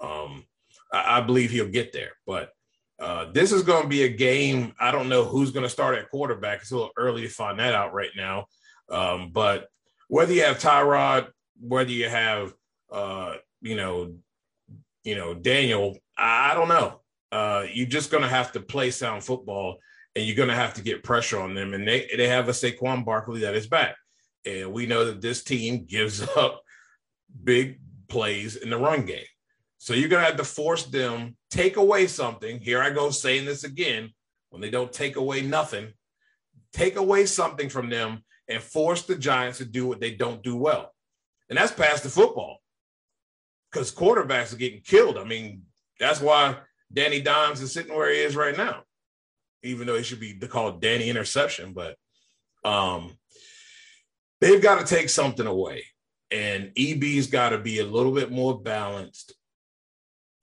Um, 0.01 0.45
I, 0.91 1.17
I 1.17 1.21
believe 1.21 1.51
he'll 1.51 1.67
get 1.67 1.93
there, 1.93 2.11
but 2.25 2.51
uh, 2.99 3.31
this 3.31 3.51
is 3.51 3.63
going 3.63 3.83
to 3.83 3.89
be 3.89 4.03
a 4.03 4.09
game. 4.09 4.73
I 4.79 4.91
don't 4.91 5.09
know 5.09 5.23
who's 5.23 5.51
going 5.51 5.63
to 5.63 5.69
start 5.69 5.97
at 5.97 6.09
quarterback. 6.09 6.61
It's 6.61 6.71
a 6.71 6.75
little 6.75 6.91
early 6.97 7.21
to 7.23 7.29
find 7.29 7.59
that 7.59 7.73
out 7.73 7.93
right 7.93 8.11
now. 8.15 8.47
Um, 8.89 9.31
but 9.31 9.67
whether 10.09 10.33
you 10.33 10.43
have 10.43 10.59
Tyrod, 10.59 11.27
whether 11.61 11.91
you 11.91 12.09
have, 12.09 12.53
uh, 12.91 13.35
you 13.61 13.75
know, 13.75 14.15
you 15.03 15.15
know 15.15 15.33
Daniel, 15.33 15.97
I, 16.17 16.53
don't 16.53 16.67
know. 16.67 16.99
Uh, 17.31 17.65
you're 17.71 17.87
just 17.87 18.11
going 18.11 18.23
to 18.23 18.29
have 18.29 18.51
to 18.53 18.59
play 18.59 18.91
sound 18.91 19.23
football, 19.23 19.77
and 20.15 20.25
you're 20.25 20.35
going 20.35 20.49
to 20.49 20.55
have 20.55 20.73
to 20.73 20.81
get 20.81 21.03
pressure 21.03 21.39
on 21.39 21.53
them. 21.53 21.73
And 21.73 21.87
they 21.87 22.09
they 22.17 22.27
have 22.27 22.49
a 22.49 22.53
Saquon 22.53 23.05
Barkley 23.05 23.41
that 23.41 23.55
is 23.55 23.67
back, 23.67 23.95
and 24.45 24.73
we 24.73 24.87
know 24.87 25.05
that 25.05 25.21
this 25.21 25.43
team 25.43 25.85
gives 25.85 26.21
up 26.35 26.63
big 27.43 27.79
plays 28.09 28.55
in 28.57 28.69
the 28.69 28.77
run 28.77 29.05
game. 29.05 29.23
So 29.79 29.93
you're 29.93 30.09
going 30.09 30.21
to 30.21 30.27
have 30.27 30.37
to 30.37 30.43
force 30.43 30.83
them 30.85 31.37
take 31.49 31.77
away 31.77 32.05
something. 32.07 32.59
Here 32.59 32.81
I 32.81 32.89
go 32.89 33.09
saying 33.09 33.45
this 33.45 33.63
again 33.63 34.11
when 34.49 34.61
they 34.61 34.69
don't 34.69 34.91
take 34.91 35.15
away 35.15 35.41
nothing, 35.41 35.93
take 36.73 36.97
away 36.97 37.25
something 37.25 37.69
from 37.69 37.89
them 37.89 38.23
and 38.49 38.61
force 38.61 39.03
the 39.03 39.15
Giants 39.15 39.59
to 39.59 39.65
do 39.65 39.87
what 39.87 40.01
they 40.01 40.11
don't 40.11 40.43
do 40.43 40.57
well. 40.57 40.93
And 41.47 41.57
that's 41.57 41.71
past 41.71 42.03
the 42.03 42.09
football 42.09 42.61
because 43.71 43.91
quarterbacks 43.91 44.53
are 44.53 44.57
getting 44.57 44.81
killed. 44.81 45.17
I 45.17 45.23
mean, 45.23 45.63
that's 45.97 46.19
why 46.19 46.57
Danny 46.91 47.21
Dimes 47.21 47.61
is 47.61 47.71
sitting 47.71 47.95
where 47.95 48.11
he 48.11 48.19
is 48.19 48.35
right 48.35 48.57
now, 48.57 48.83
even 49.63 49.87
though 49.87 49.97
he 49.97 50.03
should 50.03 50.19
be 50.19 50.33
called 50.33 50.81
Danny 50.81 51.09
Interception. 51.09 51.73
But 51.73 51.95
um, 52.65 53.17
they've 54.41 54.61
got 54.61 54.85
to 54.85 54.95
take 54.95 55.09
something 55.09 55.47
away. 55.47 55.85
And 56.31 56.71
EB's 56.77 57.27
got 57.27 57.49
to 57.49 57.57
be 57.57 57.79
a 57.79 57.85
little 57.85 58.11
bit 58.11 58.29
more 58.29 58.59
balanced 58.59 59.33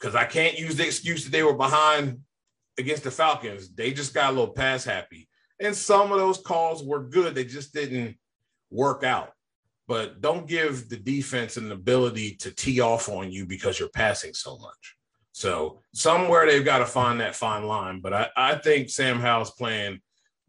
because 0.07 0.15
I 0.15 0.25
can't 0.25 0.57
use 0.57 0.77
the 0.77 0.87
excuse 0.87 1.25
that 1.25 1.33
they 1.33 1.43
were 1.43 1.57
behind 1.57 2.21
against 2.79 3.03
the 3.03 3.11
Falcons. 3.11 3.75
They 3.75 3.93
just 3.93 4.15
got 4.15 4.31
a 4.31 4.37
little 4.39 4.55
pass 4.55 4.85
happy. 4.85 5.29
And 5.59 5.75
some 5.75 6.13
of 6.13 6.19
those 6.19 6.39
calls 6.39 6.85
were 6.85 7.03
good. 7.03 7.35
They 7.35 7.45
just 7.45 7.75
didn't 7.75 8.17
work 8.71 9.03
out. 9.03 9.33
But 9.89 10.21
don't 10.21 10.47
give 10.47 10.89
the 10.89 10.97
defense 10.97 11.57
an 11.57 11.73
ability 11.73 12.37
to 12.37 12.53
tee 12.53 12.81
off 12.81 13.09
on 13.09 13.33
you 13.33 13.47
because 13.47 13.81
you're 13.81 13.89
passing 13.89 14.33
so 14.33 14.59
much. 14.59 14.97
So 15.33 15.81
somewhere 15.93 16.47
they've 16.47 16.65
got 16.65 16.79
to 16.79 16.87
find 16.87 17.19
that 17.19 17.35
fine 17.35 17.65
line. 17.65 17.99
But 18.01 18.13
I, 18.13 18.29
I 18.37 18.55
think 18.55 18.91
Sam 18.91 19.19
Howell's 19.19 19.51
playing, 19.51 19.99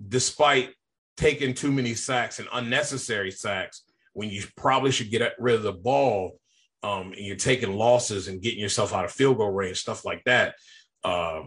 despite 0.07 0.69
taking 1.15 1.55
too 1.55 1.71
many 1.71 1.95
sacks 1.95 2.37
and 2.37 2.47
unnecessary 2.53 3.31
sacks, 3.31 3.81
when 4.13 4.29
you 4.29 4.43
probably 4.55 4.91
should 4.91 5.09
get 5.09 5.33
rid 5.39 5.55
of 5.55 5.63
the 5.63 5.73
ball 5.73 6.39
um, 6.83 7.13
and 7.13 7.25
you're 7.25 7.35
taking 7.35 7.73
losses 7.73 8.27
and 8.27 8.41
getting 8.41 8.59
yourself 8.59 8.93
out 8.93 9.05
of 9.05 9.11
field 9.11 9.37
goal 9.37 9.51
range, 9.51 9.79
stuff 9.79 10.05
like 10.05 10.23
that. 10.25 10.55
Uh, 11.03 11.43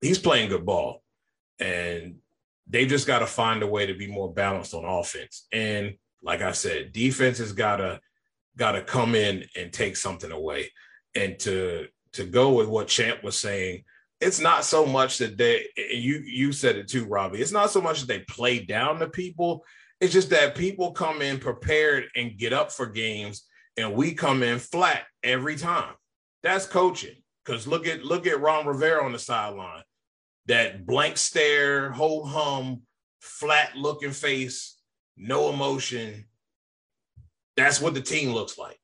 he's 0.00 0.18
playing 0.18 0.48
good 0.48 0.66
ball, 0.66 1.02
and 1.58 2.16
they 2.66 2.86
just 2.86 3.06
got 3.06 3.20
to 3.20 3.26
find 3.26 3.62
a 3.62 3.66
way 3.66 3.86
to 3.86 3.94
be 3.94 4.06
more 4.06 4.32
balanced 4.32 4.74
on 4.74 4.84
offense. 4.84 5.46
And 5.52 5.94
like 6.22 6.42
I 6.42 6.52
said, 6.52 6.92
defense 6.92 7.38
has 7.38 7.52
got 7.52 7.76
to 7.76 8.00
got 8.56 8.72
to 8.72 8.82
come 8.82 9.14
in 9.14 9.44
and 9.56 9.72
take 9.72 9.96
something 9.96 10.30
away. 10.30 10.70
And 11.14 11.38
to 11.40 11.86
to 12.14 12.24
go 12.24 12.52
with 12.52 12.68
what 12.68 12.88
Champ 12.88 13.22
was 13.22 13.38
saying, 13.38 13.84
it's 14.20 14.40
not 14.40 14.64
so 14.64 14.86
much 14.86 15.18
that 15.18 15.36
they 15.36 15.66
you 15.76 16.22
you 16.24 16.52
said 16.52 16.76
it 16.76 16.88
too, 16.88 17.06
Robbie. 17.06 17.40
It's 17.40 17.52
not 17.52 17.70
so 17.70 17.80
much 17.80 18.00
that 18.00 18.08
they 18.08 18.20
play 18.20 18.60
down 18.60 18.98
the 18.98 19.08
people. 19.08 19.64
It's 20.00 20.12
just 20.12 20.30
that 20.30 20.54
people 20.54 20.92
come 20.92 21.22
in 21.22 21.38
prepared 21.38 22.06
and 22.16 22.36
get 22.36 22.52
up 22.52 22.72
for 22.72 22.86
games 22.86 23.44
and 23.76 23.94
we 23.94 24.14
come 24.14 24.42
in 24.42 24.58
flat 24.58 25.04
every 25.22 25.56
time. 25.56 25.94
That's 26.42 26.66
coaching. 26.66 27.16
Because 27.44 27.66
look 27.66 27.86
at 27.86 28.04
look 28.04 28.26
at 28.26 28.40
Ron 28.40 28.66
Rivera 28.66 29.04
on 29.04 29.12
the 29.12 29.18
sideline. 29.18 29.82
That 30.46 30.86
blank 30.86 31.16
stare, 31.16 31.90
whole 31.90 32.24
hum, 32.24 32.82
flat 33.20 33.76
looking 33.76 34.12
face, 34.12 34.78
no 35.16 35.50
emotion. 35.50 36.26
That's 37.56 37.80
what 37.80 37.94
the 37.94 38.00
team 38.00 38.32
looks 38.32 38.58
like. 38.58 38.78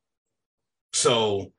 So 0.93 1.53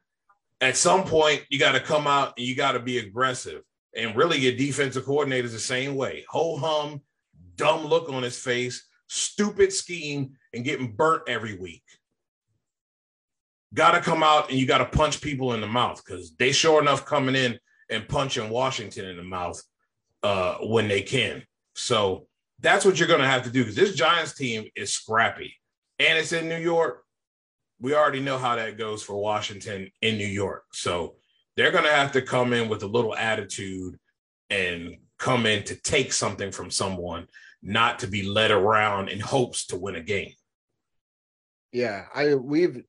at 0.60 0.78
some 0.78 1.04
point, 1.04 1.44
you 1.50 1.60
got 1.60 1.74
to 1.74 1.80
come 1.80 2.08
out 2.08 2.34
and 2.38 2.46
you 2.46 2.56
got 2.56 2.74
to 2.74 2.80
be 2.80 3.00
aggressive. 3.00 3.64
And 3.96 4.16
really, 4.16 4.38
your 4.38 4.54
defensive 4.54 5.06
coordinator 5.06 5.46
is 5.46 5.54
the 5.54 5.60
same 5.60 5.96
way. 5.96 6.24
Whole 6.30 6.58
hum, 6.58 7.02
dumb 7.56 7.86
look 7.86 8.10
on 8.10 8.24
his 8.24 8.38
face, 8.38 8.88
stupid 9.08 9.74
scheme, 9.74 10.34
and 10.54 10.64
getting 10.64 10.96
burnt 10.96 11.24
every 11.28 11.58
week 11.58 11.84
got 13.74 13.92
to 13.92 14.02
come 14.02 14.24
out 14.24 14.50
and 14.50 14.60
you 14.60 14.66
got 14.66 14.80
to 14.80 14.98
punch 14.98 15.22
people 15.22 15.54
in 15.54 15.62
the 15.62 15.68
mouth 15.68 16.02
because 16.04 16.36
they 16.36 16.52
sure 16.52 16.82
enough 16.82 17.06
coming 17.06 17.36
in 17.36 17.58
and 17.90 18.08
punching 18.08 18.50
Washington 18.50 19.06
in 19.06 19.18
the 19.18 19.24
mouth 19.24 19.62
uh, 20.24 20.56
when 20.62 20.88
they 20.88 21.02
can. 21.02 21.44
So 21.76 22.28
that's 22.60 22.86
what 22.86 23.00
you're 23.00 23.08
going 23.08 23.22
to 23.22 23.28
have 23.28 23.44
to 23.44 23.50
do 23.50 23.62
because 23.62 23.76
this 23.76 23.96
Giants 23.96 24.34
team 24.34 24.66
is 24.76 24.94
scrappy 24.94 25.56
and 26.00 26.18
it's 26.18 26.32
in 26.32 26.48
New 26.48 26.60
York. 26.60 27.04
We 27.80 27.96
already 27.96 28.20
know 28.20 28.38
how 28.38 28.56
that 28.56 28.78
goes 28.78 29.02
for 29.02 29.16
Washington 29.16 29.90
in 30.02 30.18
New 30.18 30.28
York. 30.28 30.66
So 30.74 31.16
they're 31.56 31.72
going 31.72 31.86
to 31.86 31.92
have 31.92 32.12
to 32.14 32.22
come 32.22 32.54
in 32.54 32.70
with 32.70 32.84
a 32.84 32.88
little 32.88 33.16
attitude 33.16 33.98
and 34.50 34.98
come 35.18 35.46
in 35.46 35.64
to 35.64 35.76
take 35.76 36.14
something 36.14 36.52
from 36.52 36.70
someone, 36.70 37.28
not 37.64 38.00
to 38.00 38.08
be 38.08 38.24
led 38.24 38.52
around 38.52 39.10
in 39.10 39.20
hopes 39.20 39.66
to 39.68 39.78
win 39.78 39.96
a 39.96 40.02
game. 40.02 40.34
Yeah, 41.72 42.06
I 42.14 42.36
we've 42.36 42.84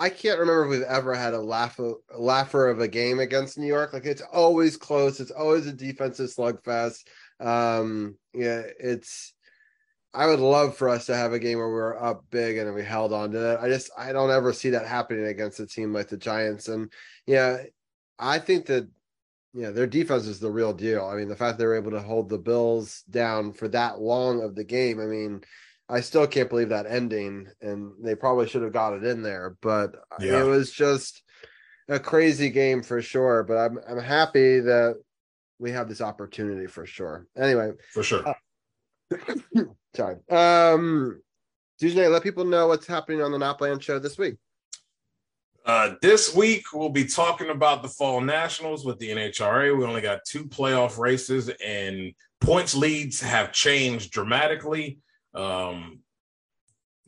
I 0.00 0.08
can't 0.08 0.40
remember 0.40 0.64
if 0.64 0.70
we've 0.70 0.82
ever 0.82 1.14
had 1.14 1.34
a 1.34 1.40
laugh 1.40 1.78
a 1.78 1.94
laugher 2.16 2.68
of 2.68 2.80
a 2.80 2.88
game 2.88 3.20
against 3.20 3.58
New 3.58 3.66
York. 3.66 3.92
Like 3.92 4.06
it's 4.06 4.22
always 4.22 4.78
close. 4.78 5.20
It's 5.20 5.30
always 5.30 5.66
a 5.66 5.74
defensive 5.74 6.30
slugfest. 6.30 7.04
Um, 7.38 8.16
yeah, 8.32 8.62
it's. 8.78 9.34
I 10.12 10.26
would 10.26 10.40
love 10.40 10.76
for 10.76 10.88
us 10.88 11.06
to 11.06 11.14
have 11.14 11.32
a 11.32 11.38
game 11.38 11.58
where 11.58 11.68
we 11.68 11.74
were 11.74 12.02
up 12.02 12.24
big 12.30 12.56
and 12.56 12.74
we 12.74 12.82
held 12.82 13.12
on 13.12 13.30
to 13.30 13.38
that. 13.38 13.60
I 13.60 13.68
just 13.68 13.90
I 13.96 14.12
don't 14.12 14.30
ever 14.30 14.52
see 14.54 14.70
that 14.70 14.86
happening 14.86 15.26
against 15.26 15.60
a 15.60 15.66
team 15.66 15.92
like 15.92 16.08
the 16.08 16.16
Giants. 16.16 16.66
And 16.68 16.90
yeah, 17.26 17.58
I 18.18 18.38
think 18.38 18.66
that 18.66 18.88
yeah, 19.52 19.70
their 19.70 19.86
defense 19.86 20.26
is 20.26 20.40
the 20.40 20.50
real 20.50 20.72
deal. 20.72 21.04
I 21.04 21.16
mean, 21.16 21.28
the 21.28 21.36
fact 21.36 21.58
they 21.58 21.66
were 21.66 21.76
able 21.76 21.90
to 21.90 22.00
hold 22.00 22.28
the 22.28 22.38
Bills 22.38 23.02
down 23.10 23.52
for 23.52 23.68
that 23.68 24.00
long 24.00 24.42
of 24.42 24.54
the 24.54 24.64
game. 24.64 24.98
I 24.98 25.06
mean, 25.06 25.42
I 25.90 26.00
still 26.00 26.26
can't 26.26 26.48
believe 26.48 26.68
that 26.68 26.86
ending, 26.86 27.48
and 27.60 27.92
they 28.00 28.14
probably 28.14 28.48
should 28.48 28.62
have 28.62 28.72
got 28.72 28.94
it 28.94 29.04
in 29.04 29.22
there. 29.22 29.56
But 29.60 29.96
yeah. 30.20 30.40
it 30.40 30.44
was 30.44 30.70
just 30.70 31.22
a 31.88 31.98
crazy 31.98 32.50
game 32.50 32.82
for 32.82 33.02
sure. 33.02 33.42
But 33.42 33.56
I'm 33.56 33.78
I'm 33.88 33.98
happy 33.98 34.60
that 34.60 34.96
we 35.58 35.72
have 35.72 35.88
this 35.88 36.00
opportunity 36.00 36.66
for 36.66 36.86
sure. 36.86 37.26
Anyway, 37.36 37.72
for 37.92 38.02
sure. 38.02 38.26
Uh, 38.26 39.16
sorry. 39.96 40.16
Um, 40.30 41.20
Tuesday, 41.78 42.06
let 42.06 42.22
people 42.22 42.44
know 42.44 42.68
what's 42.68 42.86
happening 42.86 43.22
on 43.22 43.32
the 43.32 43.38
Not 43.38 43.82
show 43.82 43.98
this 43.98 44.16
week. 44.16 44.36
Uh, 45.66 45.94
this 46.00 46.34
week 46.34 46.64
we'll 46.72 46.88
be 46.88 47.04
talking 47.04 47.50
about 47.50 47.82
the 47.82 47.88
fall 47.88 48.20
nationals 48.20 48.84
with 48.84 48.98
the 48.98 49.10
NHRA. 49.10 49.76
We 49.76 49.84
only 49.84 50.00
got 50.00 50.20
two 50.26 50.44
playoff 50.44 50.98
races, 50.98 51.50
and 51.64 52.12
points 52.40 52.74
leads 52.74 53.20
have 53.20 53.52
changed 53.52 54.10
dramatically. 54.12 54.98
Um, 55.34 56.00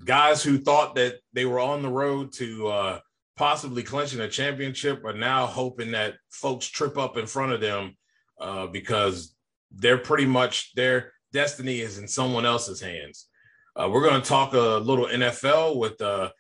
guys 0.05 0.43
who 0.43 0.59
thought 0.59 0.95
that 0.97 1.17
they 1.33 1.45
were 1.45 1.61
on 1.61 1.83
the 1.83 1.89
road 1.89 2.33
to 2.35 2.69
uh, 2.69 3.01
possibly 3.37 3.83
clinching 3.83 4.21
a 4.21 4.29
championship 4.29 5.05
are 5.05 5.13
now 5.13 5.47
hoping 5.47 5.93
that 5.93 6.15
folks 6.31 6.67
trip 6.67 6.99
up 6.99 7.17
in 7.17 7.27
front 7.27 7.53
of 7.53 7.61
them 7.61 7.97
uh, 8.41 8.67
because 8.67 9.35
they're 9.71 9.99
pretty 9.99 10.27
much 10.27 10.75
their 10.75 11.13
destiny 11.33 11.81
is 11.81 11.99
in 11.99 12.07
someone 12.07 12.45
else's 12.45 12.81
hands. 12.81 13.29
Uh, 13.75 13.89
we're 13.91 14.07
going 14.07 14.21
to 14.21 14.29
talk 14.29 14.53
a 14.53 14.79
little 14.79 15.07
NFL 15.07 15.79
with 15.79 16.01
uh, 16.03 16.31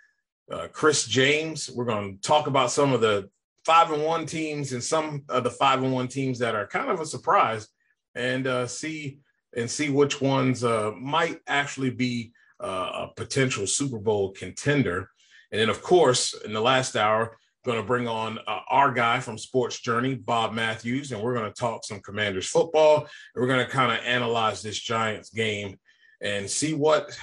uh, 0.50 0.68
Chris 0.72 1.06
James. 1.06 1.70
We're 1.74 1.86
going 1.86 2.16
to 2.16 2.20
talk 2.20 2.46
about 2.46 2.70
some 2.70 2.92
of 2.92 3.00
the 3.00 3.30
five 3.64 3.90
and 3.90 4.04
one 4.04 4.26
teams 4.26 4.72
and 4.72 4.82
some 4.82 5.24
of 5.28 5.44
the 5.44 5.50
five 5.50 5.82
and 5.82 5.92
one 5.92 6.08
teams 6.08 6.38
that 6.40 6.54
are 6.54 6.66
kind 6.66 6.90
of 6.90 7.00
a 7.00 7.06
surprise, 7.06 7.68
and 8.14 8.46
uh, 8.46 8.66
see 8.66 9.20
and 9.56 9.70
see 9.70 9.90
which 9.90 10.20
ones 10.20 10.64
uh, 10.64 10.92
might 10.98 11.40
actually 11.46 11.90
be 11.90 12.32
uh, 12.62 13.06
a 13.06 13.10
potential 13.16 13.66
Super 13.66 13.98
Bowl 13.98 14.32
contender. 14.32 15.10
And 15.50 15.60
then, 15.60 15.68
of 15.68 15.82
course, 15.82 16.34
in 16.44 16.52
the 16.52 16.60
last 16.60 16.96
hour, 16.96 17.36
going 17.64 17.80
to 17.80 17.86
bring 17.86 18.08
on 18.08 18.38
uh, 18.46 18.60
our 18.70 18.90
guy 18.90 19.20
from 19.20 19.38
Sports 19.38 19.80
Journey, 19.80 20.14
Bob 20.14 20.52
Matthews, 20.52 21.12
and 21.12 21.22
we're 21.22 21.34
going 21.34 21.50
to 21.50 21.60
talk 21.60 21.84
some 21.84 22.00
Commanders 22.00 22.48
football. 22.48 23.06
We're 23.34 23.46
going 23.46 23.64
to 23.64 23.70
kind 23.70 23.92
of 23.92 24.04
analyze 24.04 24.62
this 24.62 24.78
Giants 24.78 25.30
game 25.30 25.78
and 26.20 26.50
see 26.50 26.74
what 26.74 27.16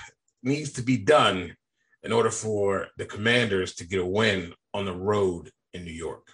needs 0.43 0.72
to 0.73 0.81
be 0.81 0.97
done 0.97 1.56
in 2.03 2.14
order 2.14 2.31
for 2.31 2.88
the 2.97 3.06
Commanders 3.06 3.76
to 3.76 3.88
get 3.88 3.99
a 3.99 4.06
win 4.06 4.53
on 4.73 4.85
the 4.85 4.95
road 4.95 5.51
in 5.73 5.84
New 5.84 5.91
York. 5.91 6.27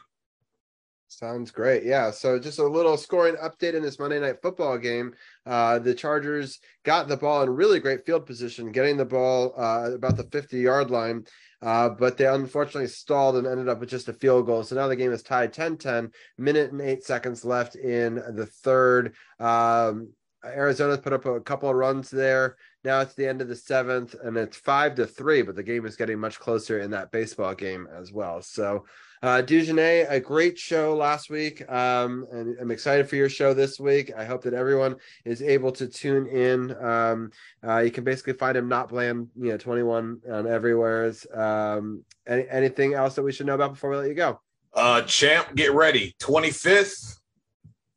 Sounds 1.17 1.49
great. 1.49 1.85
Yeah. 1.85 2.11
So 2.11 2.37
just 2.37 2.59
a 2.59 2.67
little 2.67 2.97
scoring 2.97 3.37
update 3.37 3.73
in 3.73 3.81
this 3.81 3.99
Monday 3.99 4.19
night 4.19 4.41
football 4.41 4.77
game. 4.77 5.13
Uh, 5.45 5.79
the 5.79 5.93
Chargers 5.93 6.59
got 6.83 7.07
the 7.07 7.15
ball 7.15 7.41
in 7.41 7.49
really 7.49 7.79
great 7.79 8.05
field 8.05 8.25
position, 8.25 8.69
getting 8.69 8.97
the 8.97 9.05
ball 9.05 9.53
uh, 9.55 9.91
about 9.93 10.17
the 10.17 10.25
50 10.25 10.59
yard 10.59 10.91
line. 10.91 11.23
Uh, 11.61 11.87
but 11.87 12.17
they 12.17 12.27
unfortunately 12.27 12.89
stalled 12.89 13.37
and 13.37 13.47
ended 13.47 13.69
up 13.69 13.79
with 13.79 13.87
just 13.87 14.09
a 14.09 14.13
field 14.13 14.45
goal. 14.45 14.61
So 14.61 14.75
now 14.75 14.89
the 14.89 14.95
game 14.97 15.13
is 15.13 15.23
tied 15.23 15.53
10 15.53 15.77
10, 15.77 16.11
minute 16.37 16.73
and 16.73 16.81
eight 16.81 17.05
seconds 17.05 17.45
left 17.45 17.77
in 17.77 18.15
the 18.15 18.45
third. 18.45 19.15
Um, 19.39 20.09
Arizona 20.43 20.97
put 20.97 21.13
up 21.13 21.25
a 21.25 21.39
couple 21.39 21.69
of 21.69 21.75
runs 21.77 22.09
there. 22.09 22.57
Now 22.85 23.01
it's 23.01 23.15
the 23.15 23.27
end 23.27 23.41
of 23.41 23.47
the 23.47 23.55
seventh, 23.55 24.15
and 24.23 24.37
it's 24.37 24.57
five 24.57 24.93
to 24.95 25.07
three, 25.07 25.41
but 25.41 25.55
the 25.55 25.63
game 25.63 25.87
is 25.87 25.95
getting 25.95 26.19
much 26.19 26.39
closer 26.39 26.79
in 26.79 26.91
that 26.91 27.11
baseball 27.11 27.55
game 27.55 27.87
as 27.91 28.13
well. 28.13 28.43
So, 28.43 28.85
uh, 29.23 29.41
Dujunnea, 29.41 30.05
a 30.07 30.19
great 30.19 30.55
show 30.59 30.95
last 30.95 31.31
week, 31.31 31.67
um, 31.67 32.27
and 32.31 32.55
I'm 32.61 32.69
excited 32.69 33.09
for 33.09 33.15
your 33.15 33.27
show 33.27 33.55
this 33.55 33.79
week. 33.79 34.11
I 34.15 34.23
hope 34.23 34.43
that 34.43 34.53
everyone 34.53 34.97
is 35.25 35.41
able 35.41 35.71
to 35.71 35.87
tune 35.87 36.27
in. 36.27 36.75
Um, 36.77 37.31
uh, 37.67 37.79
you 37.79 37.89
can 37.89 38.03
basically 38.03 38.33
find 38.33 38.55
him 38.55 38.69
not 38.69 38.89
bland, 38.89 39.29
you 39.35 39.49
know, 39.49 39.57
21 39.57 40.21
on 40.31 40.45
everywhere. 40.45 41.11
Um, 41.33 42.05
any, 42.27 42.47
anything 42.51 42.93
else 42.93 43.15
that 43.15 43.23
we 43.23 43.31
should 43.31 43.47
know 43.47 43.55
about 43.55 43.73
before 43.73 43.89
we 43.89 43.97
let 43.97 44.09
you 44.09 44.13
go? 44.13 44.39
Uh, 44.75 45.01
champ, 45.01 45.55
get 45.55 45.73
ready. 45.73 46.13
25th, 46.21 47.17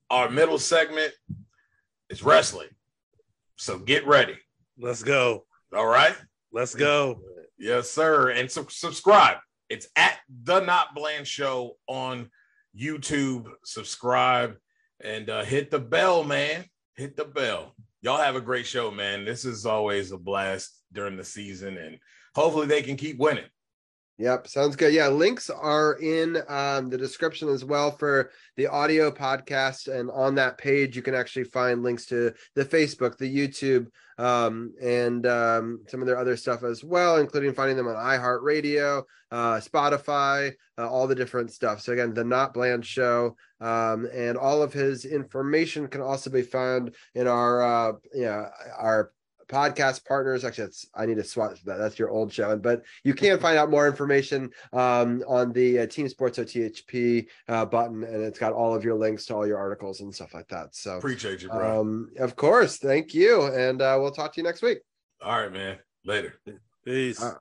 our 0.09 0.31
middle 0.31 0.59
segment 0.59 1.13
is 2.09 2.23
wrestling. 2.23 2.69
So 3.57 3.79
get 3.79 4.07
ready. 4.07 4.39
Let's 4.81 5.03
go. 5.03 5.45
All 5.77 5.87
right. 5.87 6.15
Let's 6.53 6.75
go. 6.75 7.21
Yes, 7.59 7.91
sir. 7.91 8.31
And 8.31 8.51
su- 8.51 8.67
subscribe. 8.71 9.39
It's 9.69 9.89
at 9.97 10.19
the 10.45 10.61
Not 10.61 10.95
Bland 10.95 11.27
Show 11.27 11.77
on 11.89 12.31
YouTube. 12.79 13.49
Subscribe 13.65 14.57
and 15.01 15.29
uh, 15.29 15.45
hit 15.45 15.71
the 15.71 15.81
bell, 15.81 16.23
man. 16.23 16.65
Hit 16.95 17.17
the 17.17 17.25
bell. 17.25 17.75
Y'all 18.03 18.23
have 18.23 18.37
a 18.37 18.41
great 18.41 18.67
show, 18.67 18.91
man. 18.91 19.25
This 19.25 19.45
is 19.45 19.67
always 19.67 20.13
a 20.13 20.19
blast 20.19 20.83
during 20.93 21.17
the 21.17 21.25
season, 21.25 21.77
and 21.77 21.99
hopefully 22.35 22.67
they 22.67 22.83
can 22.83 22.97
keep 22.97 23.19
winning. 23.19 23.45
Yep, 24.19 24.49
sounds 24.49 24.75
good. 24.75 24.93
Yeah, 24.93 25.09
links 25.09 25.49
are 25.49 25.95
in 25.95 26.39
um, 26.49 26.91
the 26.91 26.99
description 26.99 27.49
as 27.49 27.65
well 27.65 27.93
for 27.93 28.31
the 28.57 28.67
audio 28.67 29.11
podcast, 29.11 29.87
and 29.87 30.11
on 30.11 30.35
that 30.37 30.59
page 30.59 30.97
you 30.97 31.03
can 31.03 31.15
actually 31.15 31.45
find 31.45 31.85
links 31.85 32.07
to 32.07 32.33
the 32.57 32.65
Facebook, 32.65 33.17
the 33.17 33.33
YouTube, 33.33 33.87
um, 34.19 34.75
and 34.83 35.27
um, 35.27 35.85
some 35.89 36.01
of 36.01 36.07
their 36.07 36.19
other 36.19 36.37
stuff 36.37 36.65
as 36.65 36.83
well, 36.83 37.17
including 37.17 37.55
finding 37.55 37.77
them 37.77 37.87
on 37.87 37.95
iHeartRadio, 37.95 39.03
uh, 39.31 39.55
Spotify, 39.61 40.53
uh, 40.77 40.89
all 40.89 41.07
the 41.07 41.15
different 41.15 41.53
stuff. 41.53 41.81
So 41.81 41.93
again, 41.93 42.15
the 42.15 42.25
Not 42.25 42.53
Bland 42.53 42.85
Show, 42.85 43.37
um, 43.61 44.09
and 44.13 44.37
all 44.37 44.63
of 44.63 44.73
his 44.73 45.05
information 45.05 45.89
can 45.89 46.01
also 46.01 46.31
be 46.31 46.43
found 46.43 46.95
in 47.15 47.27
our, 47.27 47.63
uh, 47.63 47.93
yeah, 48.13 48.49
our 48.79 49.13
podcast 49.49 50.05
partners. 50.05 50.45
Actually, 50.45 50.65
that's 50.65 50.87
I 50.95 51.07
need 51.07 51.17
to 51.17 51.25
swap 51.25 51.55
that. 51.65 51.79
That's 51.79 51.99
your 51.99 52.11
old 52.11 52.33
show, 52.33 52.57
but 52.57 52.83
you 53.05 53.15
can 53.15 53.39
find 53.39 53.59
out 53.59 53.71
more 53.71 53.87
information 53.87 54.51
um, 54.73 55.23
on 55.27 55.53
the 55.53 55.81
uh, 55.81 55.87
Team 55.87 56.09
Sports 56.09 56.39
OTHP 56.39 57.27
uh, 57.49 57.65
button, 57.65 58.05
and 58.05 58.23
it's 58.23 58.39
got 58.39 58.53
all 58.53 58.75
of 58.75 58.85
your 58.85 58.95
links 58.95 59.27
to 59.27 59.35
all 59.35 59.47
your 59.47 59.59
articles 59.59 60.01
and 60.01 60.15
stuff 60.15 60.35
like 60.35 60.49
that. 60.49 60.75
So 60.75 60.99
appreciate 60.99 61.43
you, 61.43 61.49
bro. 61.49 61.81
Um, 61.81 62.11
of 62.19 62.37
course, 62.37 62.79
thank 62.79 63.15
you, 63.15 63.47
and 63.47 63.83
uh, 63.83 63.97
we'll 64.01 64.13
talk 64.13 64.33
to 64.35 64.41
you 64.41 64.45
next 64.45 64.63
week. 64.63 64.79
All 65.23 65.41
right, 65.41 65.53
man. 65.53 65.79
Later. 66.05 66.35
Peace. 66.85 67.23
Uh, 67.23 67.35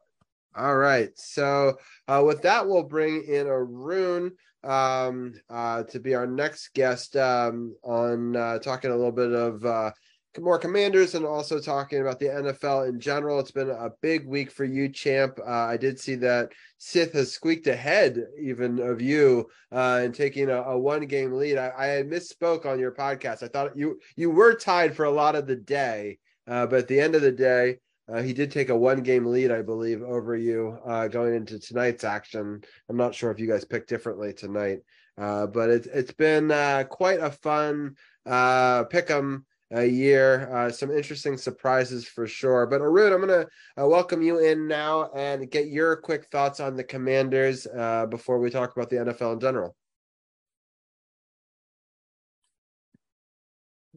all 0.55 0.75
right. 0.75 1.11
So 1.15 1.77
uh, 2.07 2.23
with 2.25 2.41
that, 2.41 2.67
we'll 2.67 2.83
bring 2.83 3.23
in 3.23 3.47
Arun 3.47 4.31
um, 4.63 5.33
uh, 5.49 5.83
to 5.83 5.99
be 5.99 6.15
our 6.15 6.27
next 6.27 6.73
guest 6.73 7.15
um, 7.15 7.75
on 7.83 8.35
uh, 8.35 8.59
talking 8.59 8.91
a 8.91 8.95
little 8.95 9.11
bit 9.11 9.31
of 9.31 9.65
uh, 9.65 9.91
more 10.39 10.59
commanders 10.59 11.15
and 11.15 11.25
also 11.25 11.59
talking 11.59 11.99
about 11.99 12.19
the 12.19 12.27
NFL 12.27 12.89
in 12.89 12.99
general. 12.99 13.39
It's 13.39 13.51
been 13.51 13.69
a 13.69 13.89
big 14.01 14.27
week 14.27 14.51
for 14.51 14.65
you, 14.65 14.89
champ. 14.89 15.39
Uh, 15.39 15.49
I 15.49 15.77
did 15.77 15.99
see 15.99 16.15
that 16.15 16.51
Sith 16.77 17.13
has 17.13 17.31
squeaked 17.31 17.67
ahead 17.67 18.23
even 18.39 18.79
of 18.79 19.01
you 19.01 19.47
uh, 19.71 20.01
and 20.03 20.13
taking 20.13 20.49
a, 20.49 20.61
a, 20.61 20.77
one 20.77 21.05
game 21.07 21.33
lead. 21.33 21.57
I, 21.57 21.69
I, 21.69 22.03
misspoke 22.03 22.65
on 22.65 22.79
your 22.79 22.91
podcast. 22.91 23.41
I 23.41 23.47
thought 23.47 23.75
you 23.75 23.99
you 24.15 24.29
were 24.29 24.53
tied 24.53 24.95
for 24.95 25.05
a 25.05 25.11
lot 25.11 25.35
of 25.35 25.47
the 25.47 25.55
day, 25.55 26.19
uh, 26.47 26.67
but 26.67 26.79
at 26.79 26.87
the 26.87 26.99
end 26.99 27.15
of 27.15 27.21
the 27.21 27.31
day, 27.31 27.79
uh, 28.07 28.21
he 28.21 28.33
did 28.33 28.51
take 28.51 28.69
a 28.69 28.77
one 28.77 29.01
game 29.01 29.25
lead, 29.25 29.51
I 29.51 29.63
believe, 29.63 30.01
over 30.03 30.35
you 30.35 30.77
uh, 30.85 31.07
going 31.07 31.33
into 31.33 31.59
tonight's 31.59 32.03
action. 32.03 32.61
I'm 32.89 32.97
not 32.97 33.15
sure 33.15 33.31
if 33.31 33.39
you 33.39 33.47
guys 33.47 33.65
picked 33.65 33.89
differently 33.89 34.33
tonight, 34.33 34.79
uh, 35.17 35.47
but 35.47 35.69
it's 35.69 35.87
it's 35.87 36.13
been 36.13 36.49
quite 36.89 37.19
a 37.19 37.31
fun 37.31 37.95
uh, 38.25 38.83
pick 38.85 39.09
'em 39.09 39.45
a 39.71 39.85
year. 39.85 40.49
Uh, 40.53 40.71
some 40.71 40.91
interesting 40.91 41.37
surprises 41.37 42.05
for 42.07 42.27
sure. 42.27 42.65
But 42.65 42.81
Arun, 42.81 43.13
I'm 43.13 43.27
going 43.27 43.45
to 43.45 43.83
uh, 43.83 43.87
welcome 43.87 44.21
you 44.21 44.39
in 44.39 44.67
now 44.67 45.09
and 45.15 45.49
get 45.49 45.67
your 45.67 45.95
quick 45.97 46.27
thoughts 46.31 46.59
on 46.59 46.75
the 46.75 46.83
Commanders 46.83 47.67
uh, 47.67 48.05
before 48.05 48.39
we 48.39 48.49
talk 48.49 48.75
about 48.75 48.89
the 48.89 48.97
NFL 48.97 49.33
in 49.33 49.39
general. 49.39 49.75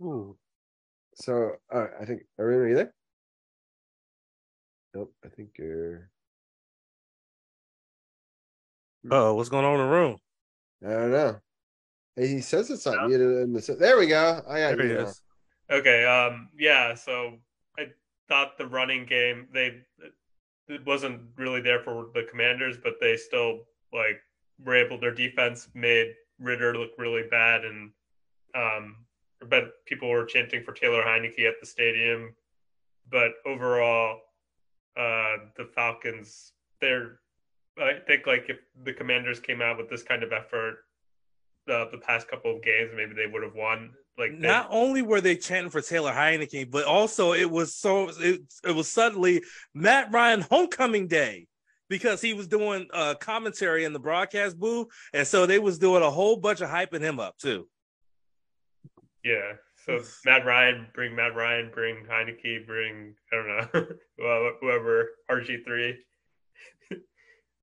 Ooh. 0.03 0.37
So 1.15 1.53
uh, 1.73 1.87
I 2.01 2.05
think 2.05 2.23
Arun, 2.39 2.61
are 2.61 2.69
you 2.69 2.75
there? 2.75 2.95
Nope. 4.95 5.13
I 5.25 5.29
think 5.29 5.51
you're. 5.59 6.11
Oh, 9.11 9.35
what's 9.35 9.49
going 9.49 9.65
on 9.65 9.81
in 9.81 9.87
the 9.87 9.93
room? 9.93 10.17
I 10.85 10.91
don't 10.91 11.11
know. 11.11 11.37
He 12.17 12.41
says 12.41 12.71
it's 12.71 12.87
not 12.87 13.09
muted 13.09 13.43
in 13.43 13.53
the. 13.53 13.77
There 13.79 13.99
we 13.99 14.07
go. 14.07 14.43
I 14.49 14.61
got 14.61 14.77
There 14.77 14.87
he 14.87 14.93
you. 14.93 15.07
Okay. 15.71 16.05
Um. 16.05 16.49
Yeah. 16.59 16.95
So 16.95 17.39
I 17.79 17.89
thought 18.29 18.59
the 18.59 18.67
running 18.67 19.07
game 19.07 19.49
they 19.53 19.83
it 20.69 20.87
wasn't 20.87 21.21
really 21.37 21.61
there 21.61 21.81
for 21.81 22.09
the 22.15 22.27
Commanders, 22.31 22.77
but 22.83 22.95
they 23.01 23.17
still 23.17 23.61
like 23.93 24.21
were 24.65 24.77
able. 24.77 24.99
Their 24.99 25.15
defense 25.15 25.69
made 25.75 26.15
Ridder 26.39 26.77
look 26.77 26.91
really 26.99 27.25
bad, 27.31 27.65
and 27.65 27.91
um. 28.55 28.97
But 29.49 29.85
people 29.87 30.11
were 30.11 30.27
chanting 30.27 30.63
for 30.63 30.73
Taylor 30.73 31.03
Heinicke 31.03 31.49
at 31.49 31.55
the 31.61 31.67
stadium. 31.67 32.35
But 33.11 33.33
overall, 33.47 34.21
uh, 34.97 35.37
the 35.57 35.65
Falcons, 35.75 36.53
they're. 36.81 37.21
I 37.81 37.95
think 38.07 38.27
like 38.27 38.47
if 38.49 38.59
the 38.85 38.93
Commanders 38.93 39.41
came 39.41 39.63
out 39.63 39.79
with 39.79 39.89
this 39.89 40.03
kind 40.03 40.23
of 40.23 40.33
effort, 40.33 40.81
uh, 41.69 41.87
the 41.91 41.99
past 41.99 42.29
couple 42.29 42.55
of 42.55 42.63
games, 42.63 42.91
maybe 42.95 43.15
they 43.15 43.27
would 43.27 43.43
have 43.43 43.55
won. 43.55 43.95
Like 44.21 44.39
they- 44.39 44.47
Not 44.47 44.69
only 44.71 45.01
were 45.03 45.21
they 45.21 45.35
chanting 45.37 45.71
for 45.71 45.81
Taylor 45.81 46.13
Heinicke, 46.13 46.71
but 46.71 46.85
also 46.85 47.33
it 47.33 47.51
was 47.51 47.75
so 47.75 48.11
it, 48.19 48.43
it 48.65 48.73
was 48.77 48.89
suddenly 48.89 49.43
Matt 49.75 50.13
Ryan 50.13 50.43
homecoming 50.43 51.09
day 51.09 51.47
because 51.89 52.21
he 52.21 52.35
was 52.35 52.47
doing 52.47 52.87
uh 52.93 53.15
commentary 53.15 53.85
in 53.85 53.93
the 53.95 53.99
broadcast 53.99 54.59
booth, 54.59 54.89
and 55.15 55.27
so 55.27 55.47
they 55.47 55.59
was 55.59 55.79
doing 55.79 56.03
a 56.03 56.11
whole 56.11 56.37
bunch 56.37 56.61
of 56.61 56.69
hyping 56.69 57.01
him 57.01 57.19
up 57.19 57.39
too. 57.39 57.67
Yeah. 59.25 59.55
So 59.87 60.03
Matt 60.27 60.45
Ryan, 60.45 60.87
bring 60.93 61.17
Matt 61.17 61.35
Ryan, 61.35 61.71
bring 61.73 62.05
Heinicke, 62.05 62.67
bring 62.67 63.15
I 63.33 63.37
don't 63.37 63.49
know, 63.49 63.87
well, 64.19 64.53
whoever 64.61 65.09
RG 65.31 65.65
three. 65.65 65.97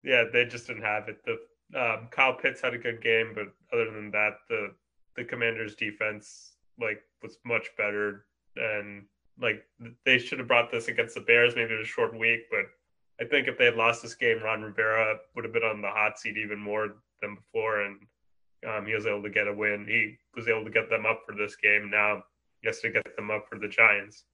yeah, 0.04 0.24
they 0.34 0.46
just 0.46 0.66
didn't 0.66 0.84
have 0.84 1.08
it. 1.08 1.18
The 1.26 1.38
um, 1.80 2.08
Kyle 2.12 2.34
Pitts 2.34 2.62
had 2.62 2.74
a 2.74 2.78
good 2.80 3.02
game, 3.04 3.34
but 3.36 3.48
other 3.72 3.92
than 3.92 4.10
that, 4.12 4.38
the 4.50 4.72
the 5.18 5.26
Commanders' 5.26 5.76
defense 5.76 6.54
like 6.80 7.02
was 7.22 7.40
much 7.46 7.70
better, 7.78 8.26
and 8.56 9.04
like 9.42 9.66
they 10.06 10.20
should 10.20 10.40
have 10.40 10.48
brought 10.48 10.72
this 10.72 10.88
against 10.88 11.16
the 11.16 11.22
Bears. 11.22 11.56
Maybe 11.56 11.74
it 11.74 11.80
was 11.80 11.88
a 11.88 11.92
short 11.92 12.18
week, 12.18 12.42
but 12.50 12.66
I 13.20 13.28
think 13.28 13.48
if 13.48 13.58
they 13.58 13.66
had 13.66 13.76
lost 13.76 14.04
this 14.04 14.16
game, 14.16 14.42
Ron 14.44 14.62
Rivera 14.62 15.18
would 15.36 15.44
have 15.44 15.54
been 15.54 15.64
on 15.64 15.82
the 15.82 15.90
hot 15.90 16.20
seat 16.20 16.38
even 16.38 16.60
more 16.60 16.96
than 17.22 17.36
before, 17.36 17.82
and 17.82 17.98
um, 18.68 18.86
he 18.86 18.94
was 18.94 19.06
able 19.06 19.24
to 19.24 19.30
get 19.30 19.48
a 19.48 19.54
win. 19.54 19.86
He 19.88 20.18
was 20.36 20.48
able 20.48 20.64
to 20.64 20.70
get 20.70 20.90
them 20.90 21.06
up 21.06 21.24
for 21.26 21.36
this 21.36 21.56
game. 21.56 21.90
Now 21.92 22.24
he 22.62 22.68
has 22.68 22.80
to 22.82 22.92
get 22.92 23.16
them 23.16 23.32
up 23.32 23.46
for 23.50 23.58
the 23.58 23.68
Giants. 23.68 24.26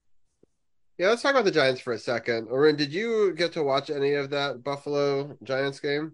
Yeah, 0.97 1.09
let's 1.09 1.23
talk 1.23 1.31
about 1.31 1.45
the 1.45 1.51
Giants 1.51 1.81
for 1.81 1.93
a 1.93 1.97
second. 1.97 2.49
Arun, 2.49 2.75
did 2.75 2.93
you 2.93 3.33
get 3.33 3.53
to 3.53 3.63
watch 3.63 3.89
any 3.89 4.13
of 4.13 4.29
that 4.29 4.63
Buffalo 4.63 5.37
Giants 5.43 5.79
game? 5.79 6.13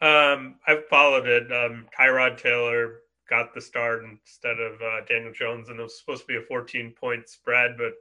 Um, 0.00 0.56
I've 0.66 0.86
followed 0.88 1.26
it. 1.26 1.52
Um, 1.52 1.86
Tyrod 1.98 2.38
Taylor 2.38 3.00
got 3.28 3.54
the 3.54 3.60
start 3.60 4.04
instead 4.04 4.58
of 4.60 4.80
uh, 4.80 5.04
Daniel 5.08 5.32
Jones, 5.32 5.68
and 5.68 5.78
it 5.80 5.82
was 5.82 5.98
supposed 5.98 6.22
to 6.22 6.26
be 6.26 6.36
a 6.36 6.42
14 6.42 6.94
point 6.98 7.28
spread, 7.28 7.76
but 7.78 7.94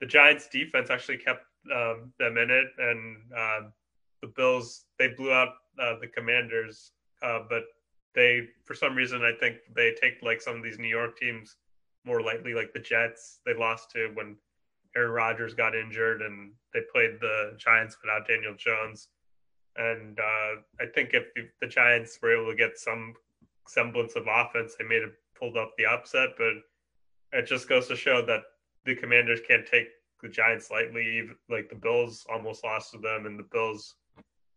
the 0.00 0.06
Giants 0.06 0.48
defense 0.48 0.90
actually 0.90 1.18
kept 1.18 1.44
um, 1.74 2.12
them 2.18 2.36
in 2.36 2.50
it, 2.50 2.66
and 2.78 3.16
uh, 3.36 3.60
the 4.20 4.28
Bills 4.28 4.86
they 4.98 5.08
blew 5.08 5.32
out 5.32 5.54
uh, 5.80 5.94
the 6.00 6.06
Commanders, 6.08 6.92
uh, 7.22 7.40
but 7.48 7.64
they 8.14 8.42
for 8.64 8.74
some 8.74 8.94
reason 8.94 9.22
I 9.22 9.32
think 9.38 9.56
they 9.74 9.94
take 10.00 10.14
like 10.22 10.40
some 10.40 10.56
of 10.56 10.62
these 10.62 10.78
New 10.78 10.88
York 10.88 11.18
teams 11.18 11.56
more 12.04 12.20
lightly, 12.20 12.54
like 12.54 12.72
the 12.72 12.80
Jets. 12.80 13.40
They 13.46 13.54
lost 13.54 13.90
to 13.92 14.10
when 14.14 14.36
Aaron 14.96 15.10
Rodgers 15.12 15.54
got 15.54 15.74
injured, 15.74 16.22
and 16.22 16.52
they 16.72 16.80
played 16.92 17.18
the 17.20 17.54
Giants 17.58 17.96
without 18.02 18.28
Daniel 18.28 18.54
Jones. 18.56 19.08
And 19.76 20.18
uh, 20.20 20.60
I 20.80 20.86
think 20.94 21.14
if 21.14 21.32
the- 21.34 21.48
the 21.60 21.66
Giants 21.66 22.18
were 22.22 22.32
able 22.34 22.50
to 22.50 22.56
get 22.56 22.78
some 22.78 23.14
semblance 23.66 24.14
of 24.16 24.26
offense, 24.28 24.74
they 24.78 24.84
may 24.84 25.00
have 25.00 25.12
pulled 25.38 25.56
off 25.56 25.70
the 25.76 25.86
upset. 25.86 26.30
But 26.36 26.54
it 27.32 27.46
just 27.46 27.68
goes 27.68 27.88
to 27.88 27.96
show 27.96 28.24
that 28.26 28.42
the 28.84 28.94
Commanders 28.94 29.40
can't 29.46 29.66
take 29.66 29.88
the 30.22 30.28
Giants 30.28 30.70
lightly. 30.70 31.28
Like 31.48 31.68
the 31.68 31.76
Bills 31.76 32.26
almost 32.32 32.64
lost 32.64 32.92
to 32.92 32.98
them, 32.98 33.26
and 33.26 33.38
the 33.38 33.48
Bills 33.50 33.96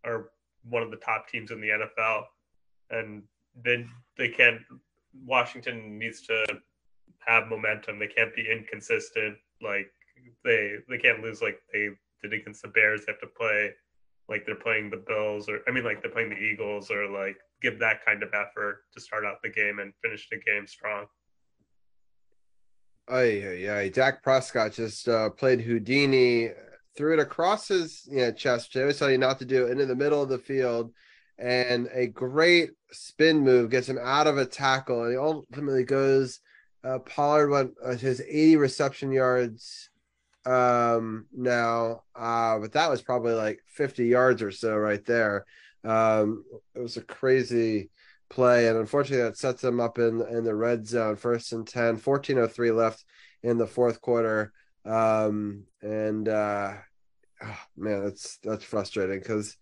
are 0.06 0.30
one 0.70 0.84
of 0.84 0.92
the 0.92 0.98
top 0.98 1.28
teams 1.28 1.52
in 1.52 1.62
the 1.62 1.70
NFL. 1.70 2.24
And 2.90 3.24
then 3.64 3.90
they 4.18 4.30
can't. 4.30 4.62
Washington 5.26 5.98
needs 5.98 6.22
to 6.22 6.46
have 7.26 7.48
momentum. 7.48 8.00
They 8.00 8.08
can't 8.08 8.36
be 8.36 8.50
inconsistent. 8.50 9.38
Like 9.62 9.92
they 10.44 10.76
they 10.90 10.98
can't 10.98 11.22
lose 11.22 11.42
like 11.42 11.60
they 11.74 11.90
did 12.22 12.34
against 12.34 12.62
the 12.62 12.70
Bears. 12.70 13.06
They 13.06 13.12
have 13.12 13.22
to 13.22 13.28
play 13.28 13.72
like 14.30 14.46
they're 14.46 14.56
playing 14.56 14.90
the 14.90 15.04
Bills 15.08 15.48
or 15.50 15.60
I 15.68 15.72
mean 15.72 15.84
like 15.84 16.02
they're 16.02 16.12
playing 16.12 16.30
the 16.30 16.38
Eagles 16.38 16.92
or 16.92 17.08
like 17.08 17.38
give 17.62 17.80
that 17.80 18.06
kind 18.06 18.24
of 18.24 18.30
effort 18.34 18.84
to 18.94 19.02
start 19.02 19.26
out 19.26 19.38
the 19.42 19.50
game 19.50 19.80
and 19.80 19.94
finish 20.04 20.28
the 20.30 20.38
game 20.38 20.68
strong. 20.68 21.06
Oh 23.08 23.24
yeah, 23.24 23.52
yeah. 23.52 23.88
Dak 23.90 24.22
Prescott 24.22 24.74
just 24.74 25.08
uh, 25.08 25.30
played 25.30 25.62
Houdini, 25.62 26.50
threw 26.98 27.14
it 27.14 27.20
across 27.20 27.70
his 27.70 28.08
chest. 28.36 28.74
They 28.74 28.82
always 28.82 29.00
tell 29.00 29.10
you 29.10 29.18
not 29.18 29.40
to 29.40 29.46
do 29.46 29.66
it 29.66 29.72
into 29.72 29.86
the 29.86 29.96
middle 29.96 30.22
of 30.22 30.28
the 30.28 30.38
field, 30.38 30.92
and 31.38 31.88
a 31.94 32.08
great 32.08 32.72
spin 32.92 33.40
move 33.40 33.70
gets 33.70 33.88
him 33.88 34.00
out 34.02 34.28
of 34.28 34.38
a 34.38 34.46
tackle, 34.46 35.04
and 35.04 35.12
he 35.12 35.18
ultimately 35.18 35.84
goes. 35.84 36.42
Uh, 36.84 37.00
Pollard 37.00 37.50
went 37.50 37.72
uh, 37.84 37.96
his 37.96 38.22
80 38.22 38.58
reception 38.58 39.12
yards 39.12 39.90
um 40.48 41.26
now 41.36 42.04
uh 42.16 42.58
but 42.60 42.72
that 42.72 42.90
was 42.90 43.02
probably 43.02 43.34
like 43.34 43.60
50 43.68 44.06
yards 44.06 44.42
or 44.42 44.52
so 44.52 44.76
right 44.76 45.04
there. 45.06 45.46
Um 45.84 46.46
it 46.74 46.80
was 46.80 46.98
a 46.98 47.02
crazy 47.02 47.90
play 48.30 48.68
and 48.68 48.78
unfortunately 48.78 49.24
that 49.24 49.38
sets 49.38 49.62
them 49.62 49.80
up 49.80 50.00
in 50.00 50.22
in 50.22 50.44
the 50.44 50.56
red 50.56 50.88
zone. 50.88 51.18
First 51.18 51.52
and 51.52 51.68
10 51.68 51.98
1403 51.98 52.72
left 52.72 53.04
in 53.44 53.58
the 53.58 53.68
fourth 53.68 54.00
quarter. 54.02 54.54
Um 54.86 55.66
and 55.82 56.30
uh 56.30 56.74
oh, 57.44 57.60
man 57.76 58.06
that's 58.06 58.38
that's 58.38 58.64
frustrating 58.64 59.20
because 59.20 59.58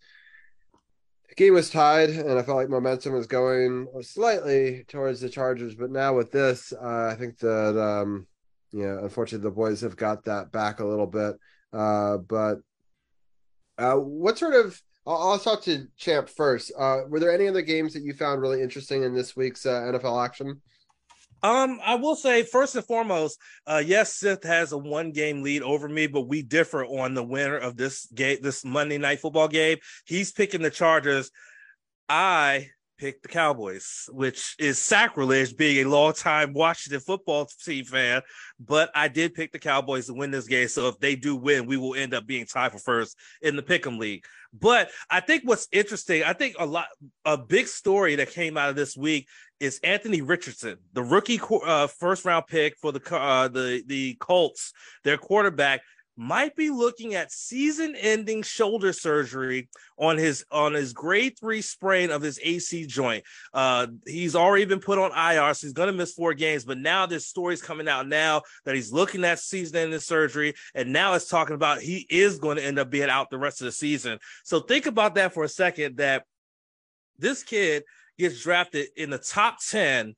the 1.29 1.35
game 1.35 1.55
was 1.55 1.71
tied 1.71 2.09
and 2.09 2.37
i 2.37 2.43
felt 2.43 2.57
like 2.57 2.69
momentum 2.69 3.13
was 3.13 3.25
going 3.25 3.87
slightly 4.01 4.85
towards 4.87 5.19
the 5.19 5.29
chargers. 5.29 5.73
But 5.73 5.89
now 5.89 6.13
with 6.13 6.31
this 6.31 6.71
uh, 6.73 7.09
i 7.11 7.15
think 7.15 7.39
that 7.39 7.81
um 7.81 8.27
yeah, 8.75 8.99
unfortunately, 9.01 9.49
the 9.49 9.55
boys 9.55 9.79
have 9.81 9.95
got 9.95 10.25
that 10.25 10.51
back 10.51 10.81
a 10.81 10.85
little 10.85 11.07
bit. 11.07 11.35
Uh, 11.71 12.17
but 12.17 12.57
uh, 13.77 13.95
what 13.95 14.37
sort 14.37 14.53
of? 14.53 14.81
I'll, 15.07 15.31
I'll 15.31 15.39
talk 15.39 15.63
to 15.63 15.87
Champ 15.95 16.27
first. 16.27 16.73
Uh, 16.77 17.01
were 17.07 17.21
there 17.21 17.31
any 17.31 17.47
other 17.47 17.61
games 17.61 17.93
that 17.93 18.03
you 18.03 18.13
found 18.13 18.41
really 18.41 18.61
interesting 18.61 19.03
in 19.03 19.15
this 19.15 19.33
week's 19.33 19.65
uh, 19.65 19.79
NFL 19.81 20.25
action? 20.25 20.61
Um, 21.41 21.79
I 21.85 21.95
will 21.95 22.17
say 22.17 22.43
first 22.43 22.75
and 22.75 22.83
foremost, 22.83 23.39
uh, 23.65 23.81
yes, 23.85 24.13
Sith 24.13 24.43
has 24.43 24.73
a 24.73 24.77
one 24.77 25.11
game 25.11 25.41
lead 25.41 25.61
over 25.61 25.87
me, 25.87 26.07
but 26.07 26.27
we 26.27 26.41
differ 26.41 26.83
on 26.83 27.13
the 27.13 27.23
winner 27.23 27.55
of 27.55 27.77
this 27.77 28.07
game, 28.07 28.39
this 28.41 28.65
Monday 28.65 28.97
night 28.97 29.21
football 29.21 29.47
game. 29.47 29.77
He's 30.05 30.33
picking 30.33 30.61
the 30.61 30.69
Chargers. 30.69 31.31
I 32.09 32.71
picked 32.97 33.23
the 33.23 33.29
Cowboys, 33.29 34.09
which 34.11 34.55
is 34.59 34.79
sacrilege 34.79 35.55
being 35.55 35.85
a 35.85 35.89
longtime 35.89 36.53
Washington 36.53 36.99
football 36.99 37.47
team 37.63 37.85
fan. 37.85 38.21
But 38.59 38.89
I 38.95 39.07
did 39.07 39.33
pick 39.33 39.51
the 39.51 39.59
Cowboys 39.59 40.07
to 40.07 40.13
win 40.13 40.31
this 40.31 40.47
game. 40.47 40.67
So 40.67 40.87
if 40.87 40.99
they 40.99 41.15
do 41.15 41.35
win, 41.35 41.65
we 41.65 41.77
will 41.77 41.95
end 41.95 42.13
up 42.13 42.25
being 42.25 42.45
tied 42.45 42.71
for 42.71 42.79
first 42.79 43.17
in 43.41 43.55
the 43.55 43.63
Pick'em 43.63 43.99
League. 43.99 44.25
But 44.53 44.89
I 45.09 45.19
think 45.19 45.43
what's 45.43 45.67
interesting, 45.71 46.23
I 46.23 46.33
think 46.33 46.55
a 46.59 46.65
lot, 46.65 46.87
a 47.25 47.37
big 47.37 47.67
story 47.67 48.15
that 48.15 48.31
came 48.31 48.57
out 48.57 48.69
of 48.69 48.75
this 48.75 48.95
week 48.95 49.27
is 49.59 49.79
Anthony 49.83 50.21
Richardson, 50.21 50.77
the 50.93 51.03
rookie 51.03 51.39
uh, 51.65 51.87
first 51.87 52.25
round 52.25 52.47
pick 52.47 52.77
for 52.77 52.91
the 52.91 53.15
uh, 53.15 53.47
the 53.47 53.83
the 53.85 54.15
Colts, 54.15 54.73
their 55.03 55.17
quarterback 55.17 55.81
might 56.17 56.55
be 56.55 56.69
looking 56.69 57.15
at 57.15 57.31
season-ending 57.31 58.41
shoulder 58.43 58.93
surgery 58.93 59.67
on 59.97 60.17
his 60.17 60.45
on 60.51 60.73
his 60.73 60.93
grade 60.93 61.37
three 61.39 61.61
sprain 61.61 62.11
of 62.11 62.21
his 62.21 62.39
AC 62.41 62.85
joint. 62.85 63.23
Uh, 63.53 63.87
he's 64.05 64.35
already 64.35 64.65
been 64.65 64.79
put 64.79 64.97
on 64.97 65.11
IR, 65.11 65.53
so 65.53 65.67
he's 65.67 65.73
going 65.73 65.87
to 65.87 65.93
miss 65.93 66.13
four 66.13 66.33
games. 66.33 66.63
But 66.63 66.77
now 66.77 67.05
this 67.05 67.27
story's 67.27 67.61
coming 67.61 67.87
out 67.87 68.07
now 68.07 68.43
that 68.63 68.75
he's 68.75 68.93
looking 68.93 69.23
at 69.25 69.39
season-ending 69.39 69.99
surgery, 69.99 70.53
and 70.73 70.93
now 70.93 71.13
it's 71.13 71.27
talking 71.27 71.55
about 71.55 71.81
he 71.81 72.05
is 72.09 72.39
going 72.39 72.57
to 72.57 72.63
end 72.63 72.79
up 72.79 72.89
being 72.89 73.09
out 73.09 73.29
the 73.29 73.37
rest 73.37 73.61
of 73.61 73.65
the 73.65 73.71
season. 73.71 74.19
So 74.43 74.59
think 74.59 74.85
about 74.85 75.15
that 75.15 75.33
for 75.33 75.43
a 75.43 75.49
second. 75.49 75.97
That 75.97 76.23
this 77.17 77.43
kid 77.43 77.83
gets 78.17 78.41
drafted 78.41 78.87
in 78.95 79.09
the 79.09 79.17
top 79.17 79.57
ten 79.59 80.15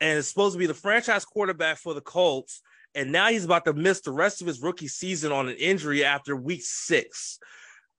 and 0.00 0.18
is 0.18 0.28
supposed 0.28 0.54
to 0.54 0.58
be 0.58 0.66
the 0.66 0.74
franchise 0.74 1.24
quarterback 1.24 1.78
for 1.78 1.94
the 1.94 2.00
Colts 2.00 2.60
and 2.94 3.12
now 3.12 3.28
he's 3.28 3.44
about 3.44 3.64
to 3.64 3.72
miss 3.72 4.00
the 4.00 4.12
rest 4.12 4.40
of 4.40 4.46
his 4.46 4.60
rookie 4.60 4.88
season 4.88 5.32
on 5.32 5.48
an 5.48 5.56
injury 5.56 6.04
after 6.04 6.36
week 6.36 6.62
six. 6.62 7.38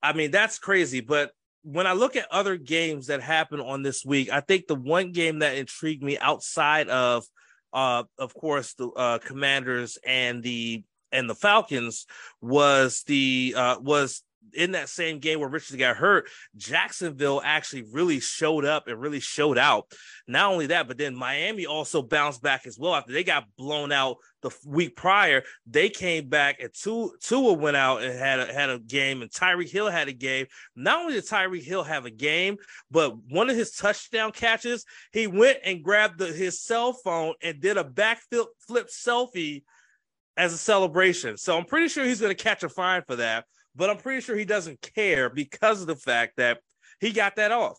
I 0.02 0.14
mean, 0.14 0.32
that's 0.32 0.60
crazy. 0.60 1.02
But 1.02 1.32
when 1.64 1.88
I 1.88 1.94
look 1.94 2.16
at 2.16 2.32
other 2.32 2.58
games 2.58 3.08
that 3.08 3.22
happened 3.22 3.62
on 3.62 3.84
this 3.84 4.06
week, 4.06 4.30
I 4.32 4.42
think 4.42 4.68
the 4.68 4.76
one 4.76 5.12
game 5.12 5.40
that 5.40 5.58
intrigued 5.58 6.04
me 6.04 6.18
outside 6.18 6.90
of 6.90 7.26
uh, 7.74 8.04
of 8.20 8.34
course, 8.36 8.76
the 8.76 8.88
uh, 8.90 9.18
Commanders 9.18 9.98
and 10.06 10.44
the 10.44 10.84
and 11.12 11.30
the 11.30 11.36
Falcons 11.36 12.06
was 12.42 13.04
the 13.08 13.56
uh, 13.58 13.78
was 13.80 14.24
in 14.54 14.72
that 14.72 14.90
same 14.90 15.20
game 15.20 15.40
where 15.40 15.50
Richardson 15.50 15.80
got 15.80 15.98
hurt, 15.98 16.30
Jacksonville 16.56 17.42
actually 17.44 17.84
really 17.92 18.20
showed 18.20 18.66
up 18.66 18.88
and 18.88 19.00
really 19.00 19.20
showed 19.20 19.58
out. 19.58 19.92
Not 20.28 20.52
only 20.52 20.68
that, 20.68 20.88
but 20.88 20.98
then 20.98 21.16
Miami 21.16 21.66
also 21.66 22.02
bounced 22.02 22.42
back 22.42 22.66
as 22.68 22.78
well 22.78 22.96
after 22.96 23.14
they 23.14 23.24
got 23.24 23.46
blown 23.58 23.92
out 23.92 24.18
the 24.42 24.52
week 24.66 24.96
prior. 24.96 25.44
They 25.66 25.90
came 25.90 26.30
back 26.30 26.60
and 26.60 26.74
Tua, 26.74 27.10
Tua 27.22 27.54
went 27.54 27.78
out 27.78 28.04
and 28.04 28.18
had 28.18 28.40
a, 28.40 28.54
had 28.54 28.70
a 28.70 28.80
game, 28.80 29.22
and 29.22 29.32
Tyreek 29.32 29.72
Hill 29.72 29.90
had 29.90 30.08
a 30.08 30.14
game. 30.14 30.46
Not 30.76 31.00
only 31.00 31.14
did 31.14 31.26
Tyreek 31.26 31.64
Hill 31.64 31.84
have 31.84 32.06
a 32.06 32.12
game, 32.12 32.58
but 32.92 33.16
one 33.30 33.50
of 33.50 33.56
his 33.56 33.72
touchdown 33.72 34.32
catches, 34.32 34.86
he 35.12 35.28
went 35.28 35.60
and 35.64 35.84
grabbed 35.84 36.20
the, 36.20 36.28
his 36.28 36.62
cell 36.62 36.94
phone 36.94 37.34
and 37.42 37.62
did 37.62 37.78
a 37.78 37.84
backflip 37.84 38.48
flip 38.68 38.90
selfie 38.90 39.64
as 40.36 40.54
a 40.54 40.58
celebration. 40.58 41.38
So 41.38 41.58
I'm 41.58 41.66
pretty 41.66 41.88
sure 41.88 42.06
he's 42.06 42.22
going 42.22 42.36
to 42.36 42.44
catch 42.44 42.64
a 42.64 42.70
fine 42.70 43.04
for 43.06 43.18
that 43.18 43.46
but 43.76 43.90
I'm 43.90 43.98
pretty 43.98 44.22
sure 44.22 44.36
he 44.36 44.46
doesn't 44.46 44.82
care 44.96 45.30
because 45.30 45.82
of 45.82 45.88
the 45.88 45.96
fact 45.96 46.38
that 46.38 46.60
he 47.00 47.12
got 47.12 47.36
that 47.38 47.52
off. 47.52 47.78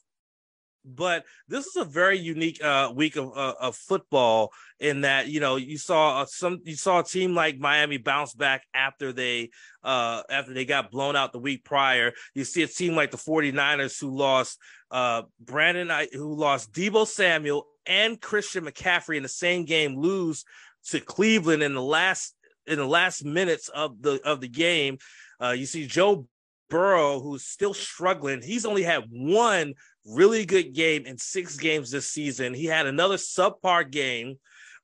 But 0.87 1.25
this 1.49 1.66
is 1.66 1.77
a 1.77 1.85
very 1.85 2.19
unique 2.19 2.62
uh, 2.62 2.93
week 2.95 3.16
of, 3.16 3.35
uh, 3.35 3.55
of 3.59 3.75
football 3.75 4.53
in 4.79 5.01
that 5.01 5.29
you 5.29 5.41
know 5.41 5.57
you 5.57 5.79
saw 5.79 6.21
uh, 6.21 6.27
some 6.27 6.61
you 6.65 6.77
saw 6.77 7.01
a 7.01 7.05
team 7.05 7.35
like 7.35 7.59
Miami 7.59 7.97
bounce 7.97 8.35
back 8.35 8.65
after 8.75 9.11
they 9.11 9.49
uh, 9.83 10.23
after 10.29 10.53
they 10.53 10.66
got 10.66 10.91
blown 10.91 11.16
out 11.16 11.33
the 11.33 11.39
week 11.39 11.65
prior. 11.65 12.12
You 12.35 12.45
see 12.45 12.62
a 12.62 12.66
team 12.66 12.95
like 12.95 13.11
the 13.11 13.16
49ers 13.16 13.99
who 13.99 14.15
lost 14.15 14.59
uh, 14.91 15.23
Brandon 15.41 15.91
who 16.12 16.35
lost 16.35 16.73
Deebo 16.73 17.07
Samuel 17.07 17.66
and 17.87 18.21
Christian 18.21 18.66
McCaffrey 18.66 19.16
in 19.16 19.23
the 19.23 19.29
same 19.29 19.65
game 19.65 19.97
lose 19.97 20.45
to 20.91 21.01
Cleveland 21.01 21.62
in 21.62 21.73
the 21.73 21.83
last 21.83 22.35
in 22.66 22.79
the 22.79 22.87
last 22.87 23.25
minutes 23.25 23.69
of 23.69 24.03
the 24.03 24.21
of 24.23 24.43
the 24.43 24.49
game 24.49 24.99
uh, 25.43 25.51
you 25.51 25.66
see 25.66 25.86
Joe 25.86 26.27
Burrow, 26.70 27.20
who's 27.20 27.44
still 27.44 27.74
struggling. 27.74 28.43
He's 28.43 28.66
only 28.66 28.82
had 28.82 29.05
one 29.11 29.74
really 30.06 30.44
good 30.44 30.74
game 30.74 31.06
in 31.06 31.19
six 31.19 31.56
games 31.56 31.90
this 31.90 32.06
season. 32.06 32.55
He 32.55 32.66
had 32.66 32.86
another 32.86 33.16
subpar 33.16 33.90
game. 33.90 34.36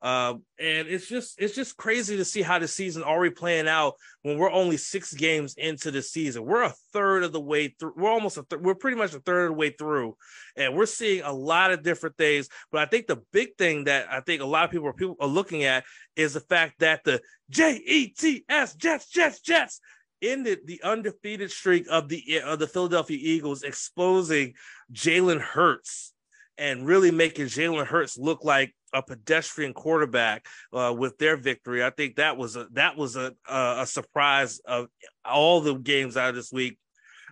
Uh, 0.02 0.34
and 0.58 0.88
it's 0.88 1.06
just 1.06 1.38
it's 1.38 1.54
just 1.54 1.76
crazy 1.76 2.16
to 2.16 2.24
see 2.24 2.40
how 2.40 2.58
the 2.58 2.66
season 2.66 3.02
already 3.02 3.34
playing 3.34 3.68
out 3.68 3.96
when 4.22 4.38
we're 4.38 4.50
only 4.50 4.78
six 4.78 5.12
games 5.12 5.54
into 5.58 5.90
the 5.90 6.00
season. 6.00 6.46
We're 6.46 6.62
a 6.62 6.74
third 6.94 7.22
of 7.22 7.32
the 7.32 7.40
way 7.40 7.68
through. 7.68 7.92
We're 7.96 8.10
almost 8.10 8.38
a 8.38 8.44
th- 8.48 8.62
we're 8.62 8.74
pretty 8.74 8.96
much 8.96 9.12
a 9.12 9.20
third 9.20 9.42
of 9.42 9.48
the 9.50 9.58
way 9.58 9.70
through, 9.78 10.16
and 10.56 10.74
we're 10.74 10.86
seeing 10.86 11.22
a 11.22 11.32
lot 11.32 11.70
of 11.70 11.82
different 11.82 12.16
things. 12.16 12.48
But 12.72 12.80
I 12.80 12.86
think 12.86 13.08
the 13.08 13.20
big 13.30 13.58
thing 13.58 13.84
that 13.84 14.10
I 14.10 14.20
think 14.20 14.40
a 14.40 14.46
lot 14.46 14.64
of 14.64 14.70
people 14.70 14.88
are, 14.88 14.94
people 14.94 15.16
are 15.20 15.28
looking 15.28 15.64
at 15.64 15.84
is 16.16 16.32
the 16.32 16.40
fact 16.40 16.78
that 16.78 17.04
the 17.04 17.20
J 17.50 17.74
E 17.84 18.08
T 18.08 18.42
S 18.48 18.74
Jets 18.76 19.06
Jets 19.06 19.40
Jets 19.40 19.82
ended 20.22 20.60
the 20.66 20.82
undefeated 20.82 21.50
streak 21.50 21.86
of 21.90 22.08
the 22.08 22.40
of 22.44 22.58
the 22.58 22.66
Philadelphia 22.66 23.18
Eagles, 23.20 23.62
exposing 23.62 24.54
Jalen 24.92 25.40
Hurts 25.40 26.12
and 26.58 26.86
really 26.86 27.10
making 27.10 27.46
Jalen 27.46 27.86
Hurts 27.86 28.18
look 28.18 28.44
like 28.44 28.74
a 28.92 29.02
pedestrian 29.02 29.72
quarterback 29.72 30.46
uh, 30.72 30.94
with 30.96 31.16
their 31.18 31.36
victory. 31.36 31.82
I 31.82 31.90
think 31.90 32.16
that 32.16 32.36
was 32.36 32.54
a 32.56 32.66
that 32.72 32.96
was 32.96 33.16
a 33.16 33.34
a, 33.48 33.86
surprise 33.86 34.60
of 34.66 34.88
all 35.24 35.60
the 35.60 35.74
games 35.74 36.16
out 36.16 36.30
of 36.30 36.34
this 36.34 36.52
week, 36.52 36.78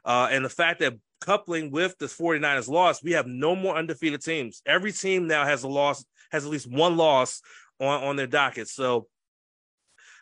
uh, 0.04 0.28
and 0.30 0.44
the 0.44 0.50
fact 0.50 0.80
that 0.80 0.94
coupling 1.20 1.70
with 1.70 1.98
the 1.98 2.06
49ers 2.06 2.68
loss, 2.68 3.02
we 3.02 3.12
have 3.12 3.26
no 3.26 3.56
more 3.56 3.76
undefeated 3.76 4.22
teams. 4.22 4.62
Every 4.64 4.92
team 4.92 5.26
now 5.26 5.44
has 5.44 5.62
a 5.64 5.68
loss, 5.68 6.04
has 6.30 6.44
at 6.44 6.50
least 6.50 6.70
one 6.70 6.96
loss 6.96 7.42
on 7.80 8.02
on 8.02 8.16
their 8.16 8.26
docket. 8.26 8.68
So 8.68 9.08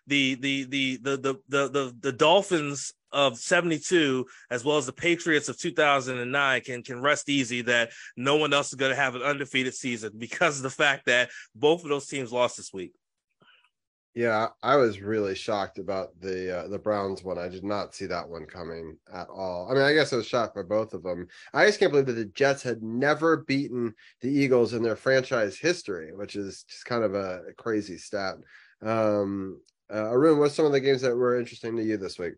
the 0.06 0.34
the 0.36 0.64
the 0.64 0.96
the 0.96 1.16
the 1.48 1.68
the 1.68 1.96
the, 2.00 2.12
Dolphins 2.12 2.92
of 3.12 3.38
72 3.38 4.26
as 4.50 4.64
well 4.64 4.76
as 4.76 4.86
the 4.86 4.92
Patriots 4.92 5.48
of 5.48 5.58
2009 5.58 6.60
can 6.62 6.82
can 6.82 7.00
rest 7.00 7.28
easy 7.28 7.62
that 7.62 7.90
no 8.16 8.36
one 8.36 8.52
else 8.52 8.68
is 8.68 8.74
going 8.74 8.90
to 8.90 8.96
have 8.96 9.14
an 9.14 9.22
undefeated 9.22 9.74
season 9.74 10.12
because 10.18 10.58
of 10.58 10.62
the 10.62 10.70
fact 10.70 11.06
that 11.06 11.30
both 11.54 11.82
of 11.82 11.88
those 11.88 12.06
teams 12.06 12.32
lost 12.32 12.56
this 12.56 12.72
week. 12.72 12.92
Yeah, 14.16 14.48
I 14.62 14.76
was 14.76 15.02
really 15.02 15.34
shocked 15.34 15.78
about 15.78 16.18
the 16.20 16.60
uh, 16.60 16.68
the 16.68 16.78
Browns 16.78 17.22
one. 17.22 17.36
I 17.36 17.48
did 17.48 17.64
not 17.64 17.94
see 17.94 18.06
that 18.06 18.26
one 18.26 18.46
coming 18.46 18.96
at 19.12 19.28
all. 19.28 19.68
I 19.70 19.74
mean, 19.74 19.82
I 19.82 19.92
guess 19.92 20.10
I 20.10 20.16
was 20.16 20.26
shocked 20.26 20.54
by 20.54 20.62
both 20.62 20.94
of 20.94 21.02
them. 21.02 21.28
I 21.52 21.66
just 21.66 21.78
can't 21.78 21.92
believe 21.92 22.06
that 22.06 22.14
the 22.14 22.24
Jets 22.24 22.62
had 22.62 22.82
never 22.82 23.36
beaten 23.36 23.94
the 24.22 24.30
Eagles 24.30 24.72
in 24.72 24.82
their 24.82 24.96
franchise 24.96 25.58
history, 25.58 26.14
which 26.14 26.34
is 26.34 26.62
just 26.62 26.86
kind 26.86 27.04
of 27.04 27.14
a 27.14 27.42
crazy 27.58 27.98
stat. 27.98 28.36
Um, 28.80 29.60
uh, 29.92 30.10
Arun, 30.10 30.38
what's 30.38 30.54
some 30.54 30.66
of 30.66 30.72
the 30.72 30.80
games 30.80 31.02
that 31.02 31.14
were 31.14 31.38
interesting 31.38 31.76
to 31.76 31.82
you 31.82 31.96
this 31.96 32.18
week? 32.18 32.34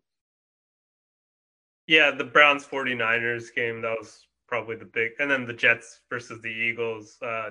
Yeah, 1.87 2.11
the 2.11 2.25
Browns 2.25 2.67
49ers 2.67 3.55
game, 3.55 3.81
that 3.83 3.97
was 3.99 4.27
probably 4.47 4.77
the 4.77 4.85
big, 4.85 5.13
and 5.19 5.31
then 5.31 5.47
the 5.47 5.55
Jets 5.55 6.01
versus 6.11 6.41
the 6.43 6.51
Eagles. 6.51 7.17
Uh, 7.23 7.51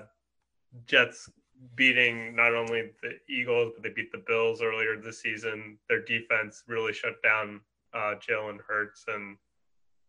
Jets 0.86 1.30
beating 1.76 2.36
not 2.36 2.53
only 2.53 2.91
the 3.02 3.18
Eagles, 3.30 3.72
but 3.74 3.84
they 3.84 3.90
beat 3.90 4.11
the 4.11 4.24
Bills 4.28 4.61
earlier 4.61 4.98
this 4.98 5.22
season. 5.22 5.78
Their 5.90 6.03
defense 6.03 6.64
really 6.68 6.94
shut 6.94 7.22
down 7.24 7.61
uh, 7.94 8.15
Jalen 8.15 8.60
Hurts. 8.68 9.06
And 9.07 9.38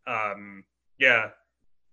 um, 0.07 0.63
yeah, 0.99 1.29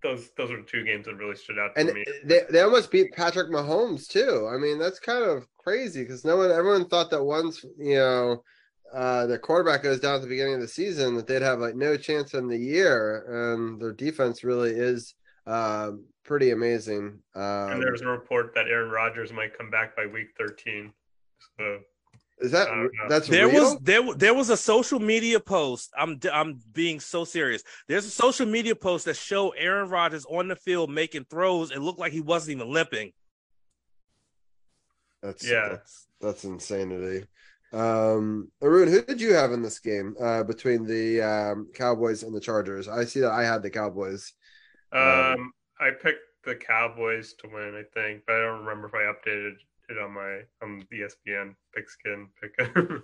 those 0.02 0.30
those 0.36 0.50
are 0.50 0.62
two 0.62 0.84
games 0.84 1.06
that 1.06 1.16
really 1.16 1.36
stood 1.36 1.58
out 1.58 1.72
and 1.76 1.88
to 1.88 1.94
me. 1.94 2.04
They, 2.24 2.42
they 2.50 2.60
almost 2.60 2.90
beat 2.90 3.12
Patrick 3.12 3.50
Mahomes 3.50 4.06
too. 4.06 4.48
I 4.52 4.58
mean, 4.58 4.78
that's 4.78 4.98
kind 4.98 5.24
of 5.24 5.46
crazy 5.58 6.02
because 6.02 6.24
no 6.24 6.36
one, 6.36 6.50
everyone 6.50 6.88
thought 6.88 7.10
that 7.10 7.22
once 7.22 7.64
you 7.78 7.96
know 7.96 8.42
uh, 8.92 9.26
their 9.26 9.38
quarterback 9.38 9.82
goes 9.82 10.00
down 10.00 10.16
at 10.16 10.22
the 10.22 10.28
beginning 10.28 10.54
of 10.54 10.60
the 10.60 10.68
season 10.68 11.16
that 11.16 11.26
they'd 11.26 11.42
have 11.42 11.58
like 11.58 11.74
no 11.74 11.96
chance 11.96 12.34
in 12.34 12.48
the 12.48 12.58
year, 12.58 13.56
and 13.56 13.80
their 13.80 13.92
defense 13.92 14.44
really 14.44 14.70
is 14.70 15.14
uh, 15.46 15.92
pretty 16.24 16.50
amazing. 16.50 17.18
Um, 17.34 17.72
and 17.72 17.82
there's 17.82 18.02
a 18.02 18.06
report 18.06 18.52
that 18.54 18.68
Aaron 18.68 18.90
Rodgers 18.90 19.32
might 19.32 19.56
come 19.56 19.70
back 19.70 19.96
by 19.96 20.06
week 20.06 20.28
13. 20.38 20.92
So 21.58 21.80
is 22.38 22.52
that 22.52 22.68
that's 23.08 23.28
there 23.28 23.48
real? 23.48 23.62
was 23.62 23.78
there 23.80 24.14
there 24.14 24.34
was 24.34 24.50
a 24.50 24.56
social 24.56 25.00
media 25.00 25.40
post. 25.40 25.90
I'm 25.96 26.20
I'm 26.30 26.60
being 26.72 27.00
so 27.00 27.24
serious. 27.24 27.62
There's 27.88 28.04
a 28.04 28.10
social 28.10 28.46
media 28.46 28.76
post 28.76 29.06
that 29.06 29.16
showed 29.16 29.52
Aaron 29.56 29.88
Rodgers 29.88 30.26
on 30.26 30.48
the 30.48 30.56
field 30.56 30.90
making 30.90 31.24
throws. 31.30 31.70
It 31.70 31.80
looked 31.80 31.98
like 31.98 32.12
he 32.12 32.20
wasn't 32.20 32.58
even 32.58 32.72
limping. 32.72 33.12
That's 35.22 35.48
yeah, 35.48 35.68
that's, 35.70 36.06
that's 36.20 36.44
insanity. 36.44 37.26
Um, 37.72 38.50
Arun, 38.62 38.88
who 38.88 39.02
did 39.02 39.20
you 39.20 39.32
have 39.34 39.52
in 39.52 39.62
this 39.62 39.78
game 39.78 40.14
uh, 40.20 40.42
between 40.44 40.86
the 40.86 41.22
um, 41.22 41.68
Cowboys 41.74 42.22
and 42.22 42.34
the 42.34 42.40
Chargers? 42.40 42.86
I 42.86 43.04
see 43.04 43.20
that 43.20 43.32
I 43.32 43.44
had 43.44 43.62
the 43.62 43.70
Cowboys. 43.70 44.32
Um, 44.92 45.02
um, 45.02 45.52
I 45.80 45.90
picked 45.90 46.20
the 46.44 46.54
Cowboys 46.54 47.34
to 47.34 47.48
win, 47.48 47.74
I 47.74 47.82
think, 47.92 48.22
but 48.26 48.36
I 48.36 48.44
don't 48.44 48.64
remember 48.64 48.88
if 48.88 48.94
I 48.94 49.12
updated 49.12 49.54
it 49.88 49.98
on 49.98 50.12
my 50.12 50.40
on 50.62 50.84
the 50.90 51.00
ESPN 51.00 51.54
pigskin 51.74 52.28
pick. 52.40 52.68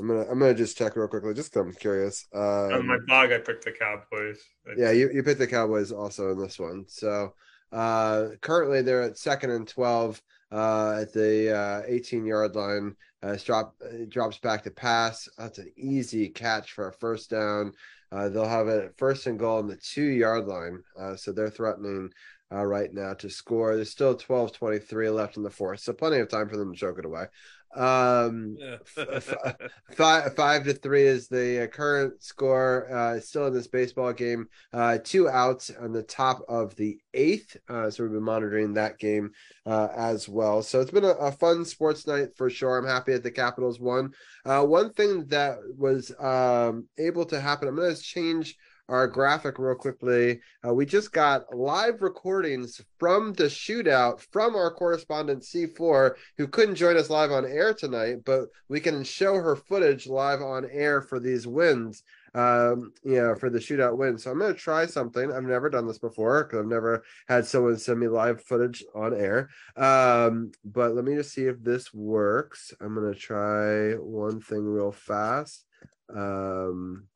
I'm 0.00 0.08
gonna 0.08 0.22
I'm 0.30 0.38
gonna 0.38 0.54
just 0.54 0.78
check 0.78 0.96
real 0.96 1.08
quickly, 1.08 1.34
just 1.34 1.52
because 1.52 1.66
I'm 1.66 1.74
curious. 1.74 2.26
Um, 2.34 2.42
on 2.42 2.86
my 2.86 2.98
blog, 3.06 3.32
I 3.32 3.38
picked 3.38 3.64
the 3.64 3.72
Cowboys. 3.72 4.38
yeah, 4.76 4.90
you, 4.90 5.10
you 5.12 5.22
picked 5.22 5.38
the 5.38 5.46
Cowboys 5.46 5.92
also 5.92 6.30
in 6.30 6.38
this 6.38 6.58
one. 6.58 6.84
So 6.88 7.34
uh, 7.72 8.28
currently 8.40 8.82
they're 8.82 9.02
at 9.02 9.18
second 9.18 9.50
and 9.50 9.68
twelve 9.68 10.22
uh, 10.52 10.98
at 11.00 11.12
the 11.12 11.56
uh, 11.56 11.82
18 11.86 12.26
yard 12.26 12.54
line. 12.54 12.94
Uh, 13.22 13.36
drop 13.44 13.74
drops 14.08 14.38
back 14.38 14.62
to 14.64 14.70
pass. 14.70 15.28
That's 15.38 15.58
an 15.58 15.72
easy 15.76 16.28
catch 16.28 16.72
for 16.72 16.88
a 16.88 16.92
first 16.92 17.30
down. 17.30 17.72
Uh, 18.10 18.28
they'll 18.28 18.48
have 18.48 18.68
a 18.68 18.90
first 18.98 19.26
and 19.26 19.38
goal 19.38 19.58
on 19.58 19.68
the 19.68 19.76
two 19.76 20.02
yard 20.02 20.46
line. 20.46 20.82
Uh, 20.98 21.16
so 21.16 21.32
they're 21.32 21.48
threatening 21.48 22.10
uh, 22.52 22.64
right 22.64 22.92
now 22.92 23.14
to 23.14 23.30
score. 23.30 23.74
There's 23.74 23.90
still 23.90 24.14
12 24.14 24.52
23 24.52 25.10
left 25.10 25.36
in 25.36 25.42
the 25.42 25.50
fourth, 25.50 25.80
so 25.80 25.92
plenty 25.92 26.18
of 26.18 26.28
time 26.28 26.48
for 26.48 26.56
them 26.56 26.72
to 26.72 26.78
choke 26.78 26.98
it 26.98 27.04
away. 27.04 27.26
Um, 27.74 28.58
five 29.96 30.34
five 30.36 30.64
to 30.64 30.74
three 30.74 31.04
is 31.04 31.28
the 31.28 31.64
uh, 31.64 31.66
current 31.68 32.22
score. 32.22 32.92
Uh, 32.92 33.20
still 33.20 33.46
in 33.46 33.54
this 33.54 33.66
baseball 33.66 34.12
game. 34.12 34.48
Uh, 34.72 34.98
two 35.02 35.28
outs 35.28 35.70
on 35.80 35.92
the 35.92 36.02
top 36.02 36.42
of 36.48 36.76
the 36.76 36.98
eighth. 37.14 37.56
Uh, 37.68 37.90
so 37.90 38.02
we've 38.02 38.12
been 38.12 38.22
monitoring 38.22 38.74
that 38.74 38.98
game 38.98 39.30
uh, 39.66 39.88
as 39.96 40.28
well. 40.28 40.62
So 40.62 40.80
it's 40.80 40.90
been 40.90 41.04
a, 41.04 41.12
a, 41.12 41.32
fun 41.32 41.64
sports 41.64 42.06
night 42.06 42.36
for 42.36 42.50
sure. 42.50 42.76
I'm 42.76 42.86
happy 42.86 43.12
that 43.12 43.22
the 43.22 43.30
Capitals 43.30 43.80
won. 43.80 44.12
Uh, 44.44 44.64
one 44.64 44.92
thing 44.92 45.26
that 45.26 45.56
was 45.76 46.12
um, 46.20 46.88
able 46.98 47.24
to 47.26 47.40
happen. 47.40 47.68
I'm 47.68 47.76
going 47.76 47.94
to 47.94 48.02
change 48.02 48.56
our 48.92 49.08
graphic 49.08 49.58
real 49.58 49.74
quickly. 49.74 50.40
Uh, 50.66 50.72
we 50.74 50.84
just 50.86 51.12
got 51.12 51.54
live 51.56 52.02
recordings 52.02 52.80
from 52.98 53.32
the 53.32 53.44
shootout 53.44 54.20
from 54.30 54.54
our 54.54 54.70
correspondent 54.70 55.42
C4, 55.42 56.14
who 56.36 56.46
couldn't 56.46 56.76
join 56.76 56.96
us 56.96 57.10
live 57.10 57.32
on 57.32 57.44
air 57.46 57.74
tonight, 57.74 58.18
but 58.24 58.48
we 58.68 58.80
can 58.80 59.02
show 59.02 59.34
her 59.34 59.56
footage 59.56 60.06
live 60.06 60.42
on 60.42 60.68
air 60.70 61.00
for 61.02 61.18
these 61.18 61.46
wins. 61.46 62.02
um, 62.34 62.92
you 63.04 63.16
know, 63.16 63.34
for 63.34 63.50
the 63.50 63.58
shootout 63.58 63.96
win. 63.98 64.16
So 64.16 64.30
I'm 64.30 64.38
going 64.38 64.54
to 64.54 64.58
try 64.58 64.86
something. 64.86 65.30
I've 65.30 65.42
never 65.44 65.68
done 65.68 65.86
this 65.86 65.98
before 65.98 66.44
because 66.44 66.60
I've 66.60 66.66
never 66.66 67.04
had 67.28 67.46
someone 67.46 67.76
send 67.78 68.00
me 68.00 68.08
live 68.08 68.42
footage 68.44 68.82
on 68.94 69.14
air. 69.14 69.50
Um, 69.76 70.52
but 70.64 70.94
let 70.94 71.04
me 71.04 71.14
just 71.14 71.32
see 71.34 71.44
if 71.44 71.62
this 71.62 71.92
works. 71.92 72.72
I'm 72.80 72.94
going 72.94 73.12
to 73.12 73.18
try 73.18 73.92
one 73.94 74.40
thing 74.40 74.64
real 74.64 74.92
fast. 74.92 75.66
Um, 76.14 77.06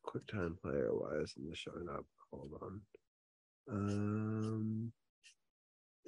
it's 0.00 0.08
a 0.08 0.10
quick 0.10 0.26
time 0.26 0.56
player. 0.62 0.90
Why 0.92 1.22
isn't 1.22 1.48
this 1.48 1.58
showing 1.58 1.88
up? 1.88 2.04
Hold 2.30 2.50
on. 2.62 2.80
Um, 3.70 4.92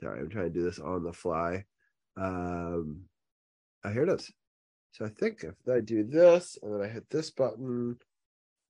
sorry, 0.00 0.20
I'm 0.20 0.30
trying 0.30 0.52
to 0.52 0.58
do 0.58 0.62
this 0.62 0.78
on 0.78 1.04
the 1.04 1.12
fly. 1.12 1.64
Um, 2.16 3.02
oh, 3.84 3.92
here 3.92 4.04
it 4.04 4.08
is. 4.08 4.30
So 4.92 5.06
I 5.06 5.08
think 5.08 5.44
if 5.44 5.54
I 5.70 5.80
do 5.80 6.04
this 6.04 6.58
and 6.62 6.74
then 6.74 6.82
I 6.82 6.92
hit 6.92 7.08
this 7.10 7.30
button 7.30 7.96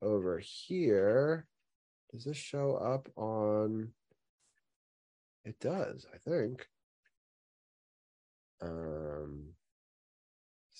over 0.00 0.38
here, 0.38 1.46
does 2.12 2.24
this 2.24 2.36
show 2.36 2.76
up 2.76 3.08
on? 3.16 3.88
It 5.44 5.58
does, 5.60 6.06
I 6.14 6.18
think. 6.18 6.66
Um, 8.60 9.54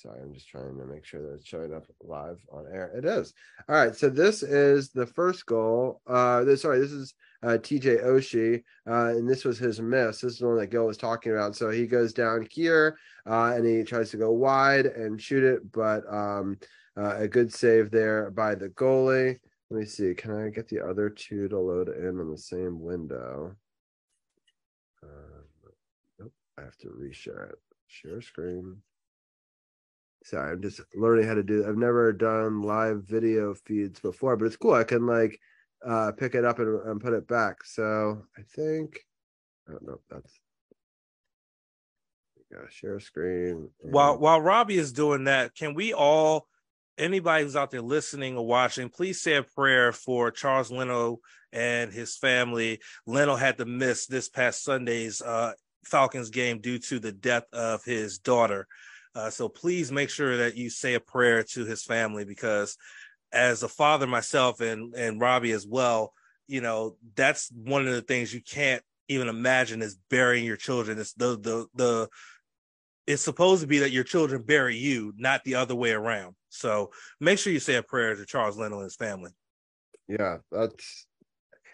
sorry, 0.03 0.21
I'm 0.21 0.35
just 0.35 0.49
trying 0.49 0.77
to 0.77 0.85
make 0.85 1.05
sure 1.05 1.23
that 1.23 1.35
it's 1.35 1.47
showing 1.47 1.73
up 1.73 1.85
live 2.03 2.39
on 2.51 2.67
air. 2.73 2.91
It 2.97 3.05
is. 3.05 3.33
All 3.69 3.77
right, 3.77 3.95
so 3.95 4.09
this 4.09 4.43
is 4.43 4.91
the 4.91 5.07
first 5.07 5.47
goal. 5.47 6.01
Uh, 6.07 6.43
this, 6.45 6.63
sorry, 6.63 6.81
this 6.81 6.91
is 6.91 7.15
uh, 7.43 7.59
TJ 7.59 8.05
Oshie, 8.05 8.63
uh, 8.89 9.17
and 9.17 9.29
this 9.29 9.45
was 9.45 9.59
his 9.59 9.81
miss. 9.81 10.21
This 10.21 10.35
is 10.35 10.39
the 10.39 10.49
one 10.49 10.59
that 10.59 10.71
Gil 10.71 10.87
was 10.87 10.97
talking 10.97 11.33
about. 11.33 11.55
So 11.55 11.71
he 11.71 11.87
goes 11.87 12.13
down 12.13 12.47
here 12.51 12.99
uh, 13.27 13.53
and 13.55 13.65
he 13.65 13.85
tries 13.85 14.11
to 14.11 14.17
go 14.17 14.33
wide 14.33 14.87
and 14.87 15.21
shoot 15.21 15.45
it, 15.45 15.71
but 15.73 16.03
um, 16.13 16.59
uh, 16.97 17.17
a 17.19 17.29
good 17.29 17.53
save 17.53 17.91
there 17.91 18.31
by 18.31 18.55
the 18.55 18.69
goalie. 18.71 19.39
Let 19.71 19.81
me 19.81 19.87
see. 19.87 20.15
Can 20.15 20.33
I 20.33 20.51
get 20.51 20.69
the 20.69 20.81
other 20.81 21.09
two 21.09 21.49
to 21.49 21.59
load 21.59 21.89
in 21.89 22.21
on 22.21 22.31
the 22.31 22.39
same 22.39 22.81
window? 22.81 23.55
Um, 25.03 25.45
nope, 26.19 26.33
I 26.59 26.63
have 26.63 26.77
to 26.79 26.89
reshare 26.89 27.51
it. 27.51 27.59
Share 27.87 28.21
screen. 28.21 28.77
Sorry, 30.25 30.53
I'm 30.53 30.63
just 30.63 30.81
learning 30.95 31.27
how 31.27 31.35
to 31.35 31.43
do. 31.43 31.67
I've 31.69 31.77
never 31.77 32.13
done 32.13 32.63
live 32.63 33.03
video 33.05 33.55
feeds 33.55 33.99
before, 34.01 34.37
but 34.37 34.47
it's 34.47 34.57
cool. 34.57 34.75
I 34.75 34.85
can 34.85 35.07
like 35.07 35.39
uh, 35.85 36.13
pick 36.13 36.35
it 36.35 36.45
up 36.45 36.59
and, 36.61 36.81
and 36.87 37.01
put 37.01 37.13
it 37.13 37.27
back. 37.27 37.65
So 37.65 38.23
I 38.39 38.43
think, 38.55 39.01
I 39.69 39.73
don't 39.73 39.87
know. 39.87 40.01
That's 40.11 40.33
yeah, 42.53 42.69
share 42.71 43.01
screen. 43.01 43.69
and- 43.83 43.93
While 43.93 44.19
while 44.19 44.41
Robbie 44.41 44.79
is 44.79 44.93
doing 44.93 45.25
that, 45.25 45.55
can 45.57 45.75
we 45.75 45.93
all, 45.93 46.47
anybody 46.99 47.43
who's 47.45 47.57
out 47.57 47.71
there 47.71 47.81
listening 47.83 48.37
or 48.37 48.47
watching, 48.47 48.91
please 48.91 49.21
say 49.23 49.35
a 49.37 49.43
prayer 49.43 49.91
for 49.93 50.31
Charles 50.31 50.71
Leno 50.71 51.19
and 51.53 51.93
his 51.93 52.17
family. 52.17 52.81
Leno 53.07 53.37
had 53.37 53.59
to 53.59 53.65
miss 53.65 54.07
this 54.07 54.29
past 54.29 54.63
Sunday's 54.63 55.21
uh, 55.23 55.53
Falcons 55.85 56.31
game 56.31 56.61
due 56.61 56.79
to 56.79 56.99
the 56.99 57.13
death 57.13 57.45
of 57.53 57.85
his 57.85 58.19
daughter. 58.19 58.69
Uh, 59.15 59.31
so 59.31 59.49
please 59.49 59.93
make 59.93 60.11
sure 60.11 60.39
that 60.39 60.57
you 60.57 60.71
say 60.71 60.95
a 60.95 61.01
prayer 61.01 61.43
to 61.43 61.65
his 61.65 61.83
family 61.83 62.25
because, 62.25 62.77
as 63.33 63.63
a 63.63 63.69
father 63.69 64.07
myself 64.07 64.61
and 64.61 64.95
and 64.95 65.21
Robbie 65.21 65.53
as 65.53 65.67
well, 65.67 66.13
you 66.47 66.61
know 66.61 66.97
that's 67.15 67.51
one 67.53 67.87
of 67.87 67.95
the 67.95 68.03
things 68.03 68.33
you 68.33 68.43
can't 68.43 68.83
even 69.09 69.29
imagine 69.29 69.83
is 69.83 69.99
burying 70.11 70.45
your 70.45 70.57
children. 70.57 70.99
It's 70.99 71.13
the 71.15 71.39
the 71.39 71.67
the 71.75 72.09
it's 73.07 73.23
supposed 73.23 73.61
to 73.63 73.67
be 73.67 73.79
that 73.79 73.91
your 73.91 74.05
children 74.05 74.43
bury 74.43 74.77
you, 74.77 75.13
not 75.17 75.43
the 75.45 75.57
other 75.57 75.75
way 75.75 75.91
around. 75.91 76.35
So 76.49 76.91
make 77.21 77.39
sure 77.39 77.53
you 77.53 77.59
say 77.59 77.75
a 77.75 77.83
prayer 77.83 78.15
to 78.15 78.25
Charles 78.25 78.57
Leno 78.57 78.77
and 78.77 78.85
his 78.85 78.97
family. 78.97 79.33
Yeah, 80.09 80.39
that's 80.51 81.07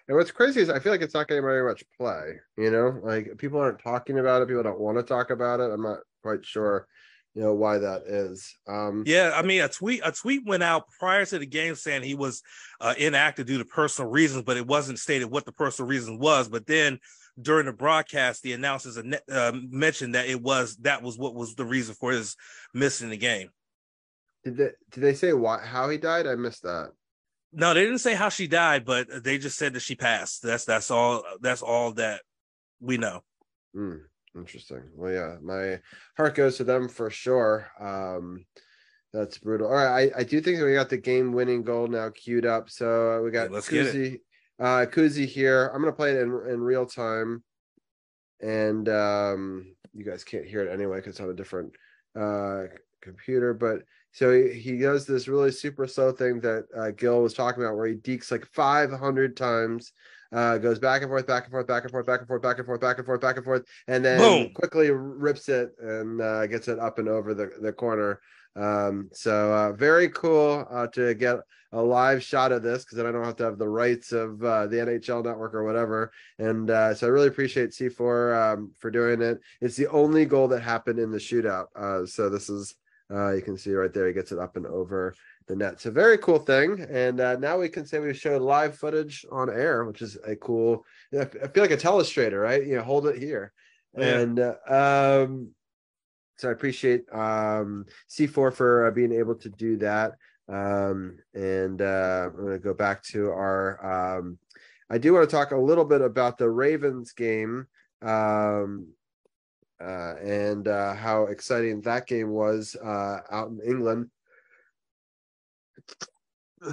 and 0.08 0.16
what's 0.16 0.30
crazy 0.30 0.62
is 0.62 0.70
I 0.70 0.78
feel 0.78 0.90
like 0.90 1.02
it's 1.02 1.14
not 1.14 1.28
getting 1.28 1.42
very 1.42 1.68
much 1.68 1.84
play. 1.98 2.40
You 2.56 2.70
know, 2.70 2.98
like 3.02 3.36
people 3.36 3.60
aren't 3.60 3.82
talking 3.82 4.18
about 4.18 4.42
it. 4.42 4.48
People 4.48 4.62
don't 4.62 4.80
want 4.80 4.96
to 4.96 5.02
talk 5.02 5.30
about 5.30 5.60
it. 5.60 5.70
I'm 5.70 5.82
not 5.82 5.98
quite 6.22 6.44
sure, 6.46 6.86
you 7.38 7.44
know, 7.44 7.54
why 7.54 7.78
that 7.78 8.02
is. 8.08 8.52
Um, 8.66 9.04
Yeah, 9.06 9.30
I 9.32 9.42
mean, 9.42 9.62
a 9.62 9.68
tweet 9.68 10.00
a 10.04 10.10
tweet 10.10 10.44
went 10.44 10.64
out 10.64 10.88
prior 10.98 11.24
to 11.24 11.38
the 11.38 11.46
game 11.46 11.76
saying 11.76 12.02
he 12.02 12.16
was 12.16 12.42
uh, 12.80 12.94
inactive 12.98 13.46
due 13.46 13.58
to 13.58 13.64
personal 13.64 14.10
reasons, 14.10 14.42
but 14.42 14.56
it 14.56 14.66
wasn't 14.66 14.98
stated 14.98 15.26
what 15.26 15.44
the 15.44 15.52
personal 15.52 15.88
reason 15.88 16.18
was. 16.18 16.48
But 16.48 16.66
then 16.66 16.98
during 17.40 17.66
the 17.66 17.72
broadcast, 17.72 18.42
the 18.42 18.54
announcers 18.54 18.98
uh, 18.98 19.52
mentioned 19.54 20.16
that 20.16 20.26
it 20.26 20.42
was 20.42 20.78
that 20.78 21.00
was 21.00 21.16
what 21.16 21.36
was 21.36 21.54
the 21.54 21.64
reason 21.64 21.94
for 21.94 22.10
his 22.10 22.34
missing 22.74 23.08
the 23.08 23.16
game. 23.16 23.50
Did 24.42 24.56
they 24.56 24.70
did 24.90 25.00
they 25.00 25.14
say 25.14 25.32
why 25.32 25.64
how 25.64 25.88
he 25.90 25.96
died? 25.96 26.26
I 26.26 26.34
missed 26.34 26.64
that. 26.64 26.90
No, 27.52 27.72
they 27.72 27.84
didn't 27.84 28.00
say 28.00 28.16
how 28.16 28.30
she 28.30 28.48
died, 28.48 28.84
but 28.84 29.22
they 29.22 29.38
just 29.38 29.58
said 29.58 29.74
that 29.74 29.82
she 29.82 29.94
passed. 29.94 30.42
That's 30.42 30.64
that's 30.64 30.90
all. 30.90 31.22
That's 31.40 31.62
all 31.62 31.92
that 31.92 32.22
we 32.80 32.98
know. 32.98 33.20
Hmm, 33.72 33.98
interesting. 34.36 34.82
Well, 34.94 35.12
yeah, 35.12 35.36
my 35.42 35.80
heart 36.16 36.34
goes 36.34 36.56
to 36.58 36.64
them 36.64 36.88
for 36.88 37.10
sure. 37.10 37.70
Um, 37.80 38.44
that's 39.12 39.38
brutal. 39.38 39.68
All 39.68 39.74
right, 39.74 40.12
I, 40.14 40.20
I 40.20 40.24
do 40.24 40.40
think 40.40 40.58
that 40.58 40.64
we 40.64 40.74
got 40.74 40.90
the 40.90 40.98
game 40.98 41.32
winning 41.32 41.62
goal 41.62 41.86
now 41.86 42.10
queued 42.10 42.46
up. 42.46 42.68
So 42.70 43.18
uh, 43.18 43.22
we 43.22 43.30
got 43.30 43.44
Yeah, 43.44 43.54
let's 43.54 43.68
get 43.68 43.86
it. 43.86 43.94
Kuzi, 43.94 44.20
uh, 44.60 44.86
Kuzi 44.86 45.26
here. 45.26 45.70
I'm 45.74 45.80
gonna 45.80 45.92
play 45.92 46.12
it 46.12 46.20
in 46.20 46.28
in 46.48 46.60
real 46.60 46.86
time, 46.86 47.42
and 48.40 48.88
um, 48.88 49.74
you 49.94 50.04
guys 50.04 50.24
can't 50.24 50.44
hear 50.46 50.62
it 50.62 50.72
anyway 50.72 50.98
because 50.98 51.12
it's 51.12 51.20
on 51.20 51.30
a 51.30 51.34
different 51.34 51.74
uh 52.18 52.64
computer. 53.00 53.54
But 53.54 53.82
so 54.12 54.32
he, 54.32 54.58
he 54.58 54.78
does 54.78 55.06
this 55.06 55.28
really 55.28 55.52
super 55.52 55.86
slow 55.86 56.12
thing 56.12 56.40
that 56.40 56.66
uh, 56.76 56.90
Gil 56.90 57.22
was 57.22 57.34
talking 57.34 57.62
about, 57.62 57.76
where 57.76 57.86
he 57.86 57.94
dekes 57.94 58.30
like 58.30 58.46
500 58.46 59.36
times. 59.36 59.92
Uh, 60.32 60.58
goes 60.58 60.78
back 60.78 61.02
and 61.02 61.10
forth, 61.10 61.26
back 61.26 61.44
and 61.44 61.50
forth, 61.50 61.66
back 61.66 61.82
and 61.84 61.90
forth, 61.90 62.06
back 62.06 62.20
and 62.20 62.28
forth, 62.28 62.42
back 62.42 62.58
and 62.58 62.66
forth, 62.66 62.80
back 62.80 62.98
and 62.98 63.06
forth, 63.06 63.20
back 63.20 63.36
and 63.36 63.44
forth, 63.44 63.64
and 63.86 64.04
then 64.04 64.18
Boom. 64.18 64.52
quickly 64.52 64.90
rips 64.90 65.48
it 65.48 65.70
and 65.80 66.20
uh, 66.20 66.46
gets 66.46 66.68
it 66.68 66.78
up 66.78 66.98
and 66.98 67.08
over 67.08 67.32
the, 67.32 67.50
the 67.60 67.72
corner. 67.72 68.20
Um, 68.54 69.08
so 69.12 69.52
uh, 69.52 69.72
very 69.72 70.08
cool 70.10 70.66
uh, 70.70 70.88
to 70.88 71.14
get 71.14 71.38
a 71.72 71.80
live 71.80 72.22
shot 72.22 72.50
of 72.50 72.62
this 72.62 72.84
because 72.84 72.96
then 72.96 73.06
I 73.06 73.12
don't 73.12 73.24
have 73.24 73.36
to 73.36 73.44
have 73.44 73.58
the 73.58 73.68
rights 73.68 74.12
of 74.12 74.42
uh, 74.42 74.66
the 74.66 74.76
NHL 74.76 75.24
network 75.24 75.54
or 75.54 75.64
whatever. 75.64 76.12
And 76.38 76.70
uh, 76.70 76.94
so 76.94 77.06
I 77.06 77.10
really 77.10 77.28
appreciate 77.28 77.70
C4 77.70 78.54
um, 78.54 78.72
for 78.78 78.90
doing 78.90 79.20
it. 79.22 79.40
It's 79.60 79.76
the 79.76 79.88
only 79.88 80.24
goal 80.24 80.48
that 80.48 80.62
happened 80.62 80.98
in 80.98 81.10
the 81.10 81.18
shootout. 81.18 81.66
Uh, 81.76 82.06
so 82.06 82.28
this 82.28 82.48
is 82.48 82.74
uh, 83.10 83.32
you 83.32 83.42
can 83.42 83.56
see 83.56 83.72
right 83.72 83.92
there, 83.92 84.06
he 84.06 84.12
gets 84.12 84.32
it 84.32 84.38
up 84.38 84.56
and 84.56 84.66
over 84.66 85.14
the 85.48 85.56
net. 85.56 85.84
A 85.86 85.90
very 85.90 86.18
cool 86.18 86.38
thing. 86.38 86.86
And 86.90 87.20
uh, 87.20 87.36
now 87.36 87.58
we 87.58 87.68
can 87.68 87.84
say 87.84 87.98
we 87.98 88.14
showed 88.14 88.42
live 88.42 88.76
footage 88.76 89.26
on 89.32 89.50
air, 89.50 89.84
which 89.84 90.02
is 90.02 90.16
a 90.26 90.36
cool. 90.36 90.84
I 91.12 91.24
feel 91.24 91.62
like 91.62 91.70
a 91.70 91.76
telestrator, 91.76 92.42
right? 92.42 92.64
You 92.64 92.76
know, 92.76 92.82
hold 92.82 93.06
it 93.08 93.18
here. 93.18 93.52
Yeah. 93.96 94.18
And 94.18 94.38
uh, 94.38 94.54
um, 95.24 95.50
so 96.36 96.48
I 96.48 96.52
appreciate 96.52 97.04
um, 97.12 97.86
C4 98.08 98.52
for 98.52 98.86
uh, 98.86 98.90
being 98.92 99.12
able 99.12 99.34
to 99.36 99.48
do 99.48 99.76
that. 99.78 100.12
Um, 100.48 101.18
and 101.34 101.82
uh, 101.82 102.26
I'm 102.26 102.36
going 102.36 102.52
to 102.52 102.58
go 102.58 102.74
back 102.74 103.02
to 103.04 103.28
our. 103.28 104.18
Um, 104.18 104.38
I 104.90 104.98
do 104.98 105.12
want 105.12 105.28
to 105.28 105.36
talk 105.36 105.50
a 105.50 105.56
little 105.56 105.84
bit 105.84 106.00
about 106.00 106.38
the 106.38 106.48
Ravens 106.48 107.12
game 107.12 107.66
um, 108.00 108.86
uh, 109.82 110.14
and 110.22 110.66
uh, 110.66 110.94
how 110.94 111.24
exciting 111.24 111.82
that 111.82 112.06
game 112.06 112.30
was 112.30 112.74
uh, 112.82 113.18
out 113.30 113.50
in 113.50 113.60
England. 113.66 114.08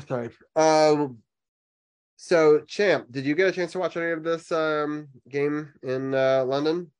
Sorry. 0.08 0.30
Um, 0.56 1.20
so, 2.18 2.62
Champ, 2.62 3.12
did 3.12 3.26
you 3.26 3.36
get 3.36 3.50
a 3.50 3.52
chance 3.52 3.74
to 3.74 3.80
watch 3.80 3.98
any 3.98 4.12
of 4.12 4.24
this 4.24 4.52
um, 4.52 5.08
game 5.30 5.74
in 5.84 6.14
uh, 6.14 6.44
London? 6.46 6.92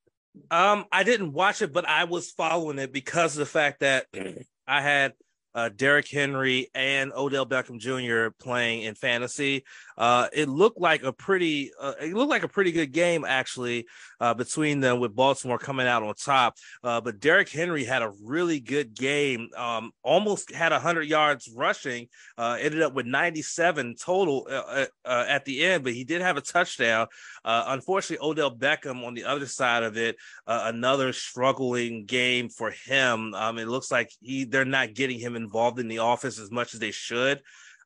Um, 0.52 0.86
I 0.92 1.04
didn't 1.04 1.34
watch 1.34 1.62
it, 1.62 1.72
but 1.72 1.88
I 1.88 2.04
was 2.04 2.32
following 2.32 2.80
it 2.80 2.92
because 2.92 3.36
of 3.36 3.40
the 3.40 3.46
fact 3.46 3.80
that 3.80 4.06
I 4.68 4.82
had 4.82 5.14
uh, 5.56 5.70
Derrick 5.70 6.10
Henry 6.10 6.70
and 6.76 7.14
Odell 7.14 7.46
Beckham 7.46 7.80
Jr. 7.80 8.36
playing 8.38 8.84
in 8.84 8.94
fantasy. 8.94 9.64
Uh, 9.98 10.28
it 10.34 10.50
looked 10.50 10.80
like 10.80 11.04
a 11.04 11.14
pretty, 11.14 11.72
uh, 11.80 11.94
it 12.02 12.14
looked 12.14 12.30
like 12.30 12.44
a 12.44 12.50
pretty 12.50 12.74
good 12.74 12.92
game 12.92 13.24
actually 13.26 13.88
uh, 14.20 14.34
between 14.34 14.82
them 14.82 15.00
with 15.00 15.16
Baltimore 15.16 15.58
coming 15.58 15.88
out 15.88 16.04
on 16.04 16.14
top. 16.16 16.56
Uh, 16.84 17.00
but 17.00 17.22
Derrick 17.22 17.50
Henry 17.50 17.86
had 17.86 18.02
a 18.02 18.12
really 18.22 18.60
good 18.60 18.94
game. 18.94 19.50
Um, 19.56 19.92
almost 20.04 20.54
had 20.54 20.74
hundred 20.74 21.04
yards 21.04 21.50
rushing. 21.56 22.10
Uh, 22.38 22.58
ended 22.60 22.82
up 22.82 22.94
with 22.94 23.06
97 23.06 23.96
total 23.96 24.48
uh, 24.52 24.86
at 25.06 25.46
the 25.46 25.64
end, 25.64 25.86
but 25.86 25.94
he 25.94 26.04
did 26.04 26.22
have 26.22 26.36
a 26.36 26.42
touchdown. 26.42 27.08
Unfortunately, 27.46 28.26
Odell 28.26 28.54
Beckham 28.54 29.06
on 29.06 29.14
the 29.14 29.24
other 29.24 29.46
side 29.46 29.84
of 29.84 29.96
it, 29.96 30.18
another 30.46 31.14
struggling 31.14 32.06
game 32.06 32.50
for 32.50 32.72
him. 32.72 33.34
Um, 33.34 33.58
it 33.58 33.68
looks 33.68 33.90
like 33.90 34.12
he 34.22 34.44
they're 34.44 34.66
not 34.66 34.94
getting 34.94 35.20
him 35.20 35.36
involved 35.46 35.80
in 35.80 35.88
the 35.88 35.98
offense 35.98 36.40
as 36.40 36.52
much 36.52 36.74
as 36.74 36.80
they 36.80 36.92
should. 36.92 37.42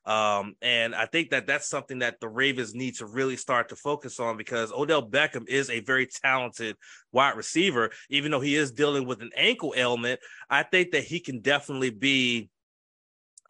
Um, 0.06 0.54
and 0.62 0.94
I 0.94 1.06
think 1.06 1.30
that 1.30 1.46
that's 1.46 1.68
something 1.68 1.98
that 1.98 2.20
the 2.20 2.28
Ravens 2.28 2.74
need 2.74 2.96
to 2.96 3.06
really 3.06 3.36
start 3.36 3.68
to 3.68 3.76
focus 3.76 4.18
on 4.18 4.36
because 4.36 4.72
Odell 4.72 5.08
Beckham 5.08 5.46
is 5.46 5.68
a 5.68 5.80
very 5.80 6.06
talented 6.06 6.76
wide 7.12 7.36
receiver, 7.36 7.90
even 8.08 8.30
though 8.30 8.40
he 8.40 8.56
is 8.56 8.72
dealing 8.72 9.06
with 9.06 9.20
an 9.20 9.30
ankle 9.36 9.74
ailment. 9.76 10.20
I 10.48 10.62
think 10.62 10.92
that 10.92 11.04
he 11.04 11.20
can 11.20 11.40
definitely 11.40 11.90
be 11.90 12.48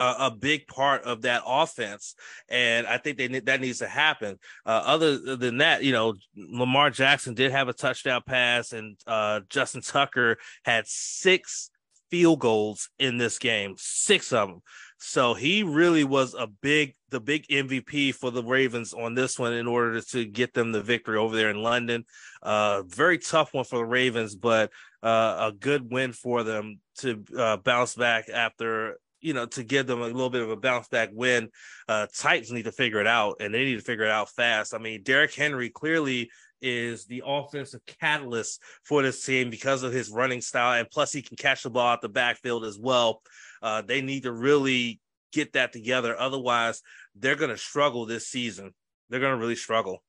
a, 0.00 0.14
a, 0.18 0.30
big 0.30 0.66
part 0.66 1.04
of 1.04 1.22
that 1.22 1.42
offense, 1.46 2.14
and 2.48 2.86
I 2.86 2.96
think 2.98 3.18
they 3.18 3.28
that 3.28 3.60
needs 3.60 3.78
to 3.78 3.86
happen. 3.86 4.38
Uh, 4.64 4.82
other 4.84 5.36
than 5.36 5.58
that, 5.58 5.84
you 5.84 5.92
know, 5.92 6.14
Lamar 6.34 6.90
Jackson 6.90 7.34
did 7.34 7.52
have 7.52 7.68
a 7.68 7.74
touchdown 7.74 8.22
pass, 8.26 8.72
and 8.72 8.96
uh, 9.06 9.40
Justin 9.50 9.82
Tucker 9.82 10.38
had 10.64 10.86
six 10.86 11.70
field 12.10 12.40
goals 12.40 12.90
in 12.98 13.18
this 13.18 13.38
game, 13.38 13.74
six 13.78 14.32
of 14.32 14.48
them. 14.48 14.60
So 14.98 15.32
he 15.32 15.62
really 15.62 16.04
was 16.04 16.34
a 16.34 16.46
big, 16.46 16.94
the 17.08 17.20
big 17.20 17.46
MVP 17.48 18.14
for 18.14 18.30
the 18.30 18.44
Ravens 18.44 18.92
on 18.92 19.14
this 19.14 19.38
one 19.38 19.54
in 19.54 19.66
order 19.66 20.00
to 20.00 20.24
get 20.26 20.52
them 20.52 20.72
the 20.72 20.82
victory 20.82 21.16
over 21.16 21.34
there 21.34 21.50
in 21.50 21.62
London. 21.62 22.04
Uh, 22.42 22.82
very 22.82 23.18
tough 23.18 23.54
one 23.54 23.64
for 23.64 23.78
the 23.78 23.84
Ravens, 23.84 24.34
but 24.34 24.70
uh, 25.02 25.50
a 25.50 25.52
good 25.52 25.90
win 25.90 26.12
for 26.12 26.42
them 26.42 26.80
to 26.98 27.24
uh, 27.36 27.56
bounce 27.56 27.94
back 27.94 28.28
after 28.28 28.98
you 29.22 29.34
know, 29.34 29.46
to 29.46 29.62
give 29.62 29.86
them 29.86 30.00
a 30.00 30.06
little 30.06 30.30
bit 30.30 30.42
of 30.42 30.50
a 30.50 30.56
bounce 30.56 30.88
back 30.88 31.10
win. 31.12 31.50
Uh, 31.88 32.06
Titans 32.16 32.52
need 32.52 32.64
to 32.64 32.72
figure 32.72 33.00
it 33.00 33.06
out, 33.06 33.36
and 33.40 33.52
they 33.52 33.64
need 33.64 33.76
to 33.76 33.82
figure 33.82 34.04
it 34.04 34.10
out 34.10 34.30
fast. 34.30 34.74
I 34.74 34.78
mean, 34.78 35.02
Derrick 35.02 35.34
Henry 35.34 35.68
clearly 35.68 36.30
is 36.62 37.06
the 37.06 37.22
offensive 37.24 37.80
catalyst 38.00 38.62
for 38.84 39.02
this 39.02 39.24
team 39.24 39.50
because 39.50 39.82
of 39.82 39.92
his 39.92 40.10
running 40.10 40.40
style, 40.40 40.78
and 40.78 40.90
plus 40.90 41.12
he 41.12 41.22
can 41.22 41.36
catch 41.36 41.62
the 41.62 41.70
ball 41.70 41.88
out 41.88 42.02
the 42.02 42.08
backfield 42.08 42.64
as 42.64 42.78
well. 42.78 43.22
Uh, 43.62 43.82
they 43.82 44.02
need 44.02 44.22
to 44.24 44.32
really 44.32 45.00
get 45.32 45.52
that 45.52 45.72
together. 45.72 46.18
Otherwise, 46.18 46.82
they're 47.14 47.36
going 47.36 47.50
to 47.50 47.56
struggle 47.56 48.06
this 48.06 48.28
season. 48.28 48.72
They're 49.08 49.20
going 49.20 49.34
to 49.34 49.40
really 49.40 49.56
struggle. 49.56 50.02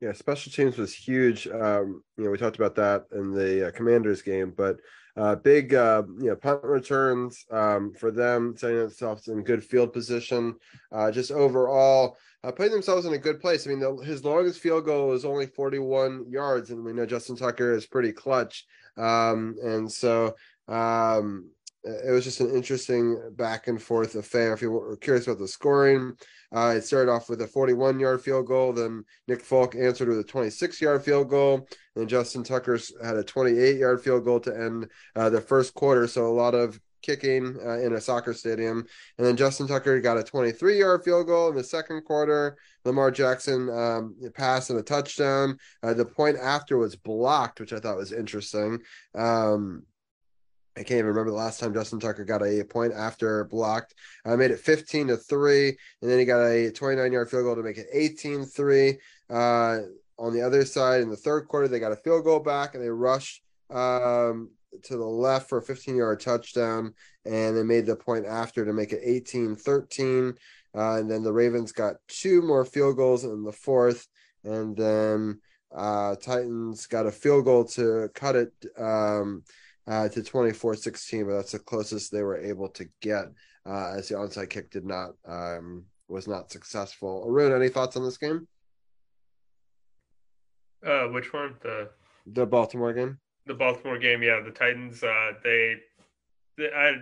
Yeah, 0.00 0.12
special 0.12 0.52
teams 0.52 0.76
was 0.76 0.94
huge. 0.94 1.46
Um, 1.46 2.02
you 2.18 2.24
know, 2.24 2.30
we 2.30 2.36
talked 2.36 2.56
about 2.56 2.74
that 2.76 3.06
in 3.12 3.32
the 3.32 3.68
uh, 3.68 3.70
Commanders 3.70 4.20
game, 4.20 4.52
but 4.54 4.76
uh, 5.16 5.34
big, 5.36 5.72
uh, 5.72 6.02
you 6.20 6.26
know, 6.26 6.36
punt 6.36 6.62
returns 6.62 7.46
um, 7.50 7.94
for 7.94 8.10
them, 8.10 8.54
setting 8.56 8.76
themselves 8.76 9.28
in 9.28 9.42
good 9.42 9.64
field 9.64 9.94
position. 9.94 10.54
Uh, 10.92 11.10
just 11.10 11.32
overall, 11.32 12.18
uh, 12.44 12.52
putting 12.52 12.72
themselves 12.72 13.06
in 13.06 13.14
a 13.14 13.18
good 13.18 13.40
place. 13.40 13.66
I 13.66 13.70
mean, 13.70 13.80
the, 13.80 13.96
his 14.04 14.22
longest 14.22 14.60
field 14.60 14.84
goal 14.84 15.08
was 15.08 15.24
only 15.24 15.46
41 15.46 16.26
yards, 16.28 16.70
and 16.70 16.84
we 16.84 16.92
know 16.92 17.06
Justin 17.06 17.36
Tucker 17.36 17.72
is 17.72 17.86
pretty 17.86 18.12
clutch. 18.12 18.66
Um, 18.98 19.56
and 19.62 19.90
so 19.90 20.36
um, 20.68 21.48
it 21.84 22.10
was 22.10 22.24
just 22.24 22.40
an 22.40 22.54
interesting 22.54 23.18
back 23.36 23.68
and 23.68 23.80
forth 23.80 24.14
affair. 24.14 24.52
If 24.52 24.60
you 24.60 24.70
were 24.70 24.96
curious 24.98 25.26
about 25.26 25.38
the 25.38 25.48
scoring, 25.48 26.12
uh, 26.54 26.74
it 26.76 26.82
started 26.82 27.10
off 27.10 27.28
with 27.28 27.42
a 27.42 27.46
41 27.46 27.98
yard 28.00 28.20
field 28.20 28.46
goal. 28.46 28.72
Then 28.72 29.04
Nick 29.28 29.42
Folk 29.42 29.74
answered 29.74 30.08
with 30.08 30.18
a 30.18 30.24
26 30.24 30.80
yard 30.80 31.04
field 31.04 31.28
goal. 31.28 31.68
And 31.96 32.08
Justin 32.08 32.42
Tucker 32.44 32.78
had 33.02 33.16
a 33.16 33.24
28 33.24 33.76
yard 33.76 34.02
field 34.02 34.24
goal 34.24 34.40
to 34.40 34.54
end 34.54 34.88
uh, 35.14 35.30
the 35.30 35.40
first 35.40 35.74
quarter. 35.74 36.06
So 36.06 36.26
a 36.26 36.28
lot 36.28 36.54
of 36.54 36.80
kicking 37.02 37.56
uh, 37.64 37.78
in 37.78 37.94
a 37.94 38.00
soccer 38.00 38.34
stadium. 38.34 38.84
And 39.16 39.26
then 39.26 39.36
Justin 39.36 39.68
Tucker 39.68 40.00
got 40.00 40.18
a 40.18 40.24
23 40.24 40.78
yard 40.78 41.04
field 41.04 41.26
goal 41.26 41.48
in 41.48 41.56
the 41.56 41.64
second 41.64 42.02
quarter. 42.02 42.56
Lamar 42.84 43.10
Jackson 43.10 43.70
um, 43.70 44.16
passed 44.34 44.70
and 44.70 44.78
a 44.78 44.82
touchdown. 44.82 45.58
Uh, 45.82 45.94
the 45.94 46.04
point 46.04 46.36
after 46.40 46.78
was 46.78 46.96
blocked, 46.96 47.60
which 47.60 47.72
I 47.72 47.78
thought 47.78 47.96
was 47.96 48.12
interesting. 48.12 48.80
Um, 49.14 49.84
I 50.76 50.80
can't 50.80 50.98
even 50.98 51.06
remember 51.06 51.30
the 51.30 51.36
last 51.36 51.58
time 51.58 51.72
Justin 51.72 52.00
Tucker 52.00 52.24
got 52.24 52.42
a 52.42 52.62
point 52.64 52.92
after 52.92 53.44
blocked. 53.44 53.94
I 54.26 54.36
made 54.36 54.50
it 54.50 54.60
15 54.60 55.08
to 55.08 55.16
3, 55.16 55.68
and 55.68 56.10
then 56.10 56.18
he 56.18 56.26
got 56.26 56.44
a 56.44 56.70
29 56.70 57.12
yard 57.12 57.30
field 57.30 57.44
goal 57.44 57.56
to 57.56 57.62
make 57.62 57.78
it 57.78 57.86
18 57.92 58.44
3. 58.44 58.98
Uh, 59.30 59.78
on 60.18 60.34
the 60.34 60.42
other 60.42 60.64
side, 60.66 61.00
in 61.00 61.08
the 61.08 61.16
third 61.16 61.48
quarter, 61.48 61.66
they 61.66 61.78
got 61.78 61.92
a 61.92 61.96
field 61.96 62.24
goal 62.24 62.40
back 62.40 62.74
and 62.74 62.82
they 62.82 62.90
rushed 62.90 63.42
um, 63.70 64.50
to 64.82 64.96
the 64.96 65.04
left 65.04 65.48
for 65.48 65.58
a 65.58 65.62
15 65.62 65.96
yard 65.96 66.20
touchdown, 66.20 66.92
and 67.24 67.56
they 67.56 67.62
made 67.62 67.86
the 67.86 67.96
point 67.96 68.26
after 68.26 68.64
to 68.64 68.72
make 68.72 68.92
it 68.92 69.00
18 69.02 69.56
13. 69.56 70.34
Uh, 70.76 70.96
and 70.96 71.10
then 71.10 71.22
the 71.22 71.32
Ravens 71.32 71.72
got 71.72 71.96
two 72.06 72.42
more 72.42 72.66
field 72.66 72.96
goals 72.96 73.24
in 73.24 73.44
the 73.44 73.52
fourth, 73.52 74.06
and 74.44 74.76
then 74.76 75.40
uh, 75.74 76.16
Titans 76.16 76.86
got 76.86 77.06
a 77.06 77.10
field 77.10 77.46
goal 77.46 77.64
to 77.64 78.10
cut 78.14 78.36
it. 78.36 78.52
Um, 78.78 79.42
uh, 79.86 80.08
to 80.08 80.20
24-16, 80.20 81.26
but 81.26 81.36
that's 81.36 81.52
the 81.52 81.58
closest 81.58 82.10
they 82.10 82.22
were 82.22 82.38
able 82.38 82.68
to 82.70 82.86
get 83.00 83.26
uh, 83.66 83.94
as 83.96 84.08
the 84.08 84.14
onside 84.14 84.50
kick 84.50 84.70
did 84.70 84.84
not 84.84 85.10
um, 85.26 85.84
was 86.08 86.28
not 86.28 86.50
successful. 86.50 87.24
Arun, 87.28 87.52
any 87.52 87.68
thoughts 87.68 87.96
on 87.96 88.04
this 88.04 88.18
game? 88.18 88.46
Uh, 90.86 91.06
which 91.08 91.32
one? 91.32 91.54
The 91.62 91.90
the 92.26 92.46
Baltimore 92.46 92.92
game. 92.92 93.18
The 93.46 93.54
Baltimore 93.54 93.98
game, 93.98 94.22
yeah. 94.22 94.40
The 94.40 94.50
Titans, 94.50 95.02
uh, 95.02 95.32
they, 95.42 95.76
they, 96.58 96.70
I, 96.72 96.94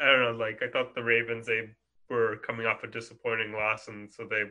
I 0.00 0.06
don't 0.06 0.20
know. 0.20 0.38
Like 0.38 0.62
I 0.62 0.68
thought 0.68 0.94
the 0.94 1.02
Ravens, 1.02 1.46
they 1.46 1.68
were 2.08 2.36
coming 2.46 2.66
off 2.66 2.84
a 2.84 2.86
disappointing 2.86 3.52
loss, 3.52 3.88
and 3.88 4.10
so 4.10 4.24
they 4.28 4.44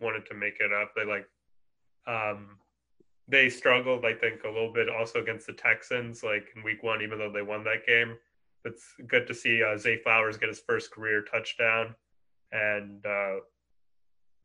wanted 0.00 0.26
to 0.26 0.34
make 0.34 0.56
it 0.60 0.72
up. 0.72 0.92
They 0.96 1.04
like, 1.04 1.26
um, 2.06 2.56
they 3.28 3.50
struggled, 3.50 4.04
I 4.04 4.14
think, 4.14 4.44
a 4.44 4.48
little 4.48 4.72
bit 4.72 4.88
also 4.88 5.20
against 5.20 5.46
the 5.46 5.52
Texans, 5.52 6.22
like 6.22 6.48
in 6.56 6.62
week 6.62 6.82
one, 6.82 7.02
even 7.02 7.18
though 7.18 7.30
they 7.30 7.42
won 7.42 7.62
that 7.64 7.86
game. 7.86 8.16
It's 8.64 8.94
good 9.06 9.26
to 9.26 9.34
see 9.34 9.62
uh, 9.62 9.76
Zay 9.76 9.98
Flowers 9.98 10.38
get 10.38 10.48
his 10.48 10.60
first 10.60 10.90
career 10.90 11.22
touchdown. 11.22 11.94
And 12.52 13.04
uh, 13.04 13.36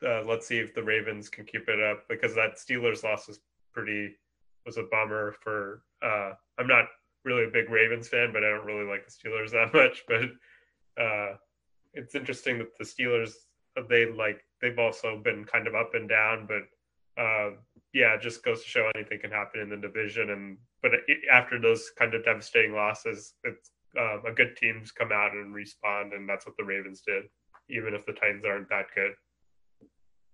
uh, 0.05 0.23
let's 0.26 0.45
see 0.45 0.57
if 0.57 0.76
the 0.76 0.84
Ravens 0.84 1.30
can 1.30 1.45
keep 1.45 1.69
it 1.69 1.81
up 1.81 2.03
because 2.10 2.35
that 2.35 2.57
Steelers 2.57 3.03
loss 3.03 3.27
was 3.27 3.39
pretty, 3.73 4.15
was 4.65 4.77
a 4.77 4.84
bummer 4.91 5.34
for, 5.41 5.84
uh, 6.01 6.34
I'm 6.60 6.68
not 6.68 6.85
really 7.23 7.45
a 7.45 7.51
big 7.51 7.69
Ravens 7.69 8.10
fan, 8.10 8.34
but 8.34 8.43
I 8.43 8.49
don't 8.49 8.65
really 8.65 8.85
like 8.85 9.05
the 9.05 9.11
Steelers 9.11 9.51
that 9.51 9.73
much. 9.73 10.03
But 10.07 11.01
uh, 11.01 11.35
it's 11.93 12.15
interesting 12.15 12.57
that 12.57 12.77
the 12.77 12.84
Steelers, 12.84 13.31
they 13.89 14.11
like, 14.11 14.41
they've 14.61 14.77
also 14.77 15.22
been 15.23 15.45
kind 15.45 15.68
of 15.68 15.73
up 15.76 15.93
and 15.93 16.10
down, 16.10 16.47
but 16.47 17.22
uh, 17.22 17.51
yeah, 17.94 18.15
it 18.15 18.22
just 18.22 18.44
goes 18.44 18.64
to 18.64 18.70
show 18.70 18.90
anything 18.95 19.20
can 19.20 19.32
happen 19.32 19.61
in 19.61 19.70
the 19.70 19.78
division. 19.78 20.32
And 20.32 20.57
but 20.82 20.91
it, 21.07 21.20
after 21.32 21.60
those 21.60 21.91
kind 21.98 22.14
of 22.14 22.26
devastating 22.26 22.74
losses, 22.74 23.36
it's 23.44 23.72
uh, 23.98 24.22
a 24.24 24.32
good 24.32 24.57
teams 24.57 24.91
come 24.91 25.11
out 25.11 25.34
and 25.34 25.53
respond, 25.53 26.14
and 26.14 26.28
that's 26.28 26.45
what 26.45 26.57
the 26.57 26.64
Ravens 26.64 27.03
did, 27.06 27.24
even 27.70 27.94
if 27.94 28.06
the 28.06 28.14
Titans 28.14 28.45
aren't 28.45 28.70
that 28.70 28.88
good. 28.95 29.11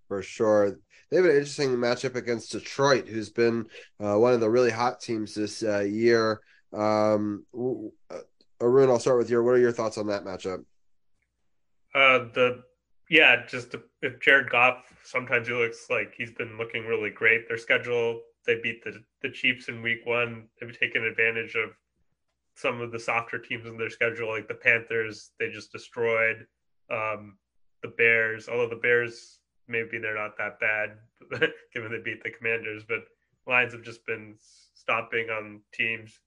For 0.08 0.22
sure, 0.22 0.78
they 1.10 1.16
have 1.18 1.26
an 1.26 1.32
interesting 1.32 1.76
matchup 1.76 2.16
against 2.16 2.52
Detroit, 2.52 3.06
who's 3.06 3.30
been 3.30 3.66
uh, 4.02 4.18
one 4.18 4.32
of 4.32 4.40
the 4.40 4.50
really 4.50 4.70
hot 4.70 5.00
teams 5.00 5.34
this 5.34 5.62
uh, 5.62 5.80
year. 5.80 6.40
Um, 6.72 7.44
uh, 7.54 8.18
Arun, 8.60 8.90
I'll 8.90 8.98
start 8.98 9.18
with 9.18 9.30
you. 9.30 9.42
What 9.42 9.54
are 9.54 9.58
your 9.58 9.72
thoughts 9.72 9.98
on 9.98 10.08
that 10.08 10.24
matchup? 10.24 10.64
Uh, 11.94 12.26
the 12.34 12.62
yeah, 13.10 13.44
just 13.44 13.74
if 14.02 14.20
Jared 14.20 14.50
Goff, 14.50 14.84
sometimes 15.02 15.48
he 15.48 15.52
looks 15.52 15.88
like 15.90 16.14
he's 16.16 16.30
been 16.30 16.56
looking 16.56 16.86
really 16.86 17.10
great. 17.10 17.48
Their 17.48 17.58
schedule, 17.58 18.22
they 18.46 18.60
beat 18.62 18.84
the 18.84 19.02
the 19.20 19.30
Chiefs 19.30 19.68
in 19.68 19.82
Week 19.82 20.06
One. 20.06 20.46
They've 20.58 20.78
taken 20.78 21.04
advantage 21.04 21.56
of 21.56 21.70
some 22.54 22.80
of 22.80 22.92
the 22.92 23.00
softer 23.00 23.38
teams 23.38 23.66
in 23.66 23.76
their 23.76 23.90
schedule, 23.90 24.28
like 24.28 24.46
the 24.46 24.54
Panthers. 24.54 25.32
They 25.40 25.50
just 25.50 25.72
destroyed 25.72 26.46
um, 26.88 27.36
the 27.82 27.88
Bears. 27.88 28.48
Although 28.48 28.68
the 28.68 28.76
Bears, 28.76 29.40
maybe 29.66 29.98
they're 29.98 30.14
not 30.14 30.38
that 30.38 30.60
bad, 30.60 30.90
given 31.74 31.90
they 31.90 31.98
beat 31.98 32.22
the 32.22 32.30
Commanders. 32.30 32.84
But 32.86 33.00
Lions 33.44 33.72
have 33.72 33.82
just 33.82 34.06
been 34.06 34.36
stomping 34.38 35.30
on 35.30 35.62
teams. 35.72 36.20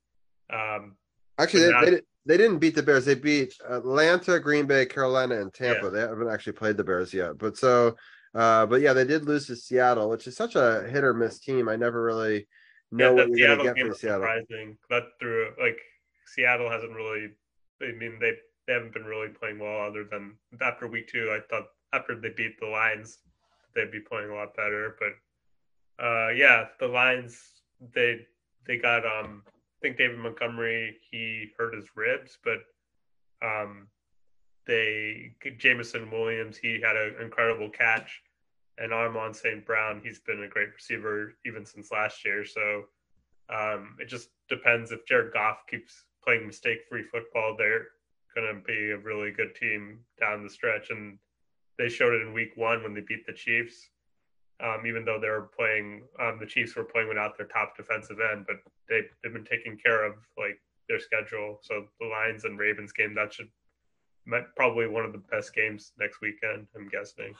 Um, 0.51 0.97
Actually, 1.39 1.71
they, 1.71 1.91
they, 1.91 2.01
they 2.25 2.37
didn't 2.37 2.59
beat 2.59 2.75
the 2.75 2.83
Bears. 2.83 3.05
They 3.05 3.15
beat 3.15 3.55
Atlanta, 3.67 4.39
Green 4.39 4.65
Bay, 4.65 4.85
Carolina, 4.85 5.41
and 5.41 5.53
Tampa. 5.53 5.85
Yeah. 5.85 5.89
They 5.89 5.99
haven't 6.01 6.29
actually 6.29 6.53
played 6.53 6.77
the 6.77 6.83
Bears 6.83 7.13
yet. 7.13 7.37
But 7.37 7.57
so, 7.57 7.95
uh, 8.33 8.65
but 8.65 8.81
yeah, 8.81 8.93
they 8.93 9.05
did 9.05 9.25
lose 9.25 9.47
to 9.47 9.55
Seattle, 9.55 10.09
which 10.09 10.27
is 10.27 10.37
such 10.37 10.55
a 10.55 10.87
hit 10.89 11.03
or 11.03 11.13
miss 11.13 11.39
team. 11.39 11.67
I 11.67 11.75
never 11.75 12.03
really 12.03 12.47
know 12.91 13.09
yeah, 13.09 13.15
what 13.15 13.29
you're 13.29 13.55
going 13.55 13.67
to 13.67 13.73
get 13.73 13.85
from 13.85 13.95
Seattle. 13.95 14.21
Surprising, 14.21 14.77
but 14.89 15.09
through 15.19 15.53
like 15.59 15.79
Seattle 16.27 16.69
hasn't 16.69 16.93
really. 16.93 17.29
I 17.81 17.91
mean, 17.91 18.17
they 18.19 18.33
they 18.67 18.73
haven't 18.73 18.93
been 18.93 19.05
really 19.05 19.29
playing 19.29 19.59
well. 19.59 19.81
Other 19.81 20.05
than 20.05 20.35
after 20.61 20.87
week 20.87 21.09
two, 21.09 21.29
I 21.31 21.39
thought 21.49 21.67
after 21.91 22.19
they 22.19 22.29
beat 22.29 22.59
the 22.59 22.67
Lions, 22.67 23.19
they'd 23.75 23.91
be 23.91 23.99
playing 23.99 24.29
a 24.29 24.35
lot 24.35 24.55
better. 24.55 24.95
But 24.99 26.03
uh, 26.03 26.29
yeah, 26.29 26.67
the 26.79 26.87
Lions 26.87 27.39
they 27.93 28.25
they 28.65 28.77
got 28.77 29.05
um 29.05 29.43
think 29.83 29.97
David 29.97 30.17
Montgomery 30.17 30.97
he 31.11 31.51
hurt 31.57 31.75
his 31.75 31.85
ribs, 31.95 32.39
but 32.43 32.59
um, 33.45 33.87
they 34.65 35.35
Jameson 35.59 36.09
Williams 36.09 36.57
he 36.57 36.81
had 36.81 36.95
an 36.95 37.15
incredible 37.21 37.69
catch, 37.69 38.21
and 38.79 38.93
Amon 38.93 39.33
St. 39.33 39.63
Brown 39.65 40.01
he's 40.03 40.19
been 40.19 40.43
a 40.43 40.47
great 40.47 40.73
receiver 40.73 41.33
even 41.45 41.65
since 41.65 41.91
last 41.91 42.25
year. 42.25 42.45
So 42.45 42.85
um, 43.53 43.97
it 43.99 44.07
just 44.07 44.29
depends 44.49 44.91
if 44.91 45.05
Jared 45.05 45.33
Goff 45.33 45.57
keeps 45.69 46.05
playing 46.23 46.47
mistake-free 46.47 47.03
football, 47.03 47.55
they're 47.57 47.87
going 48.33 48.47
to 48.47 48.61
be 48.65 48.91
a 48.91 48.97
really 48.97 49.31
good 49.31 49.53
team 49.53 49.99
down 50.17 50.41
the 50.41 50.49
stretch, 50.49 50.89
and 50.89 51.19
they 51.77 51.89
showed 51.89 52.13
it 52.13 52.21
in 52.21 52.33
Week 52.33 52.53
One 52.55 52.81
when 52.81 52.93
they 52.93 53.01
beat 53.01 53.27
the 53.27 53.33
Chiefs 53.33 53.89
um, 54.63 54.85
even 54.85 55.03
though 55.03 55.19
they 55.19 55.29
were 55.29 55.49
playing, 55.55 56.03
um, 56.19 56.37
the 56.39 56.45
Chiefs 56.45 56.75
were 56.75 56.85
playing 56.85 57.09
without 57.09 57.37
their 57.37 57.47
top 57.47 57.75
defensive 57.75 58.17
end, 58.31 58.45
but 58.47 58.57
they, 58.87 59.01
they've 59.21 59.33
been 59.33 59.45
taking 59.45 59.77
care 59.77 60.05
of 60.05 60.13
like 60.37 60.59
their 60.87 60.99
schedule. 60.99 61.59
So 61.61 61.85
the 61.99 62.07
Lions 62.07 62.45
and 62.45 62.57
Ravens 62.57 62.93
game, 62.93 63.13
that 63.15 63.33
should 63.33 63.49
might, 64.25 64.45
probably 64.55 64.87
one 64.87 65.03
of 65.03 65.11
the 65.11 65.21
best 65.31 65.53
games 65.53 65.91
next 65.99 66.21
weekend. 66.21 66.67
I'm 66.75 66.87
guessing. 66.87 67.35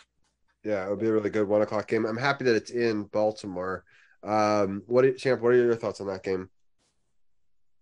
Yeah, 0.64 0.86
it 0.86 0.90
would 0.90 1.00
be 1.00 1.08
a 1.08 1.14
really 1.14 1.30
good 1.30 1.48
one 1.48 1.62
o'clock 1.62 1.88
game. 1.88 2.06
I'm 2.06 2.18
happy 2.18 2.46
that 2.46 2.56
it's 2.56 2.72
in 2.72 3.04
Baltimore. 3.06 3.84
Um, 4.24 4.84
what, 4.88 5.18
Champ? 5.18 5.42
What 5.42 5.54
are 5.54 5.56
your 5.56 5.76
thoughts 5.76 6.02
on 6.02 6.08
that 6.08 6.24
game? 6.24 6.50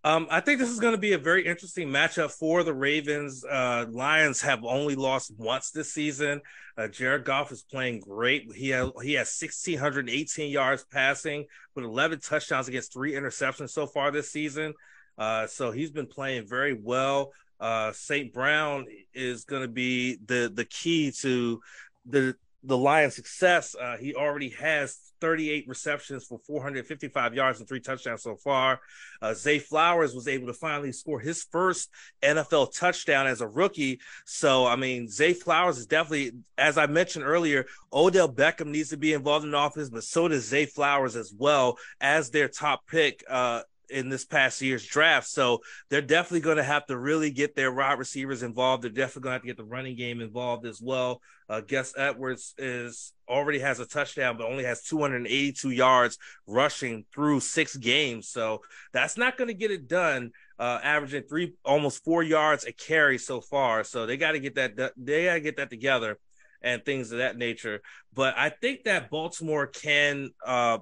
Um, 0.03 0.27
I 0.31 0.39
think 0.39 0.59
this 0.59 0.69
is 0.69 0.79
going 0.79 0.95
to 0.95 0.99
be 0.99 1.13
a 1.13 1.17
very 1.19 1.45
interesting 1.45 1.89
matchup 1.89 2.31
for 2.31 2.63
the 2.63 2.73
Ravens. 2.73 3.45
Uh, 3.45 3.85
Lions 3.91 4.41
have 4.41 4.63
only 4.63 4.95
lost 4.95 5.31
once 5.37 5.69
this 5.69 5.93
season. 5.93 6.41
Uh, 6.75 6.87
Jared 6.87 7.23
Goff 7.23 7.51
is 7.51 7.61
playing 7.61 7.99
great. 7.99 8.51
He 8.55 8.69
has 8.69 8.89
he 9.03 9.13
has 9.13 9.37
1618 9.39 10.49
yards 10.49 10.85
passing 10.85 11.45
with 11.75 11.85
11 11.85 12.19
touchdowns 12.19 12.67
against 12.67 12.91
three 12.91 13.13
interceptions 13.13 13.69
so 13.69 13.85
far 13.85 14.09
this 14.09 14.31
season. 14.31 14.73
Uh, 15.19 15.45
so 15.45 15.71
he's 15.71 15.91
been 15.91 16.07
playing 16.07 16.47
very 16.47 16.73
well. 16.73 17.31
Uh, 17.59 17.91
St. 17.91 18.33
Brown 18.33 18.87
is 19.13 19.45
going 19.45 19.61
to 19.61 19.67
be 19.67 20.17
the 20.25 20.51
the 20.51 20.65
key 20.65 21.11
to 21.21 21.61
the 22.07 22.35
the 22.63 22.77
Lions' 22.77 23.15
success. 23.15 23.75
Uh, 23.79 23.97
he 23.97 24.15
already 24.15 24.49
has 24.49 25.10
38 25.21 25.65
receptions 25.67 26.25
for 26.25 26.39
455 26.39 27.33
yards 27.33 27.59
and 27.59 27.69
three 27.69 27.79
touchdowns 27.79 28.23
so 28.23 28.35
far. 28.35 28.79
Uh, 29.21 29.33
Zay 29.33 29.59
Flowers 29.59 30.13
was 30.13 30.27
able 30.27 30.47
to 30.47 30.53
finally 30.53 30.91
score 30.91 31.19
his 31.19 31.43
first 31.51 31.89
NFL 32.21 32.77
touchdown 32.77 33.27
as 33.27 33.41
a 33.41 33.47
rookie. 33.47 33.99
So, 34.25 34.65
I 34.65 34.75
mean, 34.75 35.07
Zay 35.07 35.33
Flowers 35.33 35.77
is 35.77 35.85
definitely, 35.85 36.31
as 36.57 36.77
I 36.77 36.87
mentioned 36.87 37.25
earlier, 37.25 37.65
Odell 37.93 38.31
Beckham 38.31 38.67
needs 38.67 38.89
to 38.89 38.97
be 38.97 39.13
involved 39.13 39.45
in 39.45 39.51
the 39.51 39.59
offense, 39.59 39.89
but 39.89 40.03
so 40.03 40.27
does 40.27 40.47
Zay 40.47 40.65
Flowers 40.65 41.15
as 41.15 41.33
well 41.37 41.77
as 42.01 42.31
their 42.31 42.47
top 42.47 42.87
pick. 42.87 43.23
Uh, 43.29 43.61
in 43.91 44.09
this 44.09 44.25
past 44.25 44.61
year's 44.61 44.85
draft. 44.85 45.27
So 45.27 45.59
they're 45.89 46.01
definitely 46.01 46.41
going 46.41 46.57
to 46.57 46.63
have 46.63 46.85
to 46.87 46.97
really 46.97 47.31
get 47.31 47.55
their 47.55 47.71
wide 47.71 47.99
receivers 47.99 48.43
involved. 48.43 48.83
They're 48.83 48.89
definitely 48.89 49.23
going 49.23 49.31
to 49.31 49.35
have 49.35 49.41
to 49.41 49.47
get 49.47 49.57
the 49.57 49.63
running 49.63 49.95
game 49.95 50.21
involved 50.21 50.65
as 50.65 50.81
well. 50.81 51.21
Uh, 51.49 51.61
Gus 51.61 51.93
Edwards 51.97 52.53
is 52.57 53.13
already 53.27 53.59
has 53.59 53.79
a 53.79 53.85
touchdown, 53.85 54.37
but 54.37 54.47
only 54.47 54.63
has 54.63 54.83
282 54.83 55.69
yards 55.69 56.17
rushing 56.47 57.05
through 57.13 57.41
six 57.41 57.75
games. 57.75 58.29
So 58.29 58.61
that's 58.93 59.17
not 59.17 59.37
going 59.37 59.49
to 59.49 59.53
get 59.53 59.71
it 59.71 59.87
done. 59.87 60.31
Uh, 60.57 60.79
averaging 60.83 61.23
three, 61.23 61.53
almost 61.65 62.03
four 62.03 62.23
yards 62.23 62.65
a 62.65 62.71
carry 62.71 63.17
so 63.17 63.41
far. 63.41 63.83
So 63.83 64.05
they 64.05 64.15
got 64.15 64.33
to 64.33 64.39
get 64.39 64.55
that. 64.55 64.93
They 64.95 65.25
got 65.25 65.33
to 65.33 65.39
get 65.41 65.57
that 65.57 65.69
together 65.69 66.19
and 66.61 66.85
things 66.85 67.11
of 67.11 67.17
that 67.17 67.37
nature. 67.37 67.81
But 68.13 68.37
I 68.37 68.49
think 68.49 68.83
that 68.83 69.09
Baltimore 69.09 69.67
can 69.67 70.29
uh, 70.45 70.79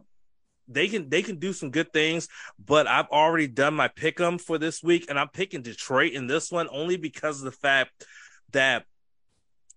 they 0.70 0.88
can 0.88 1.10
they 1.10 1.22
can 1.22 1.40
do 1.40 1.54
some 1.54 1.72
good 1.72 1.92
things, 1.94 2.28
but 2.64 2.86
I've 2.86 3.10
already 3.10 3.48
done 3.48 3.74
my 3.74 3.88
pick 3.88 4.10
pick 4.10 4.20
'em 4.20 4.38
for 4.38 4.58
this 4.58 4.82
week, 4.82 5.06
and 5.10 5.20
I'm 5.20 5.30
picking 5.30 5.62
Detroit 5.62 6.14
in 6.14 6.28
this 6.28 6.52
one 6.52 6.68
only 6.72 6.98
because 6.98 7.40
of 7.40 7.46
the 7.46 7.52
fact 7.52 8.06
that 8.52 8.86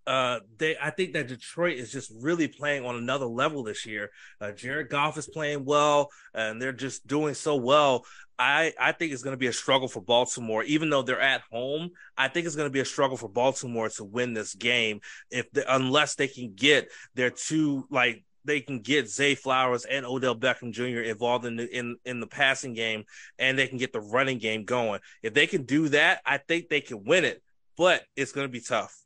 uh 0.06 0.40
they 0.56 0.76
I 0.80 0.90
think 0.90 1.12
that 1.12 1.28
Detroit 1.28 1.76
is 1.76 1.92
just 1.92 2.12
really 2.20 2.48
playing 2.48 2.84
on 2.84 2.96
another 2.96 3.26
level 3.26 3.62
this 3.62 3.86
year. 3.86 4.10
Uh, 4.40 4.50
Jared 4.52 4.88
Goff 4.88 5.16
is 5.16 5.28
playing 5.28 5.64
well 5.64 6.10
and 6.34 6.60
they're 6.60 6.72
just 6.72 7.06
doing 7.06 7.34
so 7.34 7.54
well. 7.56 8.04
I 8.38 8.72
I 8.80 8.92
think 8.92 9.12
it's 9.12 9.22
going 9.22 9.34
to 9.34 9.38
be 9.38 9.46
a 9.46 9.52
struggle 9.52 9.86
for 9.86 10.00
Baltimore 10.00 10.64
even 10.64 10.90
though 10.90 11.02
they're 11.02 11.20
at 11.20 11.42
home. 11.52 11.90
I 12.16 12.26
think 12.28 12.46
it's 12.46 12.56
going 12.56 12.66
to 12.66 12.72
be 12.72 12.80
a 12.80 12.84
struggle 12.84 13.16
for 13.16 13.28
Baltimore 13.28 13.90
to 13.90 14.04
win 14.04 14.34
this 14.34 14.54
game 14.54 15.00
if 15.30 15.48
the, 15.52 15.72
unless 15.72 16.16
they 16.16 16.26
can 16.26 16.54
get 16.54 16.90
their 17.14 17.30
two 17.30 17.86
like 17.88 18.24
they 18.44 18.60
can 18.60 18.80
get 18.80 19.08
Zay 19.08 19.34
Flowers 19.34 19.84
and 19.84 20.04
Odell 20.04 20.36
Beckham 20.36 20.72
Jr. 20.72 21.00
involved 21.00 21.44
in 21.44 21.56
the 21.56 21.68
in, 21.76 21.96
in 22.04 22.20
the 22.20 22.26
passing 22.26 22.74
game 22.74 23.04
and 23.38 23.58
they 23.58 23.66
can 23.66 23.78
get 23.78 23.92
the 23.92 24.00
running 24.00 24.38
game 24.38 24.64
going. 24.64 25.00
If 25.22 25.34
they 25.34 25.46
can 25.46 25.64
do 25.64 25.88
that, 25.90 26.20
I 26.24 26.38
think 26.38 26.68
they 26.68 26.80
can 26.80 27.04
win 27.04 27.24
it, 27.24 27.42
but 27.76 28.02
it's 28.16 28.32
going 28.32 28.46
to 28.46 28.52
be 28.52 28.60
tough. 28.60 28.96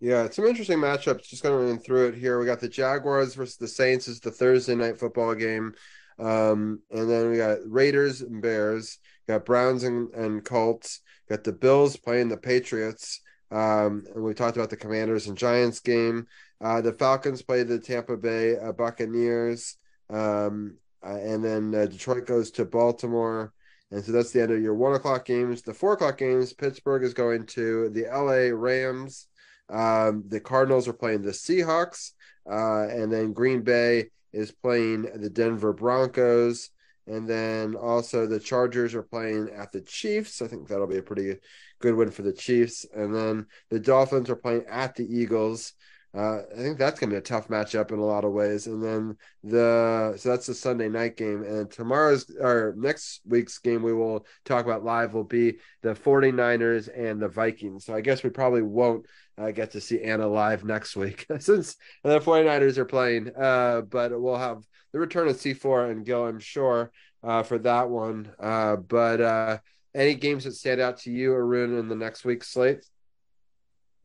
Yeah, 0.00 0.28
some 0.28 0.44
interesting 0.44 0.78
matchups. 0.78 1.28
Just 1.28 1.42
going 1.42 1.58
to 1.58 1.66
run 1.66 1.78
through 1.78 2.08
it 2.08 2.14
here. 2.14 2.38
We 2.38 2.46
got 2.46 2.60
the 2.60 2.68
Jaguars 2.68 3.34
versus 3.34 3.56
the 3.56 3.68
Saints 3.68 4.06
is 4.06 4.20
the 4.20 4.30
Thursday 4.30 4.74
night 4.74 4.98
football 4.98 5.34
game. 5.34 5.72
Um, 6.18 6.80
and 6.90 7.10
then 7.10 7.30
we 7.30 7.38
got 7.38 7.58
Raiders 7.64 8.20
and 8.20 8.42
Bears, 8.42 8.98
got 9.26 9.44
Browns 9.44 9.82
and, 9.84 10.12
and 10.14 10.44
Colts, 10.44 11.00
got 11.28 11.42
the 11.42 11.52
Bills 11.52 11.96
playing 11.96 12.28
the 12.28 12.36
Patriots. 12.36 13.20
Um, 13.50 14.04
and 14.14 14.22
we 14.24 14.34
talked 14.34 14.56
about 14.56 14.70
the 14.70 14.76
Commanders 14.76 15.26
and 15.26 15.36
Giants 15.36 15.80
game. 15.80 16.26
Uh, 16.60 16.80
the 16.80 16.92
Falcons 16.92 17.42
play 17.42 17.62
the 17.62 17.78
Tampa 17.78 18.16
Bay 18.16 18.56
uh, 18.56 18.72
Buccaneers, 18.72 19.76
um, 20.10 20.76
uh, 21.04 21.16
and 21.16 21.44
then 21.44 21.74
uh, 21.74 21.86
Detroit 21.86 22.26
goes 22.26 22.50
to 22.52 22.64
Baltimore. 22.64 23.52
And 23.90 24.04
so 24.04 24.12
that's 24.12 24.32
the 24.32 24.42
end 24.42 24.50
of 24.50 24.62
your 24.62 24.74
one 24.74 24.94
o'clock 24.94 25.24
games. 25.24 25.62
The 25.62 25.74
four 25.74 25.92
o'clock 25.92 26.18
games, 26.18 26.52
Pittsburgh 26.52 27.04
is 27.04 27.14
going 27.14 27.46
to 27.46 27.90
the 27.90 28.04
LA 28.04 28.56
Rams. 28.56 29.28
Um, 29.68 30.24
the 30.28 30.40
Cardinals 30.40 30.88
are 30.88 30.92
playing 30.92 31.22
the 31.22 31.30
Seahawks, 31.30 32.12
uh, 32.50 32.88
and 32.88 33.12
then 33.12 33.32
Green 33.32 33.62
Bay 33.62 34.10
is 34.32 34.50
playing 34.50 35.02
the 35.14 35.30
Denver 35.30 35.72
Broncos. 35.72 36.70
And 37.06 37.28
then 37.28 37.74
also 37.74 38.26
the 38.26 38.40
Chargers 38.40 38.94
are 38.94 39.02
playing 39.02 39.50
at 39.50 39.72
the 39.72 39.82
Chiefs. 39.82 40.40
I 40.40 40.46
think 40.46 40.68
that'll 40.68 40.86
be 40.86 40.98
a 40.98 41.02
pretty 41.02 41.36
good 41.80 41.94
win 41.94 42.10
for 42.10 42.22
the 42.22 42.32
Chiefs. 42.32 42.86
And 42.94 43.14
then 43.14 43.46
the 43.70 43.78
Dolphins 43.78 44.30
are 44.30 44.36
playing 44.36 44.64
at 44.68 44.94
the 44.94 45.04
Eagles. 45.04 45.74
Uh, 46.16 46.42
I 46.52 46.56
think 46.56 46.78
that's 46.78 47.00
going 47.00 47.10
to 47.10 47.14
be 47.14 47.18
a 47.18 47.22
tough 47.22 47.48
matchup 47.48 47.90
in 47.90 47.98
a 47.98 48.04
lot 48.04 48.24
of 48.24 48.32
ways. 48.32 48.68
And 48.68 48.82
then 48.82 49.16
the 49.42 50.14
so 50.16 50.28
that's 50.28 50.46
the 50.46 50.54
Sunday 50.54 50.88
night 50.88 51.16
game. 51.16 51.42
And 51.42 51.68
tomorrow's 51.68 52.30
or 52.40 52.72
next 52.76 53.20
week's 53.26 53.58
game 53.58 53.82
we 53.82 53.92
will 53.92 54.24
talk 54.44 54.64
about 54.64 54.84
live 54.84 55.12
will 55.12 55.24
be 55.24 55.58
the 55.82 55.94
49ers 55.94 56.88
and 56.96 57.20
the 57.20 57.28
Vikings. 57.28 57.84
So 57.84 57.94
I 57.94 58.00
guess 58.00 58.22
we 58.22 58.30
probably 58.30 58.62
won't 58.62 59.06
uh, 59.38 59.50
get 59.50 59.72
to 59.72 59.80
see 59.80 60.02
Anna 60.02 60.26
live 60.26 60.64
next 60.64 60.96
week 60.96 61.26
since 61.38 61.76
the 62.02 62.20
49ers 62.20 62.76
are 62.78 62.84
playing. 62.84 63.30
Uh, 63.34 63.82
but 63.82 64.18
we'll 64.20 64.36
have 64.36 64.64
the 64.92 64.98
return 64.98 65.28
of 65.28 65.36
C4 65.36 65.90
and 65.90 66.06
Gil, 66.06 66.26
I'm 66.26 66.38
sure, 66.38 66.90
uh, 67.22 67.42
for 67.42 67.58
that 67.58 67.88
one. 67.88 68.32
Uh, 68.38 68.76
but 68.76 69.20
uh, 69.20 69.58
any 69.94 70.14
games 70.14 70.44
that 70.44 70.52
stand 70.52 70.80
out 70.80 70.98
to 70.98 71.10
you, 71.10 71.32
Arun, 71.34 71.78
in 71.78 71.88
the 71.88 71.96
next 71.96 72.24
week's 72.24 72.48
slate? 72.48 72.84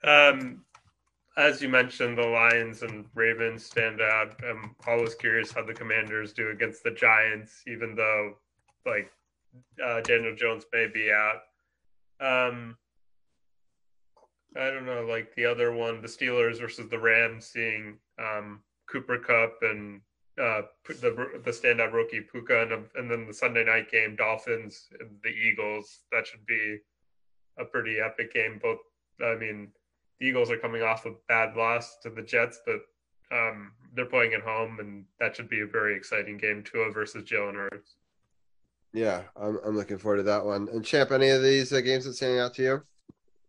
Um, 0.03 0.63
as 1.37 1.61
you 1.61 1.69
mentioned, 1.69 2.17
the 2.17 2.27
Lions 2.27 2.81
and 2.81 3.05
Ravens 3.13 3.65
stand 3.65 4.01
out. 4.01 4.35
I'm 4.43 4.75
always 4.87 5.15
curious 5.15 5.51
how 5.51 5.63
the 5.63 5.73
Commanders 5.73 6.33
do 6.33 6.49
against 6.49 6.83
the 6.83 6.91
Giants, 6.91 7.63
even 7.67 7.95
though 7.95 8.35
like 8.85 9.11
uh, 9.83 10.01
Daniel 10.01 10.35
Jones 10.35 10.65
may 10.73 10.87
be 10.87 11.11
out. 11.11 11.41
Um, 12.19 12.77
I 14.57 14.71
don't 14.71 14.85
know, 14.85 15.05
like 15.05 15.35
the 15.35 15.45
other 15.45 15.71
one, 15.71 16.01
the 16.01 16.07
Steelers 16.07 16.59
versus 16.59 16.89
the 16.89 16.99
Rams, 16.99 17.45
seeing 17.45 17.97
um, 18.19 18.61
Cooper 18.91 19.19
Kupp 19.19 19.57
and 19.61 20.01
uh, 20.39 20.61
the 20.87 21.41
the 21.43 21.51
standout 21.51 21.93
rookie 21.93 22.21
Puka, 22.21 22.63
and, 22.63 22.85
and 22.95 23.11
then 23.11 23.27
the 23.27 23.33
Sunday 23.33 23.63
night 23.63 23.91
game, 23.91 24.15
Dolphins 24.15 24.87
and 24.99 25.09
the 25.23 25.29
Eagles. 25.29 25.99
That 26.11 26.25
should 26.25 26.45
be 26.45 26.77
a 27.59 27.65
pretty 27.65 27.99
epic 27.99 28.33
game. 28.33 28.59
Both, 28.61 28.79
I 29.23 29.35
mean, 29.35 29.69
the 30.19 30.27
Eagles 30.27 30.49
are 30.49 30.57
coming 30.57 30.81
off 30.81 31.05
a 31.05 31.13
bad 31.27 31.55
loss 31.55 31.97
to 32.03 32.09
the 32.09 32.21
Jets, 32.21 32.59
but 32.65 32.79
um, 33.31 33.73
they're 33.93 34.05
playing 34.05 34.33
at 34.33 34.41
home, 34.41 34.79
and 34.79 35.05
that 35.19 35.35
should 35.35 35.49
be 35.49 35.61
a 35.61 35.67
very 35.67 35.95
exciting 35.95 36.37
game. 36.37 36.63
Tua 36.63 36.91
versus 36.91 37.23
Jalen 37.23 37.55
Hurts. 37.55 37.97
Yeah, 38.93 39.23
I'm 39.35 39.59
I'm 39.63 39.75
looking 39.75 39.99
forward 39.99 40.17
to 40.17 40.23
that 40.23 40.45
one. 40.45 40.67
And 40.71 40.83
champ, 40.83 41.11
any 41.11 41.29
of 41.29 41.43
these 41.43 41.71
uh, 41.71 41.81
games 41.81 42.05
that 42.05 42.13
standing 42.13 42.39
out 42.39 42.55
to 42.55 42.63
you? 42.63 42.83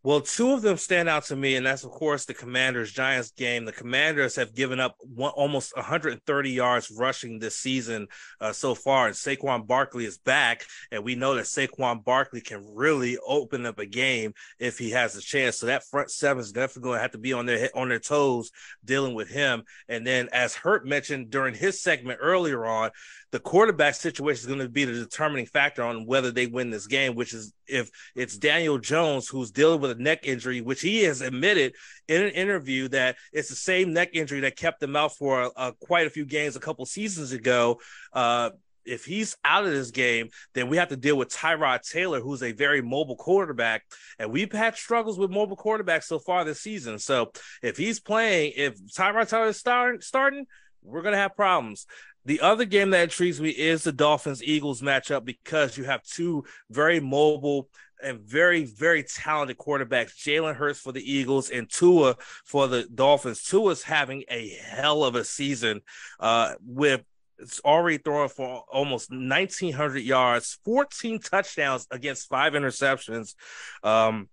Well, 0.02 0.22
two 0.22 0.52
of 0.52 0.62
them 0.62 0.78
stand 0.78 1.10
out 1.10 1.24
to 1.24 1.36
me, 1.36 1.56
and 1.56 1.66
that's 1.66 1.84
of 1.84 1.90
course 1.90 2.24
the 2.24 2.32
Commanders 2.32 2.90
Giants 2.90 3.32
game. 3.32 3.66
The 3.66 3.72
Commanders 3.72 4.34
have 4.36 4.54
given 4.54 4.80
up 4.80 4.96
one, 5.00 5.32
almost 5.32 5.76
130 5.76 6.50
yards 6.50 6.90
rushing 6.90 7.38
this 7.38 7.56
season 7.56 8.08
uh, 8.40 8.52
so 8.52 8.74
far, 8.74 9.08
and 9.08 9.14
Saquon 9.14 9.66
Barkley 9.66 10.06
is 10.06 10.16
back, 10.16 10.64
and 10.90 11.04
we 11.04 11.16
know 11.16 11.34
that 11.34 11.44
Saquon 11.44 12.02
Barkley 12.02 12.40
can 12.40 12.64
really 12.74 13.18
open 13.26 13.66
up 13.66 13.78
a 13.78 13.84
game 13.84 14.32
if 14.58 14.78
he 14.78 14.88
has 14.90 15.16
a 15.16 15.20
chance. 15.20 15.58
So 15.58 15.66
that 15.66 15.84
front 15.84 16.10
seven 16.10 16.40
is 16.40 16.52
definitely 16.52 16.88
going 16.88 16.96
to 16.96 17.02
have 17.02 17.12
to 17.12 17.18
be 17.18 17.34
on 17.34 17.44
their 17.44 17.68
on 17.74 17.90
their 17.90 18.00
toes 18.00 18.52
dealing 18.82 19.14
with 19.14 19.28
him. 19.28 19.64
And 19.86 20.06
then, 20.06 20.30
as 20.32 20.54
Hurt 20.54 20.86
mentioned 20.86 21.28
during 21.28 21.54
his 21.54 21.82
segment 21.82 22.20
earlier 22.22 22.64
on, 22.64 22.90
the 23.32 23.38
quarterback 23.38 23.94
situation 23.94 24.40
is 24.40 24.46
going 24.46 24.58
to 24.58 24.68
be 24.68 24.84
the 24.84 24.92
determining 24.92 25.46
factor 25.46 25.82
on 25.82 26.06
whether 26.06 26.30
they 26.30 26.46
win 26.46 26.70
this 26.70 26.86
game, 26.86 27.14
which 27.14 27.32
is 27.32 27.52
if 27.66 27.90
it's 28.16 28.36
Daniel 28.36 28.78
Jones 28.78 29.28
who's 29.28 29.50
dealing 29.50 29.80
with 29.80 29.92
a 29.92 30.02
neck 30.02 30.20
injury, 30.24 30.60
which 30.60 30.80
he 30.80 31.02
has 31.04 31.20
admitted 31.20 31.74
in 32.08 32.22
an 32.22 32.30
interview 32.30 32.88
that 32.88 33.16
it's 33.32 33.48
the 33.48 33.54
same 33.54 33.92
neck 33.92 34.10
injury 34.14 34.40
that 34.40 34.56
kept 34.56 34.82
him 34.82 34.96
out 34.96 35.16
for 35.16 35.50
uh, 35.56 35.72
quite 35.80 36.06
a 36.06 36.10
few 36.10 36.24
games 36.24 36.56
a 36.56 36.60
couple 36.60 36.84
seasons 36.86 37.32
ago. 37.32 37.78
Uh, 38.12 38.50
if 38.84 39.04
he's 39.04 39.36
out 39.44 39.64
of 39.64 39.70
this 39.70 39.90
game, 39.90 40.30
then 40.54 40.68
we 40.68 40.76
have 40.78 40.88
to 40.88 40.96
deal 40.96 41.16
with 41.16 41.28
Tyrod 41.28 41.88
Taylor, 41.88 42.20
who's 42.20 42.42
a 42.42 42.52
very 42.52 42.82
mobile 42.82 43.16
quarterback. 43.16 43.82
And 44.18 44.32
we've 44.32 44.50
had 44.50 44.74
struggles 44.74 45.18
with 45.18 45.30
mobile 45.30 45.56
quarterbacks 45.56 46.04
so 46.04 46.18
far 46.18 46.44
this 46.44 46.60
season. 46.60 46.98
So 46.98 47.30
if 47.62 47.76
he's 47.76 48.00
playing, 48.00 48.54
if 48.56 48.80
Tyrod 48.86 49.28
Taylor 49.28 49.48
is 49.48 49.58
start, 49.58 50.02
starting, 50.02 50.46
we're 50.82 51.02
going 51.02 51.12
to 51.12 51.18
have 51.18 51.36
problems. 51.36 51.86
The 52.24 52.40
other 52.40 52.64
game 52.64 52.90
that 52.90 53.04
intrigues 53.04 53.40
me 53.40 53.50
is 53.50 53.84
the 53.84 53.92
Dolphins 53.92 54.42
Eagles 54.42 54.82
matchup 54.82 55.24
because 55.24 55.76
you 55.78 55.84
have 55.84 56.02
two 56.02 56.44
very 56.70 57.00
mobile 57.00 57.68
and 58.02 58.20
very, 58.20 58.64
very 58.64 59.02
talented 59.02 59.58
quarterbacks. 59.58 60.16
Jalen 60.16 60.56
Hurts 60.56 60.80
for 60.80 60.92
the 60.92 61.12
Eagles 61.12 61.50
and 61.50 61.68
Tua 61.70 62.16
for 62.44 62.66
the 62.66 62.86
Dolphins. 62.94 63.42
Tua's 63.42 63.82
having 63.82 64.24
a 64.28 64.48
hell 64.48 65.04
of 65.04 65.14
a 65.14 65.24
season 65.24 65.80
uh, 66.18 66.54
with 66.64 67.02
it's 67.38 67.60
already 67.60 67.96
throwing 67.96 68.28
for 68.28 68.64
almost 68.70 69.10
1900 69.10 70.00
yards 70.00 70.58
14 70.64 71.20
touchdowns 71.20 71.86
against 71.90 72.28
five 72.28 72.52
interceptions 72.52 73.34
um 73.82 74.28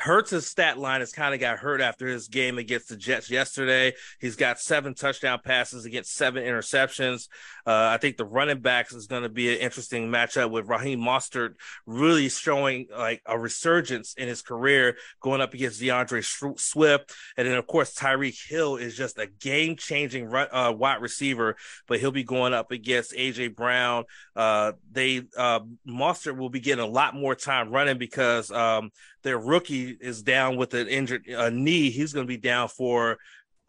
Hurts' 0.00 0.46
stat 0.46 0.78
line 0.78 1.00
has 1.00 1.12
kind 1.12 1.34
of 1.34 1.40
got 1.40 1.58
hurt 1.58 1.82
after 1.82 2.06
his 2.06 2.28
game 2.28 2.56
against 2.56 2.88
the 2.88 2.96
Jets 2.96 3.30
yesterday. 3.30 3.92
He's 4.18 4.34
got 4.34 4.58
seven 4.58 4.94
touchdown 4.94 5.40
passes 5.44 5.84
against 5.84 6.14
seven 6.14 6.42
interceptions. 6.42 7.28
Uh, 7.66 7.90
I 7.92 7.98
think 7.98 8.16
the 8.16 8.24
running 8.24 8.60
backs 8.60 8.94
is 8.94 9.06
going 9.06 9.24
to 9.24 9.28
be 9.28 9.52
an 9.52 9.60
interesting 9.60 10.08
matchup 10.08 10.50
with 10.50 10.68
Raheem 10.68 11.00
Mostert 11.00 11.56
really 11.84 12.30
showing 12.30 12.86
like 12.96 13.20
a 13.26 13.38
resurgence 13.38 14.14
in 14.14 14.26
his 14.26 14.40
career 14.40 14.96
going 15.20 15.42
up 15.42 15.52
against 15.52 15.80
D'Andre 15.80 16.22
Swift. 16.22 17.14
And 17.36 17.46
then, 17.46 17.58
of 17.58 17.66
course, 17.66 17.94
Tyreek 17.94 18.48
Hill 18.48 18.76
is 18.76 18.96
just 18.96 19.18
a 19.18 19.26
game 19.26 19.76
changing 19.76 20.34
uh, 20.34 20.72
wide 20.74 21.02
receiver, 21.02 21.56
but 21.86 22.00
he'll 22.00 22.10
be 22.10 22.24
going 22.24 22.54
up 22.54 22.70
against 22.70 23.12
AJ 23.12 23.54
Brown. 23.54 24.04
Uh, 24.34 24.72
they, 24.90 25.24
uh, 25.36 25.60
Mostert 25.86 26.38
will 26.38 26.48
be 26.48 26.60
getting 26.60 26.82
a 26.82 26.88
lot 26.88 27.14
more 27.14 27.34
time 27.34 27.70
running 27.70 27.98
because 27.98 28.50
um, 28.50 28.90
their 29.22 29.38
rookie 29.38 29.96
is 30.00 30.22
down 30.22 30.56
with 30.56 30.74
an 30.74 30.88
injured 30.88 31.26
knee. 31.52 31.90
He's 31.90 32.12
going 32.12 32.26
to 32.26 32.28
be 32.28 32.36
down 32.36 32.68
for 32.68 33.18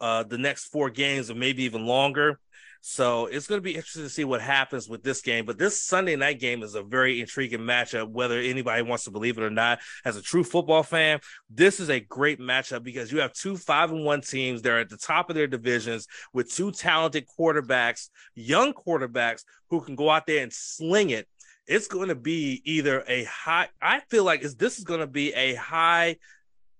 uh, 0.00 0.24
the 0.24 0.38
next 0.38 0.66
four 0.66 0.90
games 0.90 1.30
or 1.30 1.34
maybe 1.34 1.64
even 1.64 1.86
longer. 1.86 2.38
So 2.84 3.26
it's 3.26 3.46
going 3.46 3.58
to 3.58 3.62
be 3.62 3.76
interesting 3.76 4.02
to 4.02 4.08
see 4.08 4.24
what 4.24 4.40
happens 4.40 4.88
with 4.88 5.04
this 5.04 5.22
game. 5.22 5.44
But 5.44 5.56
this 5.56 5.80
Sunday 5.80 6.16
night 6.16 6.40
game 6.40 6.64
is 6.64 6.74
a 6.74 6.82
very 6.82 7.20
intriguing 7.20 7.60
matchup, 7.60 8.10
whether 8.10 8.40
anybody 8.40 8.82
wants 8.82 9.04
to 9.04 9.12
believe 9.12 9.38
it 9.38 9.44
or 9.44 9.50
not. 9.50 9.78
As 10.04 10.16
a 10.16 10.22
true 10.22 10.42
football 10.42 10.82
fan, 10.82 11.20
this 11.48 11.78
is 11.78 11.90
a 11.90 12.00
great 12.00 12.40
matchup 12.40 12.82
because 12.82 13.12
you 13.12 13.20
have 13.20 13.32
two 13.34 13.56
five 13.56 13.92
and 13.92 14.04
one 14.04 14.20
teams. 14.20 14.62
They're 14.62 14.80
at 14.80 14.88
the 14.88 14.96
top 14.96 15.30
of 15.30 15.36
their 15.36 15.46
divisions 15.46 16.08
with 16.32 16.52
two 16.52 16.72
talented 16.72 17.26
quarterbacks, 17.38 18.08
young 18.34 18.72
quarterbacks 18.72 19.44
who 19.70 19.80
can 19.80 19.94
go 19.94 20.10
out 20.10 20.26
there 20.26 20.42
and 20.42 20.52
sling 20.52 21.10
it 21.10 21.28
it's 21.66 21.88
going 21.88 22.08
to 22.08 22.14
be 22.14 22.62
either 22.64 23.04
a 23.06 23.24
high. 23.24 23.68
I 23.80 24.00
feel 24.10 24.24
like 24.24 24.42
is 24.42 24.56
this 24.56 24.78
is 24.78 24.84
going 24.84 25.00
to 25.00 25.06
be 25.06 25.32
a 25.34 25.54
high. 25.54 26.16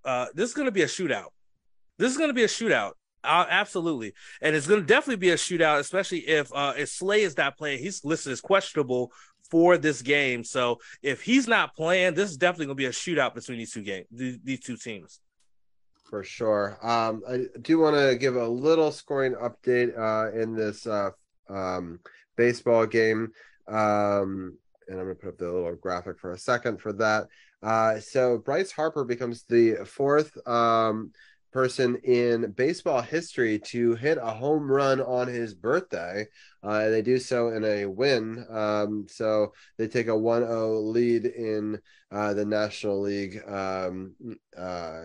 Uh, 0.03 0.27
this 0.33 0.49
is 0.49 0.55
going 0.55 0.65
to 0.65 0.71
be 0.71 0.81
a 0.81 0.87
shootout. 0.87 1.29
This 1.97 2.11
is 2.11 2.17
going 2.17 2.29
to 2.29 2.33
be 2.33 2.43
a 2.43 2.47
shootout. 2.47 2.91
Uh, 3.23 3.45
absolutely, 3.49 4.13
and 4.41 4.55
it's 4.55 4.67
going 4.67 4.81
to 4.81 4.85
definitely 4.85 5.15
be 5.15 5.29
a 5.29 5.35
shootout, 5.35 5.79
especially 5.79 6.19
if 6.19 6.51
uh, 6.53 6.73
if 6.77 6.89
Slay 6.89 7.21
is 7.21 7.37
not 7.37 7.57
playing. 7.57 7.79
He's 7.79 8.03
listed 8.03 8.33
as 8.33 8.41
questionable 8.41 9.13
for 9.49 9.77
this 9.77 10.01
game, 10.01 10.43
so 10.43 10.79
if 11.01 11.21
he's 11.21 11.47
not 11.47 11.73
playing, 11.73 12.15
this 12.15 12.31
is 12.31 12.37
definitely 12.37 12.65
going 12.65 12.77
to 12.77 12.81
be 12.81 12.85
a 12.85 12.89
shootout 12.89 13.33
between 13.33 13.59
these 13.59 13.71
two 13.71 13.83
games, 13.83 14.07
these 14.11 14.59
two 14.59 14.75
teams. 14.75 15.21
For 16.13 16.23
sure. 16.23 16.77
Um, 16.83 17.23
I 17.27 17.45
do 17.61 17.79
want 17.79 17.95
to 17.95 18.15
give 18.17 18.35
a 18.35 18.47
little 18.47 18.91
scoring 18.91 19.33
update 19.33 19.97
uh, 19.97 20.37
in 20.37 20.53
this 20.53 20.85
uh, 20.85 21.09
um, 21.49 22.01
baseball 22.35 22.85
game. 22.85 23.31
Um, 23.67 24.57
and 24.87 24.99
I'm 24.99 25.05
going 25.05 25.15
to 25.15 25.21
put 25.21 25.29
up 25.29 25.37
the 25.37 25.51
little 25.51 25.75
graphic 25.75 26.19
for 26.19 26.31
a 26.31 26.37
second 26.37 26.79
for 26.79 26.93
that. 26.93 27.27
Uh, 27.61 27.99
so 27.99 28.37
Bryce 28.37 28.71
Harper 28.71 29.05
becomes 29.05 29.43
the 29.43 29.85
fourth 29.85 30.35
um, 30.47 31.11
person 31.53 31.95
in 32.03 32.51
baseball 32.51 33.01
history 33.01 33.59
to 33.59 33.93
hit 33.95 34.17
a 34.17 34.31
home 34.31 34.69
run 34.69 34.99
on 34.99 35.27
his 35.27 35.53
birthday. 35.53 36.25
Uh, 36.63 36.89
they 36.89 37.01
do 37.01 37.19
so 37.19 37.49
in 37.49 37.63
a 37.63 37.85
win. 37.85 38.45
Um, 38.49 39.05
so 39.07 39.53
they 39.77 39.87
take 39.87 40.07
a 40.07 40.17
1 40.17 40.41
0 40.41 40.79
lead 40.81 41.25
in 41.25 41.79
uh, 42.11 42.33
the 42.33 42.43
National 42.43 42.99
League 43.01 43.41
um, 43.47 44.15
uh, 44.57 45.03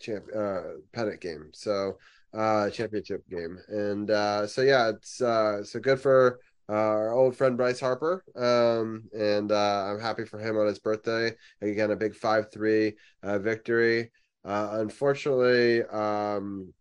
champ, 0.00 0.24
uh, 0.36 0.62
pennant 0.92 1.20
game. 1.20 1.50
So 1.52 1.96
uh, 2.34 2.68
championship 2.70 3.22
game. 3.30 3.58
And 3.68 4.08
so, 4.50 4.62
yeah, 4.62 4.90
it's 4.90 5.16
so 5.16 5.80
good 5.80 6.00
for 6.00 6.40
uh, 6.68 6.72
our 6.72 7.12
old 7.12 7.34
friend 7.36 7.56
Bryce 7.56 7.80
Harper. 7.80 8.24
Um, 8.36 9.04
and 9.18 9.50
uh, 9.50 9.86
I'm 9.86 10.00
happy 10.00 10.24
for 10.24 10.38
him 10.38 10.56
on 10.58 10.66
his 10.66 10.78
birthday. 10.78 11.32
Again, 11.62 11.90
a 11.90 11.96
big 11.96 12.14
5 12.14 12.52
3 12.52 12.92
uh, 13.22 13.38
victory. 13.38 14.10
Uh, 14.44 14.68
unfortunately, 14.72 15.82
um, 15.84 16.72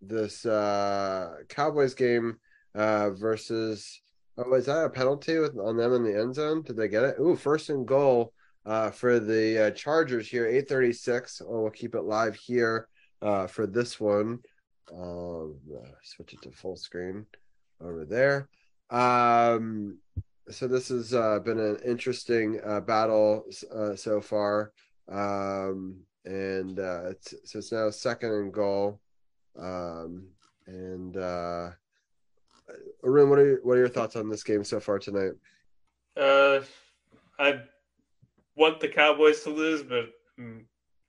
this 0.00 0.46
uh, 0.46 1.34
Cowboys 1.48 1.94
game 1.94 2.36
uh, 2.74 3.10
versus. 3.10 4.00
Oh, 4.38 4.52
is 4.54 4.66
that 4.66 4.84
a 4.84 4.90
penalty 4.90 5.38
with, 5.38 5.56
on 5.58 5.78
them 5.78 5.94
in 5.94 6.02
the 6.02 6.18
end 6.18 6.34
zone? 6.34 6.62
Did 6.62 6.76
they 6.76 6.88
get 6.88 7.04
it? 7.04 7.16
Ooh, 7.18 7.36
first 7.36 7.70
and 7.70 7.86
goal 7.86 8.34
for 8.92 9.18
the 9.18 9.72
Chargers 9.74 10.28
here, 10.28 10.46
836. 10.46 11.40
Oh, 11.42 11.62
we'll 11.62 11.70
keep 11.70 11.94
it 11.94 12.02
live 12.02 12.34
here 12.34 12.86
for 13.20 13.66
this 13.66 13.98
one. 13.98 14.40
Um, 14.92 15.56
switch 16.02 16.34
it 16.34 16.42
to 16.42 16.50
full 16.50 16.76
screen 16.76 17.24
over 17.80 18.04
there. 18.04 18.50
Um, 18.90 19.98
so 20.48 20.68
this 20.68 20.88
has 20.88 21.12
uh, 21.12 21.40
been 21.40 21.58
an 21.58 21.78
interesting 21.84 22.60
uh, 22.64 22.80
battle 22.80 23.44
uh, 23.74 23.96
so 23.96 24.20
far, 24.20 24.72
um, 25.08 25.96
and 26.24 26.78
uh, 26.78 27.10
it's 27.10 27.34
so 27.44 27.58
it's 27.58 27.72
now 27.72 27.90
second 27.90 28.32
and 28.32 28.52
goal. 28.52 29.00
Um, 29.58 30.28
and 30.66 31.16
uh, 31.16 31.70
Arun, 33.04 33.30
what 33.30 33.38
are 33.38 33.46
your, 33.46 33.60
what 33.62 33.76
are 33.76 33.80
your 33.80 33.88
thoughts 33.88 34.16
on 34.16 34.28
this 34.28 34.44
game 34.44 34.64
so 34.64 34.80
far 34.80 34.98
tonight? 34.98 35.32
Uh, 36.16 36.60
I 37.38 37.60
want 38.56 38.80
the 38.80 38.88
Cowboys 38.88 39.42
to 39.42 39.50
lose, 39.50 39.82
but 39.82 40.10
mm, 40.38 40.62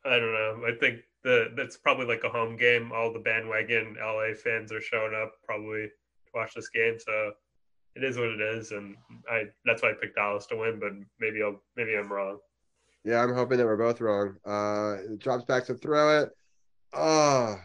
I 0.05 0.19
don't 0.19 0.33
know. 0.33 0.61
I 0.67 0.73
think 0.79 1.01
the 1.23 1.51
that's 1.55 1.77
probably 1.77 2.05
like 2.05 2.23
a 2.23 2.29
home 2.29 2.55
game. 2.55 2.91
All 2.91 3.13
the 3.13 3.19
bandwagon 3.19 3.95
LA 3.99 4.33
fans 4.33 4.71
are 4.71 4.81
showing 4.81 5.13
up 5.13 5.33
probably 5.45 5.87
to 5.87 6.31
watch 6.33 6.53
this 6.55 6.69
game, 6.69 6.97
so 6.99 7.33
it 7.97 8.03
is 8.03 8.17
what 8.17 8.29
it 8.29 8.41
is, 8.41 8.71
and 8.71 8.95
I 9.29 9.43
that's 9.65 9.81
why 9.81 9.89
I 9.89 9.93
picked 9.99 10.15
Dallas 10.15 10.45
to 10.47 10.57
win. 10.57 10.79
But 10.79 10.91
maybe 11.19 11.41
I'll 11.43 11.61
maybe 11.75 11.95
I'm 11.95 12.11
wrong. 12.11 12.37
Yeah, 13.03 13.23
I'm 13.23 13.33
hoping 13.33 13.57
that 13.57 13.65
we're 13.65 13.77
both 13.77 14.01
wrong. 14.01 14.37
Uh, 14.45 15.13
it 15.13 15.19
drops 15.19 15.45
back 15.45 15.65
to 15.65 15.75
throw 15.75 16.21
it. 16.21 16.29
Oh, 16.93 17.55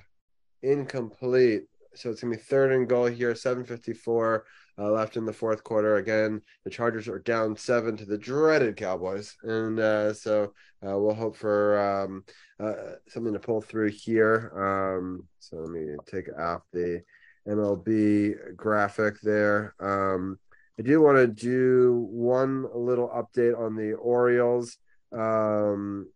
incomplete. 0.63 1.65
So 1.95 2.11
it's 2.11 2.23
gonna 2.23 2.37
be 2.37 2.43
third 2.43 2.73
and 2.73 2.89
goal 2.89 3.07
here. 3.07 3.35
7:54 3.35 4.43
uh, 4.79 4.91
left 4.91 5.17
in 5.17 5.27
the 5.27 5.33
fourth 5.33 5.63
quarter. 5.63 5.97
Again, 5.97 6.41
the 6.65 6.71
Chargers 6.71 7.09
are 7.09 7.19
down 7.19 7.57
seven 7.57 7.97
to 7.99 8.07
the 8.07 8.19
dreaded 8.19 8.77
Cowboys, 8.77 9.37
and 9.43 9.79
uh, 9.79 10.15
so 10.15 10.55
uh, 10.87 10.99
we'll 10.99 11.15
hope 11.15 11.37
for 11.37 11.79
um, 11.79 12.25
uh, 12.59 12.95
something 13.09 13.33
to 13.35 13.39
pull 13.39 13.61
through 13.61 13.91
here. 13.91 14.53
Um, 14.57 15.29
so 15.39 15.57
let 15.57 15.71
me 15.71 15.97
take 16.07 16.29
off 16.39 16.63
the 16.73 17.03
MLB 17.49 18.57
graphic 18.57 19.21
there. 19.21 19.75
Um, 19.81 20.39
I 20.79 20.83
do 20.83 21.03
want 21.03 21.19
to 21.19 21.27
do 21.27 22.07
one 22.11 22.67
little 22.75 23.09
update 23.09 23.59
on 23.59 23.77
the 23.77 23.93
Orioles. 23.95 24.79
Um, 25.13 26.09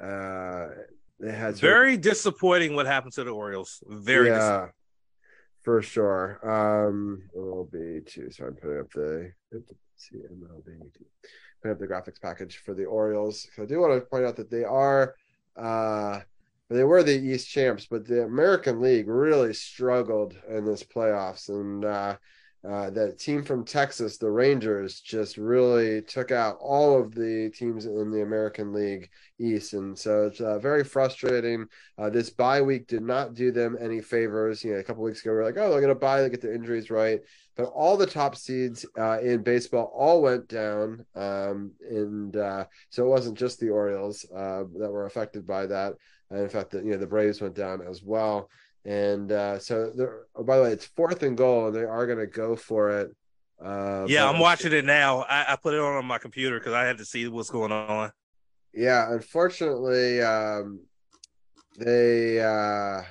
uh, 0.00 0.66
they 1.18 1.32
had 1.32 1.56
very 1.56 1.94
of, 1.94 2.02
disappointing 2.02 2.74
what 2.74 2.86
happened 2.86 3.12
to 3.14 3.24
the 3.24 3.30
Orioles. 3.30 3.82
Very 3.88 4.28
yeah, 4.28 4.68
for 5.62 5.82
sure. 5.82 6.38
Um, 6.44 7.22
MLB 7.36 8.06
too. 8.06 8.30
So 8.30 8.46
I'm 8.46 8.54
putting 8.54 8.80
up 8.80 8.90
the 8.92 9.32
see 9.96 10.16
MLB. 10.16 10.78
Putting 11.62 11.72
up 11.72 11.78
the 11.78 11.86
graphics 11.86 12.20
package 12.20 12.58
for 12.58 12.74
the 12.74 12.84
Orioles. 12.84 13.48
So 13.56 13.62
I 13.62 13.66
do 13.66 13.80
want 13.80 13.94
to 13.94 14.00
point 14.06 14.24
out 14.24 14.36
that 14.36 14.50
they 14.50 14.64
are 14.64 15.14
uh 15.56 16.20
they 16.68 16.84
were 16.84 17.02
the 17.02 17.16
East 17.16 17.48
champs, 17.48 17.86
but 17.86 18.06
the 18.06 18.24
American 18.24 18.80
League 18.80 19.08
really 19.08 19.52
struggled 19.52 20.34
in 20.48 20.64
this 20.64 20.82
playoffs, 20.82 21.48
and 21.48 21.84
uh, 21.84 22.16
uh, 22.68 22.90
that 22.90 23.20
team 23.20 23.44
from 23.44 23.64
Texas, 23.64 24.18
the 24.18 24.28
Rangers, 24.28 25.00
just 25.00 25.36
really 25.36 26.02
took 26.02 26.32
out 26.32 26.58
all 26.60 27.00
of 27.00 27.14
the 27.14 27.52
teams 27.54 27.86
in 27.86 28.10
the 28.10 28.22
American 28.22 28.72
League 28.72 29.08
East, 29.38 29.74
and 29.74 29.96
so 29.96 30.26
it's 30.26 30.40
uh, 30.40 30.58
very 30.58 30.82
frustrating. 30.82 31.66
Uh, 31.96 32.10
this 32.10 32.30
bye 32.30 32.60
week 32.60 32.88
did 32.88 33.02
not 33.02 33.34
do 33.34 33.52
them 33.52 33.76
any 33.80 34.00
favors. 34.00 34.64
You 34.64 34.72
know, 34.72 34.78
a 34.80 34.82
couple 34.82 35.04
weeks 35.04 35.20
ago 35.20 35.30
we 35.30 35.38
are 35.38 35.44
like, 35.44 35.56
oh, 35.58 35.70
they're 35.70 35.80
going 35.80 35.94
to 35.94 35.94
buy, 35.94 36.20
they 36.20 36.30
get 36.30 36.42
their 36.42 36.54
injuries 36.54 36.90
right, 36.90 37.20
but 37.56 37.66
all 37.66 37.96
the 37.96 38.06
top 38.06 38.34
seeds 38.34 38.84
uh, 38.98 39.20
in 39.20 39.44
baseball 39.44 39.92
all 39.94 40.20
went 40.20 40.48
down, 40.48 41.06
um, 41.14 41.70
and 41.88 42.36
uh, 42.36 42.64
so 42.90 43.04
it 43.04 43.08
wasn't 43.08 43.38
just 43.38 43.60
the 43.60 43.70
Orioles 43.70 44.26
that 44.32 44.90
were 44.90 45.06
affected 45.06 45.46
by 45.46 45.66
that. 45.66 45.92
And 46.30 46.40
in 46.40 46.48
fact, 46.48 46.70
the, 46.70 46.78
you 46.78 46.90
know 46.90 46.98
the 46.98 47.06
Braves 47.06 47.40
went 47.40 47.54
down 47.54 47.82
as 47.82 48.02
well. 48.02 48.48
And 48.84 49.32
uh, 49.32 49.58
so, 49.58 49.92
oh, 50.36 50.44
by 50.44 50.56
the 50.56 50.62
way, 50.62 50.70
it's 50.70 50.84
fourth 50.84 51.22
and 51.24 51.36
goal, 51.36 51.66
and 51.66 51.74
they 51.74 51.82
are 51.82 52.06
going 52.06 52.18
to 52.18 52.26
go 52.26 52.54
for 52.54 52.90
it. 52.90 53.16
Uh, 53.62 54.04
yeah, 54.06 54.28
I'm 54.28 54.38
watching 54.38 54.72
it 54.72 54.84
now. 54.84 55.22
I, 55.22 55.54
I, 55.54 55.56
put 55.56 55.74
it 55.74 55.80
on, 55.80 55.94
on 55.94 56.04
my 56.04 56.18
computer 56.18 56.58
because 56.58 56.74
I 56.74 56.84
had 56.84 56.98
to 56.98 57.04
see 57.04 57.26
what's 57.26 57.50
going 57.50 57.72
on. 57.72 58.12
Yeah, 58.72 59.12
unfortunately, 59.12 60.20
um, 60.20 60.80
they 61.78 62.38
uh, 62.38 63.02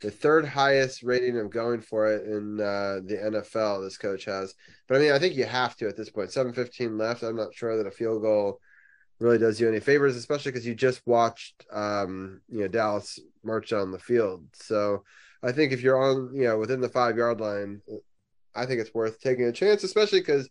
the 0.00 0.10
third 0.10 0.44
highest 0.44 1.02
rating 1.02 1.38
of 1.38 1.50
going 1.50 1.80
for 1.80 2.06
it 2.06 2.26
in 2.26 2.60
uh, 2.60 3.00
the 3.04 3.16
NFL. 3.24 3.82
This 3.82 3.96
coach 3.96 4.26
has, 4.26 4.54
but 4.86 4.98
I 4.98 5.00
mean, 5.00 5.12
I 5.12 5.18
think 5.18 5.34
you 5.34 5.44
have 5.44 5.74
to 5.76 5.88
at 5.88 5.96
this 5.96 6.10
point. 6.10 6.30
Seven 6.30 6.52
fifteen 6.52 6.98
left. 6.98 7.22
I'm 7.22 7.36
not 7.36 7.54
sure 7.54 7.76
that 7.76 7.86
a 7.86 7.90
field 7.90 8.22
goal 8.22 8.60
really 9.18 9.38
does 9.38 9.60
you 9.60 9.68
any 9.68 9.80
favors, 9.80 10.16
especially 10.16 10.52
because 10.52 10.66
you 10.66 10.74
just 10.74 11.00
watched 11.06 11.64
um, 11.72 12.40
you 12.48 12.60
know 12.60 12.68
Dallas 12.68 13.18
march 13.44 13.70
down 13.70 13.90
the 13.90 13.98
field. 13.98 14.44
So 14.52 15.04
I 15.42 15.52
think 15.52 15.72
if 15.72 15.82
you're 15.82 16.02
on 16.02 16.34
you 16.34 16.44
know 16.44 16.58
within 16.58 16.80
the 16.80 16.88
five 16.88 17.16
yard 17.16 17.40
line, 17.40 17.80
I 18.54 18.66
think 18.66 18.80
it's 18.80 18.94
worth 18.94 19.20
taking 19.20 19.44
a 19.44 19.52
chance, 19.52 19.84
especially 19.84 20.20
because 20.20 20.48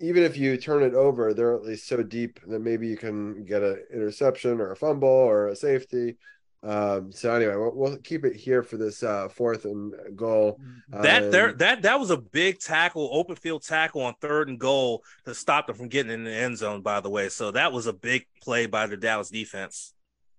even 0.00 0.22
if 0.22 0.36
you 0.36 0.56
turn 0.56 0.82
it 0.82 0.94
over, 0.94 1.32
they're 1.32 1.54
at 1.54 1.62
least 1.62 1.88
so 1.88 2.02
deep 2.02 2.40
that 2.46 2.60
maybe 2.60 2.88
you 2.88 2.96
can 2.96 3.44
get 3.44 3.62
an 3.62 3.82
interception 3.92 4.60
or 4.60 4.72
a 4.72 4.76
fumble 4.76 5.08
or 5.08 5.48
a 5.48 5.56
safety. 5.56 6.16
Um, 6.62 7.10
so 7.10 7.34
anyway, 7.34 7.56
we'll, 7.56 7.74
we'll, 7.74 7.96
keep 7.98 8.26
it 8.26 8.36
here 8.36 8.62
for 8.62 8.76
this 8.76 9.02
uh, 9.02 9.28
fourth 9.28 9.64
and 9.64 9.94
goal. 10.14 10.60
That 10.90 11.24
um, 11.24 11.30
there 11.30 11.52
that 11.54 11.82
that 11.82 11.98
was 11.98 12.10
a 12.10 12.18
big 12.18 12.58
tackle, 12.58 13.08
open 13.12 13.36
field 13.36 13.62
tackle 13.62 14.02
on 14.02 14.14
third 14.20 14.48
and 14.48 14.58
goal 14.58 15.02
to 15.24 15.34
stop 15.34 15.66
them 15.66 15.76
from 15.76 15.88
getting 15.88 16.12
in 16.12 16.24
the 16.24 16.34
end 16.34 16.58
zone. 16.58 16.82
By 16.82 17.00
the 17.00 17.08
way, 17.08 17.30
so 17.30 17.50
that 17.52 17.72
was 17.72 17.86
a 17.86 17.94
big 17.94 18.26
play 18.42 18.66
by 18.66 18.86
the 18.86 18.98
Dallas 18.98 19.30
defense. 19.30 19.94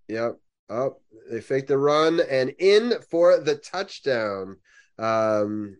Yep. 0.10 0.38
Oh, 0.70 0.98
they 1.30 1.42
faked 1.42 1.68
the 1.70 1.78
run 1.78 2.22
and 2.30 2.52
in 2.60 2.94
for 3.10 3.40
the 3.40 3.56
touchdown. 3.56 4.58
Um, 5.00 5.78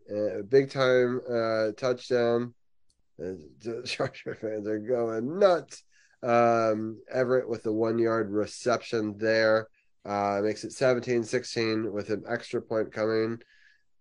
big 0.50 0.72
time 0.72 1.22
uh, 1.30 1.72
touchdown. 1.78 2.54
The 3.20 3.84
Charger 3.86 4.34
fans 4.34 4.68
are 4.68 4.80
going 4.80 5.38
nuts. 5.38 5.84
Um, 6.24 6.98
Everett 7.12 7.48
with 7.48 7.62
the 7.62 7.72
one 7.72 8.00
yard 8.00 8.32
reception 8.32 9.16
there. 9.20 9.68
Uh, 10.04 10.42
makes 10.44 10.64
it 10.64 10.72
17 10.72 11.24
16 11.24 11.92
with 11.92 12.10
an 12.10 12.24
extra 12.28 12.62
point 12.62 12.92
coming. 12.92 13.40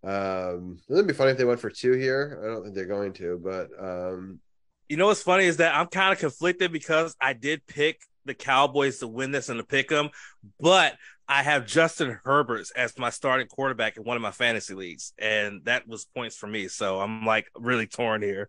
Um, 0.03 0.79
it'd 0.89 1.07
be 1.07 1.13
funny 1.13 1.33
if 1.33 1.39
they 1.39 1.45
went 1.45 1.61
for 1.61 1.71
two 1.71 1.93
here. 1.93 2.41
I 2.43 2.47
don't 2.47 2.63
think 2.63 2.75
they're 2.75 2.87
going 2.87 3.13
to, 3.15 3.39
but 3.43 3.69
um, 3.79 4.41
you 4.89 4.97
know 4.97 5.07
what's 5.07 5.23
funny 5.23 5.45
is 5.45 5.59
that 5.59 5.75
I'm 5.75 5.89
kind 5.89 6.13
of 6.13 6.19
conflicted 6.19 6.73
because 6.73 7.15
I 7.21 7.35
did 7.35 7.67
pick 7.67 8.01
the 8.25 8.35
Cowboys 8.35 8.99
to 8.99 9.09
win 9.09 9.31
this 9.31 9.49
and 9.49 9.59
to 9.59 9.65
pick 9.65 9.89
them, 9.89 10.11
but 10.59 10.95
I 11.29 11.43
have 11.43 11.67
Justin 11.67 12.19
Herbert 12.25 12.67
as 12.75 12.99
my 12.99 13.11
starting 13.11 13.47
quarterback 13.47 13.97
in 13.97 14.03
one 14.03 14.17
of 14.17 14.23
my 14.23 14.33
fantasy 14.33 14.75
leagues, 14.75 15.13
and 15.19 15.65
that 15.65 15.87
was 15.87 16.07
points 16.07 16.37
for 16.37 16.47
me. 16.47 16.69
So 16.69 16.99
I'm 17.01 17.25
like 17.25 17.47
really 17.55 17.87
torn 17.87 18.23
here. 18.23 18.49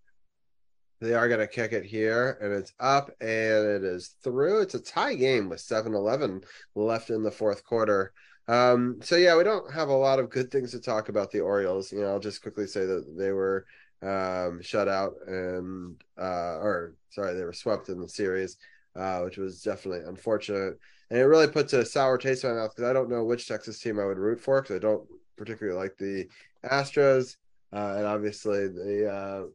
They 1.02 1.16
are 1.16 1.28
going 1.28 1.40
to 1.40 1.48
kick 1.48 1.74
it 1.74 1.84
here, 1.84 2.38
and 2.42 2.54
it's 2.54 2.74
up 2.80 3.10
and 3.20 3.30
it 3.30 3.84
is 3.84 4.16
through. 4.24 4.62
It's 4.62 4.76
a 4.76 4.80
tie 4.80 5.16
game 5.16 5.50
with 5.50 5.60
7 5.60 5.96
11 5.96 6.44
left 6.76 7.10
in 7.10 7.24
the 7.24 7.32
fourth 7.32 7.64
quarter. 7.64 8.14
Um, 8.48 9.00
so, 9.02 9.16
yeah, 9.16 9.36
we 9.36 9.44
don't 9.44 9.72
have 9.74 9.90
a 9.90 9.94
lot 9.94 10.20
of 10.20 10.30
good 10.30 10.52
things 10.52 10.72
to 10.72 10.80
talk 10.80 11.10
about 11.10 11.32
the 11.32 11.40
Orioles. 11.40 11.92
You 11.92 12.02
know, 12.02 12.10
I'll 12.10 12.20
just 12.20 12.44
quickly 12.44 12.68
say 12.68 12.86
that 12.86 13.16
they 13.18 13.32
were 13.32 13.66
um, 14.04 14.62
shut 14.62 14.88
out 14.88 15.14
and, 15.26 16.00
uh, 16.20 16.60
or 16.60 16.94
sorry, 17.10 17.34
they 17.34 17.46
were 17.46 17.54
swept 17.54 17.90
in 17.90 18.00
the 18.00 18.08
series, 18.08 18.58
uh, 18.96 19.22
which 19.22 19.38
was 19.38 19.64
definitely 19.64 20.06
unfortunate. 20.06 20.78
And 21.10 21.20
it 21.20 21.24
really 21.24 21.48
puts 21.48 21.74
a 21.74 21.84
sour 21.84 22.20
taste 22.20 22.44
in 22.44 22.52
my 22.52 22.58
mouth 22.58 22.76
because 22.76 22.90
I 22.90 22.94
don't 22.94 23.10
know 23.10 23.24
which 23.24 23.48
Texas 23.48 23.80
team 23.80 24.00
I 24.00 24.06
would 24.06 24.20
root 24.20 24.40
for 24.40 24.62
because 24.62 24.76
I 24.76 24.80
don't 24.80 25.08
particularly 25.36 25.80
like 25.80 25.98
the 25.98 26.28
Astros. 26.64 27.38
Uh, 27.74 27.96
and 27.98 28.06
obviously 28.06 28.68
the, 28.68 29.12
uh, 29.12 29.48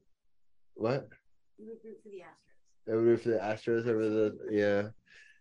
what? 0.75 1.09
You 1.59 1.67
would 1.69 1.79
root 1.85 1.99
for 2.03 2.09
the 2.11 2.19
Astros. 2.19 2.93
I 2.93 2.97
would 2.97 3.05
root 3.05 3.23
for 3.23 3.29
the 3.31 3.39
Astros 3.39 3.87
over 3.87 4.09
the 4.09 4.39
yeah. 4.51 4.89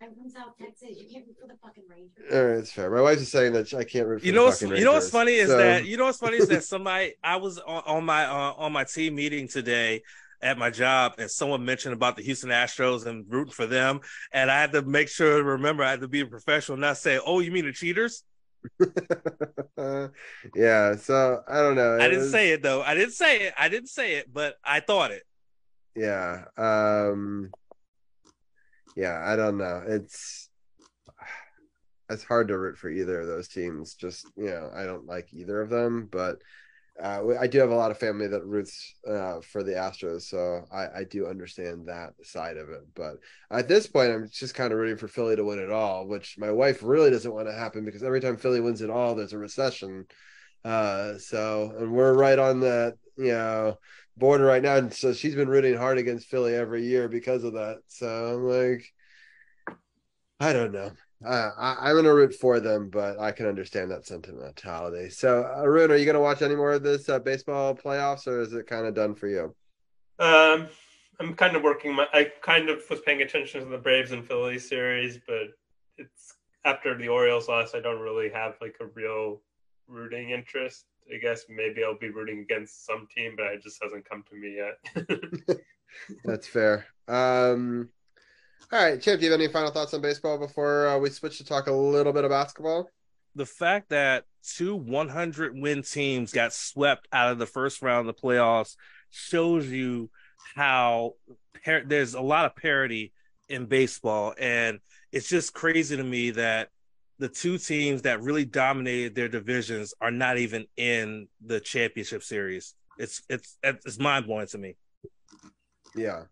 I'm 0.01 0.13
from 0.13 0.29
South 0.29 0.57
Texas. 0.59 0.97
You 0.97 1.07
can't 1.11 1.25
root 1.25 1.37
for 1.41 1.47
the 1.47 1.57
fucking 1.63 1.83
Rangers. 1.89 2.25
All 2.31 2.43
right, 2.45 2.57
it's 2.57 2.71
fair. 2.71 2.89
My 2.91 3.01
wife's 3.01 3.29
saying 3.29 3.53
that 3.53 3.73
I 3.73 3.83
can't 3.83 4.07
root 4.07 4.19
for 4.21 4.25
you 4.25 4.31
the 4.31 4.35
know 4.37 4.45
what's 4.45 4.61
fucking 4.61 4.77
you 4.77 4.83
know 4.85 4.93
what's 4.93 5.09
funny 5.09 5.33
is 5.33 5.49
so- 5.49 5.57
that 5.57 5.85
you 5.85 5.97
know 5.97 6.05
what's 6.05 6.17
funny 6.19 6.37
is 6.37 6.47
that 6.49 6.63
somebody 6.75 7.13
I 7.23 7.37
was 7.37 7.59
on, 7.59 7.83
on 7.85 8.05
my 8.05 8.25
uh, 8.25 8.53
on 8.57 8.71
my 8.73 8.83
team 8.83 9.15
meeting 9.15 9.47
today 9.47 10.01
at 10.41 10.57
my 10.57 10.69
job 10.69 11.13
and 11.17 11.31
someone 11.31 11.63
mentioned 11.65 11.93
about 11.93 12.17
the 12.17 12.21
Houston 12.23 12.49
Astros 12.49 13.05
and 13.05 13.25
rooting 13.29 13.53
for 13.53 13.65
them 13.65 14.01
and 14.33 14.51
I 14.51 14.59
had 14.59 14.73
to 14.73 14.81
make 14.81 15.07
sure 15.07 15.37
to 15.37 15.43
remember 15.43 15.81
I 15.83 15.91
had 15.91 16.01
to 16.01 16.07
be 16.09 16.19
a 16.19 16.25
professional 16.25 16.73
and 16.73 16.81
not 16.81 16.97
say 16.97 17.19
oh 17.25 17.39
you 17.39 17.51
mean 17.51 17.65
the 17.65 17.71
cheaters 17.71 18.23
yeah, 20.55 20.95
so 20.97 21.41
I 21.47 21.61
don't 21.61 21.75
know. 21.75 21.95
I 21.95 22.07
didn't 22.09 22.23
was- 22.23 22.31
say 22.31 22.51
it 22.51 22.61
though 22.61 22.81
I 22.81 22.95
didn't 22.95 23.13
say 23.13 23.47
it 23.47 23.53
I 23.57 23.69
didn't 23.69 23.89
say 23.89 24.15
it 24.15 24.31
but 24.31 24.55
I 24.63 24.81
thought 24.81 25.11
it 25.11 25.23
yeah 25.95 26.43
um 26.57 27.49
yeah 28.95 29.21
i 29.25 29.35
don't 29.35 29.57
know 29.57 29.83
it's 29.87 30.49
it's 32.09 32.23
hard 32.23 32.47
to 32.47 32.57
root 32.57 32.77
for 32.77 32.89
either 32.89 33.21
of 33.21 33.27
those 33.27 33.47
teams 33.47 33.95
just 33.95 34.27
you 34.35 34.45
know 34.45 34.69
i 34.75 34.83
don't 34.83 35.05
like 35.05 35.27
either 35.33 35.61
of 35.61 35.69
them 35.69 36.07
but 36.11 36.39
uh, 37.01 37.21
I 37.39 37.47
do 37.47 37.59
have 37.59 37.71
a 37.71 37.75
lot 37.75 37.91
of 37.91 37.97
family 37.97 38.27
that 38.27 38.45
roots 38.45 38.95
uh, 39.05 39.41
for 39.41 39.63
the 39.63 39.73
Astros, 39.73 40.21
so 40.23 40.65
I, 40.71 40.99
I 40.99 41.03
do 41.03 41.27
understand 41.27 41.87
that 41.87 42.13
side 42.23 42.55
of 42.55 42.69
it. 42.69 42.83
But 42.95 43.17
at 43.51 43.67
this 43.67 43.85
point, 43.85 44.11
I'm 44.11 44.29
just 44.31 44.55
kind 44.55 44.71
of 44.71 44.79
rooting 44.79 44.97
for 44.97 45.09
Philly 45.09 45.35
to 45.35 45.43
win 45.43 45.59
it 45.59 45.71
all, 45.71 46.07
which 46.07 46.37
my 46.37 46.51
wife 46.51 46.79
really 46.81 47.11
doesn't 47.11 47.33
want 47.33 47.47
to 47.47 47.53
happen 47.53 47.83
because 47.83 48.01
every 48.01 48.21
time 48.21 48.37
Philly 48.37 48.61
wins 48.61 48.81
it 48.81 48.89
all, 48.89 49.13
there's 49.13 49.33
a 49.33 49.37
recession. 49.37 50.05
Uh, 50.63 51.17
so, 51.17 51.73
and 51.77 51.91
we're 51.91 52.13
right 52.13 52.39
on 52.39 52.61
that, 52.61 52.95
you 53.17 53.27
know, 53.27 53.77
border 54.17 54.45
right 54.45 54.61
now. 54.61 54.77
And 54.77 54.93
so 54.93 55.13
she's 55.13 55.35
been 55.35 55.49
rooting 55.49 55.75
hard 55.75 55.97
against 55.97 56.27
Philly 56.27 56.55
every 56.55 56.85
year 56.85 57.07
because 57.07 57.43
of 57.43 57.53
that. 57.53 57.79
So 57.87 58.07
I'm 58.07 58.43
like, 58.43 58.85
I 60.39 60.53
don't 60.53 60.71
know. 60.71 60.91
Uh, 61.25 61.51
I, 61.57 61.75
I'm 61.81 61.93
going 61.93 62.05
to 62.05 62.13
root 62.13 62.35
for 62.35 62.59
them, 62.59 62.89
but 62.89 63.19
I 63.19 63.31
can 63.31 63.47
understand 63.47 63.89
that 63.91 64.05
sentimentality. 64.05 65.09
So, 65.09 65.43
Arun, 65.57 65.91
are 65.91 65.95
you 65.95 66.11
to 66.11 66.19
watch 66.19 66.41
any 66.41 66.55
more 66.55 66.73
of 66.73 66.83
this 66.83 67.07
uh, 67.07 67.19
baseball 67.19 67.73
playoffs, 67.73 68.27
or 68.27 68.41
is 68.41 68.53
it 68.53 68.67
kind 68.67 68.85
of 68.85 68.93
done 68.93 69.15
for 69.15 69.27
you? 69.27 69.55
Um, 70.19 70.67
I'm 71.19 71.33
kind 71.35 71.55
of 71.55 71.63
working 71.63 71.95
my. 71.95 72.07
I 72.13 72.31
kind 72.41 72.69
of 72.69 72.81
was 72.89 72.99
paying 73.01 73.21
attention 73.21 73.61
to 73.61 73.67
the 73.67 73.77
Braves 73.77 74.11
and 74.11 74.25
Philly 74.25 74.59
series, 74.59 75.19
but 75.25 75.47
it's 75.97 76.35
after 76.65 76.97
the 76.97 77.07
Orioles 77.07 77.47
lost. 77.47 77.75
I 77.75 77.79
don't 77.79 78.01
really 78.01 78.29
have 78.29 78.55
like 78.61 78.75
a 78.81 78.85
real 78.87 79.41
rooting 79.87 80.31
interest. 80.31 80.85
I 81.13 81.17
guess 81.17 81.45
maybe 81.49 81.83
I'll 81.83 81.97
be 81.97 82.09
rooting 82.09 82.39
against 82.39 82.85
some 82.85 83.07
team, 83.15 83.35
but 83.37 83.47
it 83.47 83.63
just 83.63 83.81
hasn't 83.81 84.09
come 84.09 84.23
to 84.29 84.35
me 84.35 84.57
yet. 84.57 85.57
That's 86.25 86.47
fair. 86.47 86.85
Um, 87.07 87.89
all 88.71 88.83
right, 88.83 89.01
Chip, 89.01 89.19
do 89.19 89.25
you 89.25 89.31
have 89.31 89.39
any 89.39 89.51
final 89.51 89.71
thoughts 89.71 89.93
on 89.93 90.01
baseball 90.01 90.37
before 90.37 90.87
uh, 90.87 90.97
we 90.97 91.09
switch 91.09 91.37
to 91.37 91.45
talk 91.45 91.67
a 91.67 91.71
little 91.71 92.11
bit 92.11 92.23
of 92.23 92.31
basketball? 92.31 92.89
the 93.35 93.45
fact 93.45 93.89
that 93.89 94.23
two 94.43 94.75
100 94.75 95.59
win 95.59 95.83
teams 95.83 96.31
got 96.31 96.53
swept 96.53 97.07
out 97.11 97.31
of 97.31 97.37
the 97.37 97.45
first 97.45 97.81
round 97.81 98.07
of 98.07 98.15
the 98.15 98.21
playoffs 98.21 98.75
shows 99.09 99.67
you 99.67 100.09
how 100.55 101.13
par- 101.63 101.83
there's 101.85 102.13
a 102.13 102.21
lot 102.21 102.45
of 102.45 102.55
parity 102.55 103.11
in 103.49 103.65
baseball 103.65 104.33
and 104.39 104.79
it's 105.11 105.27
just 105.27 105.53
crazy 105.53 105.97
to 105.97 106.03
me 106.03 106.31
that 106.31 106.69
the 107.19 107.29
two 107.29 107.57
teams 107.57 108.01
that 108.03 108.21
really 108.21 108.45
dominated 108.45 109.15
their 109.15 109.29
divisions 109.29 109.93
are 110.01 110.11
not 110.11 110.37
even 110.37 110.65
in 110.77 111.27
the 111.45 111.59
championship 111.59 112.23
series 112.23 112.73
it's 112.97 113.21
it's 113.29 113.57
it's 113.63 113.99
mind-blowing 113.99 114.47
to 114.47 114.57
me 114.57 114.75
Yeah, 115.95 116.23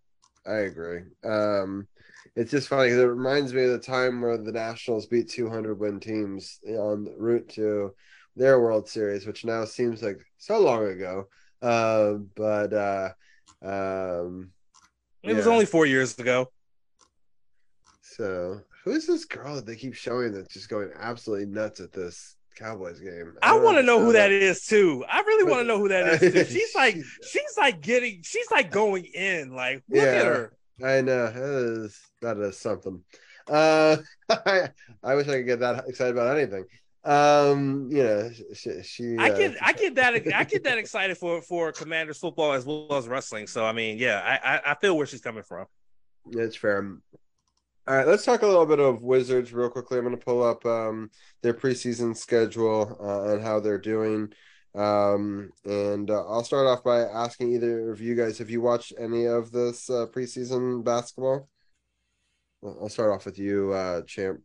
I 0.46 0.56
agree. 0.56 1.02
Um, 1.24 1.88
it's 2.36 2.52
just 2.52 2.68
funny 2.68 2.90
because 2.90 3.00
it 3.00 3.08
reminds 3.08 3.54
me 3.54 3.64
of 3.64 3.72
the 3.72 3.80
time 3.80 4.22
where 4.22 4.38
the 4.38 4.52
Nationals 4.52 5.06
beat 5.06 5.30
200 5.30 5.80
win 5.80 6.00
teams 6.00 6.60
on 6.68 7.06
the 7.06 7.16
route 7.18 7.48
to 7.50 7.94
their 8.36 8.60
World 8.60 8.90
Series, 8.90 9.26
which 9.26 9.46
now 9.46 9.64
seems 9.66 10.02
like 10.02 10.20
so 10.38 10.60
long 10.60 10.86
ago. 10.88 11.28
Uh, 11.62 12.14
but 12.36 12.74
uh, 12.74 13.10
um, 13.62 14.52
it 15.22 15.34
was 15.34 15.48
only 15.48 15.66
four 15.66 15.86
years 15.86 16.18
ago 16.20 16.50
so. 18.02 18.62
Who's 18.84 19.08
this 19.08 19.26
girl 19.26 19.56
that 19.56 19.66
they 19.66 19.76
keep 19.76 19.94
showing 19.94 20.34
that's 20.34 20.54
just 20.54 20.70
going 20.70 20.90
absolutely 21.00 21.46
nuts 21.46 21.80
at 21.80 21.94
this 21.94 22.36
Cowboys 22.56 23.00
game? 23.00 23.34
I 23.42 23.52
don't 23.52 23.64
want 23.64 23.78
to 23.78 23.84
know 23.84 24.00
who 24.00 24.12
that 24.14 24.32
understand 24.32 24.68
too. 24.68 25.06
I 25.10 25.22
really 25.22 25.50
want 25.50 25.62
to 25.62 25.68
know 25.68 25.80
who 25.80 25.88
that 25.88 26.22
is 26.22 26.34
too. 26.34 26.46
She's 26.54 26.76
like, 26.76 26.96
she's 27.26 27.58
like 27.58 27.82
getting, 27.82 28.22
she's 28.24 28.52
like 28.52 28.72
going 28.72 29.06
in. 29.06 29.56
Like, 29.56 29.84
look 29.90 30.04
at 30.04 30.26
her. 30.26 30.54
I 30.84 31.02
know 31.02 31.32
that 31.32 31.82
is 31.82 32.00
that 32.22 32.38
is 32.38 32.60
something. 32.60 33.02
Uh, 33.48 33.98
I, 34.30 34.70
I 35.04 35.16
wish 35.16 35.28
I 35.28 35.38
could 35.38 35.46
get 35.46 35.60
that 35.62 35.88
excited 35.88 36.14
about 36.14 36.38
anything. 36.38 36.66
Um, 37.06 37.90
you 37.92 38.04
know, 38.04 38.32
she, 38.54 38.82
she 38.84 39.18
I 39.18 39.30
uh, 39.30 39.38
get, 39.38 39.56
I 39.62 39.74
get 39.74 39.96
that, 39.96 40.14
I 40.14 40.44
get 40.46 40.64
that 40.64 40.78
excited 40.78 41.18
for 41.18 41.42
for 41.42 41.72
Commanders 41.72 42.18
football 42.18 42.54
as 42.54 42.66
well 42.66 42.88
as 42.92 43.08
wrestling. 43.08 43.48
So 43.48 43.66
I 43.66 43.72
mean, 43.72 43.98
yeah, 43.98 44.22
I, 44.26 44.56
I, 44.56 44.72
I 44.72 44.76
feel 44.76 44.98
where 44.98 45.06
she's 45.06 45.22
coming 45.22 45.44
from. 45.44 45.68
It's 46.32 46.56
fair. 46.56 46.98
All 47.86 47.96
right, 47.98 48.08
let's 48.08 48.24
talk 48.24 48.44
a 48.44 48.48
little 48.48 48.66
bit 48.66 48.80
of 48.80 49.04
Wizards 49.04 49.52
real 49.52 49.70
quickly. 49.70 49.98
I'm 49.98 50.06
going 50.06 50.18
to 50.18 50.26
pull 50.26 50.42
up 50.42 50.66
um, 50.66 51.12
their 51.42 51.54
preseason 51.54 52.16
schedule 52.16 52.98
uh, 53.02 53.34
and 53.34 53.44
how 53.44 53.60
they're 53.60 53.78
doing. 53.78 54.32
Um, 54.74 55.52
and 55.66 56.10
uh, 56.10 56.26
I'll 56.26 56.46
start 56.46 56.66
off 56.66 56.82
by 56.82 57.02
asking 57.02 57.52
either 57.52 57.92
of 57.92 58.00
you 58.00 58.16
guys, 58.16 58.38
have 58.38 58.50
you 58.50 58.62
watched 58.62 58.94
any 58.98 59.26
of 59.26 59.52
this 59.52 59.90
uh, 59.90 60.06
preseason 60.08 60.86
basketball? 60.86 61.50
I'll 62.64 62.88
start 62.88 63.12
off 63.12 63.26
with 63.26 63.38
you, 63.38 63.74
uh, 63.74 64.04
Champ. 64.04 64.40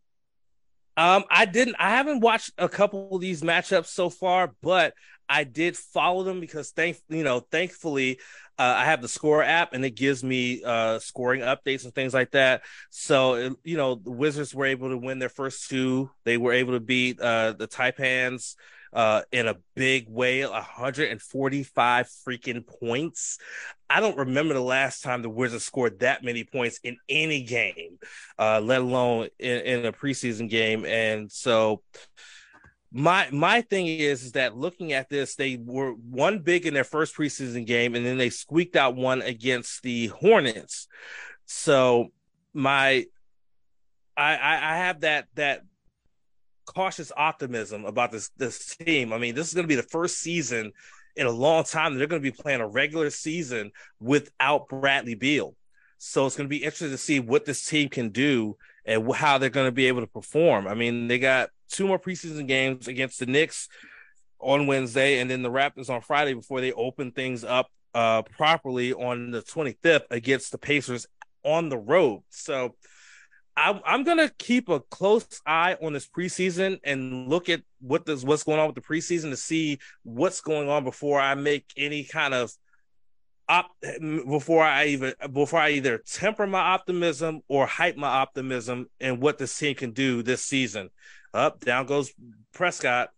Um, 0.98 1.24
I 1.30 1.44
didn't, 1.44 1.76
I 1.78 1.90
haven't 1.90 2.20
watched 2.20 2.50
a 2.58 2.68
couple 2.68 3.14
of 3.14 3.20
these 3.20 3.40
matchups 3.40 3.86
so 3.86 4.10
far, 4.10 4.52
but 4.62 4.94
I 5.28 5.44
did 5.44 5.76
follow 5.76 6.24
them 6.24 6.40
because 6.40 6.70
thank 6.70 6.98
you 7.08 7.22
know, 7.22 7.38
thankfully, 7.38 8.18
uh, 8.58 8.74
I 8.76 8.84
have 8.86 9.00
the 9.00 9.06
score 9.06 9.40
app 9.40 9.74
and 9.74 9.84
it 9.84 9.92
gives 9.92 10.24
me 10.24 10.64
uh, 10.64 10.98
scoring 10.98 11.42
updates 11.42 11.84
and 11.84 11.94
things 11.94 12.14
like 12.14 12.32
that. 12.32 12.62
So 12.90 13.54
you 13.62 13.76
know, 13.76 13.94
the 13.94 14.10
Wizards 14.10 14.52
were 14.52 14.66
able 14.66 14.88
to 14.88 14.98
win 14.98 15.20
their 15.20 15.28
first 15.28 15.70
two. 15.70 16.10
They 16.24 16.36
were 16.36 16.52
able 16.52 16.72
to 16.72 16.80
beat 16.80 17.20
uh, 17.20 17.52
the 17.52 17.68
Taipans 17.68 18.56
uh, 18.92 19.22
in 19.32 19.48
a 19.48 19.56
big 19.74 20.08
way, 20.08 20.44
145 20.44 22.08
freaking 22.26 22.66
points. 22.66 23.38
I 23.90 24.00
don't 24.00 24.16
remember 24.16 24.54
the 24.54 24.60
last 24.60 25.02
time 25.02 25.22
the 25.22 25.30
Wizards 25.30 25.64
scored 25.64 26.00
that 26.00 26.22
many 26.22 26.44
points 26.44 26.80
in 26.82 26.98
any 27.08 27.42
game, 27.42 27.98
uh, 28.38 28.60
let 28.60 28.80
alone 28.80 29.28
in, 29.38 29.60
in 29.60 29.86
a 29.86 29.92
preseason 29.92 30.48
game. 30.48 30.84
And 30.84 31.30
so 31.30 31.82
my 32.90 33.28
my 33.30 33.60
thing 33.62 33.86
is, 33.86 34.24
is 34.24 34.32
that 34.32 34.56
looking 34.56 34.92
at 34.92 35.08
this, 35.08 35.34
they 35.34 35.58
were 35.62 35.92
one 35.92 36.40
big 36.40 36.66
in 36.66 36.74
their 36.74 36.84
first 36.84 37.16
preseason 37.16 37.66
game, 37.66 37.94
and 37.94 38.04
then 38.04 38.16
they 38.16 38.30
squeaked 38.30 38.76
out 38.76 38.96
one 38.96 39.22
against 39.22 39.82
the 39.82 40.06
Hornets. 40.08 40.88
So 41.44 42.08
my 42.54 43.04
I 44.16 44.36
I, 44.36 44.74
I 44.74 44.76
have 44.78 45.00
that 45.00 45.26
that 45.34 45.62
cautious 46.68 47.12
optimism 47.16 47.84
about 47.84 48.12
this 48.12 48.30
this 48.36 48.76
team. 48.76 49.12
I 49.12 49.18
mean, 49.18 49.34
this 49.34 49.48
is 49.48 49.54
going 49.54 49.64
to 49.64 49.68
be 49.68 49.74
the 49.74 49.82
first 49.82 50.18
season 50.18 50.72
in 51.16 51.26
a 51.26 51.30
long 51.30 51.64
time 51.64 51.92
that 51.92 51.98
they're 51.98 52.06
going 52.06 52.22
to 52.22 52.30
be 52.30 52.36
playing 52.36 52.60
a 52.60 52.68
regular 52.68 53.10
season 53.10 53.72
without 54.00 54.68
Bradley 54.68 55.14
Beal. 55.14 55.54
So 55.98 56.26
it's 56.26 56.36
going 56.36 56.48
to 56.48 56.50
be 56.50 56.58
interesting 56.58 56.90
to 56.90 56.98
see 56.98 57.18
what 57.18 57.44
this 57.44 57.66
team 57.66 57.88
can 57.88 58.10
do 58.10 58.56
and 58.84 59.12
how 59.12 59.38
they're 59.38 59.50
going 59.50 59.66
to 59.66 59.72
be 59.72 59.86
able 59.86 60.00
to 60.00 60.06
perform. 60.06 60.68
I 60.68 60.74
mean, 60.74 61.08
they 61.08 61.18
got 61.18 61.50
two 61.68 61.88
more 61.88 61.98
preseason 61.98 62.46
games 62.46 62.86
against 62.86 63.18
the 63.18 63.26
Knicks 63.26 63.68
on 64.38 64.68
Wednesday 64.68 65.18
and 65.18 65.28
then 65.28 65.42
the 65.42 65.50
Raptors 65.50 65.90
on 65.90 66.00
Friday 66.00 66.34
before 66.34 66.60
they 66.60 66.72
open 66.72 67.10
things 67.10 67.42
up 67.42 67.68
uh, 67.94 68.22
properly 68.22 68.92
on 68.92 69.32
the 69.32 69.42
25th 69.42 70.04
against 70.10 70.52
the 70.52 70.58
Pacers 70.58 71.06
on 71.42 71.68
the 71.68 71.78
road. 71.78 72.22
So 72.30 72.76
I'm, 73.58 73.80
I'm 73.84 74.04
gonna 74.04 74.30
keep 74.38 74.68
a 74.68 74.80
close 74.80 75.26
eye 75.44 75.76
on 75.82 75.92
this 75.92 76.06
preseason 76.06 76.78
and 76.84 77.28
look 77.28 77.48
at 77.48 77.62
what 77.80 78.06
this 78.06 78.22
what's 78.22 78.44
going 78.44 78.60
on 78.60 78.66
with 78.66 78.76
the 78.76 78.80
preseason 78.80 79.30
to 79.30 79.36
see 79.36 79.78
what's 80.04 80.40
going 80.40 80.68
on 80.68 80.84
before 80.84 81.20
I 81.20 81.34
make 81.34 81.66
any 81.76 82.04
kind 82.04 82.34
of 82.34 82.52
op 83.48 83.66
before 83.80 84.62
I 84.62 84.86
even 84.86 85.14
before 85.32 85.58
I 85.58 85.70
either 85.70 85.98
temper 85.98 86.46
my 86.46 86.60
optimism 86.60 87.40
or 87.48 87.66
hype 87.66 87.96
my 87.96 88.08
optimism 88.08 88.88
and 89.00 89.20
what 89.20 89.38
this 89.38 89.56
team 89.58 89.74
can 89.74 89.90
do 89.90 90.22
this 90.22 90.42
season. 90.42 90.90
Up, 91.34 91.60
down 91.60 91.86
goes 91.86 92.12
Prescott. 92.52 93.10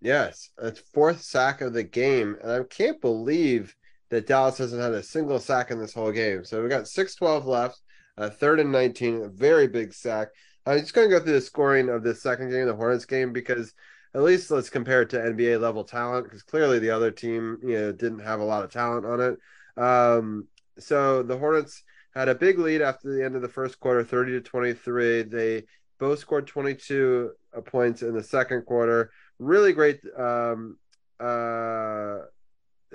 Yes, 0.00 0.50
it's 0.62 0.80
fourth 0.94 1.22
sack 1.22 1.60
of 1.60 1.72
the 1.72 1.82
game, 1.82 2.36
and 2.42 2.52
I 2.52 2.62
can't 2.62 3.00
believe 3.00 3.74
that 4.10 4.26
Dallas 4.26 4.58
hasn't 4.58 4.80
had 4.80 4.92
a 4.92 5.02
single 5.02 5.38
sack 5.38 5.70
in 5.70 5.78
this 5.78 5.92
whole 5.92 6.12
game. 6.12 6.44
So 6.44 6.62
we 6.62 6.68
got 6.68 6.88
six 6.88 7.14
twelve 7.14 7.46
left. 7.46 7.80
Uh, 8.18 8.30
third 8.30 8.60
and 8.60 8.72
19, 8.72 9.22
a 9.22 9.28
very 9.28 9.66
big 9.66 9.92
sack. 9.92 10.28
I'm 10.66 10.78
just 10.78 10.94
going 10.94 11.08
to 11.08 11.18
go 11.18 11.22
through 11.22 11.34
the 11.34 11.40
scoring 11.40 11.88
of 11.88 12.02
the 12.02 12.14
second 12.14 12.50
game, 12.50 12.66
the 12.66 12.74
Hornets 12.74 13.06
game, 13.06 13.32
because 13.32 13.72
at 14.14 14.22
least 14.22 14.50
let's 14.50 14.70
compare 14.70 15.02
it 15.02 15.10
to 15.10 15.18
NBA 15.18 15.60
level 15.60 15.84
talent, 15.84 16.24
because 16.24 16.42
clearly 16.42 16.78
the 16.78 16.90
other 16.90 17.10
team, 17.10 17.58
you 17.62 17.78
know, 17.78 17.92
didn't 17.92 18.20
have 18.20 18.40
a 18.40 18.44
lot 18.44 18.64
of 18.64 18.70
talent 18.70 19.06
on 19.06 19.20
it. 19.20 19.82
Um, 19.82 20.48
so 20.78 21.22
the 21.22 21.38
Hornets 21.38 21.82
had 22.14 22.28
a 22.28 22.34
big 22.34 22.58
lead 22.58 22.82
after 22.82 23.12
the 23.12 23.24
end 23.24 23.36
of 23.36 23.42
the 23.42 23.48
first 23.48 23.78
quarter, 23.80 24.04
30 24.04 24.32
to 24.32 24.40
23. 24.40 25.22
They 25.22 25.64
both 25.98 26.18
scored 26.18 26.46
22 26.46 27.30
uh, 27.56 27.60
points 27.60 28.02
in 28.02 28.14
the 28.14 28.22
second 28.22 28.62
quarter. 28.62 29.10
Really 29.38 29.72
great 29.72 30.00
um, 30.18 30.76
uh, 31.20 32.18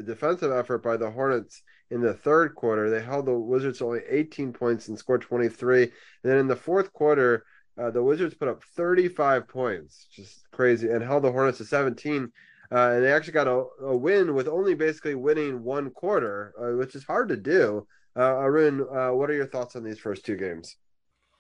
defensive 0.04 0.52
effort 0.52 0.84
by 0.84 0.98
the 0.98 1.10
Hornets 1.10 1.62
in 1.92 2.02
the 2.02 2.14
third 2.14 2.56
quarter. 2.56 2.90
They 2.90 3.02
held 3.02 3.26
the 3.26 3.38
Wizards 3.38 3.82
only 3.82 4.02
18 4.10 4.54
points 4.54 4.88
and 4.88 4.98
scored 4.98 5.22
23. 5.22 5.84
And 5.84 5.92
then 6.24 6.38
in 6.38 6.48
the 6.48 6.56
fourth 6.56 6.92
quarter, 6.94 7.46
uh, 7.78 7.92
the 7.92 8.04
Wizards 8.04 8.34
put 8.34 8.48
up 8.48 8.64
35 8.76 9.48
points, 9.48 10.08
just 10.12 10.50
crazy, 10.52 10.90
and 10.90 11.04
held 11.04 11.24
the 11.24 11.32
Hornets 11.32 11.58
to 11.60 11.66
17. 11.66 12.32
Uh, 12.72 12.92
and 12.94 13.04
they 13.04 13.12
actually 13.12 13.34
got 13.34 13.48
a, 13.48 13.66
a, 13.84 13.96
win 13.96 14.34
with 14.34 14.48
only 14.48 14.74
basically 14.74 15.14
winning 15.14 15.64
one 15.64 15.92
quarter, 15.92 16.54
uh, 16.60 16.78
which 16.78 16.96
is 16.96 17.04
hard 17.04 17.30
to 17.30 17.38
do. 17.38 17.86
Uh, 18.18 18.38
Arun, 18.38 18.82
uh, 18.82 19.10
what 19.10 19.30
are 19.30 19.36
your 19.36 19.46
thoughts 19.46 19.76
on 19.76 19.84
these 19.84 20.00
first 20.00 20.26
two 20.26 20.36
games? 20.36 20.78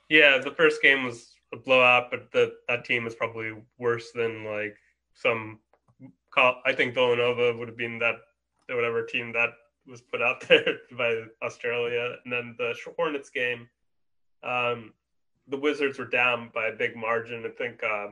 Yeah, 0.09 0.38
the 0.38 0.51
first 0.51 0.81
game 0.84 1.03
was 1.03 1.34
a 1.53 1.57
blowout, 1.57 2.11
but 2.11 2.31
the, 2.31 2.53
that 2.67 2.85
team 2.85 3.05
was 3.05 3.15
probably 3.15 3.53
worse 3.80 4.11
than 4.11 4.43
like 4.43 4.76
some. 5.13 5.59
I 6.38 6.73
think 6.73 6.93
Villanova 6.93 7.57
would 7.57 7.69
have 7.69 7.77
been 7.77 7.97
that 7.99 8.15
whatever 8.67 9.03
team 9.03 9.31
that 9.31 9.51
was 9.88 10.02
put 10.02 10.22
out 10.22 10.41
there 10.48 10.78
by 10.98 11.24
Australia. 11.44 12.16
And 12.24 12.32
then 12.32 12.56
the 12.57 12.74
Hornets 12.98 13.30
game, 13.30 13.68
um, 14.44 14.94
the 15.48 15.57
Wizards 15.57 15.99
were 15.99 16.06
down 16.06 16.49
by 16.53 16.68
a 16.68 16.76
big 16.76 16.95
margin. 16.95 17.45
I 17.45 17.49
think 17.49 17.84
uh, 17.84 18.07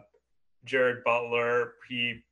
Jared 0.65 1.03
Butler, 1.03 1.73
he 1.89 2.23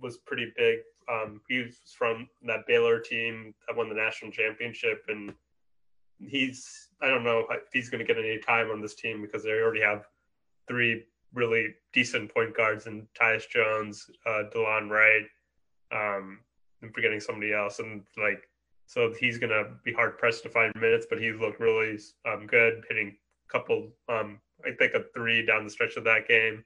was 0.00 0.16
pretty 0.18 0.52
big. 0.56 0.78
Um, 1.10 1.40
he 1.48 1.58
was 1.58 1.76
from 1.96 2.28
that 2.42 2.66
Baylor 2.66 3.00
team 3.00 3.54
that 3.66 3.76
won 3.76 3.88
the 3.88 3.94
national 3.94 4.30
championship, 4.30 5.04
and 5.08 5.34
he's 6.18 6.88
I 7.02 7.08
don't 7.08 7.24
know 7.24 7.46
if 7.50 7.72
he's 7.72 7.90
going 7.90 8.04
to 8.04 8.12
get 8.14 8.22
any 8.22 8.38
time 8.38 8.70
on 8.70 8.80
this 8.80 8.94
team 8.94 9.22
because 9.22 9.42
they 9.42 9.50
already 9.50 9.80
have 9.80 10.06
three 10.68 11.04
really 11.34 11.74
decent 11.92 12.32
point 12.32 12.56
guards 12.56 12.86
and 12.86 13.06
Tyus 13.18 13.48
Jones, 13.48 14.10
uh, 14.26 14.44
Delon 14.54 14.88
Wright. 14.88 15.26
Um, 15.92 16.40
I'm 16.82 16.92
forgetting 16.92 17.20
somebody 17.20 17.52
else, 17.52 17.78
and 17.78 18.02
like 18.16 18.48
so 18.90 19.14
he's 19.20 19.38
going 19.38 19.50
to 19.50 19.70
be 19.84 19.92
hard 19.92 20.18
pressed 20.18 20.42
to 20.42 20.48
find 20.48 20.74
minutes, 20.74 21.06
but 21.08 21.20
he 21.20 21.30
looked 21.30 21.60
really 21.60 21.96
um, 22.26 22.44
good, 22.44 22.82
hitting 22.88 23.14
a 23.48 23.52
couple, 23.52 23.92
um, 24.08 24.40
I 24.66 24.72
think 24.72 24.94
a 24.94 25.04
three 25.14 25.46
down 25.46 25.62
the 25.62 25.70
stretch 25.70 25.94
of 25.94 26.02
that 26.02 26.26
game. 26.26 26.64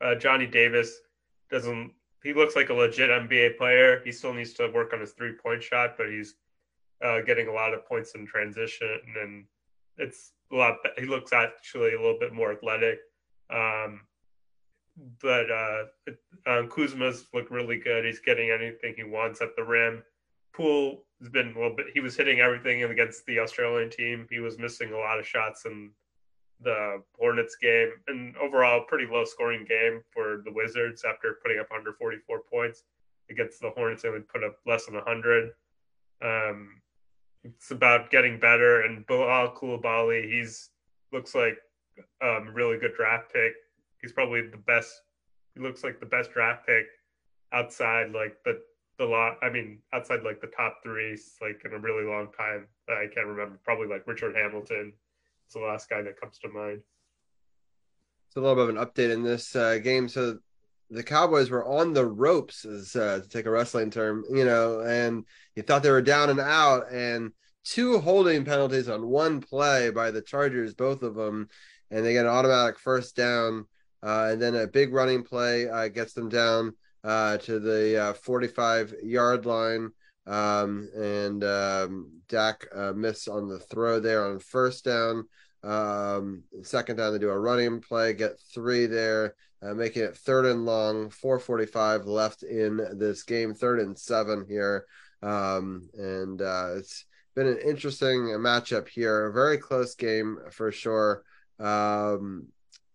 Uh, 0.00 0.14
Johnny 0.14 0.46
Davis 0.46 0.90
doesn't, 1.50 1.92
he 2.22 2.32
looks 2.32 2.56
like 2.56 2.70
a 2.70 2.74
legit 2.74 3.10
NBA 3.10 3.58
player. 3.58 4.00
He 4.06 4.10
still 4.10 4.32
needs 4.32 4.54
to 4.54 4.70
work 4.70 4.94
on 4.94 5.00
his 5.00 5.12
three 5.12 5.34
point 5.34 5.62
shot, 5.62 5.98
but 5.98 6.08
he's 6.08 6.36
uh, 7.04 7.20
getting 7.20 7.46
a 7.46 7.52
lot 7.52 7.74
of 7.74 7.86
points 7.86 8.12
in 8.14 8.26
transition. 8.26 8.98
And 9.22 9.44
it's 9.98 10.32
a 10.50 10.56
lot, 10.56 10.76
he 10.96 11.04
looks 11.04 11.34
actually 11.34 11.92
a 11.92 12.00
little 12.00 12.18
bit 12.18 12.32
more 12.32 12.52
athletic. 12.52 13.00
Um, 13.50 14.00
but 15.20 15.50
uh, 15.50 15.82
uh, 16.46 16.62
Kuzma's 16.68 17.26
looked 17.34 17.50
really 17.50 17.78
good. 17.78 18.06
He's 18.06 18.20
getting 18.20 18.50
anything 18.50 18.94
he 18.96 19.04
wants 19.04 19.42
at 19.42 19.54
the 19.56 19.62
rim. 19.62 20.02
Poole 20.54 21.05
has 21.20 21.28
been 21.28 21.54
well, 21.56 21.74
bit. 21.74 21.86
He 21.94 22.00
was 22.00 22.16
hitting 22.16 22.40
everything 22.40 22.82
against 22.82 23.24
the 23.26 23.38
Australian 23.38 23.90
team. 23.90 24.26
He 24.30 24.40
was 24.40 24.58
missing 24.58 24.92
a 24.92 24.98
lot 24.98 25.18
of 25.18 25.26
shots 25.26 25.64
in 25.64 25.90
the 26.60 27.02
Hornets 27.18 27.56
game, 27.60 27.90
and 28.08 28.36
overall, 28.36 28.84
pretty 28.86 29.06
low 29.10 29.24
scoring 29.24 29.64
game 29.68 30.02
for 30.12 30.42
the 30.44 30.52
Wizards 30.52 31.04
after 31.04 31.38
putting 31.42 31.58
up 31.58 31.70
144 31.70 32.40
points 32.50 32.84
against 33.30 33.60
the 33.60 33.70
Hornets. 33.70 34.02
They 34.02 34.10
would 34.10 34.28
put 34.28 34.44
up 34.44 34.56
less 34.66 34.86
than 34.86 34.94
100. 34.94 35.50
Um, 36.22 36.80
it's 37.44 37.70
about 37.70 38.10
getting 38.10 38.38
better, 38.38 38.82
and 38.82 39.06
Bilal 39.06 39.54
Coulibaly, 39.54 40.30
he's 40.30 40.70
looks 41.12 41.34
like 41.34 41.56
um, 42.22 42.50
really 42.52 42.78
good 42.78 42.94
draft 42.94 43.32
pick. 43.32 43.52
He's 44.00 44.12
probably 44.12 44.42
the 44.48 44.56
best. 44.56 44.92
He 45.54 45.60
looks 45.60 45.84
like 45.84 46.00
the 46.00 46.06
best 46.06 46.32
draft 46.32 46.66
pick 46.66 46.86
outside 47.52 48.12
like 48.12 48.36
the 48.44 48.60
the 48.98 49.04
lot. 49.04 49.36
I 49.42 49.50
mean, 49.50 49.78
outside 49.92 50.22
like 50.22 50.40
the 50.40 50.46
top 50.48 50.78
three, 50.82 51.18
like 51.40 51.62
in 51.64 51.72
a 51.72 51.78
really 51.78 52.04
long 52.04 52.28
time. 52.36 52.66
I 52.88 53.06
can't 53.14 53.26
remember. 53.26 53.58
Probably 53.64 53.88
like 53.88 54.06
Richard 54.06 54.34
Hamilton. 54.34 54.92
It's 55.44 55.54
the 55.54 55.60
last 55.60 55.88
guy 55.88 56.02
that 56.02 56.20
comes 56.20 56.38
to 56.38 56.48
mind. 56.48 56.80
It's 58.28 58.36
a 58.36 58.40
little 58.40 58.56
bit 58.56 58.68
of 58.68 58.76
an 58.76 58.84
update 58.84 59.12
in 59.12 59.22
this 59.22 59.54
uh, 59.54 59.78
game. 59.78 60.08
So 60.08 60.38
the 60.90 61.02
Cowboys 61.02 61.50
were 61.50 61.64
on 61.64 61.92
the 61.92 62.06
ropes, 62.06 62.64
as 62.64 62.94
uh, 62.96 63.20
to 63.22 63.28
take 63.28 63.46
a 63.46 63.50
wrestling 63.50 63.90
term, 63.90 64.24
you 64.30 64.44
know, 64.44 64.80
and 64.80 65.24
you 65.54 65.62
thought 65.62 65.82
they 65.82 65.90
were 65.90 66.02
down 66.02 66.30
and 66.30 66.40
out, 66.40 66.90
and 66.92 67.32
two 67.64 67.98
holding 67.98 68.44
penalties 68.44 68.88
on 68.88 69.06
one 69.06 69.40
play 69.40 69.90
by 69.90 70.10
the 70.10 70.22
Chargers, 70.22 70.74
both 70.74 71.02
of 71.02 71.14
them, 71.14 71.48
and 71.90 72.04
they 72.04 72.12
get 72.12 72.24
an 72.24 72.30
automatic 72.30 72.78
first 72.78 73.16
down, 73.16 73.66
uh, 74.02 74.28
and 74.30 74.40
then 74.40 74.54
a 74.54 74.66
big 74.66 74.92
running 74.92 75.24
play 75.24 75.68
uh, 75.68 75.88
gets 75.88 76.12
them 76.12 76.28
down 76.28 76.74
uh, 77.06 77.38
to 77.38 77.60
the 77.60 78.08
uh, 78.08 78.12
45 78.14 78.94
yard 79.02 79.46
line. 79.46 79.90
Um, 80.26 80.88
and 80.96 81.44
um, 81.44 82.10
Dak 82.28 82.66
uh, 82.74 82.92
missed 82.92 83.28
on 83.28 83.48
the 83.48 83.60
throw 83.60 84.00
there 84.00 84.26
on 84.26 84.40
first 84.40 84.84
down. 84.84 85.28
Um, 85.62 86.42
second 86.62 86.96
down, 86.96 87.12
they 87.12 87.20
do 87.20 87.30
a 87.30 87.38
running 87.38 87.80
play, 87.80 88.12
get 88.12 88.40
three 88.52 88.86
there, 88.86 89.36
uh, 89.62 89.72
making 89.72 90.02
it 90.02 90.16
third 90.16 90.46
and 90.46 90.66
long, 90.66 91.10
445 91.10 92.06
left 92.06 92.42
in 92.42 92.76
this 92.98 93.22
game, 93.22 93.54
third 93.54 93.78
and 93.78 93.96
seven 93.96 94.44
here. 94.48 94.86
Um, 95.22 95.88
and 95.94 96.42
uh, 96.42 96.74
it's 96.76 97.04
been 97.36 97.46
an 97.46 97.58
interesting 97.64 98.22
matchup 98.38 98.88
here, 98.88 99.26
a 99.26 99.32
very 99.32 99.58
close 99.58 99.94
game 99.94 100.38
for 100.50 100.72
sure. 100.72 101.22
Um, 101.60 102.48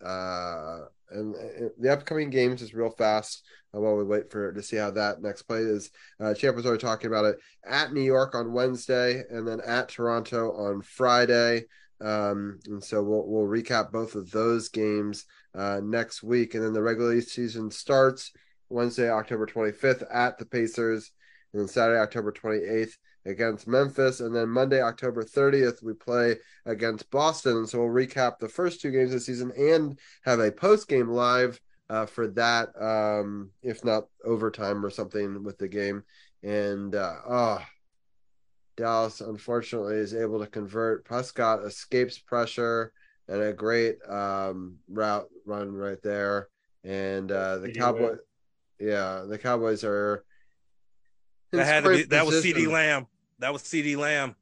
uh, 0.03 0.79
and 1.11 1.35
uh, 1.35 1.69
the 1.79 1.91
upcoming 1.91 2.29
games 2.29 2.61
is 2.61 2.73
real 2.73 2.89
fast. 2.89 3.43
While 3.71 3.95
we 3.95 4.03
wait 4.03 4.29
for 4.29 4.51
to 4.51 4.61
see 4.61 4.75
how 4.75 4.91
that 4.91 5.21
next 5.21 5.43
play 5.43 5.59
is, 5.59 5.91
uh, 6.19 6.33
Champ 6.33 6.55
was 6.55 6.65
already 6.65 6.81
talking 6.81 7.07
about 7.07 7.25
it 7.25 7.39
at 7.65 7.93
New 7.93 8.01
York 8.01 8.35
on 8.35 8.53
Wednesday, 8.53 9.23
and 9.29 9.47
then 9.47 9.61
at 9.65 9.89
Toronto 9.89 10.51
on 10.51 10.81
Friday. 10.81 11.65
Um, 12.01 12.59
and 12.65 12.83
so 12.83 13.01
we'll 13.03 13.25
we'll 13.27 13.47
recap 13.47 13.91
both 13.91 14.15
of 14.15 14.31
those 14.31 14.69
games 14.69 15.25
uh, 15.55 15.79
next 15.83 16.23
week, 16.23 16.53
and 16.53 16.63
then 16.63 16.73
the 16.73 16.81
regular 16.81 17.21
season 17.21 17.71
starts 17.71 18.31
Wednesday, 18.69 19.09
October 19.09 19.45
25th 19.45 20.03
at 20.13 20.37
the 20.37 20.45
Pacers, 20.45 21.11
and 21.53 21.61
then 21.61 21.67
Saturday, 21.67 21.99
October 21.99 22.31
28th 22.31 22.93
against 23.25 23.67
Memphis, 23.67 24.19
and 24.19 24.35
then 24.35 24.49
Monday, 24.49 24.81
October 24.81 25.23
30th, 25.23 25.83
we 25.83 25.93
play 25.93 26.37
against 26.65 27.09
Boston. 27.11 27.67
So 27.67 27.79
we'll 27.79 28.07
recap 28.07 28.39
the 28.39 28.49
first 28.49 28.81
two 28.81 28.91
games 28.91 29.13
of 29.13 29.19
the 29.19 29.19
season 29.19 29.51
and 29.55 29.99
have 30.23 30.39
a 30.39 30.51
post 30.51 30.87
game 30.87 31.09
live 31.09 31.59
uh, 31.91 32.05
for 32.05 32.27
that, 32.27 32.69
um, 32.81 33.51
if 33.61 33.83
not 33.83 34.05
overtime 34.23 34.85
or 34.85 34.89
something 34.89 35.43
with 35.43 35.57
the 35.57 35.67
game. 35.67 36.03
And 36.41 36.95
uh, 36.95 37.15
oh, 37.27 37.61
Dallas 38.77 39.19
unfortunately 39.19 39.97
is 39.97 40.15
able 40.15 40.39
to 40.39 40.47
convert. 40.47 41.03
Prescott 41.03 41.65
escapes 41.65 42.17
pressure 42.17 42.93
and 43.27 43.41
a 43.41 43.51
great 43.51 43.97
um, 44.09 44.77
route 44.87 45.27
run 45.45 45.73
right 45.73 46.01
there. 46.01 46.47
And 46.85 47.29
uh, 47.29 47.57
the 47.57 47.73
Cowboys, 47.73 48.19
yeah, 48.79 49.25
the 49.27 49.37
Cowboys 49.37 49.83
are. 49.83 50.23
That 51.51 51.65
had 51.65 51.83
to 51.83 51.89
be, 51.89 52.03
that 52.03 52.25
was 52.25 52.41
CeeDee 52.41 52.71
Lamb. 52.71 53.05
That 53.39 53.51
was 53.51 53.63
CeeDee 53.63 53.97
Lamb. 53.97 54.35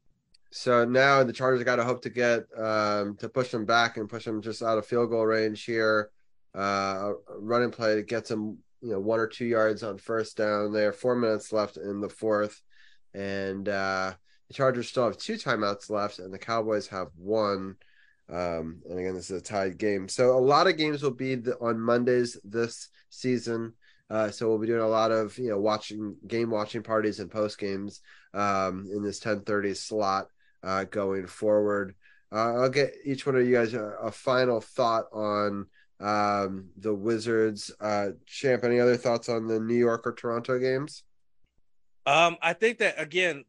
So 0.52 0.84
now 0.84 1.24
the 1.24 1.32
Chargers 1.32 1.64
got 1.64 1.76
to 1.76 1.84
hope 1.84 2.02
to 2.02 2.10
get 2.10 2.44
um, 2.56 3.16
to 3.16 3.28
push 3.28 3.50
them 3.50 3.64
back 3.64 3.96
and 3.96 4.08
push 4.08 4.24
them 4.24 4.40
just 4.40 4.62
out 4.62 4.78
of 4.78 4.86
field 4.86 5.10
goal 5.10 5.26
range 5.26 5.64
here. 5.64 6.10
Uh, 6.54 7.12
running 7.38 7.70
play 7.70 7.94
that 7.96 8.08
gets 8.08 8.28
them, 8.28 8.58
you 8.80 8.92
know, 8.92 9.00
one 9.00 9.20
or 9.20 9.26
two 9.26 9.44
yards 9.44 9.82
on 9.82 9.98
first 9.98 10.36
down. 10.36 10.72
There, 10.72 10.92
four 10.92 11.14
minutes 11.14 11.52
left 11.52 11.76
in 11.76 12.00
the 12.00 12.08
fourth, 12.08 12.60
and 13.14 13.68
uh, 13.68 14.14
the 14.48 14.54
Chargers 14.54 14.88
still 14.88 15.04
have 15.04 15.16
two 15.16 15.34
timeouts 15.34 15.90
left, 15.90 16.18
and 16.18 16.32
the 16.32 16.38
Cowboys 16.38 16.88
have 16.88 17.08
one. 17.16 17.76
Um, 18.28 18.80
and 18.88 18.98
again, 18.98 19.14
this 19.14 19.30
is 19.30 19.40
a 19.40 19.44
tied 19.44 19.78
game. 19.78 20.08
So 20.08 20.36
a 20.36 20.40
lot 20.40 20.68
of 20.68 20.76
games 20.76 21.02
will 21.02 21.10
be 21.10 21.34
the, 21.34 21.56
on 21.58 21.80
Mondays 21.80 22.38
this 22.44 22.88
season. 23.10 23.74
Uh, 24.08 24.30
so 24.30 24.48
we'll 24.48 24.58
be 24.58 24.66
doing 24.66 24.80
a 24.80 24.88
lot 24.88 25.12
of 25.12 25.38
you 25.38 25.50
know 25.50 25.58
watching 25.58 26.16
game 26.26 26.50
watching 26.50 26.82
parties 26.82 27.20
and 27.20 27.30
post 27.30 27.58
games 27.58 28.00
um, 28.34 28.88
in 28.92 29.02
this 29.02 29.20
10:30 29.20 29.76
slot 29.76 30.26
uh, 30.62 30.84
going 30.84 31.26
forward. 31.26 31.94
Uh, 32.32 32.54
I'll 32.54 32.70
get 32.70 32.94
each 33.04 33.26
one 33.26 33.36
of 33.36 33.46
you 33.46 33.54
guys 33.54 33.74
a, 33.74 33.82
a 34.02 34.10
final 34.10 34.60
thought 34.60 35.06
on 35.12 35.66
um, 36.00 36.70
the 36.76 36.94
Wizards. 36.94 37.70
Uh, 37.80 38.10
Champ, 38.26 38.64
any 38.64 38.80
other 38.80 38.96
thoughts 38.96 39.28
on 39.28 39.46
the 39.46 39.60
New 39.60 39.74
York 39.76 40.06
or 40.06 40.12
Toronto 40.12 40.58
games? 40.58 41.02
Um, 42.06 42.36
I 42.42 42.54
think 42.54 42.78
that 42.78 43.00
again, 43.00 43.44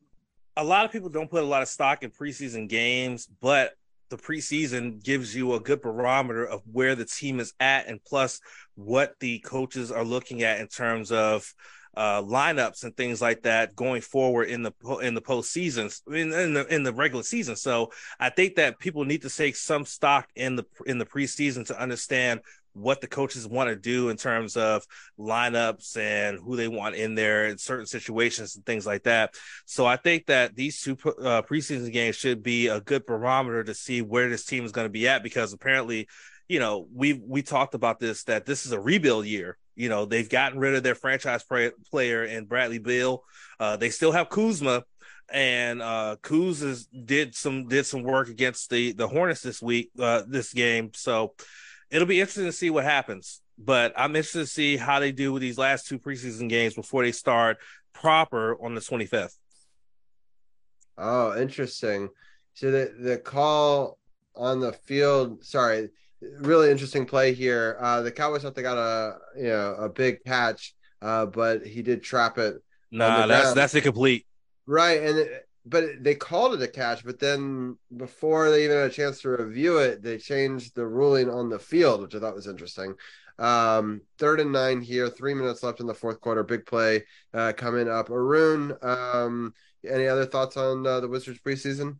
a 0.57 0.63
lot 0.63 0.85
of 0.85 0.91
people 0.91 1.09
don't 1.09 1.29
put 1.29 1.43
a 1.43 1.47
lot 1.47 1.61
of 1.61 1.67
stock 1.67 2.03
in 2.03 2.11
preseason 2.11 2.67
games, 2.67 3.27
but 3.41 3.73
the 4.09 4.17
preseason 4.17 5.01
gives 5.01 5.33
you 5.33 5.53
a 5.53 5.59
good 5.59 5.81
barometer 5.81 6.45
of 6.45 6.61
where 6.69 6.95
the 6.95 7.05
team 7.05 7.39
is 7.39 7.53
at 7.59 7.87
and 7.87 8.03
plus 8.03 8.41
what 8.75 9.15
the 9.21 9.39
coaches 9.39 9.89
are 9.91 10.03
looking 10.03 10.43
at 10.43 10.59
in 10.59 10.67
terms 10.67 11.11
of 11.11 11.53
uh, 11.95 12.21
lineups 12.21 12.83
and 12.83 12.95
things 12.95 13.21
like 13.21 13.43
that 13.43 13.75
going 13.75 14.01
forward 14.01 14.47
in 14.47 14.63
the 14.63 14.71
in 15.01 15.13
the 15.13 15.21
postseason 15.21 15.91
in, 16.07 16.31
in 16.31 16.53
the 16.53 16.73
in 16.73 16.83
the 16.83 16.93
regular 16.93 17.23
season. 17.23 17.55
So 17.55 17.91
I 18.19 18.29
think 18.29 18.55
that 18.55 18.79
people 18.79 19.03
need 19.03 19.23
to 19.23 19.29
take 19.29 19.55
some 19.55 19.85
stock 19.85 20.29
in 20.35 20.55
the 20.55 20.65
in 20.85 20.97
the 20.97 21.05
preseason 21.05 21.65
to 21.67 21.79
understand 21.79 22.41
what 22.73 23.01
the 23.01 23.07
coaches 23.07 23.47
want 23.47 23.69
to 23.69 23.75
do 23.75 24.09
in 24.09 24.17
terms 24.17 24.55
of 24.55 24.85
lineups 25.19 25.97
and 25.97 26.39
who 26.39 26.55
they 26.55 26.67
want 26.67 26.95
in 26.95 27.15
there 27.15 27.47
in 27.47 27.57
certain 27.57 27.85
situations 27.85 28.55
and 28.55 28.65
things 28.65 28.85
like 28.85 29.03
that. 29.03 29.35
So 29.65 29.85
I 29.85 29.97
think 29.97 30.27
that 30.27 30.55
these 30.55 30.81
two 30.81 30.93
uh, 30.93 31.41
preseason 31.41 31.91
games 31.91 32.15
should 32.15 32.41
be 32.41 32.67
a 32.67 32.79
good 32.79 33.05
barometer 33.05 33.63
to 33.63 33.73
see 33.73 34.01
where 34.01 34.29
this 34.29 34.45
team 34.45 34.63
is 34.63 34.71
going 34.71 34.85
to 34.85 34.91
be 34.91 35.07
at 35.07 35.23
because 35.23 35.53
apparently, 35.53 36.07
you 36.47 36.59
know, 36.59 36.87
we 36.93 37.13
we 37.13 37.41
talked 37.41 37.75
about 37.75 37.99
this 37.99 38.23
that 38.25 38.45
this 38.45 38.65
is 38.65 38.71
a 38.71 38.79
rebuild 38.79 39.25
year. 39.25 39.57
You 39.81 39.89
know, 39.89 40.05
they've 40.05 40.29
gotten 40.29 40.59
rid 40.59 40.75
of 40.75 40.83
their 40.83 40.93
franchise 40.93 41.43
player 41.43 42.23
and 42.23 42.47
Bradley 42.47 42.77
Beal. 42.77 43.23
Uh, 43.59 43.77
they 43.77 43.89
still 43.89 44.11
have 44.11 44.29
Kuzma, 44.29 44.83
and 45.33 45.81
uh 45.81 46.17
Kuz 46.21 46.61
is, 46.61 46.85
did 46.85 47.33
some 47.33 47.67
did 47.67 47.87
some 47.87 48.03
work 48.03 48.29
against 48.29 48.69
the 48.69 48.91
the 48.91 49.07
Hornets 49.07 49.41
this 49.41 49.59
week, 49.59 49.89
uh, 49.97 50.21
this 50.27 50.53
game. 50.53 50.91
So 50.93 51.33
it'll 51.89 52.07
be 52.07 52.19
interesting 52.21 52.45
to 52.45 52.51
see 52.51 52.69
what 52.69 52.83
happens. 52.83 53.41
But 53.57 53.93
I'm 53.97 54.15
interested 54.15 54.39
to 54.39 54.45
see 54.45 54.77
how 54.77 54.99
they 54.99 55.11
do 55.11 55.33
with 55.33 55.41
these 55.41 55.57
last 55.57 55.87
two 55.87 55.97
preseason 55.97 56.47
games 56.47 56.75
before 56.75 57.03
they 57.03 57.11
start 57.11 57.57
proper 57.93 58.55
on 58.63 58.75
the 58.75 58.81
25th. 58.81 59.35
Oh, 60.97 61.35
interesting. 61.39 62.09
So 62.53 62.69
the 62.69 62.93
the 62.99 63.17
call 63.17 63.97
on 64.35 64.59
the 64.59 64.73
field, 64.73 65.43
sorry, 65.43 65.89
really 66.21 66.71
interesting 66.71 67.05
play 67.05 67.33
here. 67.33 67.77
Uh 67.79 68.01
the 68.01 68.11
Cowboys 68.11 68.41
thought 68.43 68.55
they 68.55 68.61
got 68.61 68.77
a 68.77 69.17
you 69.37 69.49
know 69.49 69.75
a 69.75 69.89
big 69.89 70.23
catch, 70.23 70.73
uh, 71.01 71.25
but 71.25 71.65
he 71.65 71.81
did 71.81 72.03
trap 72.03 72.37
it. 72.37 72.55
Nah, 72.91 73.25
that's 73.25 73.43
ground. 73.43 73.57
that's 73.57 73.75
incomplete. 73.75 74.25
Right, 74.65 75.01
and 75.01 75.29
but 75.65 76.03
they 76.03 76.15
called 76.15 76.55
it 76.55 76.61
a 76.61 76.67
catch, 76.67 77.05
but 77.05 77.19
then 77.19 77.77
before 77.95 78.49
they 78.49 78.63
even 78.63 78.77
had 78.77 78.89
a 78.89 78.93
chance 78.93 79.21
to 79.21 79.29
review 79.29 79.77
it, 79.77 80.01
they 80.01 80.17
changed 80.17 80.75
the 80.75 80.85
ruling 80.85 81.29
on 81.29 81.49
the 81.49 81.59
field, 81.59 82.01
which 82.01 82.15
I 82.15 82.19
thought 82.19 82.35
was 82.35 82.47
interesting. 82.47 82.95
Um, 83.37 84.01
third 84.17 84.39
and 84.39 84.51
nine 84.51 84.81
here, 84.81 85.09
three 85.09 85.33
minutes 85.33 85.63
left 85.63 85.79
in 85.79 85.87
the 85.87 85.93
fourth 85.93 86.19
quarter. 86.19 86.43
Big 86.43 86.65
play 86.65 87.05
uh, 87.33 87.53
coming 87.55 87.89
up. 87.89 88.09
Arun, 88.09 88.75
um, 88.81 89.53
any 89.87 90.07
other 90.07 90.25
thoughts 90.25 90.57
on 90.57 90.85
uh, 90.85 90.99
the 90.99 91.07
Wizards 91.07 91.39
preseason? 91.39 91.97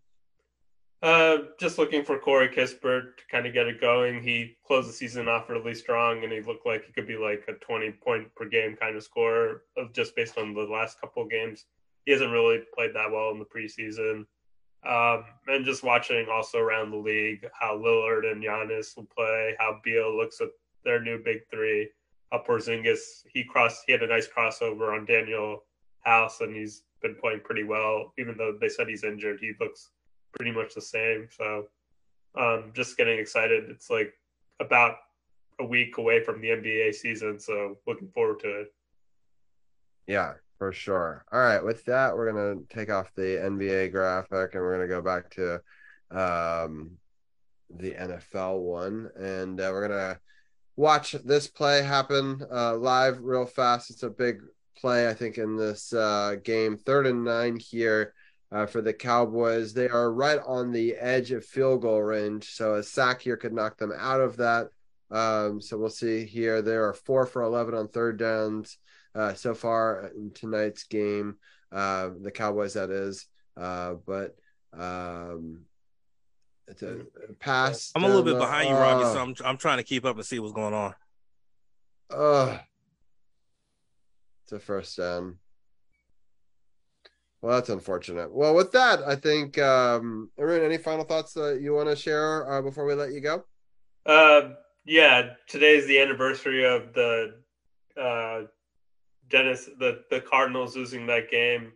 Uh, 1.01 1.37
just 1.59 1.79
looking 1.79 2.03
for 2.03 2.19
Corey 2.19 2.47
Kispert 2.47 3.17
to 3.17 3.23
kind 3.31 3.47
of 3.47 3.53
get 3.53 3.67
it 3.67 3.81
going. 3.81 4.21
He 4.21 4.55
closed 4.65 4.87
the 4.87 4.93
season 4.93 5.27
off 5.27 5.49
really 5.49 5.73
strong, 5.73 6.23
and 6.23 6.31
he 6.31 6.41
looked 6.41 6.65
like 6.65 6.85
he 6.85 6.93
could 6.93 7.07
be 7.07 7.17
like 7.17 7.43
a 7.47 7.53
20 7.53 7.91
point 7.93 8.33
per 8.35 8.45
game 8.45 8.75
kind 8.79 8.95
of 8.95 9.03
scorer, 9.03 9.63
of 9.77 9.93
just 9.93 10.15
based 10.15 10.37
on 10.37 10.53
the 10.53 10.61
last 10.61 11.01
couple 11.01 11.23
of 11.23 11.31
games 11.31 11.65
he 12.05 12.11
hasn't 12.11 12.31
really 12.31 12.59
played 12.73 12.93
that 12.95 13.11
well 13.11 13.31
in 13.31 13.39
the 13.39 13.45
preseason. 13.45 14.25
Um, 14.83 15.25
and 15.47 15.63
just 15.63 15.83
watching 15.83 16.27
also 16.31 16.57
around 16.57 16.89
the 16.89 16.97
league 16.97 17.47
how 17.59 17.77
Lillard 17.77 18.31
and 18.31 18.43
Giannis 18.43 18.95
will 18.97 19.07
play, 19.15 19.55
how 19.59 19.79
Beal 19.83 20.15
looks 20.15 20.41
at 20.41 20.49
their 20.83 21.01
new 21.01 21.21
big 21.23 21.41
three, 21.51 21.89
how 22.31 22.41
Porzingis 22.47 23.23
he 23.31 23.43
crossed 23.43 23.83
he 23.85 23.91
had 23.91 24.01
a 24.01 24.07
nice 24.07 24.27
crossover 24.27 24.95
on 24.95 25.05
Daniel 25.05 25.63
House 25.99 26.41
and 26.41 26.55
he's 26.55 26.83
been 27.03 27.15
playing 27.15 27.41
pretty 27.41 27.63
well. 27.63 28.11
Even 28.17 28.35
though 28.37 28.57
they 28.59 28.69
said 28.69 28.87
he's 28.87 29.03
injured, 29.03 29.37
he 29.39 29.53
looks 29.59 29.91
pretty 30.33 30.51
much 30.51 30.73
the 30.73 30.81
same. 30.81 31.27
So 31.29 31.67
um, 32.35 32.71
just 32.73 32.97
getting 32.97 33.19
excited. 33.19 33.69
It's 33.69 33.89
like 33.89 34.13
about 34.59 34.95
a 35.59 35.65
week 35.65 35.97
away 35.97 36.23
from 36.23 36.41
the 36.41 36.49
NBA 36.49 36.95
season, 36.95 37.39
so 37.39 37.77
looking 37.85 38.09
forward 38.09 38.39
to 38.41 38.61
it. 38.61 38.73
Yeah, 40.07 40.33
for 40.57 40.71
sure. 40.71 41.25
All 41.31 41.39
right, 41.39 41.63
with 41.63 41.85
that, 41.85 42.15
we're 42.15 42.31
gonna 42.31 42.61
take 42.69 42.89
off 42.89 43.13
the 43.15 43.39
NBA 43.43 43.91
graphic 43.91 44.53
and 44.53 44.63
we're 44.63 44.75
gonna 44.75 44.87
go 44.87 45.01
back 45.01 45.29
to 45.31 45.55
um, 46.11 46.91
the 47.69 47.91
NFL 47.91 48.59
one, 48.59 49.09
and 49.19 49.59
uh, 49.59 49.69
we're 49.71 49.87
gonna 49.87 50.19
watch 50.75 51.13
this 51.25 51.47
play 51.47 51.83
happen 51.83 52.41
uh, 52.51 52.75
live 52.75 53.19
real 53.21 53.45
fast. 53.45 53.89
It's 53.89 54.03
a 54.03 54.09
big 54.09 54.41
play, 54.77 55.07
I 55.07 55.13
think, 55.13 55.37
in 55.37 55.57
this 55.57 55.93
uh, 55.93 56.35
game. 56.43 56.77
Third 56.77 57.07
and 57.07 57.23
nine 57.23 57.57
here 57.57 58.13
uh, 58.51 58.65
for 58.65 58.81
the 58.81 58.93
Cowboys. 58.93 59.73
They 59.73 59.87
are 59.87 60.11
right 60.11 60.39
on 60.45 60.71
the 60.71 60.95
edge 60.95 61.31
of 61.31 61.45
field 61.45 61.81
goal 61.81 62.01
range, 62.01 62.51
so 62.51 62.75
a 62.75 62.83
sack 62.83 63.21
here 63.21 63.37
could 63.37 63.53
knock 63.53 63.77
them 63.77 63.93
out 63.97 64.21
of 64.21 64.37
that. 64.37 64.69
Um, 65.09 65.61
so 65.61 65.77
we'll 65.77 65.89
see 65.89 66.25
here. 66.25 66.61
There 66.61 66.87
are 66.87 66.93
four 66.93 67.25
for 67.25 67.41
11 67.41 67.73
on 67.73 67.87
third 67.87 68.17
downs 68.17 68.77
uh, 69.15 69.33
so 69.33 69.53
far 69.53 70.11
in 70.15 70.31
tonight's 70.31 70.83
game. 70.83 71.37
Uh, 71.71 72.09
the 72.21 72.31
Cowboys, 72.31 72.73
that 72.73 72.89
is. 72.89 73.25
Uh, 73.57 73.95
but 74.05 74.35
um, 74.73 75.65
it's 76.67 76.81
a 76.81 76.99
pass. 77.39 77.91
I'm 77.95 78.03
a 78.03 78.07
little 78.07 78.23
bit 78.23 78.37
behind 78.37 78.69
you, 78.69 78.75
Robbie, 78.75 79.03
so 79.03 79.19
uh, 79.19 79.23
I'm 79.23 79.35
I'm 79.43 79.57
trying 79.57 79.77
to 79.77 79.83
keep 79.83 80.05
up 80.05 80.15
and 80.15 80.25
see 80.25 80.39
what's 80.39 80.53
going 80.53 80.73
on. 80.73 80.95
Uh, 82.09 82.57
it's 84.43 84.53
a 84.53 84.59
first 84.59 84.97
down. 84.97 85.37
Well, 87.41 87.55
that's 87.55 87.69
unfortunate. 87.69 88.31
Well, 88.31 88.53
with 88.53 88.71
that, 88.73 89.01
I 89.01 89.15
think, 89.15 89.57
um, 89.57 90.29
Arun, 90.37 90.63
any 90.63 90.77
final 90.77 91.03
thoughts 91.03 91.33
that 91.33 91.59
you 91.61 91.73
want 91.73 91.89
to 91.89 91.95
share 91.95 92.51
uh, 92.51 92.61
before 92.61 92.85
we 92.85 92.93
let 92.93 93.13
you 93.13 93.21
go? 93.21 93.43
Uh, 94.05 94.51
yeah, 94.85 95.33
today 95.47 95.75
is 95.75 95.87
the 95.87 95.99
anniversary 95.99 96.65
of 96.65 96.93
the 96.93 97.35
uh, 97.99 98.41
Dennis, 99.29 99.69
the 99.79 100.03
the 100.11 100.21
Cardinals 100.21 100.75
losing 100.75 101.07
that 101.07 101.31
game 101.31 101.71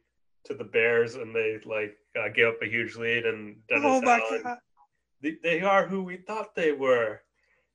to 0.46 0.54
the 0.54 0.64
Bears, 0.64 1.16
and 1.16 1.36
they 1.36 1.60
like 1.66 1.96
uh, 2.20 2.30
gave 2.30 2.48
up 2.48 2.62
a 2.62 2.68
huge 2.68 2.96
lead, 2.96 3.26
and 3.26 3.56
Dennis 3.68 3.86
oh 3.86 4.02
Allen, 4.04 4.58
they, 5.22 5.36
they, 5.42 5.62
are 5.62 5.88
who 5.88 6.04
we 6.04 6.18
thought 6.18 6.56
they 6.56 6.72
were. 6.72 7.22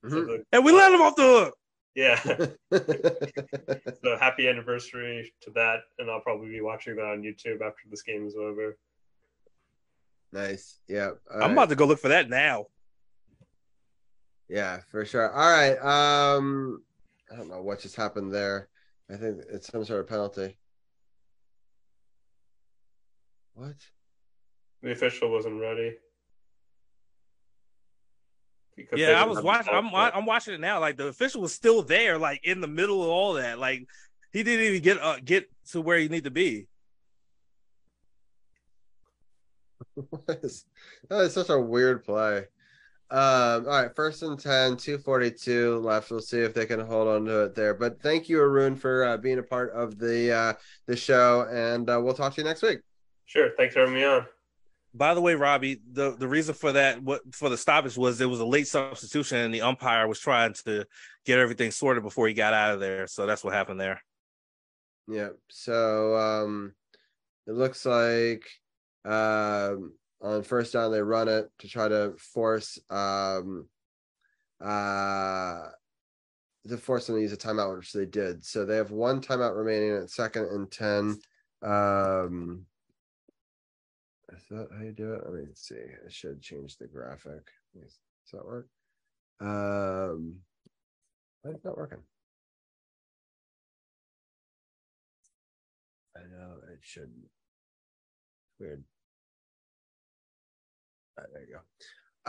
Mm-hmm. 0.05 0.13
So 0.13 0.25
the, 0.25 0.43
and 0.51 0.63
we 0.63 0.71
let 0.71 0.91
them 0.91 1.01
off 1.01 1.15
the 1.15 1.23
hook. 1.23 1.55
Yeah. 1.95 2.21
so 2.73 4.17
happy 4.19 4.47
anniversary 4.47 5.33
to 5.41 5.51
that, 5.51 5.79
and 5.99 6.09
I'll 6.09 6.21
probably 6.21 6.49
be 6.49 6.61
watching 6.61 6.95
that 6.95 7.05
on 7.05 7.21
YouTube 7.21 7.61
after 7.61 7.83
this 7.89 8.01
game 8.01 8.25
is 8.25 8.35
over. 8.35 8.77
Nice. 10.31 10.79
Yeah. 10.87 11.11
All 11.29 11.35
I'm 11.35 11.39
right. 11.41 11.51
about 11.51 11.69
to 11.69 11.75
go 11.75 11.85
look 11.85 11.99
for 11.99 12.07
that 12.07 12.29
now. 12.29 12.67
Yeah, 14.47 14.79
for 14.89 15.05
sure. 15.05 15.31
All 15.31 15.49
right. 15.49 15.77
Um, 15.77 16.83
I 17.31 17.35
don't 17.35 17.49
know 17.49 17.61
what 17.61 17.79
just 17.79 17.95
happened 17.95 18.33
there. 18.33 18.69
I 19.09 19.15
think 19.15 19.41
it's 19.49 19.67
some 19.67 19.83
sort 19.83 20.01
of 20.01 20.07
penalty. 20.07 20.57
What? 23.53 23.75
The 24.81 24.91
official 24.91 25.29
wasn't 25.31 25.59
ready. 25.59 25.95
Because 28.89 28.99
Yeah, 28.99 29.21
I 29.21 29.25
was 29.25 29.41
watching. 29.41 29.73
I'm 29.73 29.89
for. 29.89 29.95
I'm 29.95 30.25
watching 30.25 30.53
it 30.53 30.59
now. 30.59 30.79
Like 30.79 30.97
the 30.97 31.07
official 31.07 31.41
was 31.41 31.53
still 31.53 31.81
there, 31.81 32.17
like 32.17 32.41
in 32.43 32.61
the 32.61 32.67
middle 32.67 33.03
of 33.03 33.09
all 33.09 33.33
that. 33.33 33.59
Like 33.59 33.87
he 34.31 34.43
didn't 34.43 34.65
even 34.65 34.81
get 34.81 34.99
uh, 35.01 35.17
get 35.23 35.49
to 35.71 35.81
where 35.81 35.97
he 35.97 36.07
need 36.07 36.23
to 36.25 36.31
be. 36.31 36.67
What 40.09 40.39
is- 40.43 40.65
that 41.09 41.21
is 41.21 41.33
such 41.33 41.49
a 41.49 41.59
weird 41.59 42.03
play. 42.03 42.45
Um, 43.09 43.65
all 43.67 43.81
right, 43.81 43.93
first 43.93 44.23
and 44.23 44.39
10, 44.39 44.77
242 44.77 45.79
left. 45.79 46.09
We'll 46.09 46.21
see 46.21 46.39
if 46.39 46.53
they 46.53 46.65
can 46.65 46.79
hold 46.79 47.09
on 47.09 47.25
to 47.25 47.43
it 47.43 47.55
there. 47.55 47.73
But 47.73 48.01
thank 48.01 48.29
you, 48.29 48.39
Arun, 48.39 48.77
for 48.77 49.03
uh, 49.03 49.17
being 49.17 49.37
a 49.37 49.43
part 49.43 49.73
of 49.73 49.97
the 49.99 50.31
uh, 50.31 50.53
the 50.87 50.95
show, 50.95 51.45
and 51.51 51.89
uh, 51.89 51.99
we'll 52.01 52.13
talk 52.13 52.33
to 52.35 52.41
you 52.41 52.45
next 52.47 52.61
week. 52.61 52.79
Sure. 53.25 53.49
Thanks 53.57 53.73
for 53.73 53.81
having 53.81 53.95
me 53.95 54.05
on. 54.05 54.25
By 54.93 55.13
the 55.13 55.21
way, 55.21 55.35
Robbie, 55.35 55.79
the 55.91 56.11
the 56.17 56.27
reason 56.27 56.53
for 56.53 56.73
that 56.73 57.01
what 57.01 57.21
for 57.33 57.49
the 57.49 57.57
stoppage 57.57 57.97
was 57.97 58.17
there 58.17 58.27
was 58.27 58.41
a 58.41 58.45
late 58.45 58.67
substitution 58.67 59.37
and 59.37 59.53
the 59.53 59.61
umpire 59.61 60.07
was 60.07 60.19
trying 60.19 60.53
to 60.65 60.85
get 61.25 61.39
everything 61.39 61.71
sorted 61.71 62.03
before 62.03 62.27
he 62.27 62.33
got 62.33 62.53
out 62.53 62.73
of 62.73 62.79
there. 62.81 63.07
So 63.07 63.25
that's 63.25 63.43
what 63.43 63.53
happened 63.53 63.79
there. 63.79 64.01
Yeah. 65.07 65.29
So 65.49 66.17
um, 66.17 66.73
it 67.47 67.53
looks 67.53 67.85
like 67.85 68.45
um, 69.05 69.93
on 70.21 70.43
first 70.43 70.73
down 70.73 70.91
they 70.91 71.01
run 71.01 71.27
it 71.27 71.49
to 71.59 71.67
try 71.69 71.87
to 71.87 72.13
force 72.17 72.77
um, 72.89 73.67
uh, 74.59 75.67
to 76.67 76.77
force 76.77 77.07
them 77.07 77.15
to 77.15 77.21
use 77.21 77.33
a 77.33 77.37
timeout, 77.37 77.77
which 77.77 77.93
they 77.93 78.05
did. 78.05 78.45
So 78.45 78.65
they 78.65 78.75
have 78.75 78.91
one 78.91 79.21
timeout 79.21 79.55
remaining 79.55 79.95
at 79.95 80.09
second 80.09 80.45
and 80.45 80.71
ten. 80.71 81.19
Um, 81.63 82.65
is 84.35 84.43
that 84.49 84.67
how 84.75 84.83
you 84.83 84.91
do 84.91 85.13
it? 85.13 85.21
Let 85.25 85.33
me 85.33 85.47
see. 85.53 85.75
I 85.75 86.09
should 86.09 86.41
change 86.41 86.77
the 86.77 86.87
graphic. 86.87 87.47
Does 87.73 87.97
that 88.33 88.45
work? 88.45 88.67
Um, 89.39 90.37
why 91.41 91.51
is 91.51 91.63
not 91.63 91.77
working? 91.77 92.03
I 96.15 96.21
know 96.21 96.55
it 96.71 96.79
should. 96.81 97.11
Weird. 98.59 98.83
Ah, 101.17 101.23
there 101.33 101.41
you 101.41 101.55
go. 101.55 101.61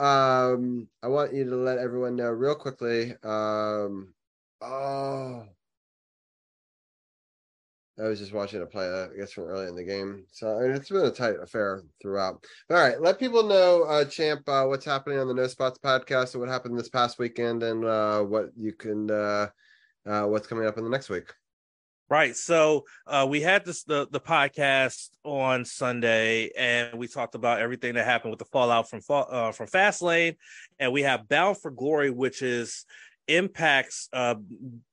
Um, 0.02 0.88
I 1.02 1.08
want 1.08 1.34
you 1.34 1.44
to 1.44 1.56
let 1.56 1.78
everyone 1.78 2.16
know 2.16 2.30
real 2.30 2.54
quickly. 2.54 3.14
Um, 3.22 4.14
oh, 4.62 5.44
I 8.02 8.08
was 8.08 8.18
just 8.18 8.32
watching 8.32 8.62
a 8.62 8.66
play, 8.66 8.88
uh, 8.88 9.08
I 9.12 9.16
guess, 9.16 9.32
from 9.32 9.44
early 9.44 9.68
in 9.68 9.76
the 9.76 9.84
game. 9.84 10.24
So 10.32 10.58
I 10.58 10.62
mean, 10.62 10.72
it's 10.72 10.88
been 10.88 11.04
a 11.04 11.10
tight 11.10 11.36
affair 11.40 11.82
throughout. 12.00 12.44
All 12.70 12.76
right, 12.76 13.00
let 13.00 13.20
people 13.20 13.44
know, 13.44 13.84
uh, 13.84 14.04
Champ, 14.04 14.48
uh, 14.48 14.64
what's 14.64 14.84
happening 14.84 15.18
on 15.18 15.28
the 15.28 15.34
No 15.34 15.46
Spots 15.46 15.78
podcast 15.78 16.34
and 16.34 16.40
what 16.40 16.50
happened 16.50 16.76
this 16.76 16.88
past 16.88 17.18
weekend, 17.18 17.62
and 17.62 17.84
uh, 17.84 18.22
what 18.22 18.50
you 18.56 18.72
can, 18.72 19.10
uh, 19.10 19.48
uh, 20.06 20.24
what's 20.24 20.48
coming 20.48 20.66
up 20.66 20.78
in 20.78 20.84
the 20.84 20.90
next 20.90 21.10
week. 21.10 21.32
Right. 22.10 22.36
So 22.36 22.84
uh, 23.06 23.26
we 23.26 23.40
had 23.40 23.64
this 23.64 23.84
the 23.84 24.06
the 24.10 24.20
podcast 24.20 25.08
on 25.24 25.64
Sunday, 25.64 26.50
and 26.58 26.98
we 26.98 27.06
talked 27.08 27.34
about 27.34 27.60
everything 27.60 27.94
that 27.94 28.04
happened 28.04 28.32
with 28.32 28.38
the 28.38 28.44
fallout 28.46 28.90
from 28.90 29.00
uh, 29.08 29.52
from 29.52 29.66
Fastlane, 29.66 30.36
and 30.78 30.92
we 30.92 31.02
have 31.02 31.28
Bound 31.28 31.56
for 31.58 31.70
Glory, 31.70 32.10
which 32.10 32.42
is 32.42 32.84
Impact's 33.28 34.08
uh, 34.12 34.34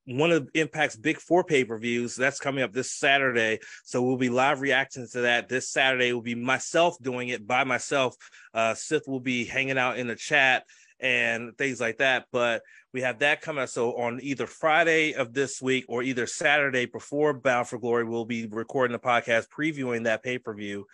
one 0.05 0.31
of 0.31 0.49
Impact's 0.53 0.95
big 0.95 1.17
four 1.17 1.43
pay 1.43 1.63
per 1.63 1.77
views. 1.77 2.15
That's 2.15 2.39
coming 2.39 2.63
up 2.63 2.73
this 2.73 2.91
Saturday, 2.91 3.59
so 3.83 4.01
we'll 4.01 4.17
be 4.17 4.29
live 4.29 4.61
reacting 4.61 5.07
to 5.11 5.21
that 5.21 5.49
this 5.49 5.69
Saturday. 5.69 6.13
Will 6.13 6.21
be 6.21 6.35
myself 6.35 6.97
doing 7.01 7.29
it 7.29 7.45
by 7.45 7.63
myself. 7.63 8.15
Uh, 8.53 8.73
Sith 8.73 9.07
will 9.07 9.19
be 9.19 9.45
hanging 9.45 9.77
out 9.77 9.97
in 9.97 10.07
the 10.07 10.15
chat 10.15 10.65
and 10.99 11.57
things 11.57 11.79
like 11.79 11.97
that. 11.97 12.25
But 12.31 12.61
we 12.93 13.01
have 13.01 13.19
that 13.19 13.41
coming 13.41 13.63
up. 13.63 13.69
So 13.69 13.93
on 13.97 14.19
either 14.21 14.47
Friday 14.47 15.13
of 15.13 15.33
this 15.33 15.61
week 15.61 15.85
or 15.87 16.03
either 16.03 16.27
Saturday 16.27 16.85
before 16.85 17.33
Bound 17.33 17.67
for 17.67 17.77
Glory, 17.77 18.03
we'll 18.03 18.25
be 18.25 18.47
recording 18.47 18.93
the 18.93 18.99
podcast 18.99 19.47
previewing 19.49 20.05
that 20.05 20.23
pay 20.23 20.37
per 20.37 20.53
view 20.53 20.85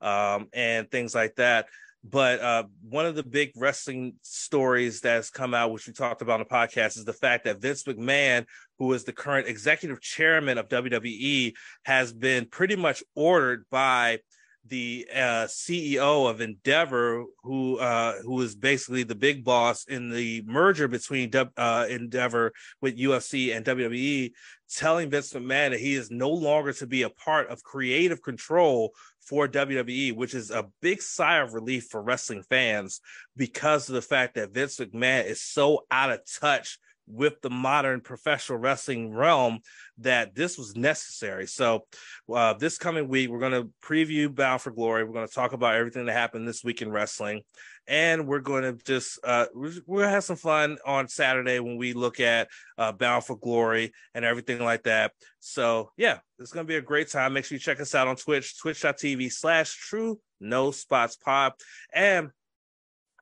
um, 0.00 0.48
and 0.52 0.90
things 0.90 1.14
like 1.14 1.36
that. 1.36 1.66
But 2.06 2.40
uh, 2.40 2.64
one 2.86 3.06
of 3.06 3.14
the 3.14 3.22
big 3.22 3.52
wrestling 3.56 4.14
stories 4.20 5.00
that's 5.00 5.30
come 5.30 5.54
out, 5.54 5.72
which 5.72 5.86
we 5.86 5.94
talked 5.94 6.20
about 6.20 6.34
on 6.34 6.40
the 6.40 6.54
podcast, 6.54 6.98
is 6.98 7.06
the 7.06 7.14
fact 7.14 7.44
that 7.44 7.62
Vince 7.62 7.84
McMahon, 7.84 8.44
who 8.78 8.92
is 8.92 9.04
the 9.04 9.12
current 9.12 9.48
executive 9.48 10.02
chairman 10.02 10.58
of 10.58 10.68
WWE, 10.68 11.54
has 11.84 12.12
been 12.12 12.44
pretty 12.46 12.76
much 12.76 13.02
ordered 13.14 13.64
by 13.70 14.18
the 14.66 15.06
uh, 15.14 15.46
CEO 15.46 16.28
of 16.28 16.40
Endeavor, 16.40 17.24
who 17.42 17.78
uh, 17.78 18.14
who 18.22 18.40
is 18.40 18.54
basically 18.54 19.02
the 19.02 19.14
big 19.14 19.44
boss 19.44 19.84
in 19.86 20.10
the 20.10 20.42
merger 20.46 20.88
between 20.88 21.30
uh, 21.56 21.86
Endeavor 21.88 22.52
with 22.80 22.98
UFC 22.98 23.54
and 23.54 23.64
WWE, 23.64 24.32
telling 24.70 25.10
Vince 25.10 25.32
McMahon 25.32 25.70
that 25.70 25.80
he 25.80 25.94
is 25.94 26.10
no 26.10 26.30
longer 26.30 26.72
to 26.74 26.86
be 26.86 27.02
a 27.02 27.10
part 27.10 27.48
of 27.48 27.62
creative 27.62 28.22
control 28.22 28.92
for 29.26 29.48
WWE, 29.48 30.14
which 30.14 30.34
is 30.34 30.50
a 30.50 30.68
big 30.80 31.02
sigh 31.02 31.38
of 31.38 31.54
relief 31.54 31.88
for 31.90 32.02
wrestling 32.02 32.42
fans 32.42 33.00
because 33.36 33.88
of 33.88 33.94
the 33.94 34.02
fact 34.02 34.34
that 34.34 34.52
Vince 34.52 34.78
McMahon 34.78 35.24
is 35.24 35.40
so 35.40 35.84
out 35.90 36.10
of 36.10 36.20
touch 36.40 36.78
with 37.06 37.40
the 37.42 37.50
modern 37.50 38.00
professional 38.00 38.58
wrestling 38.58 39.12
realm 39.12 39.60
that 39.98 40.34
this 40.34 40.56
was 40.56 40.74
necessary. 40.76 41.46
So, 41.46 41.86
uh, 42.32 42.54
this 42.54 42.78
coming 42.78 43.08
week, 43.08 43.30
we're 43.30 43.38
going 43.38 43.52
to 43.52 43.70
preview 43.82 44.34
Bound 44.34 44.60
for 44.60 44.70
Glory. 44.70 45.04
We're 45.04 45.12
going 45.12 45.28
to 45.28 45.34
talk 45.34 45.52
about 45.52 45.74
everything 45.74 46.06
that 46.06 46.12
happened 46.12 46.48
this 46.48 46.64
week 46.64 46.82
in 46.82 46.90
wrestling, 46.90 47.42
and 47.86 48.26
we're 48.26 48.40
going 48.40 48.62
to 48.62 48.84
just 48.84 49.18
uh, 49.24 49.46
we're, 49.54 49.70
going 49.86 50.08
to 50.08 50.08
have 50.08 50.24
some 50.24 50.36
fun 50.36 50.78
on 50.86 51.08
Saturday 51.08 51.60
when 51.60 51.76
we 51.76 51.92
look 51.92 52.20
at 52.20 52.48
uh, 52.78 52.92
Bound 52.92 53.24
for 53.24 53.36
Glory 53.36 53.92
and 54.14 54.24
everything 54.24 54.62
like 54.62 54.84
that. 54.84 55.12
So, 55.40 55.90
yeah, 55.96 56.18
it's 56.38 56.52
going 56.52 56.66
to 56.66 56.68
be 56.68 56.76
a 56.76 56.82
great 56.82 57.10
time. 57.10 57.34
Make 57.34 57.44
sure 57.44 57.56
you 57.56 57.60
check 57.60 57.80
us 57.80 57.94
out 57.94 58.08
on 58.08 58.16
Twitch, 58.16 58.58
twitch.tv 58.58 59.30
slash 59.32 59.74
True 59.74 60.18
No 60.40 60.70
Spots 60.70 61.16
Pod, 61.16 61.52
and 61.92 62.30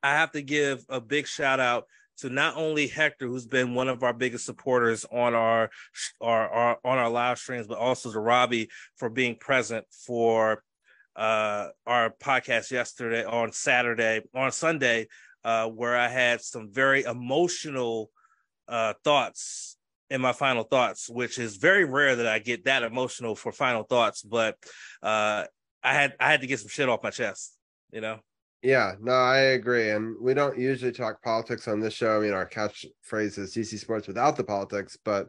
I 0.01 0.11
have 0.11 0.31
to 0.31 0.41
give 0.41 0.83
a 0.89 0.99
big 0.99 1.27
shout 1.27 1.59
out 1.59 1.85
to 2.17 2.29
not 2.29 2.55
only 2.57 2.87
Hector, 2.87 3.27
who's 3.27 3.45
been 3.45 3.73
one 3.73 3.87
of 3.87 4.03
our 4.03 4.13
biggest 4.13 4.45
supporters 4.45 5.05
on 5.11 5.33
our, 5.33 5.69
our, 6.21 6.49
our 6.49 6.77
on 6.83 6.97
our 6.97 7.09
live 7.09 7.39
streams, 7.39 7.67
but 7.67 7.77
also 7.77 8.11
to 8.11 8.19
Robbie 8.19 8.69
for 8.95 9.09
being 9.09 9.35
present 9.35 9.85
for 9.91 10.63
uh, 11.15 11.69
our 11.85 12.11
podcast 12.21 12.71
yesterday 12.71 13.23
on 13.23 13.51
Saturday 13.51 14.21
on 14.35 14.51
Sunday, 14.51 15.07
uh, 15.43 15.67
where 15.67 15.97
I 15.97 16.07
had 16.07 16.41
some 16.41 16.69
very 16.71 17.03
emotional 17.03 18.09
uh, 18.67 18.93
thoughts 19.03 19.77
in 20.09 20.21
my 20.21 20.31
final 20.31 20.63
thoughts, 20.63 21.09
which 21.09 21.39
is 21.39 21.57
very 21.57 21.85
rare 21.85 22.15
that 22.15 22.27
I 22.27 22.39
get 22.39 22.65
that 22.65 22.83
emotional 22.83 23.35
for 23.35 23.51
final 23.51 23.83
thoughts, 23.83 24.21
but 24.21 24.57
uh, 25.01 25.45
I 25.83 25.93
had 25.93 26.13
I 26.19 26.29
had 26.29 26.41
to 26.41 26.47
get 26.47 26.59
some 26.59 26.69
shit 26.69 26.87
off 26.87 27.03
my 27.03 27.09
chest, 27.09 27.57
you 27.91 28.01
know. 28.01 28.19
Yeah, 28.63 28.93
no, 29.01 29.11
I 29.11 29.37
agree. 29.39 29.89
And 29.89 30.15
we 30.21 30.33
don't 30.33 30.57
usually 30.57 30.93
talk 30.93 31.21
politics 31.21 31.67
on 31.67 31.81
this 31.81 31.93
show. 31.93 32.17
I 32.17 32.21
mean, 32.21 32.33
our 32.33 32.47
catchphrase 32.47 33.37
is 33.37 33.53
DC 33.53 33.77
Sports 33.77 34.07
without 34.07 34.37
the 34.37 34.43
politics, 34.43 34.97
but 35.03 35.27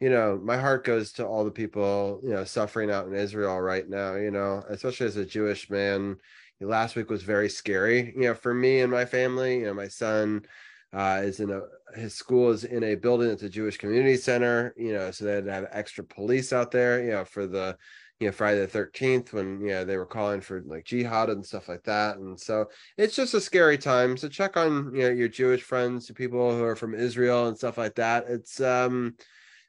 you 0.00 0.10
know, 0.10 0.38
my 0.42 0.58
heart 0.58 0.84
goes 0.84 1.12
to 1.14 1.26
all 1.26 1.44
the 1.44 1.50
people, 1.50 2.20
you 2.22 2.30
know, 2.30 2.44
suffering 2.44 2.90
out 2.90 3.06
in 3.06 3.14
Israel 3.14 3.60
right 3.60 3.88
now, 3.88 4.14
you 4.16 4.30
know, 4.30 4.62
especially 4.68 5.06
as 5.06 5.16
a 5.16 5.24
Jewish 5.26 5.70
man. 5.70 6.16
Last 6.60 6.96
week 6.96 7.10
was 7.10 7.22
very 7.22 7.48
scary, 7.50 8.12
you 8.16 8.22
know, 8.24 8.34
for 8.34 8.54
me 8.54 8.80
and 8.80 8.92
my 8.92 9.04
family. 9.06 9.58
You 9.60 9.66
know, 9.66 9.74
my 9.74 9.88
son 9.88 10.44
uh, 10.92 11.22
is 11.24 11.40
in 11.40 11.50
a 11.50 11.62
his 11.96 12.14
school 12.14 12.50
is 12.50 12.64
in 12.64 12.84
a 12.84 12.94
building 12.94 13.28
that's 13.28 13.42
a 13.42 13.48
Jewish 13.48 13.78
community 13.78 14.16
center, 14.16 14.74
you 14.76 14.92
know, 14.92 15.10
so 15.10 15.24
they 15.24 15.32
had 15.34 15.44
to 15.46 15.52
have 15.52 15.68
extra 15.72 16.04
police 16.04 16.52
out 16.52 16.70
there, 16.70 17.02
you 17.04 17.10
know, 17.12 17.24
for 17.24 17.46
the 17.46 17.76
you 18.20 18.26
know 18.26 18.32
Friday 18.32 18.64
the 18.64 18.78
13th 18.78 19.32
when 19.32 19.60
you 19.60 19.68
know 19.68 19.84
they 19.84 19.96
were 19.96 20.06
calling 20.06 20.40
for 20.40 20.62
like 20.66 20.84
jihad 20.84 21.30
and 21.30 21.44
stuff 21.44 21.68
like 21.68 21.82
that 21.84 22.16
and 22.16 22.38
so 22.38 22.66
it's 22.96 23.14
just 23.14 23.34
a 23.34 23.40
scary 23.40 23.76
time 23.76 24.16
so 24.16 24.28
check 24.28 24.56
on 24.56 24.94
you 24.94 25.02
know 25.02 25.10
your 25.10 25.28
Jewish 25.28 25.62
friends 25.62 26.10
people 26.12 26.54
who 26.54 26.64
are 26.64 26.76
from 26.76 26.94
Israel 26.94 27.48
and 27.48 27.56
stuff 27.56 27.78
like 27.78 27.94
that 27.96 28.24
it's 28.28 28.60
um 28.60 29.14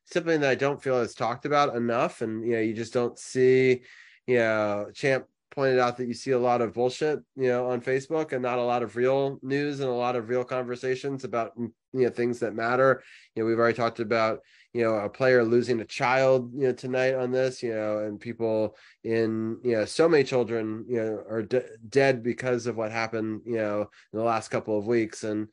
something 0.06 0.40
that 0.42 0.50
I 0.50 0.56
don't 0.56 0.82
feel 0.82 1.00
is 1.00 1.14
talked 1.14 1.46
about 1.46 1.76
enough 1.76 2.22
and 2.22 2.46
you 2.46 2.54
know 2.54 2.62
you 2.62 2.74
just 2.74 2.94
don't 2.94 3.20
see 3.20 3.82
you 4.28 4.38
know 4.38 4.88
champ 4.94 5.26
pointed 5.58 5.80
out 5.80 5.98
that 5.98 6.08
you 6.08 6.14
see 6.14 6.32
a 6.32 6.40
lot 6.40 6.62
of 6.62 6.76
bullshit, 6.76 7.20
you 7.36 7.48
know, 7.48 7.72
on 7.72 7.82
Facebook 7.82 8.32
and 8.32 8.44
not 8.44 8.60
a 8.60 8.64
lot 8.64 8.84
of 8.84 8.96
real 8.96 9.40
news 9.42 9.80
and 9.80 9.90
a 9.90 9.94
lot 9.94 10.16
of 10.16 10.30
real 10.30 10.44
conversations 10.44 11.24
about 11.24 11.52
you 11.58 11.72
know 11.94 12.10
things 12.10 12.40
that 12.40 12.54
matter. 12.54 13.02
You 13.34 13.42
know, 13.42 13.48
we've 13.50 13.58
already 13.58 13.76
talked 13.76 14.00
about 14.00 14.42
you 14.78 14.84
know 14.84 14.94
a 14.94 15.10
player 15.10 15.44
losing 15.44 15.82
a 15.82 15.86
child 15.86 16.52
you 16.54 16.68
know 16.68 16.72
tonight 16.74 17.16
on 17.16 17.32
this 17.32 17.64
you 17.64 17.74
know 17.74 17.98
and 18.00 18.20
people 18.20 18.76
in 19.04 19.58
you 19.64 19.72
know 19.72 19.86
so 19.86 20.08
many 20.08 20.24
children 20.24 20.86
you 20.88 20.98
know 20.98 21.24
are 21.28 21.42
d- 21.42 21.62
dead 21.90 22.22
because 22.22 22.68
of 22.68 22.78
what 22.78 22.92
happened 22.92 23.42
you 23.44 23.58
know 23.58 23.82
in 24.14 24.20
the 24.20 24.24
last 24.24 24.50
couple 24.50 24.78
of 24.78 24.86
weeks. 24.86 25.24
And 25.24 25.48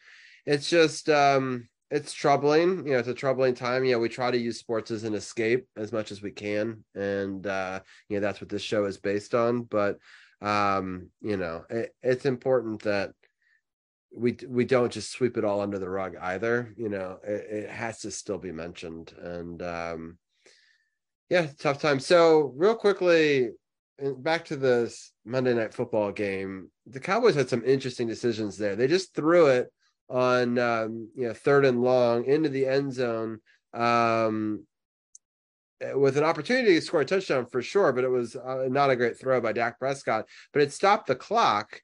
it's 0.44 0.68
just 0.68 1.08
um 1.08 1.66
it's 1.90 2.12
troubling 2.12 2.86
you 2.86 2.92
know 2.92 2.98
it's 2.98 3.08
a 3.08 3.14
troubling 3.14 3.54
time. 3.54 3.84
You 3.86 3.92
know 3.92 3.98
we 3.98 4.10
try 4.10 4.30
to 4.30 4.36
use 4.38 4.58
sports 4.58 4.90
as 4.90 5.04
an 5.04 5.14
escape 5.14 5.66
as 5.74 5.90
much 5.90 6.12
as 6.12 6.20
we 6.20 6.30
can. 6.30 6.84
And 6.94 7.46
uh 7.46 7.80
you 8.10 8.16
know 8.16 8.26
that's 8.26 8.42
what 8.42 8.50
this 8.50 8.62
show 8.62 8.84
is 8.84 8.98
based 8.98 9.34
on. 9.34 9.62
But 9.62 9.96
um 10.42 11.08
you 11.22 11.38
know 11.38 11.64
it, 11.70 11.94
it's 12.02 12.26
important 12.26 12.82
that 12.82 13.12
we 14.16 14.36
we 14.48 14.64
don't 14.64 14.92
just 14.92 15.10
sweep 15.10 15.36
it 15.36 15.44
all 15.44 15.60
under 15.60 15.78
the 15.78 15.88
rug 15.88 16.14
either 16.22 16.72
you 16.76 16.88
know 16.88 17.18
it, 17.24 17.46
it 17.50 17.70
has 17.70 18.00
to 18.00 18.10
still 18.10 18.38
be 18.38 18.52
mentioned 18.52 19.12
and 19.18 19.62
um 19.62 20.18
yeah 21.30 21.46
tough 21.58 21.80
time. 21.80 21.98
So 22.00 22.52
real 22.56 22.74
quickly 22.74 23.50
back 24.18 24.44
to 24.44 24.56
this 24.56 25.12
monday 25.24 25.54
night 25.54 25.72
football 25.72 26.10
game 26.10 26.68
the 26.86 27.00
cowboys 27.00 27.36
had 27.36 27.48
some 27.48 27.64
interesting 27.64 28.08
decisions 28.08 28.56
there. 28.56 28.76
They 28.76 28.88
just 28.88 29.14
threw 29.14 29.46
it 29.46 29.72
on 30.08 30.58
um 30.58 31.08
you 31.16 31.26
know 31.26 31.32
third 31.32 31.64
and 31.64 31.82
long 31.82 32.24
into 32.26 32.48
the 32.48 32.66
end 32.66 32.92
zone 32.92 33.40
um 33.72 34.64
with 35.94 36.16
an 36.16 36.24
opportunity 36.24 36.74
to 36.74 36.80
score 36.80 37.00
a 37.00 37.04
touchdown 37.04 37.46
for 37.46 37.62
sure 37.62 37.92
but 37.92 38.04
it 38.04 38.10
was 38.10 38.36
uh, 38.36 38.66
not 38.68 38.90
a 38.90 38.96
great 38.96 39.18
throw 39.18 39.40
by 39.40 39.52
Dak 39.52 39.78
Prescott 39.78 40.26
but 40.52 40.62
it 40.62 40.72
stopped 40.72 41.06
the 41.06 41.14
clock 41.14 41.80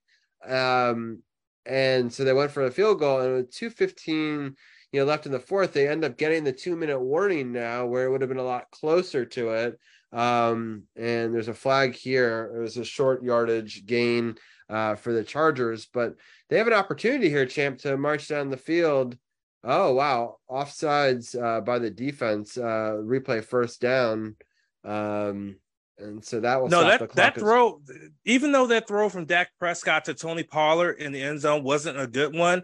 um 0.46 1.22
and 1.66 2.12
so 2.12 2.24
they 2.24 2.32
went 2.32 2.50
for 2.50 2.64
a 2.64 2.70
field 2.70 2.98
goal, 2.98 3.20
and 3.20 3.34
with 3.34 3.54
215, 3.54 4.54
you 4.92 5.00
know, 5.00 5.06
left 5.06 5.26
in 5.26 5.32
the 5.32 5.38
fourth, 5.38 5.72
they 5.72 5.88
end 5.88 6.04
up 6.04 6.16
getting 6.16 6.44
the 6.44 6.52
two 6.52 6.76
minute 6.76 7.00
warning 7.00 7.52
now, 7.52 7.86
where 7.86 8.04
it 8.04 8.10
would 8.10 8.20
have 8.20 8.30
been 8.30 8.38
a 8.38 8.42
lot 8.42 8.70
closer 8.70 9.24
to 9.24 9.50
it. 9.50 9.78
Um, 10.12 10.84
and 10.96 11.32
there's 11.32 11.48
a 11.48 11.54
flag 11.54 11.94
here. 11.94 12.52
It 12.56 12.60
was 12.60 12.76
a 12.76 12.84
short 12.84 13.22
yardage 13.22 13.86
gain 13.86 14.36
uh, 14.68 14.96
for 14.96 15.12
the 15.12 15.22
Chargers, 15.22 15.86
but 15.86 16.14
they 16.48 16.58
have 16.58 16.66
an 16.66 16.72
opportunity 16.72 17.28
here, 17.28 17.46
champ, 17.46 17.78
to 17.80 17.96
march 17.96 18.28
down 18.28 18.50
the 18.50 18.56
field. 18.56 19.16
Oh 19.62 19.92
wow, 19.92 20.38
offsides 20.50 21.40
uh, 21.40 21.60
by 21.60 21.78
the 21.78 21.90
defense. 21.90 22.56
Uh, 22.56 22.96
replay 23.02 23.44
first 23.44 23.80
down. 23.80 24.36
Um, 24.84 25.56
and 26.00 26.24
so 26.24 26.40
that 26.40 26.62
was 26.62 26.70
no 26.70 26.82
that 26.84 27.12
that 27.14 27.38
throw. 27.38 27.80
Even 28.24 28.52
though 28.52 28.66
that 28.68 28.88
throw 28.88 29.08
from 29.08 29.26
Dak 29.26 29.50
Prescott 29.58 30.06
to 30.06 30.14
Tony 30.14 30.42
Pollard 30.42 30.92
in 30.92 31.12
the 31.12 31.22
end 31.22 31.40
zone 31.40 31.62
wasn't 31.62 32.00
a 32.00 32.06
good 32.06 32.34
one, 32.34 32.62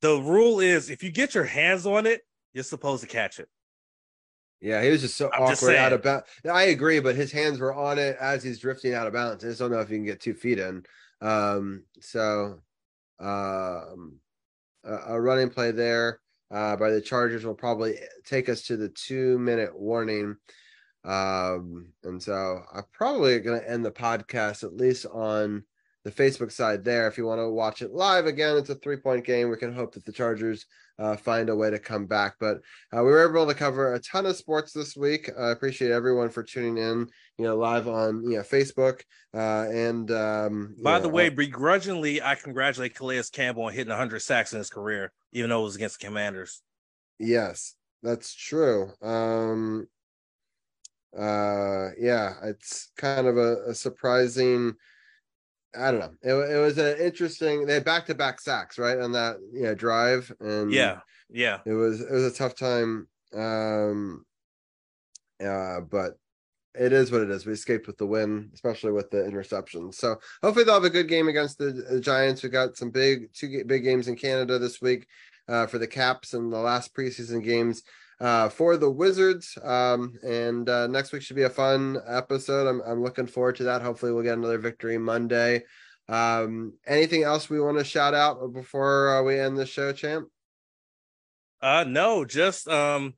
the 0.00 0.16
rule 0.16 0.60
is 0.60 0.90
if 0.90 1.02
you 1.02 1.10
get 1.10 1.34
your 1.34 1.44
hands 1.44 1.86
on 1.86 2.06
it, 2.06 2.22
you're 2.52 2.64
supposed 2.64 3.02
to 3.02 3.08
catch 3.08 3.38
it. 3.38 3.48
Yeah, 4.60 4.82
he 4.82 4.90
was 4.90 5.02
just 5.02 5.16
so 5.16 5.26
I'm 5.32 5.42
awkward 5.42 5.56
just 5.56 5.68
out 5.68 5.92
of 5.92 6.02
bounds. 6.02 6.24
I 6.50 6.64
agree, 6.64 7.00
but 7.00 7.14
his 7.14 7.30
hands 7.30 7.58
were 7.58 7.74
on 7.74 7.98
it 7.98 8.16
as 8.20 8.42
he's 8.42 8.58
drifting 8.58 8.94
out 8.94 9.06
of 9.06 9.12
bounds. 9.12 9.44
I 9.44 9.48
just 9.48 9.60
don't 9.60 9.70
know 9.70 9.80
if 9.80 9.90
you 9.90 9.96
can 9.96 10.06
get 10.06 10.20
two 10.20 10.34
feet 10.34 10.58
in. 10.58 10.84
Um, 11.20 11.84
so 12.00 12.60
um, 13.20 14.18
a, 14.84 14.94
a 15.08 15.20
running 15.20 15.50
play 15.50 15.72
there 15.72 16.20
uh, 16.50 16.76
by 16.76 16.90
the 16.90 17.00
Chargers 17.00 17.44
will 17.44 17.54
probably 17.54 17.96
take 18.24 18.48
us 18.48 18.62
to 18.62 18.76
the 18.76 18.88
two 18.88 19.38
minute 19.38 19.78
warning. 19.78 20.36
Um, 21.06 21.92
and 22.02 22.20
so 22.20 22.62
I'm 22.74 22.84
probably 22.92 23.38
going 23.38 23.60
to 23.60 23.70
end 23.70 23.84
the 23.84 23.92
podcast 23.92 24.64
at 24.64 24.76
least 24.76 25.06
on 25.06 25.62
the 26.04 26.10
Facebook 26.10 26.52
side 26.52 26.84
there. 26.84 27.08
If 27.08 27.16
you 27.16 27.26
want 27.26 27.40
to 27.40 27.48
watch 27.48 27.82
it 27.82 27.92
live 27.92 28.26
again, 28.26 28.56
it's 28.56 28.70
a 28.70 28.74
three 28.74 28.96
point 28.96 29.24
game. 29.24 29.50
We 29.50 29.56
can 29.56 29.72
hope 29.72 29.94
that 29.94 30.04
the 30.04 30.12
Chargers 30.12 30.66
uh, 30.98 31.16
find 31.16 31.48
a 31.48 31.56
way 31.56 31.70
to 31.70 31.78
come 31.78 32.06
back. 32.06 32.36
But 32.40 32.58
uh, 32.96 33.02
we 33.02 33.10
were 33.10 33.28
able 33.28 33.46
to 33.46 33.54
cover 33.54 33.94
a 33.94 34.00
ton 34.00 34.26
of 34.26 34.36
sports 34.36 34.72
this 34.72 34.96
week. 34.96 35.30
I 35.38 35.50
appreciate 35.50 35.90
everyone 35.90 36.28
for 36.28 36.42
tuning 36.42 36.78
in, 36.78 37.08
you 37.38 37.44
know, 37.44 37.56
live 37.56 37.88
on 37.88 38.24
you 38.24 38.38
know 38.38 38.42
Facebook. 38.42 39.02
Uh, 39.34 39.66
and 39.70 40.10
um, 40.10 40.74
by 40.82 40.96
know, 40.96 41.02
the 41.02 41.08
way, 41.08 41.28
begrudgingly, 41.28 42.22
I 42.22 42.34
congratulate 42.34 42.94
Calais 42.94 43.22
Campbell 43.32 43.64
on 43.64 43.72
hitting 43.72 43.90
100 43.90 44.20
sacks 44.20 44.52
in 44.52 44.58
his 44.58 44.70
career, 44.70 45.12
even 45.32 45.50
though 45.50 45.60
it 45.60 45.64
was 45.64 45.76
against 45.76 46.00
the 46.00 46.06
Commanders. 46.06 46.62
Yes, 47.18 47.74
that's 48.02 48.34
true. 48.34 48.90
Um, 49.02 49.88
uh 51.18 51.90
yeah 51.98 52.34
it's 52.44 52.90
kind 52.96 53.26
of 53.26 53.38
a, 53.38 53.56
a 53.68 53.74
surprising 53.74 54.74
i 55.78 55.90
don't 55.90 56.00
know. 56.00 56.12
It, 56.22 56.56
it 56.56 56.58
was 56.58 56.78
an 56.78 56.98
interesting 56.98 57.66
they 57.66 57.74
had 57.74 57.84
back-to-back 57.84 58.40
sacks 58.40 58.78
right 58.78 58.98
on 58.98 59.12
that 59.12 59.36
you 59.52 59.62
know 59.62 59.74
drive 59.74 60.30
and 60.40 60.72
yeah 60.72 61.00
yeah. 61.30 61.58
it 61.64 61.72
was 61.72 62.00
it 62.00 62.12
was 62.12 62.24
a 62.24 62.34
tough 62.36 62.54
time 62.54 63.08
um 63.34 64.24
uh 65.44 65.80
but 65.80 66.18
it 66.78 66.92
is 66.92 67.10
what 67.10 67.22
it 67.22 67.30
is. 67.30 67.46
We 67.46 67.54
escaped 67.54 67.86
with 67.86 67.96
the 67.96 68.06
win 68.06 68.50
especially 68.52 68.92
with 68.92 69.10
the 69.10 69.24
interception 69.24 69.92
so 69.92 70.16
hopefully 70.42 70.64
they'll 70.64 70.74
have 70.74 70.84
a 70.84 70.90
good 70.90 71.08
game 71.08 71.28
against 71.28 71.56
the, 71.56 71.72
the 71.72 72.00
giants. 72.00 72.42
We 72.42 72.50
got 72.50 72.76
some 72.76 72.90
big 72.90 73.32
two 73.32 73.64
big 73.64 73.84
games 73.84 74.08
in 74.08 74.16
canada 74.16 74.58
this 74.58 74.82
week 74.82 75.06
uh 75.48 75.66
for 75.66 75.78
the 75.78 75.86
caps 75.86 76.34
and 76.34 76.52
the 76.52 76.58
last 76.58 76.94
preseason 76.94 77.42
games 77.42 77.82
uh, 78.20 78.48
for 78.48 78.76
the 78.76 78.90
Wizards. 78.90 79.58
Um, 79.62 80.14
and 80.22 80.68
uh, 80.68 80.86
next 80.86 81.12
week 81.12 81.22
should 81.22 81.36
be 81.36 81.42
a 81.42 81.50
fun 81.50 81.98
episode. 82.06 82.66
I'm, 82.68 82.80
I'm 82.82 83.02
looking 83.02 83.26
forward 83.26 83.56
to 83.56 83.64
that. 83.64 83.82
Hopefully, 83.82 84.12
we'll 84.12 84.22
get 84.22 84.38
another 84.38 84.58
victory 84.58 84.98
Monday. 84.98 85.64
Um, 86.08 86.74
anything 86.86 87.24
else 87.24 87.50
we 87.50 87.60
want 87.60 87.78
to 87.78 87.84
shout 87.84 88.14
out 88.14 88.52
before 88.52 89.16
uh, 89.16 89.22
we 89.22 89.38
end 89.38 89.58
the 89.58 89.66
show, 89.66 89.92
champ? 89.92 90.28
Uh, 91.60 91.84
no, 91.86 92.24
just 92.24 92.68
um, 92.68 93.14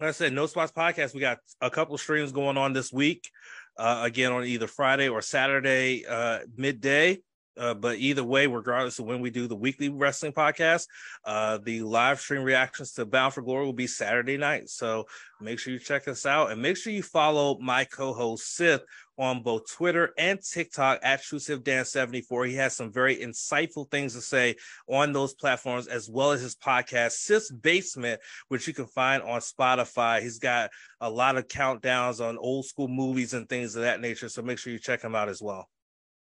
like 0.00 0.08
I 0.08 0.12
said, 0.12 0.32
No 0.32 0.46
Spots 0.46 0.72
Podcast. 0.72 1.14
We 1.14 1.20
got 1.20 1.38
a 1.60 1.70
couple 1.70 1.96
streams 1.98 2.32
going 2.32 2.56
on 2.56 2.72
this 2.72 2.92
week. 2.92 3.30
Uh, 3.78 4.02
again 4.04 4.32
on 4.32 4.44
either 4.44 4.66
Friday 4.66 5.08
or 5.08 5.22
Saturday 5.22 6.04
uh, 6.04 6.40
midday. 6.56 7.18
Uh, 7.56 7.74
but 7.74 7.98
either 7.98 8.24
way, 8.24 8.46
regardless 8.46 8.98
of 8.98 9.04
when 9.04 9.20
we 9.20 9.30
do 9.30 9.46
the 9.46 9.56
weekly 9.56 9.88
wrestling 9.88 10.32
podcast, 10.32 10.86
uh, 11.24 11.58
the 11.62 11.82
live 11.82 12.20
stream 12.20 12.42
reactions 12.42 12.92
to 12.92 13.04
Bound 13.04 13.34
for 13.34 13.42
Glory 13.42 13.66
will 13.66 13.72
be 13.72 13.86
Saturday 13.86 14.36
night. 14.36 14.68
So 14.68 15.06
make 15.40 15.58
sure 15.58 15.72
you 15.72 15.78
check 15.78 16.08
us 16.08 16.24
out 16.24 16.50
and 16.50 16.62
make 16.62 16.76
sure 16.76 16.92
you 16.92 17.02
follow 17.02 17.58
my 17.58 17.84
co-host 17.84 18.54
Sith 18.54 18.82
on 19.18 19.42
both 19.42 19.70
Twitter 19.70 20.14
and 20.16 20.40
TikTok 20.42 21.00
at 21.02 21.20
TrueSithDan74. 21.22 22.48
He 22.48 22.54
has 22.54 22.74
some 22.74 22.90
very 22.90 23.16
insightful 23.16 23.90
things 23.90 24.14
to 24.14 24.22
say 24.22 24.56
on 24.88 25.12
those 25.12 25.34
platforms, 25.34 25.86
as 25.86 26.08
well 26.08 26.32
as 26.32 26.40
his 26.40 26.56
podcast, 26.56 27.12
Sith's 27.12 27.50
Basement, 27.50 28.20
which 28.48 28.66
you 28.66 28.72
can 28.72 28.86
find 28.86 29.22
on 29.22 29.40
Spotify. 29.40 30.22
He's 30.22 30.38
got 30.38 30.70
a 31.00 31.10
lot 31.10 31.36
of 31.36 31.48
countdowns 31.48 32.26
on 32.26 32.38
old 32.38 32.64
school 32.64 32.88
movies 32.88 33.34
and 33.34 33.48
things 33.48 33.76
of 33.76 33.82
that 33.82 34.00
nature. 34.00 34.28
So 34.28 34.40
make 34.40 34.58
sure 34.58 34.72
you 34.72 34.78
check 34.78 35.02
him 35.02 35.14
out 35.14 35.28
as 35.28 35.42
well. 35.42 35.68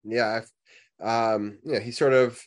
Yeah, 0.03 0.41
um, 1.02 1.57
you 1.64 1.73
know, 1.73 1.80
he 1.80 1.91
sort 1.91 2.14
of 2.14 2.41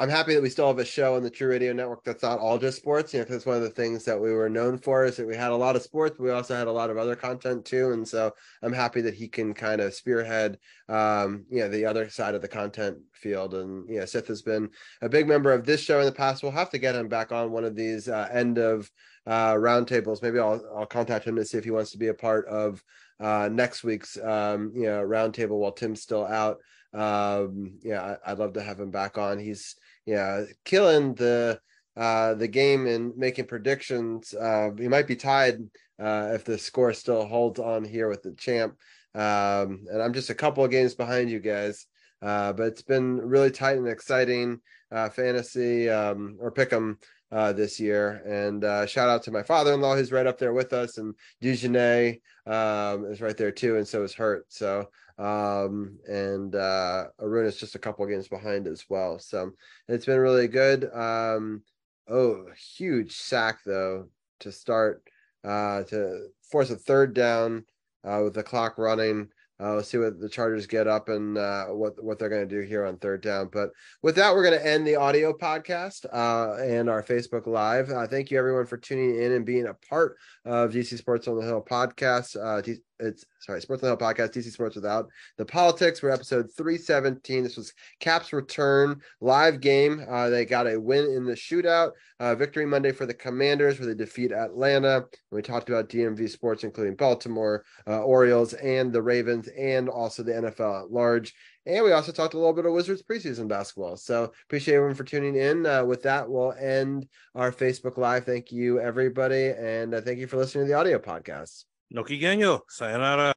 I'm 0.00 0.08
happy 0.08 0.32
that 0.34 0.42
we 0.42 0.48
still 0.48 0.68
have 0.68 0.78
a 0.78 0.84
show 0.84 1.16
on 1.16 1.24
the 1.24 1.30
True 1.30 1.48
Radio 1.48 1.72
Network 1.72 2.04
that's 2.04 2.22
not 2.22 2.38
all 2.38 2.56
just 2.56 2.78
sports. 2.78 3.12
You 3.12 3.18
know, 3.18 3.24
because 3.24 3.44
one 3.44 3.56
of 3.56 3.62
the 3.62 3.70
things 3.70 4.04
that 4.04 4.20
we 4.20 4.32
were 4.32 4.48
known 4.48 4.78
for 4.78 5.04
is 5.04 5.16
that 5.16 5.26
we 5.26 5.34
had 5.34 5.50
a 5.50 5.56
lot 5.56 5.74
of 5.74 5.82
sports, 5.82 6.14
but 6.16 6.22
we 6.22 6.30
also 6.30 6.54
had 6.54 6.68
a 6.68 6.72
lot 6.72 6.90
of 6.90 6.98
other 6.98 7.16
content 7.16 7.64
too. 7.64 7.90
And 7.90 8.06
so 8.06 8.32
I'm 8.62 8.72
happy 8.72 9.00
that 9.00 9.14
he 9.14 9.26
can 9.26 9.54
kind 9.54 9.80
of 9.80 9.92
spearhead, 9.92 10.58
um, 10.88 11.44
you 11.50 11.58
know, 11.58 11.68
the 11.68 11.84
other 11.84 12.08
side 12.10 12.36
of 12.36 12.42
the 12.42 12.48
content 12.48 12.98
field. 13.12 13.54
And 13.54 13.88
you 13.88 13.98
know, 13.98 14.04
Sith 14.04 14.28
has 14.28 14.40
been 14.40 14.70
a 15.02 15.08
big 15.08 15.26
member 15.26 15.52
of 15.52 15.64
this 15.64 15.80
show 15.80 15.98
in 15.98 16.06
the 16.06 16.12
past. 16.12 16.44
We'll 16.44 16.52
have 16.52 16.70
to 16.70 16.78
get 16.78 16.94
him 16.94 17.08
back 17.08 17.32
on 17.32 17.50
one 17.50 17.64
of 17.64 17.74
these 17.74 18.08
uh, 18.08 18.28
end 18.30 18.58
of 18.58 18.88
uh, 19.26 19.54
roundtables. 19.54 20.22
Maybe 20.22 20.38
I'll 20.38 20.64
I'll 20.76 20.86
contact 20.86 21.24
him 21.24 21.34
to 21.34 21.44
see 21.44 21.58
if 21.58 21.64
he 21.64 21.72
wants 21.72 21.90
to 21.90 21.98
be 21.98 22.08
a 22.08 22.14
part 22.14 22.46
of 22.46 22.84
uh, 23.18 23.48
next 23.50 23.82
week's 23.82 24.16
um, 24.16 24.70
you 24.76 24.84
know 24.84 25.02
roundtable 25.02 25.58
while 25.58 25.72
Tim's 25.72 26.02
still 26.02 26.24
out 26.24 26.58
um 26.94 27.78
yeah 27.82 28.16
i'd 28.26 28.38
love 28.38 28.54
to 28.54 28.62
have 28.62 28.80
him 28.80 28.90
back 28.90 29.18
on. 29.18 29.38
He's 29.38 29.76
yeah 30.06 30.44
killing 30.64 31.14
the 31.14 31.60
uh 31.96 32.34
the 32.34 32.48
game 32.48 32.86
and 32.86 33.16
making 33.16 33.46
predictions. 33.46 34.34
Uh 34.34 34.70
he 34.78 34.88
might 34.88 35.06
be 35.06 35.16
tied 35.16 35.58
uh 36.00 36.30
if 36.34 36.44
the 36.44 36.58
score 36.58 36.92
still 36.92 37.26
holds 37.26 37.60
on 37.60 37.84
here 37.84 38.08
with 38.08 38.22
the 38.22 38.32
champ. 38.32 38.76
Um 39.14 39.84
and 39.90 40.02
i'm 40.02 40.14
just 40.14 40.30
a 40.30 40.34
couple 40.34 40.64
of 40.64 40.70
games 40.70 40.94
behind 40.94 41.30
you 41.30 41.40
guys. 41.40 41.86
Uh 42.22 42.52
but 42.52 42.68
it's 42.68 42.82
been 42.82 43.16
really 43.16 43.50
tight 43.50 43.76
and 43.76 43.88
exciting 43.88 44.60
uh 44.90 45.10
fantasy 45.10 45.90
um 45.90 46.38
or 46.40 46.50
pick 46.50 46.72
'em 46.72 46.98
uh, 47.30 47.52
this 47.52 47.78
year. 47.78 48.22
And 48.26 48.64
uh, 48.64 48.86
shout 48.86 49.08
out 49.08 49.22
to 49.24 49.30
my 49.30 49.42
father-in-law 49.42 49.96
who's 49.96 50.12
right 50.12 50.26
up 50.26 50.38
there 50.38 50.52
with 50.52 50.72
us, 50.72 50.98
and 50.98 51.14
Dujunnea 51.42 52.20
um, 52.46 53.04
is 53.06 53.20
right 53.20 53.36
there 53.36 53.50
too, 53.50 53.76
and 53.76 53.86
so 53.86 54.02
is 54.02 54.14
Hurt. 54.14 54.46
So 54.48 54.88
um, 55.18 55.98
and 56.08 56.54
uh, 56.54 57.06
Arun 57.20 57.46
is 57.46 57.56
just 57.56 57.74
a 57.74 57.78
couple 57.78 58.06
games 58.06 58.28
behind 58.28 58.66
as 58.66 58.84
well. 58.88 59.18
So 59.18 59.50
it's 59.88 60.06
been 60.06 60.18
really 60.18 60.48
good. 60.48 60.92
Um, 60.94 61.62
oh, 62.08 62.46
huge 62.76 63.12
sack 63.16 63.58
though 63.64 64.08
to 64.40 64.52
start 64.52 65.02
uh, 65.44 65.82
to 65.84 66.28
force 66.50 66.70
a 66.70 66.76
third 66.76 67.14
down 67.14 67.64
uh, 68.04 68.20
with 68.24 68.34
the 68.34 68.42
clock 68.42 68.78
running 68.78 69.28
Uh, 69.60 69.72
we'll 69.74 69.82
see 69.82 69.98
what 69.98 70.20
the 70.20 70.28
Chargers 70.28 70.66
get 70.68 70.86
up 70.86 71.08
and 71.08 71.36
uh, 71.36 71.66
what 71.66 72.02
what 72.02 72.16
they're 72.18 72.28
going 72.28 72.48
to 72.48 72.54
do 72.54 72.60
here 72.60 72.84
on 72.84 72.96
third 72.96 73.20
down. 73.22 73.48
But 73.52 73.70
with 74.02 74.14
that, 74.14 74.32
we're 74.32 74.44
going 74.44 74.58
to 74.58 74.64
end 74.64 74.86
the 74.86 74.94
audio 74.94 75.32
podcast 75.32 76.06
uh, 76.12 76.62
and 76.62 76.88
our 76.88 77.02
Facebook 77.02 77.46
Live. 77.48 77.90
Uh, 77.90 78.06
thank 78.06 78.30
you 78.30 78.38
everyone 78.38 78.66
for 78.66 78.76
tuning 78.76 79.20
in 79.20 79.32
and 79.32 79.44
being 79.44 79.66
a 79.66 79.74
part 79.74 80.16
of 80.44 80.70
DC 80.70 80.96
Sports 80.96 81.26
on 81.26 81.36
the 81.36 81.42
Hill 81.42 81.64
podcast. 81.68 82.36
Uh, 82.40 82.60
D- 82.60 82.78
it's 83.00 83.24
sorry, 83.40 83.60
Sports 83.60 83.82
Hill 83.82 83.96
podcast, 83.96 84.32
DC 84.32 84.50
Sports 84.50 84.76
Without 84.76 85.08
the 85.36 85.44
Politics. 85.44 86.02
We're 86.02 86.10
episode 86.10 86.50
317. 86.56 87.42
This 87.42 87.56
was 87.56 87.72
Caps 88.00 88.32
return 88.32 89.00
live 89.20 89.60
game. 89.60 90.04
Uh, 90.08 90.28
they 90.28 90.44
got 90.44 90.66
a 90.66 90.78
win 90.78 91.04
in 91.04 91.24
the 91.24 91.34
shootout. 91.34 91.92
Uh, 92.20 92.34
victory 92.34 92.66
Monday 92.66 92.92
for 92.92 93.06
the 93.06 93.14
Commanders, 93.14 93.78
where 93.78 93.86
they 93.86 93.94
defeat 93.94 94.32
Atlanta. 94.32 95.04
We 95.30 95.42
talked 95.42 95.68
about 95.68 95.88
DMV 95.88 96.28
sports, 96.28 96.64
including 96.64 96.96
Baltimore, 96.96 97.64
uh, 97.86 98.02
Orioles, 98.02 98.54
and 98.54 98.92
the 98.92 99.02
Ravens, 99.02 99.48
and 99.48 99.88
also 99.88 100.22
the 100.22 100.32
NFL 100.32 100.84
at 100.84 100.90
large. 100.90 101.34
And 101.66 101.84
we 101.84 101.92
also 101.92 102.12
talked 102.12 102.34
a 102.34 102.38
little 102.38 102.54
bit 102.54 102.64
of 102.64 102.72
Wizards 102.72 103.02
preseason 103.02 103.46
basketball. 103.46 103.96
So 103.96 104.32
appreciate 104.46 104.76
everyone 104.76 104.96
for 104.96 105.04
tuning 105.04 105.36
in. 105.36 105.66
Uh, 105.66 105.84
with 105.84 106.02
that, 106.02 106.28
we'll 106.28 106.52
end 106.52 107.06
our 107.34 107.52
Facebook 107.52 107.98
Live. 107.98 108.24
Thank 108.24 108.50
you, 108.50 108.80
everybody. 108.80 109.50
And 109.50 109.94
uh, 109.94 110.00
thank 110.00 110.18
you 110.18 110.26
for 110.26 110.38
listening 110.38 110.64
to 110.64 110.72
the 110.72 110.78
audio 110.78 110.98
podcast. 110.98 111.64
No 111.90 112.04
Sayonara. 112.04 113.26